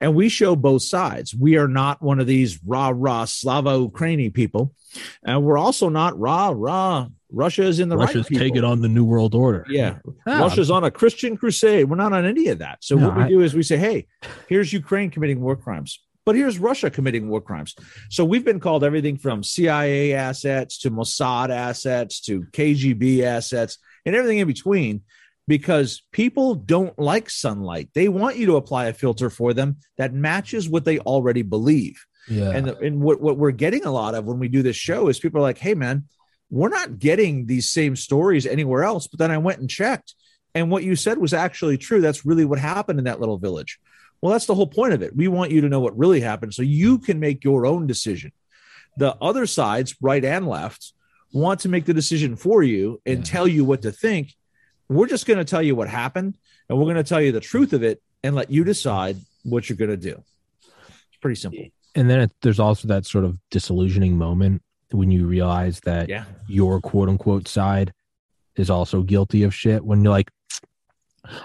And 0.00 0.14
we 0.14 0.28
show 0.30 0.56
both 0.56 0.82
sides. 0.82 1.34
We 1.34 1.56
are 1.58 1.68
not 1.68 2.02
one 2.02 2.20
of 2.20 2.26
these 2.26 2.58
rah 2.64 2.92
rah 2.94 3.26
Slava 3.26 3.70
Ukraini 3.70 4.32
people. 4.32 4.74
And 5.22 5.44
we're 5.44 5.58
also 5.58 5.88
not 5.88 6.18
rah 6.18 6.52
rah 6.54 7.08
Russia 7.32 7.62
is 7.62 7.80
in 7.80 7.88
the 7.88 7.96
Russia's 7.96 8.30
right. 8.30 8.38
taking 8.38 8.64
on 8.64 8.80
the 8.80 8.88
new 8.88 9.04
world 9.04 9.34
order. 9.34 9.64
Yeah, 9.68 9.98
ah, 10.26 10.40
Russia's 10.40 10.70
on 10.70 10.84
a 10.84 10.90
Christian 10.90 11.36
crusade. 11.36 11.88
We're 11.88 11.96
not 11.96 12.12
on 12.12 12.24
any 12.24 12.48
of 12.48 12.58
that. 12.58 12.78
So 12.82 12.96
no, 12.96 13.08
what 13.08 13.16
we 13.16 13.22
I, 13.24 13.28
do 13.28 13.40
is 13.40 13.54
we 13.54 13.62
say, 13.62 13.76
hey, 13.76 14.06
here's 14.48 14.72
Ukraine 14.72 15.10
committing 15.10 15.40
war 15.40 15.56
crimes, 15.56 16.00
but 16.24 16.34
here's 16.34 16.58
Russia 16.58 16.90
committing 16.90 17.28
war 17.28 17.40
crimes. 17.40 17.74
So 18.08 18.24
we've 18.24 18.44
been 18.44 18.60
called 18.60 18.84
everything 18.84 19.16
from 19.16 19.42
CIA 19.42 20.14
assets 20.14 20.78
to 20.78 20.90
Mossad 20.90 21.50
assets 21.50 22.20
to 22.22 22.42
KGB 22.52 23.22
assets 23.22 23.78
and 24.04 24.14
everything 24.14 24.38
in 24.38 24.46
between. 24.46 25.02
Because 25.50 26.04
people 26.12 26.54
don't 26.54 26.96
like 26.96 27.28
sunlight. 27.28 27.88
They 27.92 28.06
want 28.06 28.36
you 28.36 28.46
to 28.46 28.56
apply 28.56 28.86
a 28.86 28.92
filter 28.92 29.30
for 29.30 29.52
them 29.52 29.78
that 29.98 30.14
matches 30.14 30.68
what 30.68 30.84
they 30.84 31.00
already 31.00 31.42
believe. 31.42 32.06
Yeah. 32.28 32.50
And, 32.50 32.68
the, 32.68 32.78
and 32.78 33.00
what, 33.00 33.20
what 33.20 33.36
we're 33.36 33.50
getting 33.50 33.84
a 33.84 33.90
lot 33.90 34.14
of 34.14 34.26
when 34.26 34.38
we 34.38 34.46
do 34.46 34.62
this 34.62 34.76
show 34.76 35.08
is 35.08 35.18
people 35.18 35.40
are 35.40 35.42
like, 35.42 35.58
hey, 35.58 35.74
man, 35.74 36.04
we're 36.50 36.68
not 36.68 37.00
getting 37.00 37.46
these 37.46 37.68
same 37.68 37.96
stories 37.96 38.46
anywhere 38.46 38.84
else. 38.84 39.08
But 39.08 39.18
then 39.18 39.32
I 39.32 39.38
went 39.38 39.58
and 39.58 39.68
checked, 39.68 40.14
and 40.54 40.70
what 40.70 40.84
you 40.84 40.94
said 40.94 41.18
was 41.18 41.34
actually 41.34 41.78
true. 41.78 42.00
That's 42.00 42.24
really 42.24 42.44
what 42.44 42.60
happened 42.60 43.00
in 43.00 43.06
that 43.06 43.18
little 43.18 43.38
village. 43.38 43.80
Well, 44.22 44.30
that's 44.30 44.46
the 44.46 44.54
whole 44.54 44.68
point 44.68 44.92
of 44.92 45.02
it. 45.02 45.16
We 45.16 45.26
want 45.26 45.50
you 45.50 45.62
to 45.62 45.68
know 45.68 45.80
what 45.80 45.98
really 45.98 46.20
happened 46.20 46.54
so 46.54 46.62
you 46.62 46.98
can 46.98 47.18
make 47.18 47.42
your 47.42 47.66
own 47.66 47.88
decision. 47.88 48.30
The 48.98 49.16
other 49.20 49.46
sides, 49.46 49.96
right 50.00 50.24
and 50.24 50.46
left, 50.46 50.92
want 51.32 51.58
to 51.60 51.68
make 51.68 51.86
the 51.86 51.94
decision 51.94 52.36
for 52.36 52.62
you 52.62 53.02
and 53.04 53.18
yeah. 53.18 53.24
tell 53.24 53.48
you 53.48 53.64
what 53.64 53.82
to 53.82 53.90
think. 53.90 54.36
We're 54.90 55.06
just 55.06 55.24
going 55.24 55.38
to 55.38 55.44
tell 55.44 55.62
you 55.62 55.76
what 55.76 55.88
happened 55.88 56.36
and 56.68 56.76
we're 56.76 56.84
going 56.84 56.96
to 56.96 57.04
tell 57.04 57.20
you 57.20 57.30
the 57.30 57.40
truth 57.40 57.72
of 57.72 57.82
it 57.84 58.02
and 58.24 58.34
let 58.34 58.50
you 58.50 58.64
decide 58.64 59.16
what 59.44 59.68
you're 59.68 59.76
going 59.76 59.90
to 59.90 59.96
do. 59.96 60.22
It's 60.62 61.18
pretty 61.20 61.36
simple. 61.36 61.64
And 61.94 62.10
then 62.10 62.20
it, 62.20 62.32
there's 62.42 62.58
also 62.58 62.88
that 62.88 63.06
sort 63.06 63.24
of 63.24 63.38
disillusioning 63.50 64.18
moment 64.18 64.62
when 64.90 65.12
you 65.12 65.26
realize 65.26 65.78
that 65.80 66.08
yeah. 66.08 66.24
your 66.48 66.80
quote 66.80 67.08
unquote 67.08 67.46
side 67.46 67.92
is 68.56 68.68
also 68.68 69.02
guilty 69.02 69.44
of 69.44 69.54
shit 69.54 69.84
when 69.84 70.02
you're 70.02 70.12
like 70.12 70.30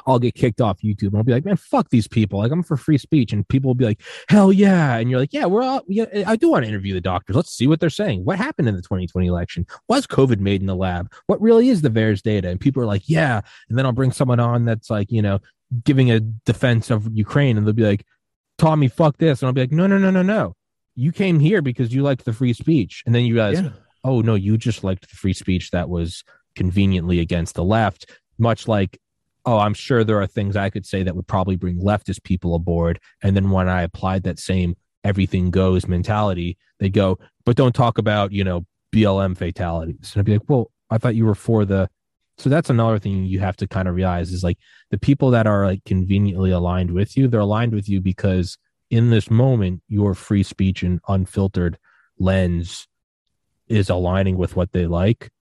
I'll 0.06 0.20
get 0.20 0.36
kicked 0.36 0.62
off 0.62 0.82
YouTube 0.82 1.08
and 1.08 1.18
I'll 1.18 1.24
be 1.24 1.32
like, 1.32 1.46
man, 1.46 1.58
fuck 1.58 1.90
these 1.90 2.08
people. 2.08 2.40
Like, 2.40 2.52
I'm 2.52 2.64
for 2.64 2.78
free 2.78 2.98
speech. 2.98 3.34
And 3.34 3.48
people 3.48 3.70
will 3.70 3.76
be 3.76 3.86
like, 3.86 4.02
hell 4.30 4.52
yeah. 4.52 4.98
And 4.98 5.10
you're 5.10 5.20
like, 5.20 5.34
yeah, 5.34 5.46
we're 5.46 5.64
all, 5.64 5.82
yeah, 5.88 6.06
I 6.26 6.36
do 6.36 6.50
want 6.50 6.64
to 6.64 6.70
interview 6.70 6.94
the 6.94 7.02
doctors. 7.02 7.36
Let's 7.36 7.52
see 7.52 7.68
what 7.68 7.80
they're 7.80 7.90
saying. 7.90 8.26
What 8.26 8.38
happened 8.38 8.68
in 8.68 8.76
the 8.76 8.82
2020 8.82 9.28
election? 9.28 9.66
Was 9.88 10.08
COVID 10.08 10.40
made 10.40 10.62
in 10.62 10.68
the 10.68 10.76
lab? 10.76 11.12
What 11.28 11.42
really 11.42 11.70
is 11.70 11.82
the 11.82 11.90
VAERS 11.90 12.22
data? 12.22 12.50
And 12.50 12.60
people 12.60 12.82
are 12.82 12.88
like, 12.88 13.10
yeah. 13.10 13.42
And 13.70 13.78
then 13.78 13.86
I'll 13.86 13.92
bring 13.92 14.12
someone 14.12 14.40
on 14.40 14.66
that's 14.66 14.90
like, 14.90 15.12
you 15.12 15.22
know, 15.22 15.40
giving 15.84 16.12
a 16.12 16.20
defense 16.20 16.92
of 16.92 17.10
Ukraine 17.14 17.58
and 17.58 17.66
they'll 17.66 17.74
be 17.74 17.84
like, 17.84 18.06
Tommy, 18.58 18.88
fuck 18.88 19.18
this. 19.18 19.42
And 19.42 19.48
I'll 19.48 19.54
be 19.54 19.62
like, 19.62 19.72
no, 19.72 19.88
no, 19.88 19.98
no, 19.98 20.12
no, 20.12 20.22
no 20.22 20.56
you 20.96 21.12
came 21.12 21.40
here 21.40 21.62
because 21.62 21.94
you 21.94 22.02
liked 22.02 22.26
the 22.26 22.34
free 22.34 22.54
speech, 22.54 23.04
and 23.06 23.14
then 23.14 23.26
you 23.26 23.36
realize, 23.36 23.62
yeah. 23.62 23.70
oh 24.04 24.22
no, 24.22 24.36
you 24.36 24.58
just 24.58 24.84
liked 24.84 25.10
the 25.10 25.16
free 25.16 25.34
speech 25.34 25.72
that 25.72 25.90
was 25.90 26.24
conveniently 26.56 27.20
against 27.20 27.56
the 27.56 27.64
left. 27.64 28.10
Much 28.38 28.68
like, 28.68 29.00
oh, 29.46 29.60
I'm 29.60 29.74
sure 29.74 30.04
there 30.04 30.22
are 30.22 30.28
things 30.28 30.56
I 30.56 30.70
could 30.70 30.86
say 30.86 31.04
that 31.04 31.16
would 31.16 31.28
probably 31.28 31.56
bring 31.56 31.80
leftist 31.80 32.24
people 32.24 32.56
aboard. 32.56 33.00
And 33.22 33.36
then 33.36 33.52
when 33.52 33.70
I 33.70 33.84
applied 33.84 34.24
that 34.24 34.40
same 34.40 34.76
everything 35.04 35.52
goes 35.52 35.88
mentality, 35.88 36.58
they 36.80 36.90
go, 36.90 37.20
but 37.46 37.56
don't 37.56 37.76
talk 37.76 37.98
about 37.98 38.32
you 38.32 38.44
know 38.44 38.66
BLM 38.94 39.38
fatalities. 39.38 40.12
And 40.14 40.20
I'd 40.20 40.26
be 40.26 40.34
like, 40.34 40.50
well, 40.50 40.72
I 40.90 40.98
thought 40.98 41.16
you 41.16 41.26
were 41.26 41.36
for 41.36 41.66
the. 41.66 41.90
So 42.38 42.50
that's 42.50 42.70
another 42.70 43.00
thing 43.00 43.24
you 43.24 43.40
have 43.40 43.56
to 43.58 43.68
kind 43.68 43.88
of 43.88 43.96
realize 43.96 44.34
is 44.34 44.44
like 44.44 44.58
the 44.92 44.98
people 44.98 45.32
that 45.32 45.48
are 45.48 45.66
like 45.66 45.86
conveniently 45.86 46.52
aligned 46.52 46.92
with 46.92 47.16
you, 47.16 47.30
they're 47.30 47.40
aligned 47.40 47.74
with 47.74 47.88
you 47.88 48.02
because 48.02 48.58
in 48.90 49.10
this 49.10 49.32
moment, 49.32 49.82
your 49.88 50.14
free 50.14 50.44
speech 50.44 50.84
and 50.84 51.00
unfiltered 51.08 51.78
lens 52.20 52.88
is 53.68 53.90
aligning 53.90 54.38
with 54.38 54.56
what 54.56 54.74
they 54.74 54.86
like. 54.86 55.32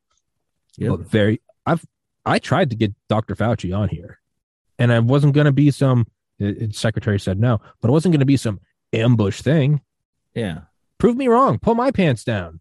Yeah. 0.76 0.90
But 0.90 1.00
very, 1.00 1.40
I've, 1.66 1.84
I 2.24 2.38
tried 2.38 2.70
to 2.70 2.76
get 2.76 2.94
Dr. 3.08 3.34
Fauci 3.34 3.76
on 3.76 3.88
here 3.88 4.18
and 4.78 4.92
I 4.92 4.98
wasn't 5.00 5.34
going 5.34 5.46
to 5.46 5.52
be 5.52 5.70
some, 5.70 6.06
it, 6.38 6.74
secretary 6.74 7.20
said 7.20 7.38
no, 7.38 7.60
but 7.80 7.88
it 7.88 7.92
wasn't 7.92 8.12
going 8.12 8.20
to 8.20 8.26
be 8.26 8.36
some 8.36 8.60
ambush 8.92 9.42
thing. 9.42 9.82
Yeah. 10.34 10.62
Prove 10.98 11.16
me 11.16 11.28
wrong. 11.28 11.58
Pull 11.58 11.74
my 11.74 11.90
pants 11.90 12.24
down. 12.24 12.60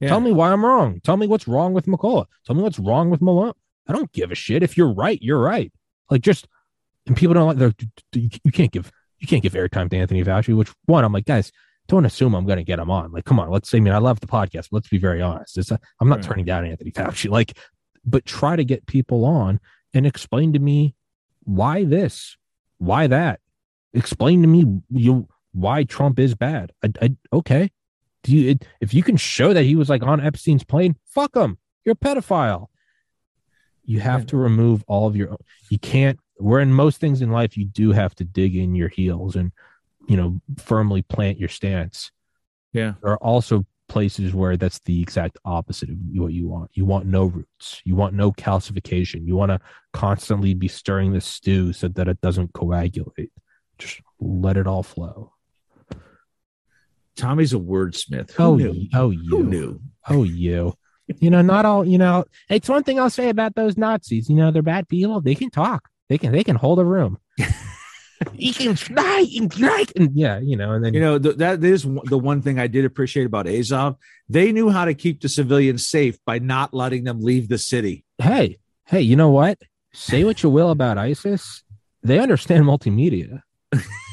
Yeah. 0.00 0.08
Tell 0.08 0.20
me 0.20 0.32
why 0.32 0.50
I'm 0.50 0.64
wrong. 0.64 1.00
Tell 1.04 1.16
me 1.16 1.26
what's 1.26 1.46
wrong 1.46 1.72
with 1.72 1.86
McCullough. 1.86 2.26
Tell 2.46 2.56
me 2.56 2.62
what's 2.62 2.78
wrong 2.78 3.10
with 3.10 3.22
Malone. 3.22 3.52
I 3.86 3.92
don't 3.92 4.10
give 4.12 4.30
a 4.30 4.34
shit. 4.34 4.62
If 4.62 4.76
you're 4.76 4.92
right, 4.92 5.20
you're 5.22 5.40
right. 5.40 5.72
Like 6.10 6.22
just, 6.22 6.48
and 7.06 7.16
people 7.16 7.34
don't 7.34 7.58
like, 7.58 7.74
you 8.14 8.52
can't 8.52 8.72
give 8.72 8.90
you 9.22 9.28
can't 9.28 9.42
give 9.42 9.52
airtime 9.52 9.88
to 9.90 9.96
Anthony 9.96 10.24
Fauci, 10.24 10.54
which 10.54 10.72
one, 10.86 11.04
I'm 11.04 11.12
like, 11.12 11.26
guys, 11.26 11.52
don't 11.86 12.04
assume 12.04 12.34
I'm 12.34 12.44
going 12.44 12.58
to 12.58 12.64
get 12.64 12.80
him 12.80 12.90
on. 12.90 13.12
Like, 13.12 13.24
come 13.24 13.38
on, 13.38 13.50
let's 13.50 13.70
say, 13.70 13.78
I 13.78 13.80
mean, 13.80 13.94
I 13.94 13.98
love 13.98 14.18
the 14.18 14.26
podcast, 14.26 14.68
but 14.70 14.72
let's 14.72 14.88
be 14.88 14.98
very 14.98 15.22
honest. 15.22 15.58
It's 15.58 15.70
a, 15.70 15.78
I'm 16.00 16.08
not 16.08 16.16
right. 16.16 16.24
turning 16.24 16.44
down 16.44 16.66
Anthony 16.66 16.90
Fauci. 16.90 17.30
Like, 17.30 17.56
but 18.04 18.24
try 18.24 18.56
to 18.56 18.64
get 18.64 18.86
people 18.86 19.24
on 19.24 19.60
and 19.94 20.06
explain 20.06 20.52
to 20.52 20.58
me 20.58 20.94
why 21.44 21.84
this, 21.84 22.36
why 22.78 23.06
that. 23.06 23.40
Explain 23.94 24.42
to 24.42 24.48
me 24.48 24.80
you 24.90 25.28
why 25.52 25.84
Trump 25.84 26.18
is 26.18 26.34
bad. 26.34 26.72
I, 26.82 26.92
I 27.00 27.16
okay. 27.32 27.70
Do 28.22 28.32
you 28.32 28.50
it, 28.50 28.66
if 28.80 28.94
you 28.94 29.02
can 29.02 29.16
show 29.16 29.52
that 29.52 29.64
he 29.64 29.76
was 29.76 29.90
like 29.90 30.02
on 30.02 30.20
Epstein's 30.20 30.64
plane, 30.64 30.96
fuck 31.04 31.36
him. 31.36 31.58
You're 31.84 31.94
a 31.94 31.96
pedophile. 31.96 32.68
You 33.84 33.98
have 34.00 34.26
to 34.26 34.36
remove 34.36 34.84
all 34.86 35.08
of 35.08 35.16
your. 35.16 35.36
You 35.68 35.78
can't 35.78 36.18
where 36.42 36.60
in 36.60 36.72
most 36.72 37.00
things 37.00 37.22
in 37.22 37.30
life 37.30 37.56
you 37.56 37.64
do 37.64 37.92
have 37.92 38.14
to 38.16 38.24
dig 38.24 38.56
in 38.56 38.74
your 38.74 38.88
heels 38.88 39.36
and 39.36 39.52
you 40.08 40.16
know 40.16 40.40
firmly 40.58 41.02
plant 41.02 41.38
your 41.38 41.48
stance 41.48 42.10
yeah 42.72 42.94
there 43.02 43.12
are 43.12 43.22
also 43.22 43.64
places 43.92 44.34
where 44.34 44.56
that's 44.56 44.78
the 44.86 45.02
exact 45.02 45.36
opposite 45.44 45.90
of 45.90 45.96
what 46.14 46.32
you 46.32 46.48
want. 46.48 46.70
You 46.72 46.86
want 46.86 47.04
no 47.04 47.26
roots. 47.26 47.82
You 47.84 47.94
want 47.94 48.14
no 48.14 48.32
calcification. 48.32 49.26
You 49.26 49.36
want 49.36 49.50
to 49.50 49.60
constantly 49.92 50.54
be 50.54 50.66
stirring 50.66 51.12
the 51.12 51.20
stew 51.20 51.74
so 51.74 51.88
that 51.88 52.08
it 52.08 52.18
doesn't 52.22 52.54
coagulate. 52.54 53.30
Just 53.76 54.00
let 54.18 54.56
it 54.56 54.66
all 54.66 54.82
flow. 54.82 55.34
Tommy's 57.16 57.52
a 57.52 57.58
wordsmith. 57.58 58.30
Who 58.32 58.42
oh 58.42 58.56
knew? 58.56 58.86
oh 58.94 59.10
you. 59.10 59.28
Who 59.28 59.44
knew? 59.44 59.80
Oh 60.08 60.22
you. 60.24 60.72
You 61.18 61.28
know 61.28 61.42
not 61.42 61.66
all 61.66 61.84
you 61.84 61.98
know 61.98 62.24
it's 62.48 62.70
one 62.70 62.84
thing 62.84 62.98
i'll 62.98 63.10
say 63.10 63.28
about 63.28 63.54
those 63.54 63.76
nazis. 63.76 64.30
You 64.30 64.36
know 64.36 64.50
they're 64.50 64.62
bad 64.62 64.88
people. 64.88 65.20
They 65.20 65.34
can 65.34 65.50
talk. 65.50 65.90
They 66.08 66.16
can 66.16 66.32
they 66.32 66.44
can 66.44 66.56
hold 66.56 66.78
a 66.78 66.84
room. 66.84 67.18
he 68.34 68.52
can 68.52 68.76
fly 68.76 69.26
and 69.36 69.52
fly 69.52 69.84
and 69.96 70.10
yeah, 70.14 70.38
you 70.38 70.56
know, 70.56 70.72
and 70.72 70.84
then 70.84 70.94
you 70.94 71.00
know 71.00 71.18
th- 71.18 71.36
that 71.36 71.62
is 71.62 71.82
the 71.82 72.18
one 72.18 72.42
thing 72.42 72.58
I 72.58 72.66
did 72.66 72.84
appreciate 72.84 73.24
about 73.24 73.46
Azov. 73.46 73.96
They 74.28 74.52
knew 74.52 74.70
how 74.70 74.84
to 74.84 74.94
keep 74.94 75.20
the 75.20 75.28
civilians 75.28 75.86
safe 75.86 76.18
by 76.24 76.38
not 76.38 76.72
letting 76.72 77.04
them 77.04 77.20
leave 77.20 77.48
the 77.48 77.58
city. 77.58 78.04
Hey, 78.18 78.58
hey, 78.86 79.00
you 79.00 79.16
know 79.16 79.30
what? 79.30 79.58
Say 79.92 80.24
what 80.24 80.42
you 80.42 80.50
will 80.50 80.70
about 80.70 80.98
ISIS, 80.98 81.62
they 82.02 82.18
understand 82.18 82.64
multimedia. 82.64 83.42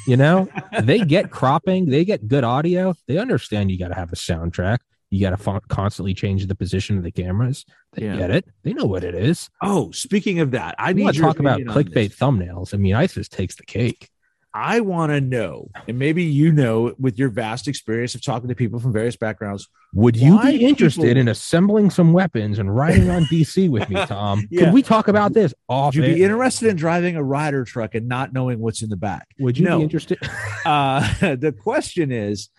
You 0.08 0.18
know, 0.18 0.50
they 0.82 1.00
get 1.00 1.30
cropping, 1.30 1.90
they 1.90 2.04
get 2.04 2.28
good 2.28 2.44
audio, 2.44 2.96
they 3.08 3.18
understand 3.18 3.70
you 3.70 3.78
got 3.78 3.90
to 3.90 3.96
have 3.96 4.12
a 4.12 4.16
soundtrack. 4.16 4.80
You 5.10 5.22
got 5.22 5.38
to 5.38 5.62
constantly 5.70 6.14
change 6.14 6.46
the 6.46 6.56
position 6.56 6.98
of 6.98 7.04
the 7.04 7.12
cameras. 7.12 7.66
They 7.94 8.06
yeah. 8.06 8.16
get 8.16 8.32
it. 8.32 8.46
They 8.64 8.74
know 8.74 8.86
what 8.86 9.04
it 9.04 9.16
is. 9.16 9.50
Oh, 9.62 9.92
speaking 9.92 10.40
of 10.40 10.52
that, 10.52 10.76
I 10.78 10.94
need 10.94 11.14
to 11.14 11.20
talk 11.20 11.40
about 11.40 11.60
clickbait 11.62 12.16
thumbnails. 12.16 12.74
I 12.74 12.78
mean, 12.78 12.94
ISIS 12.94 13.28
takes 13.28 13.56
the 13.56 13.64
cake. 13.64 14.10
I 14.54 14.80
want 14.80 15.12
to 15.12 15.22
know, 15.22 15.70
and 15.88 16.00
maybe 16.00 16.24
you 16.24 16.52
know, 16.52 16.96
with 16.98 17.20
your 17.20 17.30
vast 17.30 17.68
experience 17.68 18.16
of 18.16 18.24
talking 18.24 18.50
to 18.50 18.56
people 18.56 18.80
from 18.80 18.92
various 18.92 19.16
backgrounds, 19.16 19.68
would 19.94 20.16
you 20.16 20.42
be 20.42 20.66
interested 20.66 21.04
people... 21.04 21.18
in 21.18 21.28
assembling 21.28 21.92
some 21.92 22.14
weapons 22.14 22.58
and 22.58 22.76
riding 22.76 23.12
on 23.12 23.26
DC 23.26 23.70
with 23.70 23.88
me, 23.90 24.04
Tom? 24.08 24.48
yeah. 24.52 24.66
Could 24.66 24.74
we 24.74 24.82
talk 24.82 25.08
about 25.08 25.34
this? 25.34 25.54
Would 25.70 25.94
you 25.94 26.02
be 26.02 26.24
interested 26.24 26.70
in 26.70 26.78
driving 26.78 27.16
a 27.16 27.24
Ryder 27.24 27.64
truck 27.64 27.94
and 27.94 28.08
not 28.08 28.34
knowing 28.34 28.60
what's 28.60 28.82
in 28.82 28.90
the 28.90 28.98
back? 28.98 29.28
Would 29.40 29.58
you 29.58 29.66
no. 29.66 29.78
be 29.78 29.84
interested? 29.84 30.18
uh, 30.66 31.02
the 31.36 31.52
question 31.52 32.12
is, 32.12 32.50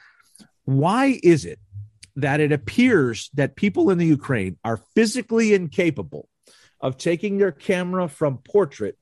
why 0.64 1.18
is 1.24 1.44
it 1.44 1.59
that 2.17 2.41
it 2.41 2.53
appears 2.53 3.31
that 3.35 3.57
people 3.57 3.91
in 3.91 3.99
the 3.99 4.07
Ukraine 4.07 4.57
are 4.65 4.79
physically 4.95 5.55
incapable 5.55 6.29
of 6.81 6.97
taking 6.97 7.39
their 7.39 7.53
camera 7.53 8.09
from 8.09 8.39
portrait 8.39 8.97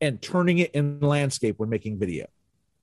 and 0.00 0.20
turning 0.20 0.58
it 0.58 0.72
in 0.72 1.00
landscape 1.00 1.58
when 1.58 1.68
making 1.68 1.98
video. 1.98 2.26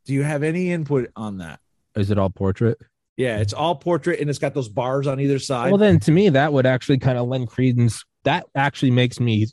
Do 0.06 0.14
you 0.14 0.24
have 0.24 0.44
any 0.44 0.72
input 0.72 1.12
on 1.16 1.38
that? 1.38 1.60
Is 1.96 2.12
it 2.12 2.18
all 2.18 2.30
portrait? 2.30 2.78
Yeah, 3.18 3.38
it's 3.40 3.54
all 3.54 3.76
portrait 3.76 4.20
and 4.20 4.30
it's 4.30 4.40
got 4.40 4.54
those 4.54 4.70
bars 4.70 5.06
on 5.06 5.20
either 5.20 5.40
side. 5.40 5.72
Well, 5.72 5.78
then 5.78 6.00
to 6.02 6.12
me, 6.12 6.30
that 6.30 6.52
would 6.52 6.66
actually 6.66 6.98
kind 6.98 7.18
of 7.18 7.28
lend 7.28 7.48
credence. 7.48 8.04
That 8.24 8.46
actually 8.56 8.92
makes 8.92 9.20
me 9.20 9.48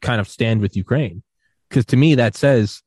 kind 0.00 0.20
of 0.20 0.28
stand 0.28 0.60
with 0.62 0.76
Ukraine 0.76 1.22
because 1.68 1.84
to 1.86 1.96
me, 1.96 2.14
that 2.14 2.36
says 2.36 2.82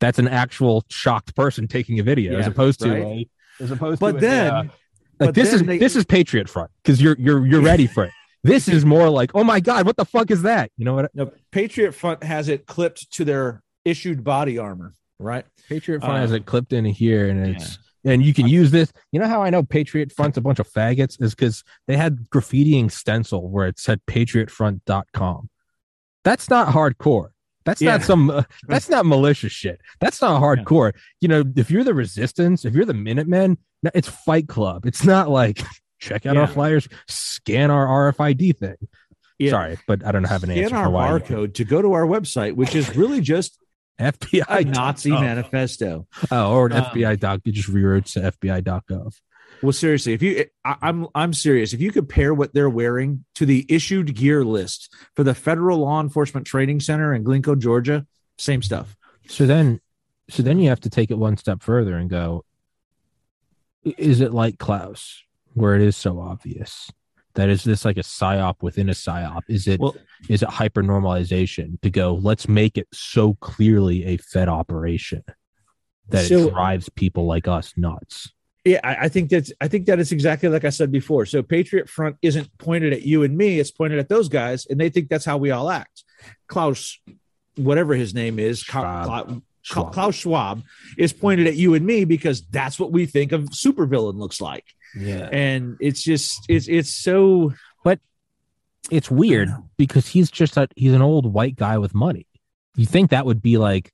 that's 0.00 0.18
an 0.18 0.28
actual 0.28 0.84
shocked 0.88 1.36
person 1.36 1.68
taking 1.68 2.00
a 2.00 2.02
video 2.02 2.32
yeah, 2.32 2.38
as 2.38 2.46
opposed 2.46 2.80
to 2.80 2.90
right? 2.90 3.28
a, 3.60 3.62
as 3.62 3.70
opposed 3.70 4.00
but 4.00 4.12
to 4.12 4.18
then, 4.18 4.52
a, 4.52 4.56
uh, 4.56 4.64
like 5.20 5.34
this 5.34 5.52
is 5.52 5.62
they, 5.62 5.78
this 5.78 5.96
is 5.96 6.04
Patriot 6.04 6.48
Front 6.48 6.70
because 6.82 7.00
you're 7.00 7.16
you're 7.18 7.46
you're 7.46 7.62
ready 7.62 7.86
for 7.86 8.04
it. 8.04 8.12
This 8.42 8.68
is 8.68 8.86
more 8.86 9.10
like, 9.10 9.32
oh 9.34 9.44
my 9.44 9.60
god, 9.60 9.84
what 9.84 9.96
the 9.96 10.04
fuck 10.04 10.30
is 10.30 10.42
that? 10.42 10.70
You 10.76 10.84
know 10.86 10.94
what? 10.94 11.14
No, 11.14 11.30
Patriot 11.50 11.92
Front 11.92 12.22
has 12.22 12.48
it 12.48 12.66
clipped 12.66 13.12
to 13.12 13.24
their 13.24 13.62
issued 13.84 14.24
body 14.24 14.58
armor, 14.58 14.94
right? 15.18 15.44
Patriot 15.68 16.00
Front 16.00 16.14
uh, 16.14 16.20
has 16.20 16.32
it 16.32 16.46
clipped 16.46 16.72
in 16.72 16.84
here, 16.86 17.28
and 17.28 17.46
it's 17.46 17.78
yeah. 18.02 18.12
and 18.12 18.24
you 18.24 18.32
can 18.32 18.48
use 18.48 18.70
this. 18.70 18.92
You 19.12 19.20
know 19.20 19.28
how 19.28 19.42
I 19.42 19.50
know 19.50 19.62
Patriot 19.62 20.12
Front's 20.12 20.38
a 20.38 20.40
bunch 20.40 20.58
of 20.58 20.68
faggots 20.68 21.20
is 21.22 21.34
because 21.34 21.62
they 21.86 21.96
had 21.96 22.30
graffitiing 22.30 22.90
stencil 22.90 23.48
where 23.50 23.66
it 23.66 23.78
said 23.78 24.00
patriotfront.com. 24.06 25.50
That's 26.24 26.48
not 26.50 26.68
hardcore. 26.68 27.30
That's 27.64 27.82
yeah. 27.82 27.92
not 27.92 28.02
some. 28.02 28.30
Uh, 28.30 28.42
that's 28.68 28.88
not 28.88 29.06
malicious 29.06 29.52
shit. 29.52 29.80
That's 30.00 30.20
not 30.20 30.40
hardcore. 30.40 30.92
Yeah. 30.94 31.00
You 31.20 31.28
know, 31.28 31.52
if 31.56 31.70
you're 31.70 31.84
the 31.84 31.94
Resistance, 31.94 32.64
if 32.64 32.74
you're 32.74 32.84
the 32.84 32.94
Minutemen, 32.94 33.58
it's 33.94 34.08
Fight 34.08 34.48
Club. 34.48 34.86
It's 34.86 35.04
not 35.04 35.28
like 35.28 35.62
check 35.98 36.26
out 36.26 36.36
yeah. 36.36 36.42
our 36.42 36.46
flyers, 36.46 36.88
scan 37.08 37.70
our 37.70 38.12
RFID 38.12 38.56
thing. 38.58 38.76
Sorry, 39.48 39.78
but 39.86 40.04
I 40.04 40.12
don't 40.12 40.24
have 40.24 40.42
an 40.42 40.50
scan 40.50 40.64
answer. 40.64 40.74
Scan 40.76 40.94
our 40.94 41.20
barcode 41.20 41.54
to 41.54 41.64
go 41.64 41.80
to 41.80 41.94
our 41.94 42.06
website, 42.06 42.54
which 42.54 42.74
is 42.74 42.94
really 42.94 43.20
just 43.20 43.58
FBI 44.00 44.66
Nazi 44.66 45.12
oh. 45.12 45.20
manifesto. 45.20 46.06
Oh, 46.30 46.52
or 46.52 46.66
an 46.66 46.72
um, 46.72 46.84
FBI 46.84 47.18
doc. 47.18 47.40
You 47.44 47.52
just 47.52 47.70
reroutes 47.70 48.12
to 48.14 48.32
FBI.gov. 48.32 49.14
Well, 49.62 49.72
seriously, 49.72 50.14
if 50.14 50.22
you, 50.22 50.46
I, 50.64 50.76
I'm, 50.82 51.06
I'm 51.14 51.32
serious. 51.32 51.72
If 51.72 51.80
you 51.80 51.92
compare 51.92 52.32
what 52.32 52.54
they're 52.54 52.70
wearing 52.70 53.24
to 53.34 53.44
the 53.44 53.66
issued 53.68 54.14
gear 54.14 54.44
list 54.44 54.94
for 55.14 55.22
the 55.22 55.34
Federal 55.34 55.78
Law 55.78 56.00
Enforcement 56.00 56.46
Training 56.46 56.80
Center 56.80 57.14
in 57.14 57.24
Glynco, 57.24 57.58
Georgia, 57.58 58.06
same 58.38 58.62
stuff. 58.62 58.96
So 59.28 59.46
then, 59.46 59.80
so 60.30 60.42
then 60.42 60.58
you 60.58 60.70
have 60.70 60.80
to 60.80 60.90
take 60.90 61.10
it 61.10 61.18
one 61.18 61.36
step 61.36 61.62
further 61.62 61.96
and 61.96 62.08
go: 62.08 62.44
Is 63.84 64.20
it 64.20 64.32
like 64.32 64.58
Klaus? 64.58 65.22
where 65.54 65.74
it 65.74 65.82
is 65.82 65.96
so 65.96 66.20
obvious? 66.20 66.90
That 67.34 67.48
is 67.48 67.62
this 67.62 67.84
like 67.84 67.96
a 67.96 68.02
psyop 68.02 68.56
within 68.60 68.88
a 68.88 68.92
psyop? 68.92 69.42
Is 69.48 69.68
it 69.68 69.78
well, 69.78 69.94
is 70.28 70.42
it 70.42 70.48
hyper 70.48 70.82
normalization 70.82 71.80
to 71.82 71.90
go? 71.90 72.14
Let's 72.14 72.48
make 72.48 72.76
it 72.76 72.88
so 72.92 73.34
clearly 73.34 74.04
a 74.04 74.16
Fed 74.16 74.48
operation 74.48 75.22
that 76.08 76.26
so, 76.26 76.48
it 76.48 76.52
drives 76.52 76.88
people 76.88 77.26
like 77.26 77.46
us 77.46 77.72
nuts. 77.76 78.32
Yeah, 78.64 78.80
I, 78.84 79.04
I 79.04 79.08
think 79.08 79.30
that's 79.30 79.52
I 79.60 79.68
think 79.68 79.86
that 79.86 79.98
is 79.98 80.12
exactly 80.12 80.48
like 80.48 80.64
I 80.64 80.70
said 80.70 80.92
before. 80.92 81.24
So 81.24 81.42
Patriot 81.42 81.88
Front 81.88 82.16
isn't 82.20 82.56
pointed 82.58 82.92
at 82.92 83.02
you 83.02 83.22
and 83.22 83.36
me; 83.36 83.58
it's 83.58 83.70
pointed 83.70 83.98
at 83.98 84.08
those 84.08 84.28
guys, 84.28 84.66
and 84.66 84.78
they 84.78 84.90
think 84.90 85.08
that's 85.08 85.24
how 85.24 85.38
we 85.38 85.50
all 85.50 85.70
act. 85.70 86.04
Klaus, 86.46 86.98
whatever 87.56 87.94
his 87.94 88.14
name 88.14 88.38
is, 88.38 88.60
Schwab. 88.60 89.42
Schwab. 89.62 89.92
Klaus 89.92 90.14
Schwab, 90.14 90.62
is 90.98 91.12
pointed 91.12 91.46
at 91.46 91.56
you 91.56 91.74
and 91.74 91.86
me 91.86 92.04
because 92.04 92.42
that's 92.48 92.78
what 92.78 92.92
we 92.92 93.06
think 93.06 93.32
of 93.32 93.44
supervillain 93.44 94.16
looks 94.16 94.40
like. 94.40 94.64
Yeah. 94.94 95.28
And 95.32 95.76
it's 95.80 96.02
just 96.02 96.44
it's 96.48 96.68
it's 96.68 96.90
so 96.90 97.54
but 97.84 98.00
it's 98.90 99.10
weird 99.10 99.50
because 99.76 100.06
he's 100.06 100.30
just 100.30 100.56
a 100.56 100.68
he's 100.76 100.92
an 100.92 101.02
old 101.02 101.32
white 101.32 101.56
guy 101.56 101.78
with 101.78 101.94
money. 101.94 102.26
You 102.76 102.86
think 102.86 103.10
that 103.10 103.26
would 103.26 103.42
be 103.42 103.56
like 103.56 103.92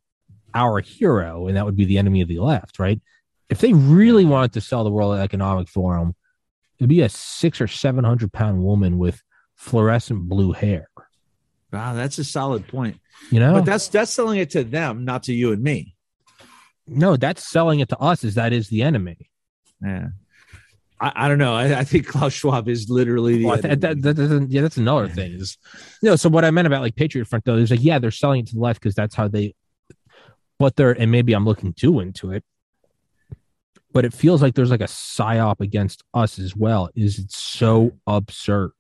our 0.55 0.81
hero 0.81 1.49
and 1.49 1.57
that 1.57 1.65
would 1.65 1.77
be 1.77 1.85
the 1.85 1.99
enemy 1.99 2.21
of 2.23 2.29
the 2.29 2.39
left, 2.39 2.79
right? 2.79 3.01
If 3.49 3.61
they 3.61 3.73
really 3.73 4.25
wanted 4.25 4.53
to 4.55 4.61
sell 4.61 4.85
the 4.85 4.91
World 4.91 5.19
Economic 5.19 5.69
Forum, 5.69 6.15
it'd 6.79 6.89
be 6.89 7.03
a 7.03 7.09
six 7.09 7.61
or 7.61 7.69
seven 7.69 8.05
hundred 8.05 8.33
pound 8.33 8.63
woman 8.63 8.99
with 8.99 9.23
fluorescent 9.55 10.29
blue 10.29 10.53
hair. 10.53 10.89
Wow, 11.73 11.95
that's 11.95 12.19
a 12.19 12.25
solid 12.25 12.67
point. 12.69 12.99
You 13.31 13.41
know, 13.41 13.55
but 13.55 13.65
that's 13.65 13.89
that's 13.89 14.13
selling 14.13 14.39
it 14.39 14.51
to 14.51 14.65
them, 14.65 15.05
not 15.05 15.25
to 15.25 15.33
you 15.33 15.53
and 15.53 15.63
me. 15.63 15.95
No, 16.87 17.17
that's 17.17 17.47
selling 17.47 17.81
it 17.81 17.89
to 17.91 17.99
us. 17.99 18.25
Is 18.25 18.35
that 18.37 18.53
is 18.53 18.69
the 18.69 18.83
enemy? 18.83 19.31
Yeah. 19.83 20.09
I, 20.99 21.13
I, 21.15 21.29
don't 21.29 21.39
know. 21.39 21.55
I, 21.55 21.81
I, 21.81 21.85
think 21.85 22.07
Klaus 22.07 22.33
Schwab 22.33 22.69
is 22.69 22.89
literally 22.89 23.39
the. 23.39 23.45
Well, 23.45 23.61
that, 23.61 23.81
that, 23.83 24.03
that, 24.03 24.47
yeah, 24.49 24.63
that's 24.63 24.79
another 24.79 25.09
thing. 25.09 25.33
Is 25.33 25.59
you 26.03 26.09
know. 26.09 26.17
So 26.17 26.29
what 26.29 26.45
I 26.45 26.51
meant 26.51 26.67
about 26.67 26.81
like 26.81 26.97
Patriot 26.97 27.27
Front 27.27 27.45
though 27.45 27.57
is 27.57 27.71
like 27.71 27.83
yeah, 27.83 27.99
they're 27.99 28.11
selling 28.11 28.41
it 28.41 28.47
to 28.49 28.55
the 28.55 28.61
left 28.61 28.81
because 28.81 28.95
that's 28.95 29.15
how 29.15 29.29
they. 29.29 29.55
But 30.59 30.77
they're 30.77 30.93
and 30.93 31.11
maybe 31.11 31.35
I'm 31.35 31.45
looking 31.45 31.75
too 31.75 32.01
into 32.01 32.33
it, 32.33 32.45
but 33.97 34.05
it 34.05 34.13
feels 34.13 34.43
like 34.43 34.55
there's 34.55 34.71
like 34.71 34.83
a 34.83 34.85
psyop 34.85 35.61
against 35.61 36.05
us 36.13 36.39
as 36.39 36.55
well. 36.55 36.91
Is 36.95 37.19
it 37.19 37.33
so 37.33 37.93
absurd? 38.07 38.73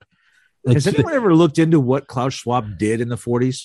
Like, 0.62 0.74
Has 0.74 0.86
anyone 0.86 1.14
ever 1.14 1.34
looked 1.34 1.58
into 1.58 1.80
what 1.80 2.06
Klaus 2.06 2.34
Schwab 2.34 2.76
did 2.76 3.00
in 3.00 3.08
the 3.08 3.16
40s? 3.16 3.64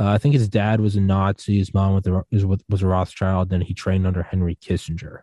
Uh, 0.00 0.06
I 0.06 0.16
think 0.16 0.32
his 0.32 0.48
dad 0.48 0.80
was 0.80 0.96
a 0.96 1.02
Nazi. 1.02 1.58
His 1.58 1.74
mom 1.74 2.00
was 2.30 2.42
a, 2.44 2.58
was 2.66 2.82
a 2.82 2.86
Rothschild. 2.86 3.50
Then 3.50 3.60
he 3.60 3.74
trained 3.74 4.06
under 4.06 4.22
Henry 4.22 4.54
Kissinger. 4.54 5.20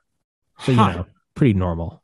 So 0.59 0.73
you 0.73 0.77
know, 0.77 1.07
pretty 1.33 1.53
normal 1.53 2.03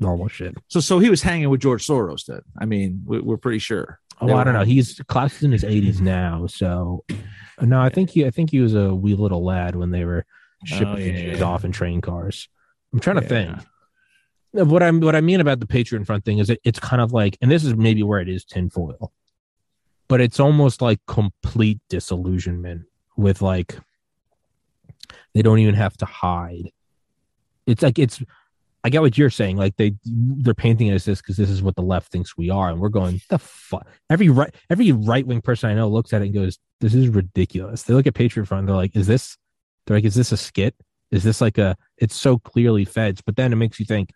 normal 0.00 0.28
shit. 0.28 0.56
So, 0.68 0.80
so 0.80 0.98
he 0.98 1.10
was 1.10 1.22
hanging 1.22 1.50
with 1.50 1.60
George 1.60 1.86
Soros. 1.86 2.24
Then, 2.24 2.40
I 2.58 2.64
mean, 2.64 3.02
we, 3.04 3.18
are 3.32 3.36
pretty 3.36 3.58
sure. 3.60 4.00
Oh, 4.20 4.34
I 4.34 4.44
don't 4.44 4.54
know. 4.54 4.64
He's 4.64 5.00
Klaus 5.08 5.36
is 5.36 5.42
in 5.42 5.52
his 5.52 5.62
80s 5.62 6.00
now, 6.00 6.46
so 6.46 7.04
no, 7.60 7.80
I 7.80 7.90
think 7.90 8.10
he, 8.10 8.24
I 8.26 8.30
think 8.30 8.50
he 8.50 8.60
was 8.60 8.74
a 8.74 8.94
wee 8.94 9.14
little 9.14 9.44
lad 9.44 9.76
when 9.76 9.90
they 9.90 10.04
were 10.04 10.24
shipping 10.64 10.86
oh, 10.88 10.96
yeah. 10.96 11.42
off 11.44 11.64
in 11.64 11.70
train 11.72 12.00
cars. 12.00 12.48
I'm 12.92 13.00
trying 13.00 13.16
to 13.16 13.22
think. 13.22 13.56
Uh, 14.58 14.64
what 14.64 14.82
I'm, 14.82 15.00
what 15.00 15.16
I 15.16 15.20
mean 15.20 15.40
about 15.40 15.60
the 15.60 15.66
Patriot 15.66 16.04
Front 16.04 16.24
thing 16.24 16.38
is 16.38 16.50
it, 16.50 16.60
it's 16.64 16.78
kind 16.78 17.00
of 17.00 17.12
like, 17.12 17.38
and 17.40 17.50
this 17.50 17.64
is 17.64 17.74
maybe 17.74 18.02
where 18.02 18.20
it 18.20 18.28
is 18.28 18.44
tinfoil, 18.44 19.12
but 20.08 20.20
it's 20.20 20.38
almost 20.38 20.82
like 20.82 21.00
complete 21.06 21.80
disillusionment 21.88 22.82
with 23.16 23.40
like 23.40 23.78
they 25.34 25.42
don't 25.42 25.58
even 25.58 25.74
have 25.74 25.96
to 25.98 26.04
hide. 26.04 26.70
It's 27.66 27.82
like 27.82 27.98
it's 27.98 28.22
I 28.84 28.90
get 28.90 29.00
what 29.00 29.16
you're 29.16 29.30
saying. 29.30 29.56
Like 29.56 29.76
they 29.76 29.94
they're 30.04 30.54
painting 30.54 30.88
it 30.88 30.94
as 30.94 31.04
this 31.04 31.20
because 31.20 31.36
this 31.36 31.50
is 31.50 31.62
what 31.62 31.76
the 31.76 31.82
left 31.82 32.10
thinks 32.10 32.36
we 32.36 32.50
are, 32.50 32.68
and 32.70 32.80
we're 32.80 32.88
going 32.88 33.20
the 33.28 33.38
fuck. 33.38 33.86
Every 34.10 34.28
right 34.28 34.54
every 34.68 34.92
right 34.92 35.26
wing 35.26 35.40
person 35.40 35.70
I 35.70 35.74
know 35.74 35.88
looks 35.88 36.12
at 36.12 36.22
it 36.22 36.26
and 36.26 36.34
goes, 36.34 36.58
"This 36.80 36.94
is 36.94 37.08
ridiculous." 37.08 37.84
They 37.84 37.94
look 37.94 38.06
at 38.06 38.14
Patriot 38.14 38.46
Front, 38.46 38.66
they're 38.66 38.76
like, 38.76 38.96
"Is 38.96 39.06
this?" 39.06 39.36
They're 39.86 39.96
like, 39.96 40.04
"Is 40.04 40.14
this 40.14 40.32
a 40.32 40.36
skit? 40.36 40.74
Is 41.12 41.22
this 41.22 41.40
like 41.40 41.58
a?" 41.58 41.76
It's 41.98 42.16
so 42.16 42.38
clearly 42.38 42.84
feds, 42.84 43.20
but 43.20 43.36
then 43.36 43.52
it 43.52 43.56
makes 43.56 43.78
you 43.78 43.86
think. 43.86 44.10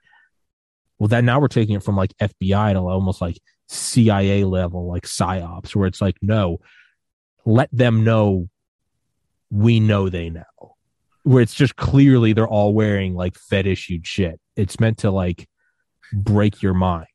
Well, 0.99 1.09
then 1.09 1.26
now 1.26 1.38
we're 1.38 1.49
taking 1.49 1.76
it 1.76 1.82
from 1.82 1.94
like 1.94 2.16
FBI 2.18 2.72
to 2.72 2.78
almost 2.78 3.20
like 3.20 3.38
CIA 3.68 4.44
level, 4.44 4.88
like 4.88 5.05
psyops, 5.05 5.76
where 5.76 5.86
it's 5.86 6.01
like, 6.01 6.16
no, 6.22 6.59
let 7.44 7.68
them 7.70 8.03
know 8.03 8.49
we 9.51 9.78
know 9.78 10.09
they 10.09 10.30
know 10.30 10.76
where 11.26 11.42
it's 11.42 11.55
just 11.55 11.74
clearly 11.74 12.32
they're 12.32 12.47
all 12.47 12.72
wearing 12.72 13.16
like 13.16 13.36
Fed 13.36 13.66
issued 13.66 14.07
shit. 14.07 14.38
It's 14.55 14.78
meant 14.78 14.99
to 14.99 15.11
like 15.11 15.49
break 16.12 16.62
your 16.62 16.72
mind. 16.72 17.07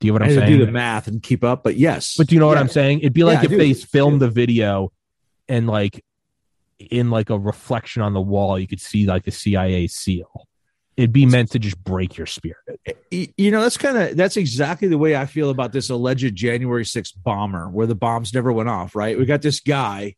Do 0.00 0.08
you 0.08 0.12
know 0.12 0.14
what 0.14 0.22
I'm 0.24 0.34
saying? 0.34 0.58
Do 0.58 0.66
the 0.66 0.72
math 0.72 1.06
and 1.06 1.22
keep 1.22 1.44
up, 1.44 1.62
but 1.62 1.76
yes. 1.76 2.16
But 2.18 2.26
do 2.26 2.34
you 2.34 2.40
know 2.40 2.46
yeah. 2.46 2.56
what 2.56 2.58
I'm 2.58 2.68
saying? 2.68 2.98
It'd 2.98 3.12
be 3.12 3.22
like 3.22 3.48
yeah, 3.48 3.52
if 3.52 3.58
they 3.58 3.74
filmed 3.74 4.20
the 4.20 4.28
video 4.28 4.90
and 5.48 5.68
like 5.68 6.04
in 6.90 7.10
like 7.10 7.30
a 7.30 7.38
reflection 7.38 8.02
on 8.02 8.14
the 8.14 8.20
wall, 8.20 8.58
you 8.58 8.66
could 8.66 8.80
see 8.80 9.06
like 9.06 9.24
the 9.24 9.30
CIA 9.30 9.86
seal. 9.86 10.46
It'd 10.96 11.12
be 11.12 11.24
meant 11.24 11.52
to 11.52 11.58
just 11.58 11.82
break 11.82 12.18
your 12.18 12.26
spirit. 12.26 12.58
You 13.10 13.50
know, 13.50 13.62
that's 13.62 13.78
kind 13.78 13.96
of 13.96 14.16
that's 14.16 14.36
exactly 14.36 14.88
the 14.88 14.98
way 14.98 15.16
I 15.16 15.24
feel 15.24 15.48
about 15.48 15.72
this 15.72 15.88
alleged 15.88 16.34
January 16.34 16.84
6th 16.84 17.14
bomber, 17.22 17.68
where 17.68 17.86
the 17.86 17.94
bombs 17.94 18.34
never 18.34 18.52
went 18.52 18.68
off. 18.68 18.94
Right? 18.94 19.18
We 19.18 19.24
got 19.24 19.40
this 19.42 19.60
guy 19.60 20.16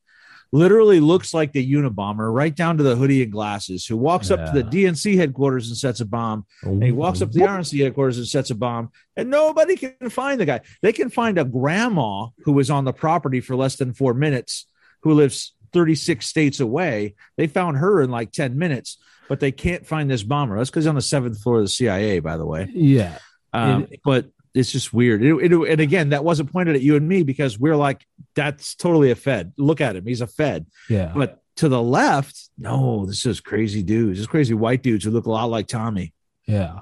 literally 0.54 1.00
looks 1.00 1.34
like 1.34 1.52
the 1.52 1.72
Unabomber, 1.72 2.32
right 2.32 2.54
down 2.54 2.76
to 2.76 2.84
the 2.84 2.94
hoodie 2.94 3.24
and 3.24 3.32
glasses, 3.32 3.84
who 3.84 3.96
walks 3.96 4.30
yeah. 4.30 4.36
up 4.36 4.52
to 4.52 4.62
the 4.62 4.68
DNC 4.68 5.16
headquarters 5.16 5.68
and 5.68 5.76
sets 5.76 6.00
a 6.00 6.04
bomb. 6.04 6.46
And 6.62 6.82
he 6.82 6.92
walks 6.92 7.20
up 7.20 7.32
to 7.32 7.38
the 7.38 7.44
RNC 7.44 7.82
headquarters 7.82 8.18
and 8.18 8.26
sets 8.26 8.50
a 8.50 8.54
bomb. 8.54 8.90
And 9.16 9.30
nobody 9.30 9.76
can 9.76 10.10
find 10.10 10.40
the 10.40 10.46
guy. 10.46 10.60
They 10.80 10.92
can 10.92 11.10
find 11.10 11.38
a 11.38 11.44
grandma 11.44 12.28
who 12.44 12.52
was 12.52 12.70
on 12.70 12.84
the 12.84 12.92
property 12.92 13.40
for 13.40 13.56
less 13.56 13.74
than 13.76 13.94
four 13.94 14.14
minutes, 14.14 14.66
who 15.02 15.14
lives 15.14 15.54
36 15.74 16.26
states 16.26 16.60
away. 16.60 17.14
They 17.36 17.46
found 17.46 17.76
her 17.76 18.00
in 18.00 18.10
like 18.10 18.32
10 18.32 18.56
minutes, 18.56 18.96
but 19.28 19.40
they 19.40 19.52
can't 19.52 19.86
find 19.86 20.10
this 20.10 20.22
bomber. 20.22 20.56
That's 20.56 20.70
because 20.70 20.86
on 20.86 20.94
the 20.94 21.02
seventh 21.02 21.42
floor 21.42 21.58
of 21.58 21.64
the 21.64 21.68
CIA, 21.68 22.20
by 22.20 22.38
the 22.38 22.46
way. 22.46 22.70
Yeah. 22.72 23.18
Um, 23.52 23.88
it, 23.90 24.00
but 24.02 24.26
it's 24.54 24.72
just 24.72 24.94
weird. 24.94 25.22
It, 25.22 25.34
it, 25.34 25.52
and 25.52 25.80
again, 25.80 26.10
that 26.10 26.24
wasn't 26.24 26.50
pointed 26.50 26.76
at 26.76 26.82
you 26.82 26.96
and 26.96 27.06
me 27.06 27.22
because 27.22 27.58
we're 27.58 27.76
like, 27.76 28.06
that's 28.34 28.74
totally 28.74 29.10
a 29.10 29.14
Fed. 29.14 29.52
Look 29.58 29.82
at 29.82 29.96
him. 29.96 30.06
He's 30.06 30.22
a 30.22 30.26
Fed. 30.26 30.66
Yeah. 30.88 31.12
But 31.14 31.42
to 31.56 31.68
the 31.68 31.82
left, 31.82 32.48
no, 32.56 33.04
this 33.04 33.26
is 33.26 33.40
crazy 33.40 33.82
dudes. 33.82 34.18
This 34.18 34.26
crazy 34.26 34.54
white 34.54 34.82
dudes 34.82 35.04
who 35.04 35.10
look 35.10 35.26
a 35.26 35.30
lot 35.30 35.50
like 35.50 35.66
Tommy. 35.66 36.14
Yeah. 36.46 36.80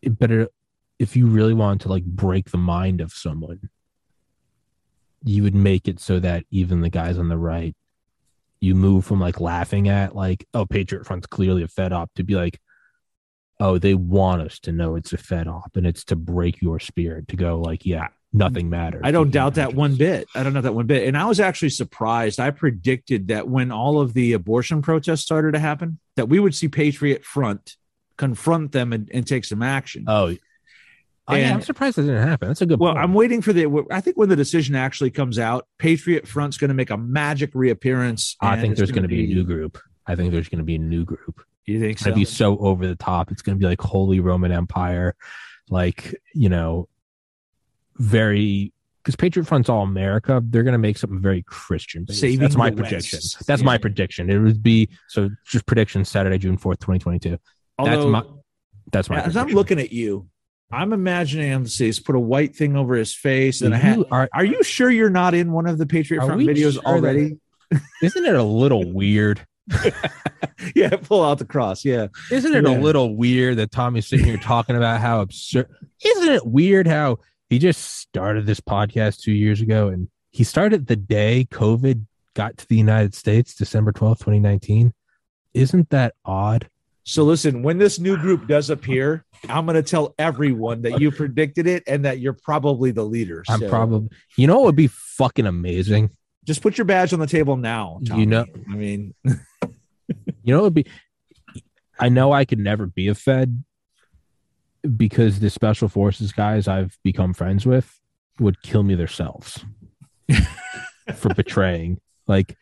It 0.00 0.18
better 0.18 0.48
if 0.98 1.16
you 1.16 1.26
really 1.26 1.54
want 1.54 1.82
to 1.82 1.88
like 1.88 2.04
break 2.04 2.50
the 2.50 2.58
mind 2.58 3.00
of 3.00 3.12
someone, 3.12 3.68
you 5.22 5.42
would 5.42 5.54
make 5.54 5.88
it 5.88 6.00
so 6.00 6.18
that 6.20 6.44
even 6.50 6.80
the 6.80 6.90
guys 6.90 7.18
on 7.18 7.28
the 7.28 7.38
right, 7.38 7.74
you 8.60 8.74
move 8.74 9.04
from 9.04 9.20
like 9.20 9.40
laughing 9.40 9.88
at 9.88 10.14
like, 10.14 10.46
oh, 10.54 10.66
Patriot 10.66 11.06
Front's 11.06 11.26
clearly 11.26 11.62
a 11.62 11.68
Fed 11.68 11.92
op 11.92 12.12
to 12.14 12.22
be 12.22 12.34
like, 12.34 12.60
oh, 13.60 13.78
they 13.78 13.94
want 13.94 14.42
us 14.42 14.58
to 14.60 14.72
know 14.72 14.96
it's 14.96 15.12
a 15.12 15.16
Fed 15.16 15.48
op 15.48 15.76
and 15.76 15.86
it's 15.86 16.04
to 16.04 16.16
break 16.16 16.62
your 16.62 16.78
spirit 16.78 17.28
to 17.28 17.36
go 17.36 17.60
like, 17.60 17.84
yeah, 17.84 18.08
nothing 18.32 18.70
matters. 18.70 19.02
I 19.04 19.10
don't 19.10 19.30
doubt 19.30 19.54
that 19.54 19.74
one 19.74 19.96
bit. 19.96 20.28
I 20.34 20.42
don't 20.42 20.52
know 20.52 20.60
that 20.60 20.74
one 20.74 20.86
bit. 20.86 21.08
And 21.08 21.16
I 21.16 21.24
was 21.24 21.40
actually 21.40 21.70
surprised. 21.70 22.40
I 22.40 22.50
predicted 22.50 23.28
that 23.28 23.48
when 23.48 23.72
all 23.72 24.00
of 24.00 24.14
the 24.14 24.32
abortion 24.32 24.82
protests 24.82 25.22
started 25.22 25.52
to 25.54 25.58
happen, 25.58 25.98
that 26.16 26.28
we 26.28 26.38
would 26.38 26.54
see 26.54 26.68
Patriot 26.68 27.24
Front 27.24 27.76
confront 28.16 28.72
them 28.72 28.92
and, 28.92 29.10
and 29.12 29.26
take 29.26 29.44
some 29.44 29.62
action. 29.62 30.04
Oh, 30.06 30.36
Oh, 31.30 31.34
yeah, 31.34 31.52
I'm 31.52 31.60
surprised 31.60 31.98
that 31.98 32.02
didn't 32.02 32.26
happen. 32.26 32.48
That's 32.48 32.62
a 32.62 32.66
good. 32.66 32.80
Well, 32.80 32.94
point. 32.94 33.04
I'm 33.04 33.12
waiting 33.12 33.42
for 33.42 33.52
the. 33.52 33.84
I 33.90 34.00
think 34.00 34.16
when 34.16 34.30
the 34.30 34.36
decision 34.36 34.74
actually 34.74 35.10
comes 35.10 35.38
out, 35.38 35.66
Patriot 35.78 36.26
Front's 36.26 36.56
going 36.56 36.68
to 36.68 36.74
make 36.74 36.88
a 36.88 36.96
magic 36.96 37.50
reappearance. 37.54 38.34
I 38.40 38.58
think 38.58 38.76
there's 38.76 38.90
going 38.90 39.02
to 39.02 39.08
be, 39.08 39.26
be 39.26 39.32
a 39.32 39.34
new 39.34 39.44
group. 39.44 39.78
I 40.06 40.16
think 40.16 40.32
there's 40.32 40.48
going 40.48 40.60
to 40.60 40.64
be 40.64 40.76
a 40.76 40.80
new 40.80 41.04
group. 41.04 41.42
You 41.66 41.80
think 41.80 41.92
it's 41.92 42.02
so? 42.02 42.10
To 42.10 42.16
be 42.16 42.24
so 42.24 42.56
over 42.58 42.86
the 42.86 42.96
top. 42.96 43.30
It's 43.30 43.42
going 43.42 43.58
to 43.58 43.60
be 43.60 43.66
like 43.66 43.80
Holy 43.80 44.20
Roman 44.20 44.52
Empire, 44.52 45.14
like 45.68 46.14
you 46.34 46.48
know, 46.48 46.88
very 47.96 48.72
because 49.02 49.16
Patriot 49.16 49.44
Front's 49.44 49.68
all 49.68 49.82
America. 49.82 50.42
They're 50.44 50.62
going 50.62 50.72
to 50.72 50.78
make 50.78 50.96
something 50.96 51.20
very 51.20 51.42
Christian. 51.42 52.06
That's 52.06 52.56
my 52.56 52.70
prediction. 52.70 53.18
West. 53.18 53.46
That's 53.46 53.60
yeah. 53.60 53.66
my 53.66 53.76
prediction. 53.76 54.30
It 54.30 54.38
would 54.38 54.62
be 54.62 54.88
so. 55.08 55.28
Just 55.46 55.66
prediction 55.66 56.06
Saturday, 56.06 56.38
June 56.38 56.56
fourth, 56.56 56.78
twenty 56.78 57.00
twenty 57.00 57.18
two. 57.18 57.38
That's 57.82 58.04
my. 58.06 58.22
That's 58.90 59.10
my. 59.10 59.16
As 59.16 59.22
prediction. 59.24 59.40
I'm 59.40 59.54
looking 59.54 59.78
at 59.78 59.92
you, 59.92 60.26
I'm 60.70 60.92
imagining 60.92 61.50
him 61.50 61.64
to 61.64 61.70
say 61.70 61.86
he's 61.86 62.00
put 62.00 62.14
a 62.14 62.20
white 62.20 62.54
thing 62.54 62.76
over 62.76 62.94
his 62.94 63.14
face 63.14 63.62
and 63.62 63.72
a 63.72 63.78
hat. 63.78 64.00
Are, 64.10 64.28
are 64.34 64.44
you 64.44 64.62
sure 64.62 64.90
you're 64.90 65.08
not 65.08 65.34
in 65.34 65.52
one 65.52 65.66
of 65.66 65.78
the 65.78 65.86
Patriot 65.86 66.24
Front 66.24 66.42
videos 66.42 66.74
sure 66.74 66.82
already? 66.82 67.38
Isn't 68.02 68.24
it 68.26 68.34
a 68.34 68.42
little 68.42 68.90
weird? 68.92 69.46
yeah, 70.74 70.90
pull 70.96 71.24
out 71.24 71.38
the 71.38 71.46
cross. 71.46 71.84
Yeah. 71.84 72.08
Isn't 72.30 72.54
it 72.54 72.64
yeah. 72.64 72.76
a 72.76 72.78
little 72.78 73.16
weird 73.16 73.56
that 73.56 73.70
Tommy's 73.70 74.06
sitting 74.06 74.26
here 74.26 74.36
talking 74.36 74.76
about 74.76 75.00
how 75.00 75.22
absurd? 75.22 75.68
Isn't 76.04 76.28
it 76.34 76.46
weird 76.46 76.86
how 76.86 77.18
he 77.48 77.58
just 77.58 77.98
started 77.98 78.44
this 78.44 78.60
podcast 78.60 79.20
two 79.22 79.32
years 79.32 79.60
ago 79.60 79.88
and 79.88 80.08
he 80.30 80.44
started 80.44 80.86
the 80.86 80.96
day 80.96 81.46
COVID 81.50 82.04
got 82.34 82.58
to 82.58 82.68
the 82.68 82.76
United 82.76 83.14
States, 83.14 83.54
December 83.54 83.92
12th, 83.92 84.18
2019? 84.18 84.92
Isn't 85.54 85.90
that 85.90 86.14
odd? 86.24 86.68
So 87.08 87.24
listen, 87.24 87.62
when 87.62 87.78
this 87.78 87.98
new 87.98 88.18
group 88.18 88.46
does 88.46 88.68
appear, 88.68 89.24
I'm 89.48 89.64
going 89.64 89.76
to 89.76 89.82
tell 89.82 90.14
everyone 90.18 90.82
that 90.82 91.00
you 91.00 91.10
predicted 91.10 91.66
it 91.66 91.82
and 91.86 92.04
that 92.04 92.18
you're 92.18 92.34
probably 92.34 92.90
the 92.90 93.02
leader. 93.02 93.44
So. 93.46 93.54
I'm 93.54 93.66
probably, 93.66 94.10
you 94.36 94.46
know, 94.46 94.60
it 94.60 94.64
would 94.66 94.76
be 94.76 94.88
fucking 94.88 95.46
amazing. 95.46 96.10
Just 96.44 96.60
put 96.60 96.76
your 96.76 96.84
badge 96.84 97.14
on 97.14 97.18
the 97.18 97.26
table 97.26 97.56
now. 97.56 98.00
Tommy. 98.04 98.20
You 98.20 98.26
know, 98.26 98.44
I 98.70 98.74
mean, 98.74 99.14
you 99.24 99.34
know, 100.44 100.58
it 100.58 100.62
would 100.62 100.74
be, 100.74 100.84
I 101.98 102.10
know 102.10 102.30
I 102.30 102.44
could 102.44 102.58
never 102.58 102.86
be 102.86 103.08
a 103.08 103.14
Fed 103.14 103.64
because 104.94 105.40
the 105.40 105.48
special 105.48 105.88
forces 105.88 106.32
guys 106.32 106.68
I've 106.68 106.98
become 107.02 107.32
friends 107.32 107.64
with 107.64 107.90
would 108.38 108.60
kill 108.60 108.82
me 108.82 108.96
themselves 108.96 109.64
for 111.14 111.32
betraying. 111.32 112.02
Like, 112.26 112.54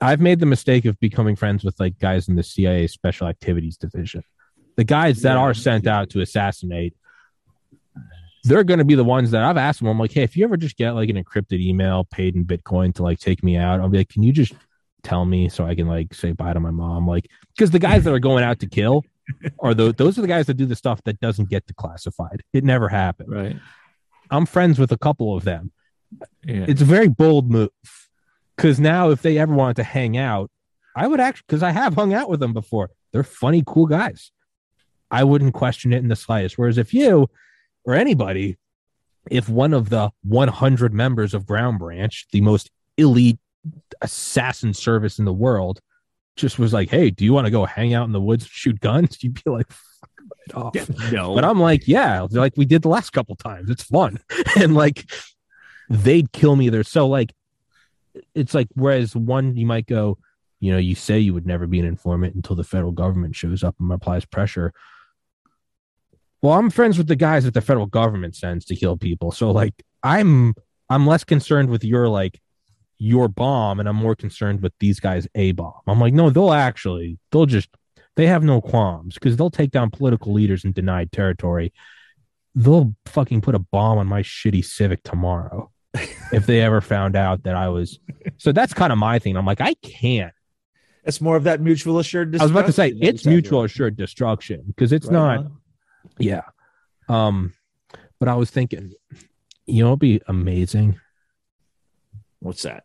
I've 0.00 0.20
made 0.20 0.38
the 0.38 0.46
mistake 0.46 0.84
of 0.84 0.98
becoming 1.00 1.36
friends 1.36 1.64
with 1.64 1.78
like 1.80 1.98
guys 1.98 2.28
in 2.28 2.36
the 2.36 2.42
CIA 2.42 2.86
Special 2.86 3.26
Activities 3.26 3.76
Division. 3.76 4.22
The 4.76 4.84
guys 4.84 5.22
that 5.22 5.36
are 5.36 5.54
sent 5.54 5.88
out 5.88 6.10
to 6.10 6.20
assassinate, 6.20 6.94
they're 8.44 8.62
going 8.62 8.78
to 8.78 8.84
be 8.84 8.94
the 8.94 9.04
ones 9.04 9.32
that 9.32 9.42
I've 9.42 9.56
asked 9.56 9.80
them. 9.80 9.88
I'm 9.88 9.98
like, 9.98 10.12
hey, 10.12 10.22
if 10.22 10.36
you 10.36 10.44
ever 10.44 10.56
just 10.56 10.76
get 10.76 10.92
like 10.92 11.08
an 11.08 11.22
encrypted 11.22 11.60
email 11.60 12.04
paid 12.04 12.36
in 12.36 12.44
Bitcoin 12.44 12.94
to 12.94 13.02
like 13.02 13.18
take 13.18 13.42
me 13.42 13.56
out, 13.56 13.80
I'll 13.80 13.88
be 13.88 13.98
like, 13.98 14.08
can 14.08 14.22
you 14.22 14.32
just 14.32 14.54
tell 15.02 15.24
me 15.24 15.48
so 15.48 15.66
I 15.66 15.74
can 15.74 15.88
like 15.88 16.14
say 16.14 16.30
bye 16.30 16.52
to 16.52 16.60
my 16.60 16.70
mom? 16.70 17.08
Like, 17.08 17.28
because 17.56 17.72
the 17.72 17.80
guys 17.80 18.04
that 18.04 18.12
are 18.12 18.20
going 18.20 18.44
out 18.44 18.60
to 18.60 18.68
kill 18.68 19.04
are 19.58 19.74
the 19.74 19.92
those 19.92 20.16
are 20.16 20.22
the 20.22 20.28
guys 20.28 20.46
that 20.46 20.54
do 20.54 20.66
the 20.66 20.76
stuff 20.76 21.02
that 21.04 21.18
doesn't 21.18 21.48
get 21.48 21.66
declassified. 21.66 22.40
It 22.52 22.62
never 22.62 22.88
happened. 22.88 23.32
Right. 23.32 23.56
I'm 24.30 24.46
friends 24.46 24.78
with 24.78 24.92
a 24.92 24.98
couple 24.98 25.36
of 25.36 25.42
them. 25.42 25.72
Yeah. 26.44 26.66
It's 26.68 26.82
a 26.82 26.84
very 26.84 27.08
bold 27.08 27.50
move 27.50 27.70
because 28.58 28.80
now, 28.80 29.10
if 29.10 29.22
they 29.22 29.38
ever 29.38 29.54
wanted 29.54 29.76
to 29.76 29.84
hang 29.84 30.16
out, 30.16 30.50
I 30.96 31.06
would 31.06 31.20
actually, 31.20 31.44
because 31.46 31.62
I 31.62 31.70
have 31.70 31.94
hung 31.94 32.12
out 32.12 32.28
with 32.28 32.40
them 32.40 32.52
before. 32.52 32.90
They're 33.12 33.22
funny, 33.22 33.62
cool 33.64 33.86
guys. 33.86 34.32
I 35.12 35.22
wouldn't 35.22 35.54
question 35.54 35.92
it 35.92 35.98
in 35.98 36.08
the 36.08 36.16
slightest. 36.16 36.58
Whereas 36.58 36.76
if 36.76 36.92
you 36.92 37.30
or 37.84 37.94
anybody, 37.94 38.58
if 39.30 39.48
one 39.48 39.72
of 39.72 39.90
the 39.90 40.10
100 40.24 40.92
members 40.92 41.34
of 41.34 41.46
Ground 41.46 41.78
Branch, 41.78 42.26
the 42.32 42.40
most 42.40 42.68
elite 42.96 43.38
assassin 44.02 44.74
service 44.74 45.20
in 45.20 45.24
the 45.24 45.32
world, 45.32 45.80
just 46.34 46.58
was 46.58 46.72
like, 46.72 46.90
"Hey, 46.90 47.10
do 47.10 47.24
you 47.24 47.32
want 47.32 47.46
to 47.46 47.52
go 47.52 47.64
hang 47.64 47.94
out 47.94 48.06
in 48.06 48.12
the 48.12 48.20
woods, 48.20 48.46
shoot 48.46 48.80
guns?" 48.80 49.18
You'd 49.22 49.42
be 49.42 49.50
like, 49.50 49.68
off. 50.52 50.74
Yeah, 50.74 50.84
no. 51.12 51.34
But 51.36 51.44
I'm 51.44 51.60
like, 51.60 51.86
yeah, 51.86 52.26
like 52.30 52.54
we 52.56 52.64
did 52.64 52.82
the 52.82 52.88
last 52.88 53.10
couple 53.10 53.36
times. 53.36 53.70
It's 53.70 53.84
fun. 53.84 54.18
and 54.58 54.74
like 54.74 55.08
they'd 55.88 56.32
kill 56.32 56.56
me 56.56 56.70
there. 56.70 56.82
So 56.82 57.06
like 57.06 57.32
it's 58.34 58.54
like 58.54 58.68
whereas 58.74 59.14
one 59.14 59.56
you 59.56 59.66
might 59.66 59.86
go, 59.86 60.18
you 60.60 60.72
know, 60.72 60.78
you 60.78 60.94
say 60.94 61.18
you 61.18 61.34
would 61.34 61.46
never 61.46 61.66
be 61.66 61.78
an 61.78 61.86
informant 61.86 62.34
until 62.34 62.56
the 62.56 62.64
federal 62.64 62.92
government 62.92 63.36
shows 63.36 63.62
up 63.62 63.76
and 63.78 63.92
applies 63.92 64.24
pressure. 64.24 64.72
Well, 66.42 66.54
I'm 66.54 66.70
friends 66.70 66.98
with 66.98 67.08
the 67.08 67.16
guys 67.16 67.44
that 67.44 67.54
the 67.54 67.60
federal 67.60 67.86
government 67.86 68.36
sends 68.36 68.64
to 68.66 68.76
kill 68.76 68.96
people. 68.96 69.32
So 69.32 69.50
like 69.50 69.74
I'm 70.02 70.54
I'm 70.88 71.06
less 71.06 71.24
concerned 71.24 71.70
with 71.70 71.84
your 71.84 72.08
like 72.08 72.40
your 72.98 73.28
bomb 73.28 73.80
and 73.80 73.88
I'm 73.88 73.96
more 73.96 74.16
concerned 74.16 74.62
with 74.62 74.72
these 74.80 75.00
guys 75.00 75.28
a 75.34 75.52
bomb. 75.52 75.80
I'm 75.86 76.00
like, 76.00 76.14
no, 76.14 76.30
they'll 76.30 76.52
actually 76.52 77.18
they'll 77.30 77.46
just 77.46 77.68
they 78.16 78.26
have 78.26 78.42
no 78.42 78.60
qualms 78.60 79.14
because 79.14 79.36
they'll 79.36 79.50
take 79.50 79.70
down 79.70 79.90
political 79.90 80.32
leaders 80.32 80.64
in 80.64 80.72
denied 80.72 81.12
territory. 81.12 81.72
They'll 82.54 82.94
fucking 83.06 83.42
put 83.42 83.54
a 83.54 83.60
bomb 83.60 83.98
on 83.98 84.08
my 84.08 84.22
shitty 84.22 84.64
Civic 84.64 85.04
tomorrow 85.04 85.70
if 86.32 86.46
they 86.46 86.60
ever 86.60 86.80
found 86.80 87.16
out 87.16 87.44
that 87.44 87.54
I 87.54 87.68
was. 87.68 87.98
So 88.38 88.52
that's 88.52 88.74
kind 88.74 88.92
of 88.92 88.98
my 88.98 89.18
thing. 89.18 89.36
I'm 89.36 89.46
like, 89.46 89.60
I 89.60 89.74
can't. 89.74 90.32
It's 91.04 91.20
more 91.20 91.36
of 91.36 91.44
that 91.44 91.60
mutual 91.60 91.98
assured. 91.98 92.36
I 92.38 92.42
was 92.42 92.50
about 92.50 92.66
to 92.66 92.72
say 92.72 92.88
it's 92.88 93.24
mutual 93.24 93.62
assured 93.64 93.96
destruction 93.96 94.64
because 94.66 94.92
it's 94.92 95.06
right 95.06 95.12
not. 95.12 95.38
On. 95.38 95.56
Yeah. 96.18 96.42
Um, 97.08 97.54
but 98.18 98.28
I 98.28 98.34
was 98.34 98.50
thinking, 98.50 98.92
you 99.66 99.84
know, 99.84 99.90
it'd 99.90 100.00
be 100.00 100.20
amazing. 100.26 101.00
What's 102.40 102.62
that? 102.62 102.84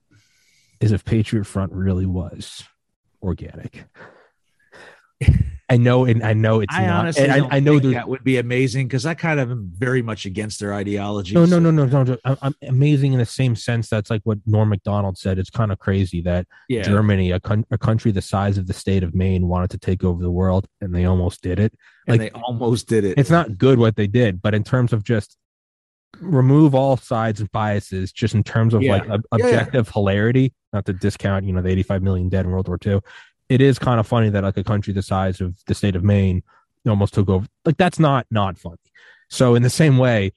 Is 0.80 0.92
if 0.92 1.04
Patriot 1.06 1.46
Front 1.46 1.74
really 1.74 2.06
was 2.06 2.64
organic. 3.22 3.86
I 5.70 5.78
know, 5.78 6.06
and 6.06 6.24
I 6.24 6.34
know 6.34 6.60
it's 6.60 6.76
I 6.76 6.86
not. 6.86 7.18
I, 7.18 7.48
I, 7.50 7.60
know 7.60 7.80
that 7.80 8.08
would 8.10 8.24
be 8.24 8.38
amazing 8.38 8.88
because 8.88 9.06
I 9.06 9.14
kind 9.14 9.40
of 9.40 9.50
am 9.50 9.72
very 9.74 10.02
much 10.02 10.26
against 10.26 10.60
their 10.60 10.74
ideology. 10.74 11.34
No, 11.34 11.46
so. 11.46 11.58
no, 11.58 11.72
no, 11.72 11.86
no, 11.86 12.04
no. 12.04 12.18
I'm, 12.26 12.38
I'm, 12.42 12.56
amazing 12.64 13.14
in 13.14 13.20
the 13.20 13.26
same 13.26 13.56
sense. 13.56 13.88
That's 13.88 14.10
like 14.10 14.22
what 14.24 14.40
Norm 14.46 14.70
Macdonald 14.70 15.18
said. 15.18 15.40
It's 15.40 15.50
kind 15.50 15.72
of 15.72 15.80
crazy 15.80 16.22
that 16.24 16.48
yeah. 16.68 16.82
Germany, 16.82 17.32
a, 17.32 17.40
con- 17.40 17.66
a 17.72 17.78
country 17.78 18.12
the 18.12 18.22
size 18.22 18.58
of 18.58 18.68
the 18.68 18.74
state 18.74 19.04
of 19.04 19.16
Maine, 19.16 19.48
wanted 19.48 19.70
to 19.72 19.78
take 19.78 20.04
over 20.04 20.22
the 20.22 20.32
world, 20.32 20.68
and 20.82 20.94
they 20.94 21.06
almost 21.06 21.42
did 21.42 21.60
it. 21.60 21.74
Like 22.08 22.20
and 22.20 22.22
they 22.22 22.32
almost 22.32 22.88
did 22.88 23.06
it. 23.06 23.18
It's 23.18 23.32
not 23.32 23.58
good 23.58 23.80
what 23.80 23.96
they 23.96 24.08
did, 24.08 24.42
but 24.42 24.54
in 24.54 24.66
terms 24.66 24.92
of 24.92 25.04
just 25.04 25.38
remove 26.20 26.76
all 26.76 26.98
sides 26.98 27.40
and 27.40 27.52
biases, 27.52 28.12
just 28.12 28.36
in 28.36 28.44
terms 28.44 28.74
of 28.74 28.84
yeah. 28.84 28.98
like 28.98 29.08
a, 29.08 29.20
objective 29.32 29.88
yeah. 29.88 29.94
hilarity, 29.94 30.54
not 30.74 30.86
to 30.86 30.94
discount, 30.94 31.46
you 31.46 31.54
know, 31.54 31.62
the 31.62 31.70
85 31.70 32.04
million 32.04 32.30
dead 32.30 32.46
in 32.46 32.52
World 32.52 32.68
War 32.68 32.78
II 32.86 33.00
it 33.54 33.62
is 33.62 33.78
kind 33.78 34.00
of 34.00 34.08
funny 34.08 34.30
that 34.30 34.44
like 34.44 34.58
a 34.58 34.64
country 34.64 34.94
the 34.94 35.04
size 35.04 35.40
of 35.40 35.56
the 35.68 35.76
state 35.76 35.96
of 35.96 36.04
Maine 36.04 36.42
almost 36.88 37.14
took 37.14 37.30
over. 37.30 37.46
Like 37.66 37.78
that's 37.78 38.00
not 38.00 38.26
not 38.32 38.58
funny. 38.58 38.78
So 39.30 39.54
in 39.54 39.62
the 39.62 39.70
same 39.70 39.98
way, 40.00 40.34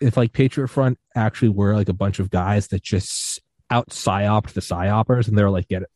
if 0.00 0.16
like 0.16 0.32
Patriot 0.32 0.68
Front 0.68 0.98
actually 1.14 1.50
were 1.50 1.74
like 1.74 1.88
a 1.88 1.92
bunch 1.94 2.18
of 2.18 2.28
guys 2.28 2.68
that 2.68 2.82
just 2.82 3.40
out 3.70 3.90
psyoped 3.90 4.52
the 4.52 4.60
psyopers 4.60 5.28
and 5.28 5.38
they're 5.38 5.50
like, 5.50 5.68
get 5.68 5.82
it. 5.82 5.90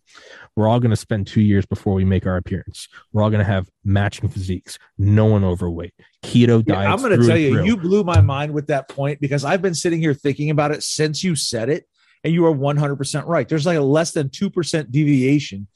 We're 0.56 0.68
all 0.68 0.80
going 0.80 0.90
to 0.90 0.96
spend 0.96 1.26
two 1.26 1.40
years 1.40 1.66
before 1.66 1.94
we 1.94 2.04
make 2.04 2.26
our 2.26 2.36
appearance. 2.36 2.88
We're 3.12 3.22
all 3.22 3.30
going 3.30 3.44
to 3.44 3.52
have 3.52 3.68
matching 3.84 4.28
physiques. 4.28 4.78
No 4.98 5.26
one 5.26 5.44
overweight. 5.44 5.94
Keto 6.24 6.64
diet. 6.64 6.66
Yeah, 6.66 6.92
I'm 6.92 7.00
going 7.00 7.20
to 7.20 7.26
tell 7.26 7.36
you, 7.36 7.62
you 7.64 7.76
blew 7.76 8.02
my 8.04 8.20
mind 8.20 8.52
with 8.52 8.68
that 8.68 8.88
point 8.88 9.20
because 9.20 9.44
I've 9.44 9.62
been 9.62 9.74
sitting 9.74 10.00
here 10.00 10.14
thinking 10.14 10.50
about 10.50 10.72
it 10.72 10.82
since 10.82 11.22
you 11.22 11.36
said 11.36 11.68
it. 11.68 11.86
and 12.24 12.34
you 12.34 12.44
are 12.46 12.54
100% 12.54 13.26
right. 13.26 13.48
There's 13.48 13.66
like 13.66 13.78
a 13.78 13.82
less 13.82 14.12
than 14.12 14.28
2% 14.28 14.90
deviation 14.90 15.68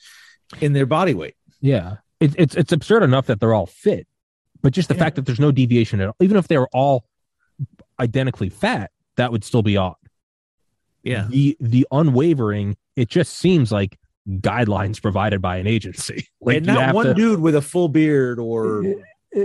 in 0.60 0.72
their 0.72 0.86
body 0.86 1.14
weight. 1.14 1.36
Yeah. 1.60 1.96
It, 2.20 2.34
it's, 2.38 2.54
it's 2.54 2.72
absurd 2.72 3.02
enough 3.02 3.26
that 3.26 3.40
they're 3.40 3.54
all 3.54 3.66
fit, 3.66 4.06
but 4.62 4.72
just 4.72 4.88
the 4.88 4.94
yeah. 4.94 5.00
fact 5.00 5.16
that 5.16 5.26
there's 5.26 5.40
no 5.40 5.52
deviation 5.52 6.00
at 6.00 6.08
all, 6.08 6.16
even 6.20 6.36
if 6.36 6.48
they 6.48 6.58
were 6.58 6.70
all 6.72 7.04
identically 8.00 8.48
fat, 8.48 8.90
that 9.16 9.32
would 9.32 9.44
still 9.44 9.62
be 9.62 9.76
odd. 9.76 9.94
Yeah. 11.02 11.26
The, 11.28 11.56
the 11.60 11.86
unwavering, 11.90 12.76
it 12.96 13.08
just 13.08 13.34
seems 13.34 13.70
like 13.70 13.98
guidelines 14.28 15.00
provided 15.02 15.42
by 15.42 15.58
an 15.58 15.66
agency. 15.66 16.28
Like 16.40 16.58
and 16.58 16.66
not 16.66 16.94
one 16.94 17.06
to, 17.06 17.14
dude 17.14 17.40
with 17.40 17.54
a 17.54 17.62
full 17.62 17.88
beard 17.88 18.38
or 18.38 18.84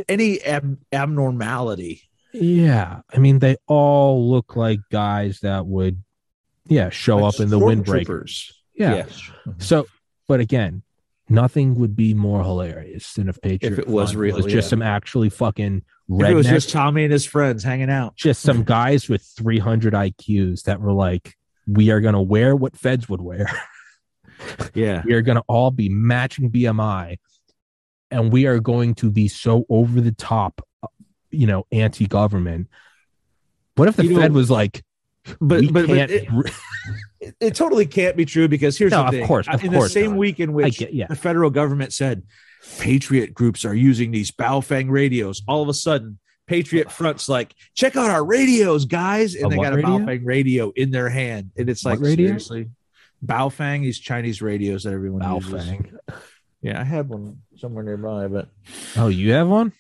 any 0.10 0.42
ab- 0.42 0.78
abnormality. 0.92 2.02
Yeah, 2.34 3.02
I 3.10 3.20
mean 3.20 3.40
they 3.40 3.56
all 3.68 4.30
look 4.30 4.58
like 4.58 4.82
guys 4.92 5.40
that 5.40 5.66
would, 5.66 6.04
yeah, 6.68 6.90
show 6.90 7.20
like 7.20 7.36
up 7.36 7.40
in 7.40 7.50
the 7.50 7.58
windbreakers. 7.58 8.52
Yeah. 8.76 8.96
Yes. 8.96 9.32
So, 9.60 9.88
but 10.28 10.42
again, 10.42 10.84
nothing 11.30 11.76
would 11.76 11.96
be 11.96 12.14
more 12.14 12.44
hilarious 12.44 13.14
than 13.14 13.30
if 13.30 13.40
Patriot 13.42 13.74
if 13.74 13.80
it 13.80 13.88
was 13.88 14.16
real, 14.16 14.36
was 14.36 14.46
just 14.46 14.68
yeah. 14.68 14.70
some 14.70 14.82
actually 14.82 15.30
fucking. 15.30 15.84
Redneck, 16.10 16.32
it 16.32 16.34
was 16.34 16.48
just 16.48 16.72
Tommy 16.72 17.04
and 17.04 17.14
his 17.14 17.26
friends 17.26 17.64
hanging 17.64 17.90
out. 17.90 18.16
Just 18.16 18.42
some 18.42 18.64
guys 18.66 19.08
with 19.08 19.22
300 19.38 19.94
IQs 19.94 20.64
that 20.64 20.82
were 20.82 20.94
like, 20.94 21.36
"We 21.68 21.92
are 21.92 22.02
gonna 22.02 22.22
wear 22.22 22.56
what 22.56 22.76
feds 22.76 23.08
would 23.10 23.22
wear." 23.22 23.50
Yeah. 24.74 25.04
We 25.06 25.14
are 25.14 25.22
going 25.22 25.36
to 25.36 25.44
all 25.48 25.72
be 25.72 25.90
matching 25.90 26.52
BMI 26.52 27.18
and 28.12 28.32
we 28.32 28.46
are 28.46 28.60
going 28.60 28.96
to 28.96 29.12
be 29.12 29.28
so 29.28 29.66
over 29.70 30.02
the 30.02 30.12
top, 30.12 30.66
uh, 30.82 30.88
you 31.30 31.48
know, 31.48 31.66
anti 31.72 32.08
government. 32.08 32.68
What 33.76 33.88
if 33.88 33.96
the 33.96 34.06
you 34.06 34.20
Fed 34.20 34.32
know, 34.32 34.38
was 34.38 34.50
like, 34.50 34.84
but, 35.40 35.64
but, 35.72 35.88
but 35.88 35.98
it, 35.98 36.28
it, 37.20 37.36
it, 37.40 37.56
totally 37.56 37.86
can't 37.86 38.16
be 38.16 38.26
true 38.26 38.48
because 38.48 38.78
here's 38.78 38.92
no, 38.92 39.06
the 39.06 39.12
thing. 39.12 39.22
Of 39.22 39.28
course, 39.28 39.48
of 39.48 39.64
in 39.64 39.72
course 39.72 39.86
the 39.86 39.90
same 40.02 40.12
not. 40.12 40.20
week 40.20 40.40
in 40.40 40.54
which 40.54 40.80
get, 40.80 40.94
yeah. 40.94 41.08
the 41.08 41.16
federal 41.16 41.50
government 41.50 41.94
said 41.94 42.24
patriot 42.80 43.34
groups 43.34 43.66
are 43.66 43.74
using 43.74 44.12
these 44.12 44.32
Baofeng 44.32 44.90
radios, 44.90 45.42
all 45.48 45.62
of 45.62 45.70
a 45.70 45.74
sudden 45.74 46.20
Patriot 46.50 46.92
Front's 46.92 47.30
like, 47.30 47.54
check 47.76 47.96
out 47.96 48.10
our 48.10 48.26
radios, 48.26 48.86
guys, 48.86 49.36
and 49.36 49.46
a 49.46 49.50
they 49.50 49.56
got 49.58 49.74
a 49.74 49.76
radio? 49.76 50.00
Baofeng 50.00 50.22
radio 50.26 50.72
in 50.76 50.90
their 50.90 51.08
hand, 51.08 51.52
and 51.56 51.70
it's 51.70 51.86
like 51.86 52.00
seriously, 52.00 52.72
Baofeng, 53.24 53.84
these 53.84 54.00
Chinese 54.00 54.42
radios 54.42 54.84
that 54.84 54.94
everyone 54.94 55.22
Baofeng. 55.22 55.92
uses. 55.92 56.00
Yeah, 56.64 56.82
I 56.82 56.84
have 56.84 57.08
one 57.08 57.44
somewhere 57.58 57.84
nearby, 57.84 58.28
but 58.28 58.50
oh, 58.98 59.10
you 59.10 59.32
have 59.34 59.48
one, 59.48 59.74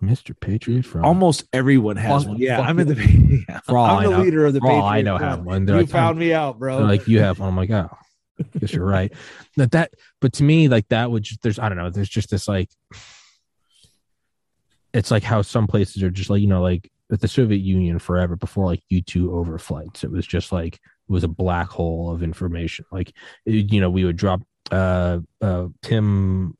Mister 0.00 0.34
Patriot 0.34 0.84
from 0.84 1.04
almost 1.04 1.44
everyone 1.52 1.96
has 1.96 2.26
one. 2.26 2.38
Yeah, 2.38 2.60
I'm 2.60 2.78
in 2.78 2.88
the. 2.88 3.44
Yeah, 3.48 3.60
I'm 3.68 4.10
the 4.10 4.18
leader 4.18 4.46
of 4.46 4.54
the. 4.54 4.60
Patriot 4.60 4.82
I 4.82 5.02
know 5.02 5.18
have 5.18 5.44
one. 5.44 5.64
They're 5.64 5.76
you 5.76 5.82
like, 5.82 5.90
found 5.90 6.18
me 6.18 6.32
out, 6.32 6.58
bro. 6.58 6.78
Like 6.78 7.08
you 7.08 7.20
have 7.20 7.38
one. 7.38 7.48
I'm 7.48 7.56
like, 7.56 7.70
oh, 7.70 7.90
I 8.40 8.58
guess 8.58 8.72
you're 8.72 8.84
right. 8.84 9.12
That 9.56 9.72
that, 9.72 9.92
but 10.20 10.34
to 10.34 10.42
me, 10.42 10.68
like 10.68 10.88
that 10.88 11.10
would 11.10 11.22
just 11.22 11.42
there's 11.42 11.58
I 11.58 11.68
don't 11.68 11.78
know. 11.78 11.90
There's 11.90 12.08
just 12.08 12.30
this 12.30 12.48
like, 12.48 12.70
it's 14.92 15.10
like 15.10 15.22
how 15.22 15.42
some 15.42 15.66
places 15.66 16.02
are 16.02 16.10
just 16.10 16.30
like 16.30 16.40
you 16.40 16.48
know 16.48 16.62
like 16.62 16.90
with 17.10 17.20
the 17.20 17.28
Soviet 17.28 17.60
Union 17.60 17.98
forever 17.98 18.36
before 18.36 18.66
like 18.66 18.82
U 18.88 19.02
two 19.02 19.30
overflights. 19.30 20.04
It 20.04 20.10
was 20.10 20.26
just 20.26 20.52
like 20.52 20.74
it 20.74 21.12
was 21.12 21.24
a 21.24 21.28
black 21.28 21.68
hole 21.68 22.10
of 22.10 22.22
information. 22.22 22.84
Like, 22.92 23.12
you 23.46 23.80
know, 23.80 23.90
we 23.90 24.04
would 24.04 24.16
drop 24.16 24.42
uh, 24.70 25.20
uh, 25.40 25.68
Tim 25.82 26.56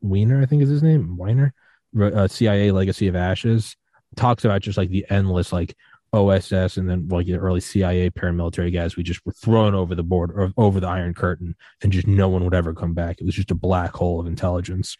Weiner, 0.00 0.40
I 0.40 0.46
think 0.46 0.62
is 0.62 0.68
his 0.68 0.82
name, 0.82 1.16
Weiner, 1.16 1.52
uh, 2.00 2.28
CIA 2.28 2.70
Legacy 2.70 3.06
of 3.08 3.16
Ashes, 3.16 3.76
talks 4.16 4.44
about 4.44 4.62
just 4.62 4.78
like 4.78 4.90
the 4.90 5.06
endless 5.10 5.52
like 5.52 5.74
OSS 6.14 6.76
and 6.76 6.88
then 6.88 7.08
like 7.08 7.26
the 7.26 7.34
early 7.34 7.60
CIA 7.60 8.08
paramilitary 8.08 8.72
guys 8.72 8.96
we 8.96 9.02
just 9.02 9.24
were 9.26 9.32
thrown 9.32 9.74
over 9.74 9.94
the 9.94 10.04
board 10.04 10.30
or 10.32 10.52
over 10.56 10.78
the 10.78 10.86
Iron 10.86 11.12
Curtain 11.12 11.56
and 11.82 11.92
just 11.92 12.06
no 12.06 12.28
one 12.28 12.44
would 12.44 12.54
ever 12.54 12.72
come 12.72 12.94
back. 12.94 13.20
It 13.20 13.24
was 13.24 13.34
just 13.34 13.50
a 13.50 13.56
black 13.56 13.92
hole 13.94 14.20
of 14.20 14.26
intelligence. 14.26 14.96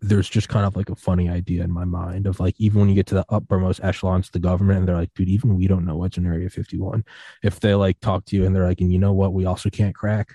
There's 0.00 0.28
just 0.28 0.48
kind 0.48 0.64
of 0.64 0.76
like 0.76 0.90
a 0.90 0.94
funny 0.94 1.28
idea 1.28 1.64
in 1.64 1.72
my 1.72 1.84
mind 1.84 2.26
of 2.26 2.38
like 2.38 2.54
even 2.58 2.80
when 2.80 2.88
you 2.88 2.94
get 2.94 3.06
to 3.08 3.14
the 3.14 3.26
uppermost 3.28 3.80
echelons 3.82 4.28
of 4.28 4.32
the 4.32 4.38
government 4.38 4.80
and 4.80 4.88
they're 4.88 4.96
like 4.96 5.12
dude 5.14 5.28
even 5.28 5.56
we 5.56 5.66
don't 5.66 5.84
know 5.84 5.96
what's 5.96 6.18
in 6.18 6.26
area 6.26 6.48
51 6.48 7.04
if 7.42 7.58
they 7.58 7.74
like 7.74 7.98
talk 8.00 8.24
to 8.26 8.36
you 8.36 8.44
and 8.44 8.54
they're 8.54 8.68
like 8.68 8.80
and 8.80 8.92
you 8.92 8.98
know 8.98 9.12
what? 9.12 9.32
We 9.32 9.44
also 9.44 9.70
can't 9.70 9.94
crack? 9.94 10.28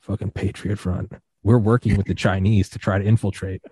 Fucking 0.00 0.30
patriot 0.30 0.78
front. 0.78 1.12
We're 1.42 1.58
working 1.58 1.96
with 1.96 2.06
the 2.06 2.14
chinese 2.14 2.70
to 2.70 2.78
try 2.78 2.98
to 2.98 3.04
infiltrate 3.04 3.62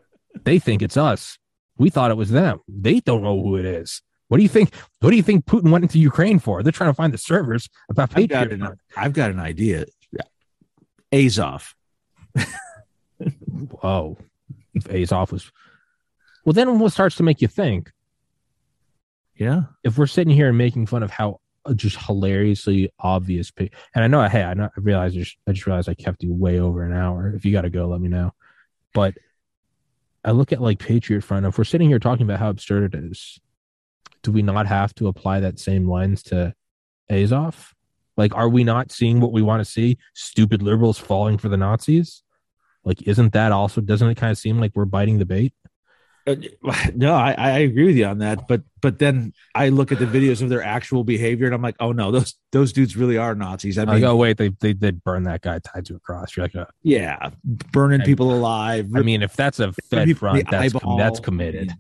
they 0.45 0.59
think 0.59 0.83
it's 0.83 0.97
us 0.97 1.39
we 1.77 1.91
thought 1.91 2.11
it 2.11 2.17
was 2.17 2.31
them 2.31 2.61
they 2.69 3.01
don't 3.01 3.23
know 3.23 3.41
who 3.43 3.57
it 3.57 3.65
is 3.65 4.03
what 4.29 4.37
do 4.37 4.43
you 4.43 4.49
think 4.49 4.75
what 5.01 5.11
do 5.11 5.17
you 5.17 5.23
think 5.23 5.45
putin 5.47 5.71
went 5.71 5.85
into 5.85 5.99
ukraine 5.99 6.39
for 6.39 6.63
they're 6.63 6.73
trying 6.73 6.91
to 6.91 6.95
find 6.95 7.13
the 7.13 7.19
servers 7.19 7.69
about 7.91 8.11
patriot 8.11 8.53
i've 8.53 8.59
got 8.59 8.71
an, 8.71 8.79
I've 8.97 9.13
got 9.13 9.31
an 9.31 9.41
idea 9.41 9.87
azov 11.13 11.75
whoa 13.81 14.19
Azov 14.87 15.33
was. 15.33 15.51
Well, 16.45 16.53
then 16.53 16.79
what 16.79 16.93
starts 16.93 17.17
to 17.17 17.23
make 17.23 17.43
you 17.43 17.49
think? 17.49 17.93
Yeah. 19.37 19.63
If 19.85 19.99
we're 19.99 20.07
sitting 20.07 20.35
here 20.35 20.49
and 20.49 20.59
making 20.59 20.87
fun 20.87 21.03
of 21.03 21.11
how 21.11 21.41
just 21.75 21.97
hilariously 21.97 22.91
obvious, 22.99 23.53
and 23.59 23.71
I 23.95 24.07
know, 24.07 24.23
hey, 24.29 24.43
I, 24.43 24.55
know, 24.55 24.65
I 24.65 24.81
realize 24.81 25.13
I 25.13 25.19
just, 25.19 25.37
I 25.47 25.53
just 25.53 25.67
realized 25.67 25.89
I 25.89 25.95
kept 25.95 26.23
you 26.23 26.33
way 26.33 26.59
over 26.59 26.83
an 26.83 26.93
hour. 26.93 27.33
If 27.35 27.45
you 27.45 27.53
got 27.53 27.63
to 27.63 27.71
go, 27.71 27.87
let 27.89 28.01
me 28.01 28.09
know. 28.09 28.33
But 28.95 29.15
I 30.29 30.33
look 30.33 30.53
at 30.53 30.61
like 30.61 30.79
Patriot 30.79 31.23
Front. 31.23 31.47
If 31.47 31.57
we're 31.57 31.65
sitting 31.65 31.89
here 31.89 31.99
talking 31.99 32.25
about 32.25 32.39
how 32.39 32.51
absurd 32.51 32.95
it 32.95 33.03
is, 33.03 33.41
do 34.23 34.31
we 34.31 34.43
not 34.43 34.67
have 34.67 34.95
to 34.97 35.09
apply 35.09 35.41
that 35.41 35.59
same 35.59 35.89
lens 35.89 36.23
to 36.25 36.55
Azov? 37.09 37.75
Like, 38.19 38.35
are 38.35 38.51
we 38.51 38.63
not 38.63 38.93
seeing 38.93 39.21
what 39.21 39.33
we 39.33 39.41
want 39.41 39.63
to 39.63 39.65
see? 39.65 39.97
Stupid 40.13 40.61
liberals 40.61 40.99
falling 40.99 41.39
for 41.39 41.49
the 41.49 41.57
Nazis? 41.57 42.23
Like, 42.85 43.01
isn't 43.09 43.33
that 43.33 43.53
also 43.53 43.81
doesn't 43.81 44.07
it 44.07 44.17
kind 44.17 44.31
of 44.31 44.37
seem 44.37 44.61
like 44.61 44.73
we're 44.75 44.85
biting 44.85 45.19
the 45.19 45.25
bait? 45.25 45.55
Uh, 46.29 46.37
no, 46.95 47.15
I, 47.15 47.33
I 47.33 47.51
agree 47.61 47.87
with 47.87 47.97
you 47.97 48.05
on 48.05 48.19
that. 48.19 48.47
But 48.49 48.63
but 48.81 48.99
then 48.99 49.33
I 49.55 49.71
look 49.71 49.93
at 49.93 49.99
the 49.99 50.07
videos 50.07 50.43
of 50.43 50.49
their 50.49 50.63
actual 50.63 51.05
behavior 51.05 51.47
and 51.47 51.55
I'm 51.55 51.63
like, 51.63 51.77
oh 51.81 51.93
no, 51.93 52.11
those 52.11 52.35
those 52.53 52.73
dudes 52.73 52.97
really 52.97 53.17
are 53.17 53.35
Nazis. 53.35 53.79
I 53.79 53.85
mean, 53.85 53.95
like, 53.95 54.05
oh 54.05 54.17
wait, 54.17 54.37
they 54.37 54.51
they 54.51 54.73
did 54.73 55.03
burn 55.03 55.25
that 55.25 55.41
guy 55.41 55.59
tied 55.59 55.87
to 55.87 55.97
a 55.97 56.01
cross. 56.01 56.37
You're 56.37 56.45
like, 56.45 56.57
oh. 56.57 56.67
yeah, 56.83 57.31
burning 57.45 58.03
I, 58.03 58.05
people 58.05 58.33
alive. 58.33 58.91
I 58.95 59.01
mean, 59.01 59.23
if 59.23 59.35
that's 59.35 59.61
a 59.61 59.73
Fed 59.91 60.17
front, 60.19 60.51
that's 60.51 60.75
that's 60.97 61.21
committed. 61.21 61.73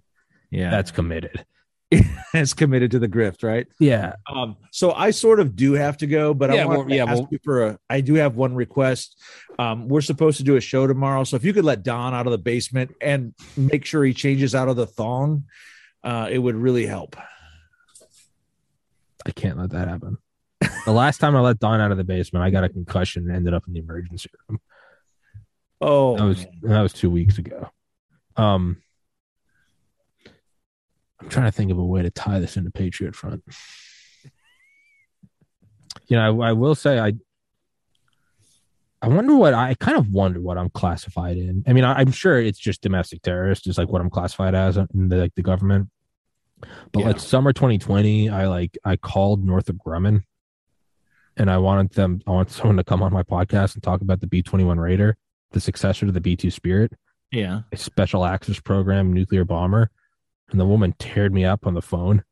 Yeah, 0.50 0.70
that's 0.70 0.90
committed. 0.90 1.44
has 2.32 2.52
committed 2.52 2.90
to 2.90 2.98
the 2.98 3.08
grift, 3.08 3.42
right? 3.42 3.66
Yeah. 3.78 4.14
Um, 4.30 4.56
so 4.70 4.92
I 4.92 5.10
sort 5.10 5.40
of 5.40 5.56
do 5.56 5.72
have 5.72 5.96
to 5.98 6.06
go, 6.06 6.34
but 6.34 6.52
yeah, 6.52 6.62
I 6.62 6.66
want 6.66 6.78
well, 6.78 6.88
to 6.88 6.94
yeah, 6.94 7.04
ask 7.04 7.14
well, 7.14 7.28
you 7.30 7.38
for 7.42 7.66
a. 7.66 7.78
I 7.88 8.00
do 8.00 8.14
have 8.14 8.36
one 8.36 8.54
request. 8.54 9.20
Um, 9.58 9.88
we're 9.88 10.02
supposed 10.02 10.36
to 10.38 10.44
do 10.44 10.56
a 10.56 10.60
show 10.60 10.86
tomorrow, 10.86 11.24
so 11.24 11.36
if 11.36 11.44
you 11.44 11.52
could 11.52 11.64
let 11.64 11.82
Don 11.82 12.14
out 12.14 12.26
of 12.26 12.32
the 12.32 12.38
basement 12.38 12.94
and 13.00 13.34
make 13.56 13.84
sure 13.84 14.04
he 14.04 14.12
changes 14.12 14.54
out 14.54 14.68
of 14.68 14.76
the 14.76 14.86
thong, 14.86 15.44
uh, 16.04 16.28
it 16.30 16.38
would 16.38 16.56
really 16.56 16.86
help. 16.86 17.16
I 19.26 19.30
can't 19.30 19.58
let 19.58 19.70
that 19.70 19.88
happen. 19.88 20.18
the 20.84 20.92
last 20.92 21.18
time 21.18 21.36
I 21.36 21.40
let 21.40 21.58
Don 21.58 21.80
out 21.80 21.90
of 21.90 21.96
the 21.96 22.04
basement, 22.04 22.44
I 22.44 22.50
got 22.50 22.64
a 22.64 22.68
concussion 22.68 23.26
and 23.26 23.36
ended 23.36 23.54
up 23.54 23.64
in 23.66 23.72
the 23.72 23.80
emergency 23.80 24.30
room. 24.48 24.60
Oh, 25.80 26.16
that 26.16 26.24
was 26.24 26.46
that 26.62 26.82
was 26.82 26.92
two 26.92 27.10
weeks 27.10 27.38
ago. 27.38 27.70
Um, 28.36 28.82
I'm 31.20 31.28
trying 31.28 31.46
to 31.46 31.52
think 31.52 31.70
of 31.70 31.78
a 31.78 31.84
way 31.84 32.02
to 32.02 32.10
tie 32.10 32.38
this 32.38 32.56
into 32.56 32.70
Patriot 32.70 33.14
Front. 33.14 33.42
You 36.06 36.16
know, 36.16 36.42
I, 36.42 36.50
I 36.50 36.52
will 36.52 36.74
say 36.74 36.98
I 36.98 37.14
I 39.00 39.08
wonder 39.08 39.36
what 39.36 39.54
I 39.54 39.74
kind 39.74 39.96
of 39.96 40.10
wonder 40.10 40.40
what 40.40 40.58
I'm 40.58 40.70
classified 40.70 41.36
in. 41.36 41.62
I 41.66 41.72
mean, 41.72 41.84
I, 41.84 42.00
am 42.00 42.10
sure 42.10 42.40
it's 42.40 42.58
just 42.58 42.82
domestic 42.82 43.22
terrorist, 43.22 43.66
is 43.68 43.78
like 43.78 43.88
what 43.88 44.00
I'm 44.00 44.10
classified 44.10 44.54
as 44.54 44.76
in 44.76 45.08
the 45.08 45.16
like 45.16 45.34
the 45.36 45.42
government. 45.42 45.88
But 46.92 47.00
yeah. 47.00 47.06
like 47.06 47.20
summer 47.20 47.52
2020, 47.52 48.28
I 48.28 48.48
like 48.48 48.76
I 48.84 48.96
called 48.96 49.44
Northrop 49.44 49.78
Grumman, 49.78 50.24
and 51.36 51.48
I 51.50 51.58
wanted 51.58 51.92
them. 51.92 52.20
I 52.26 52.32
want 52.32 52.50
someone 52.50 52.76
to 52.78 52.84
come 52.84 53.02
on 53.02 53.12
my 53.12 53.22
podcast 53.22 53.74
and 53.74 53.82
talk 53.82 54.00
about 54.00 54.20
the 54.20 54.26
B-21 54.26 54.78
Raider, 54.78 55.16
the 55.52 55.60
successor 55.60 56.06
to 56.06 56.12
the 56.12 56.20
B-2 56.20 56.52
Spirit. 56.52 56.92
Yeah, 57.30 57.60
a 57.70 57.76
special 57.76 58.24
access 58.24 58.58
program 58.58 59.12
nuclear 59.12 59.44
bomber 59.44 59.90
and 60.50 60.60
the 60.60 60.66
woman 60.66 60.94
teared 60.98 61.32
me 61.32 61.44
up 61.44 61.66
on 61.66 61.74
the 61.74 61.82
phone. 61.82 62.22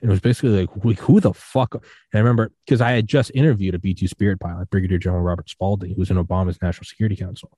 It 0.00 0.08
was 0.08 0.20
basically 0.20 0.60
like, 0.60 0.98
who 1.00 1.20
the 1.20 1.34
fuck? 1.34 1.74
And 1.74 1.82
I 2.14 2.18
remember 2.18 2.52
because 2.64 2.80
I 2.80 2.92
had 2.92 3.08
just 3.08 3.32
interviewed 3.34 3.74
a 3.74 3.80
B 3.80 3.94
2 3.94 4.06
Spirit 4.06 4.38
pilot, 4.38 4.70
Brigadier 4.70 4.98
General 4.98 5.22
Robert 5.22 5.50
Spalding, 5.50 5.90
who 5.90 6.00
was 6.00 6.10
in 6.10 6.24
Obama's 6.24 6.62
National 6.62 6.84
Security 6.84 7.16
Council. 7.16 7.50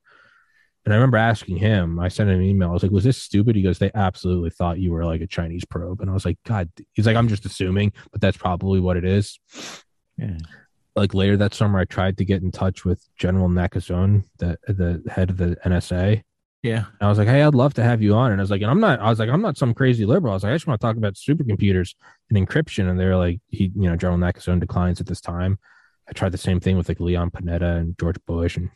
And 0.84 0.94
I 0.94 0.96
remember 0.96 1.18
asking 1.18 1.58
him, 1.58 2.00
I 2.00 2.08
sent 2.08 2.30
him 2.30 2.36
an 2.36 2.46
email. 2.46 2.70
I 2.70 2.72
was 2.72 2.82
like, 2.82 2.92
was 2.92 3.04
this 3.04 3.20
stupid? 3.20 3.54
He 3.54 3.62
goes, 3.62 3.78
they 3.78 3.90
absolutely 3.94 4.48
thought 4.48 4.78
you 4.78 4.92
were 4.92 5.04
like 5.04 5.20
a 5.20 5.26
Chinese 5.26 5.64
probe. 5.66 6.00
And 6.00 6.08
I 6.08 6.14
was 6.14 6.24
like, 6.24 6.38
God, 6.46 6.70
he's 6.94 7.06
like, 7.06 7.16
I'm 7.16 7.28
just 7.28 7.44
assuming, 7.44 7.92
but 8.10 8.22
that's 8.22 8.38
probably 8.38 8.80
what 8.80 8.96
it 8.96 9.04
is. 9.04 9.38
Yeah. 10.16 10.38
Like 10.96 11.12
later 11.12 11.36
that 11.36 11.52
summer, 11.52 11.78
I 11.78 11.84
tried 11.84 12.16
to 12.18 12.24
get 12.24 12.42
in 12.42 12.50
touch 12.50 12.86
with 12.86 13.06
General 13.16 13.48
Nakasone, 13.48 14.24
the, 14.38 14.58
the 14.66 15.02
head 15.10 15.28
of 15.28 15.36
the 15.36 15.56
NSA. 15.66 16.22
Yeah. 16.62 16.84
And 16.86 17.02
I 17.02 17.08
was 17.08 17.16
like, 17.16 17.28
hey, 17.28 17.42
I'd 17.42 17.54
love 17.54 17.74
to 17.74 17.82
have 17.82 18.02
you 18.02 18.14
on. 18.14 18.32
And 18.32 18.40
I 18.40 18.42
was 18.42 18.50
like, 18.50 18.60
and 18.60 18.70
I'm 18.70 18.80
not, 18.80 19.00
I 19.00 19.08
was 19.08 19.18
like, 19.18 19.30
I'm 19.30 19.40
not 19.40 19.56
some 19.56 19.72
crazy 19.72 20.04
liberal. 20.04 20.32
I 20.32 20.36
was 20.36 20.42
like, 20.42 20.50
I 20.50 20.54
just 20.54 20.66
want 20.66 20.80
to 20.80 20.86
talk 20.86 20.96
about 20.96 21.14
supercomputers 21.14 21.94
and 22.28 22.46
encryption. 22.46 22.90
And 22.90 23.00
they're 23.00 23.16
like, 23.16 23.40
he, 23.48 23.72
you 23.74 23.88
know, 23.88 23.96
General 23.96 24.18
Nakasone 24.18 24.60
declines 24.60 25.00
at 25.00 25.06
this 25.06 25.20
time. 25.20 25.58
I 26.08 26.12
tried 26.12 26.32
the 26.32 26.38
same 26.38 26.60
thing 26.60 26.76
with 26.76 26.88
like 26.88 27.00
Leon 27.00 27.30
Panetta 27.30 27.78
and 27.78 27.96
George 27.98 28.18
Bush 28.26 28.56
and 28.56 28.70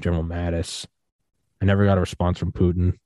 General 0.00 0.24
Mattis. 0.24 0.86
I 1.62 1.64
never 1.64 1.84
got 1.84 1.98
a 1.98 2.00
response 2.00 2.38
from 2.38 2.52
Putin. 2.52 2.98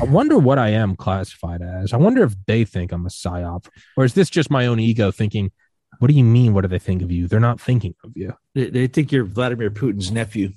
I 0.00 0.04
wonder 0.08 0.38
what 0.38 0.58
I 0.58 0.70
am 0.70 0.96
classified 0.96 1.62
as. 1.62 1.92
I 1.92 1.98
wonder 1.98 2.24
if 2.24 2.34
they 2.46 2.64
think 2.64 2.92
I'm 2.92 3.06
a 3.06 3.10
psyop, 3.10 3.66
or 3.96 4.04
is 4.04 4.14
this 4.14 4.30
just 4.30 4.50
my 4.50 4.66
own 4.66 4.78
ego 4.78 5.10
thinking, 5.10 5.50
"What 5.98 6.08
do 6.08 6.14
you 6.14 6.24
mean? 6.24 6.52
What 6.54 6.62
do 6.62 6.68
they 6.68 6.78
think 6.78 7.02
of 7.02 7.10
you? 7.10 7.28
They're 7.28 7.40
not 7.40 7.60
thinking 7.60 7.94
of 8.04 8.12
you. 8.14 8.34
They, 8.54 8.70
they 8.70 8.86
think 8.86 9.10
you're 9.10 9.24
Vladimir 9.24 9.70
Putin's 9.70 10.10
nephew." 10.10 10.50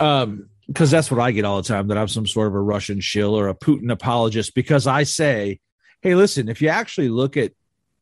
Um, 0.00 0.48
because 0.66 0.90
that's 0.90 1.10
what 1.10 1.20
I 1.20 1.30
get 1.30 1.44
all 1.44 1.62
the 1.62 1.68
time 1.68 1.88
that 1.88 1.98
I'm 1.98 2.08
some 2.08 2.26
sort 2.26 2.48
of 2.48 2.54
a 2.54 2.60
Russian 2.60 3.00
shill 3.00 3.34
or 3.34 3.48
a 3.48 3.54
Putin 3.54 3.90
apologist 3.90 4.54
because 4.54 4.86
I 4.86 5.04
say, 5.04 5.60
hey, 6.02 6.14
listen, 6.14 6.48
if 6.48 6.60
you 6.60 6.68
actually 6.68 7.08
look 7.08 7.36
at 7.36 7.52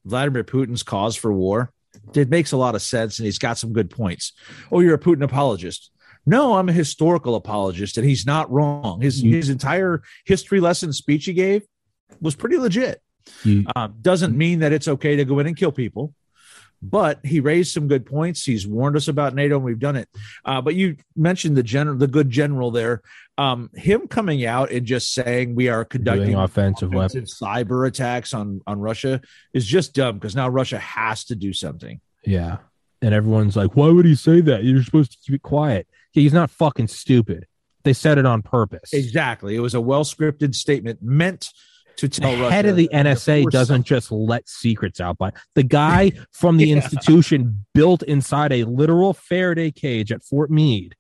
Vladimir 0.05 0.45
Putin's 0.45 0.82
cause 0.82 1.16
for 1.16 1.32
war, 1.32 1.73
it 2.15 2.28
makes 2.28 2.53
a 2.53 2.57
lot 2.57 2.74
of 2.74 2.82
sense 2.82 3.19
and 3.19 3.27
he's 3.27 3.39
got 3.39 3.59
some 3.59 3.73
good 3.73 3.91
points. 3.91 4.32
Oh, 4.73 4.81
you're 4.81 4.95
a 4.95 4.99
Putin 4.99 5.23
apologist. 5.23 5.91
No, 6.27 6.57
I'm 6.57 6.69
a 6.69 6.73
historical 6.73 7.35
apologist 7.35 7.99
and 7.99 8.07
he's 8.07 8.24
not 8.24 8.51
wrong. 8.51 9.01
His, 9.01 9.23
you, 9.23 9.36
his 9.36 9.51
entire 9.51 10.03
history 10.24 10.61
lesson 10.61 10.93
speech 10.93 11.27
he 11.27 11.35
gave 11.35 11.62
was 12.20 12.35
pretty 12.35 12.57
legit. 12.57 13.01
You, 13.43 13.65
uh, 13.77 13.89
doesn't 14.01 14.36
mean 14.36 14.61
that 14.61 14.73
it's 14.73 14.89
okay 14.89 15.16
to 15.16 15.24
go 15.24 15.39
in 15.39 15.47
and 15.47 15.57
kill 15.57 15.73
people 15.73 16.15
but 16.90 17.19
he 17.24 17.40
raised 17.40 17.73
some 17.73 17.89
good 17.89 18.05
points. 18.05 18.44
He's 18.44 18.66
warned 18.66 18.97
us 18.97 19.09
about 19.09 19.35
NATO, 19.35 19.56
and 19.56 19.65
we've 19.65 19.78
done 19.78 19.97
it. 19.97 20.09
Uh, 20.44 20.61
but 20.61 20.74
you 20.74 20.97
mentioned 21.16 21.56
the 21.56 21.62
general, 21.62 21.97
the 21.97 22.06
good 22.06 22.28
general 22.28 22.70
there. 22.70 23.02
Um, 23.39 23.70
him 23.74 24.06
coming 24.06 24.44
out 24.44 24.70
and 24.70 24.86
just 24.86 25.12
saying 25.15 25.55
we 25.55 25.69
are 25.69 25.85
conducting 25.85 26.35
offensive, 26.35 26.93
offensive 26.93 27.24
cyber 27.24 27.89
attacks 27.89 28.35
on 28.35 28.61
on 28.66 28.81
Russia 28.81 29.20
is 29.52 29.66
just 29.66 29.94
dumb 29.94 30.16
because 30.16 30.36
now 30.36 30.48
Russia 30.48 30.78
has 30.78 31.24
to 31.24 31.35
do 31.35 31.52
something. 31.52 32.01
Yeah, 32.24 32.59
and 33.01 33.15
everyone's 33.15 33.56
like, 33.56 33.74
"Why 33.74 33.89
would 33.89 34.05
he 34.05 34.15
say 34.15 34.40
that? 34.43 34.62
You're 34.62 34.85
supposed 34.85 35.12
to 35.12 35.19
keep 35.24 35.36
it 35.36 35.43
quiet." 35.43 35.89
He's 36.12 36.32
not 36.32 36.51
fucking 36.51 36.89
stupid. 36.89 37.47
They 37.82 37.93
said 37.93 38.19
it 38.19 38.27
on 38.27 38.43
purpose. 38.43 38.93
Exactly. 38.93 39.56
It 39.56 39.61
was 39.61 39.74
a 39.74 39.81
well 39.81 40.05
scripted 40.05 40.55
statement 40.55 41.01
meant 41.02 41.51
to 41.97 42.09
tell 42.09 42.37
the 42.37 42.51
head 42.51 42.66
of 42.66 42.77
the 42.77 42.89
NSA 42.93 43.51
doesn't 43.51 43.85
just 43.85 44.11
let 44.11 44.49
secrets 44.49 45.01
out. 45.01 45.19
But 45.19 45.35
the 45.55 45.62
guy 45.62 46.12
from 46.33 46.57
the 46.57 46.69
yeah. 46.69 46.77
institution 46.77 47.65
built 47.75 48.03
inside 48.03 48.53
a 48.53 48.65
literal 48.65 49.12
Faraday 49.12 49.71
cage 49.71 50.12
at 50.12 50.23
Fort 50.23 50.51
Meade. 50.51 50.95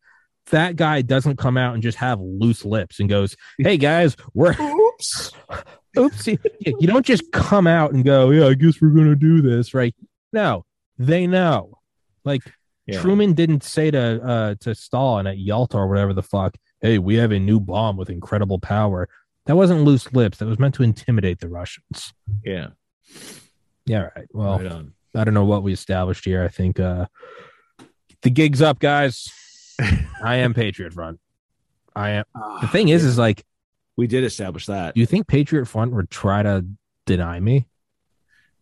That 0.50 0.76
guy 0.76 1.02
doesn't 1.02 1.38
come 1.38 1.56
out 1.56 1.74
and 1.74 1.82
just 1.82 1.98
have 1.98 2.20
loose 2.20 2.64
lips 2.64 3.00
and 3.00 3.08
goes, 3.08 3.34
"Hey 3.58 3.78
guys, 3.78 4.14
we're 4.34 4.54
oops, 4.60 5.32
oopsie." 5.96 6.38
you 6.60 6.86
don't 6.86 7.06
just 7.06 7.32
come 7.32 7.66
out 7.66 7.92
and 7.92 8.04
go, 8.04 8.30
"Yeah, 8.30 8.48
I 8.48 8.54
guess 8.54 8.80
we're 8.80 8.90
gonna 8.90 9.16
do 9.16 9.40
this," 9.40 9.72
right? 9.72 9.94
No, 10.32 10.66
they 10.98 11.26
know. 11.26 11.78
Like 12.24 12.42
yeah. 12.86 13.00
Truman 13.00 13.32
didn't 13.32 13.64
say 13.64 13.90
to 13.90 14.22
uh, 14.22 14.54
to 14.60 14.74
Stalin 14.74 15.26
at 15.26 15.38
Yalta 15.38 15.78
or 15.78 15.88
whatever 15.88 16.12
the 16.12 16.22
fuck, 16.22 16.56
"Hey, 16.82 16.98
we 16.98 17.14
have 17.14 17.32
a 17.32 17.38
new 17.38 17.58
bomb 17.58 17.96
with 17.96 18.10
incredible 18.10 18.58
power." 18.58 19.08
That 19.46 19.56
wasn't 19.56 19.84
loose 19.84 20.12
lips. 20.12 20.38
That 20.38 20.46
was 20.46 20.58
meant 20.58 20.74
to 20.76 20.82
intimidate 20.82 21.40
the 21.40 21.48
Russians. 21.48 22.14
Yeah. 22.44 22.68
Yeah. 23.86 24.08
Right. 24.16 24.26
Well, 24.32 24.58
right 24.58 24.86
I 25.14 25.24
don't 25.24 25.34
know 25.34 25.44
what 25.44 25.62
we 25.62 25.72
established 25.72 26.24
here. 26.24 26.42
I 26.42 26.48
think 26.48 26.80
uh, 26.80 27.06
the 28.22 28.30
gig's 28.30 28.62
up, 28.62 28.78
guys. 28.78 29.28
I 30.22 30.36
am 30.36 30.54
Patriot 30.54 30.92
Front. 30.92 31.20
I 31.94 32.10
am. 32.10 32.24
Uh, 32.34 32.60
the 32.62 32.68
thing 32.68 32.88
is, 32.88 33.02
yeah. 33.02 33.10
is 33.10 33.18
like 33.18 33.44
we 33.96 34.06
did 34.06 34.24
establish 34.24 34.66
that. 34.66 34.94
Do 34.94 35.00
you 35.00 35.06
think 35.06 35.28
Patriot 35.28 35.66
Front 35.66 35.92
would 35.92 36.10
try 36.10 36.42
to 36.42 36.66
deny 37.06 37.38
me? 37.38 37.66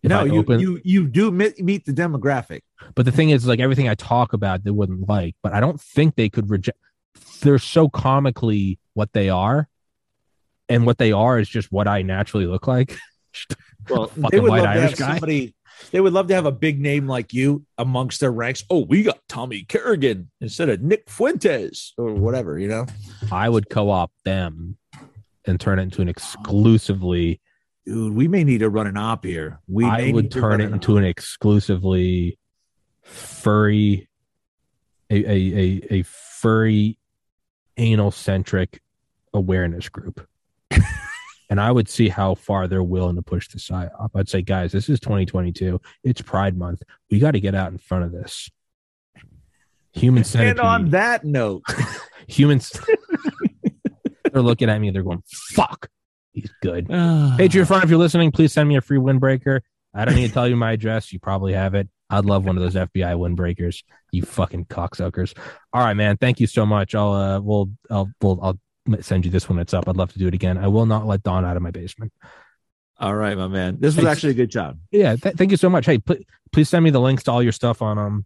no, 0.03 0.25
you, 0.25 0.41
open... 0.41 0.59
you 0.59 0.81
you 0.85 1.07
do 1.07 1.31
meet, 1.31 1.63
meet 1.63 1.87
the 1.87 1.93
demographic. 1.93 2.63
But 2.95 3.07
the 3.07 3.13
thing 3.13 3.31
is, 3.31 3.47
like 3.47 3.61
everything 3.61 3.89
I 3.89 3.95
talk 3.95 4.33
about, 4.33 4.65
they 4.65 4.71
wouldn't 4.71 5.09
like. 5.09 5.37
But 5.43 5.53
I 5.53 5.61
don't 5.61 5.81
think 5.81 6.17
they 6.17 6.29
could 6.29 6.51
reject. 6.51 6.79
They're 7.41 7.59
so 7.59 7.89
comically 7.89 8.79
what 8.95 9.13
they 9.13 9.29
are 9.29 9.69
and 10.73 10.87
what 10.87 10.97
they 10.99 11.13
are 11.13 11.39
is 11.39 11.49
just 11.49 11.71
what 11.71 11.87
I 11.87 12.03
naturally 12.03 12.47
look 12.47 12.67
like. 12.67 12.97
well, 13.91 14.11
they 14.31 14.41
would 14.41 14.51
love 14.51 14.65
Irish 14.65 14.95
to 14.95 15.05
have 15.05 15.13
somebody. 15.15 15.55
They 15.91 16.01
would 16.01 16.13
love 16.13 16.29
to 16.29 16.35
have 16.35 16.47
a 16.47 16.53
big 16.53 16.81
name 16.81 17.07
like 17.07 17.33
you 17.33 17.67
amongst 17.77 18.21
their 18.21 18.33
ranks. 18.33 18.65
Oh, 18.71 18.85
we 18.87 19.03
got 19.03 19.19
Tommy 19.29 19.65
Kerrigan 19.65 20.31
instead 20.41 20.69
of 20.69 20.81
Nick 20.81 21.11
Fuentes 21.11 21.93
or 21.99 22.15
whatever. 22.15 22.59
You 22.59 22.69
know, 22.69 22.87
I 23.31 23.49
would 23.49 23.69
co-op 23.69 24.13
them 24.25 24.79
and 25.45 25.61
turn 25.61 25.79
it 25.79 25.83
into 25.83 26.01
an 26.01 26.09
exclusively. 26.09 27.41
Dude, 27.85 28.15
we 28.15 28.29
may 28.29 28.45
need 28.45 28.59
to 28.59 28.71
run 28.71 28.87
an 28.87 28.97
op 28.97 29.25
here. 29.25 29.61
We 29.67 29.85
I 29.85 30.13
would 30.13 30.31
turn 30.31 30.61
it 30.61 30.73
into 30.73 30.97
an 30.97 31.05
exclusively 31.05 32.39
furry, 33.03 34.09
a 35.11 35.17
a 35.17 35.29
a, 35.31 35.87
a 35.91 36.03
furry, 36.05 36.99
anal 37.77 38.13
centric 38.13 38.81
awareness 39.35 39.89
group 39.89 40.27
and 41.53 41.61
I 41.61 41.71
would 41.71 41.87
see 41.87 42.09
how 42.09 42.35
far 42.35 42.67
they're 42.67 42.83
willing 42.83 43.17
to 43.17 43.21
push 43.21 43.47
the 43.49 43.59
psyop. 43.59 44.09
I'd 44.15 44.27
say, 44.27 44.41
guys, 44.41 44.73
this 44.73 44.89
is 44.89 44.99
2022. 45.01 45.79
It's 46.03 46.23
Pride 46.23 46.57
Month. 46.57 46.83
We 47.11 47.19
got 47.19 47.33
to 47.33 47.41
get 47.41 47.55
out 47.55 47.71
in 47.71 47.77
front 47.77 48.05
of 48.05 48.11
this. 48.11 48.51
Human 49.93 50.25
centipede. 50.25 50.53
And 50.53 50.61
on 50.61 50.91
that 50.93 51.25
note, 51.25 51.63
humans 52.27 52.73
they're 54.33 54.41
looking 54.41 54.71
at 54.71 54.81
me. 54.81 54.89
They're 54.89 55.03
going, 55.03 55.23
"Fuck, 55.27 55.91
he's 56.33 56.51
good." 56.63 56.89
Patriot 57.37 57.67
Front, 57.67 57.85
if 57.85 57.91
you're 57.91 57.99
listening, 57.99 58.33
please 58.33 58.55
send 58.55 58.67
me 58.67 58.77
a 58.77 58.81
free 58.81 58.97
windbreaker. 58.97 59.61
I 59.93 60.07
don't 60.07 60.15
need 60.15 60.29
to 60.29 60.33
tell 60.33 60.49
you 60.49 60.57
my 60.57 60.73
address. 60.73 61.13
You 61.13 61.21
probably 61.21 61.53
have 61.53 61.75
it. 61.75 61.87
I'd 62.09 62.25
love 62.25 62.47
one 62.47 62.57
of 62.57 62.63
those 62.63 62.77
FBI 62.77 63.15
windbreakers. 63.15 63.83
You 64.11 64.23
fucking 64.23 64.65
cocksuckers. 64.67 65.37
All 65.75 65.85
right, 65.85 65.93
man. 65.93 66.17
Thank 66.17 66.41
you 66.41 66.47
so 66.47 66.65
much. 66.65 66.95
I'll 66.95 67.13
uh, 67.13 67.41
we'll 67.41 67.71
I'll 67.91 68.11
we'll 68.23 68.39
I'll 68.43 68.59
send 69.01 69.25
you 69.25 69.31
this 69.31 69.49
when 69.49 69.59
it's 69.59 69.75
up. 69.75 69.89
I'd 69.89 69.97
love 69.97 70.13
to 70.13 70.19
do 70.19 70.27
it 70.29 70.35
again. 70.35 70.59
I 70.59 70.67
will 70.69 70.87
not 70.87 71.07
let 71.07 71.23
Don 71.23 71.45
out 71.45 71.57
of 71.57 71.63
my 71.63 71.71
basement. 71.71 72.13
All 72.99 73.15
right, 73.15 73.37
my 73.37 73.49
man. 73.49 73.79
This 73.81 73.97
was 73.97 74.05
actually 74.05 74.31
a 74.31 74.35
good 74.35 74.51
job. 74.51 74.79
Yeah, 74.91 75.17
th- 75.17 75.35
thank 75.37 75.51
you 75.51 75.57
so 75.57 75.69
much. 75.69 75.87
Hey, 75.87 75.99
pl- 75.99 76.19
please 76.53 76.69
send 76.69 76.85
me 76.85 76.91
the 76.91 77.01
links 77.01 77.25
to 77.25 77.33
all 77.33 77.43
your 77.43 77.53
stuff 77.53 77.83
on 77.83 77.99
um 77.99 78.25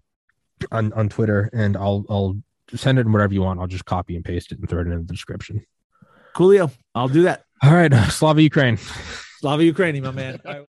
on 0.70 0.93
on 0.93 1.09
Twitter, 1.09 1.49
and 1.53 1.77
I'll 1.77 2.05
I'll 2.11 2.37
send 2.74 2.99
it 2.99 3.07
in 3.07 3.12
whatever 3.12 3.33
you 3.33 3.43
want. 3.43 3.61
I'll 3.61 3.66
just 3.66 3.85
copy 3.85 4.16
and 4.16 4.24
paste 4.24 4.53
it 4.53 4.59
and 4.59 4.69
throw 4.69 4.81
it 4.81 4.87
in 4.87 4.91
the 5.07 5.12
description. 5.12 5.65
Coolio, 6.35 6.70
I'll 6.95 7.09
do 7.09 7.23
that. 7.23 7.45
All 7.62 7.73
right, 7.73 7.93
Slava 8.11 8.43
Ukraine. 8.43 8.77
Slava 9.41 9.65
Ukraine, 9.65 10.03
my 10.03 10.11
man. 10.11 10.41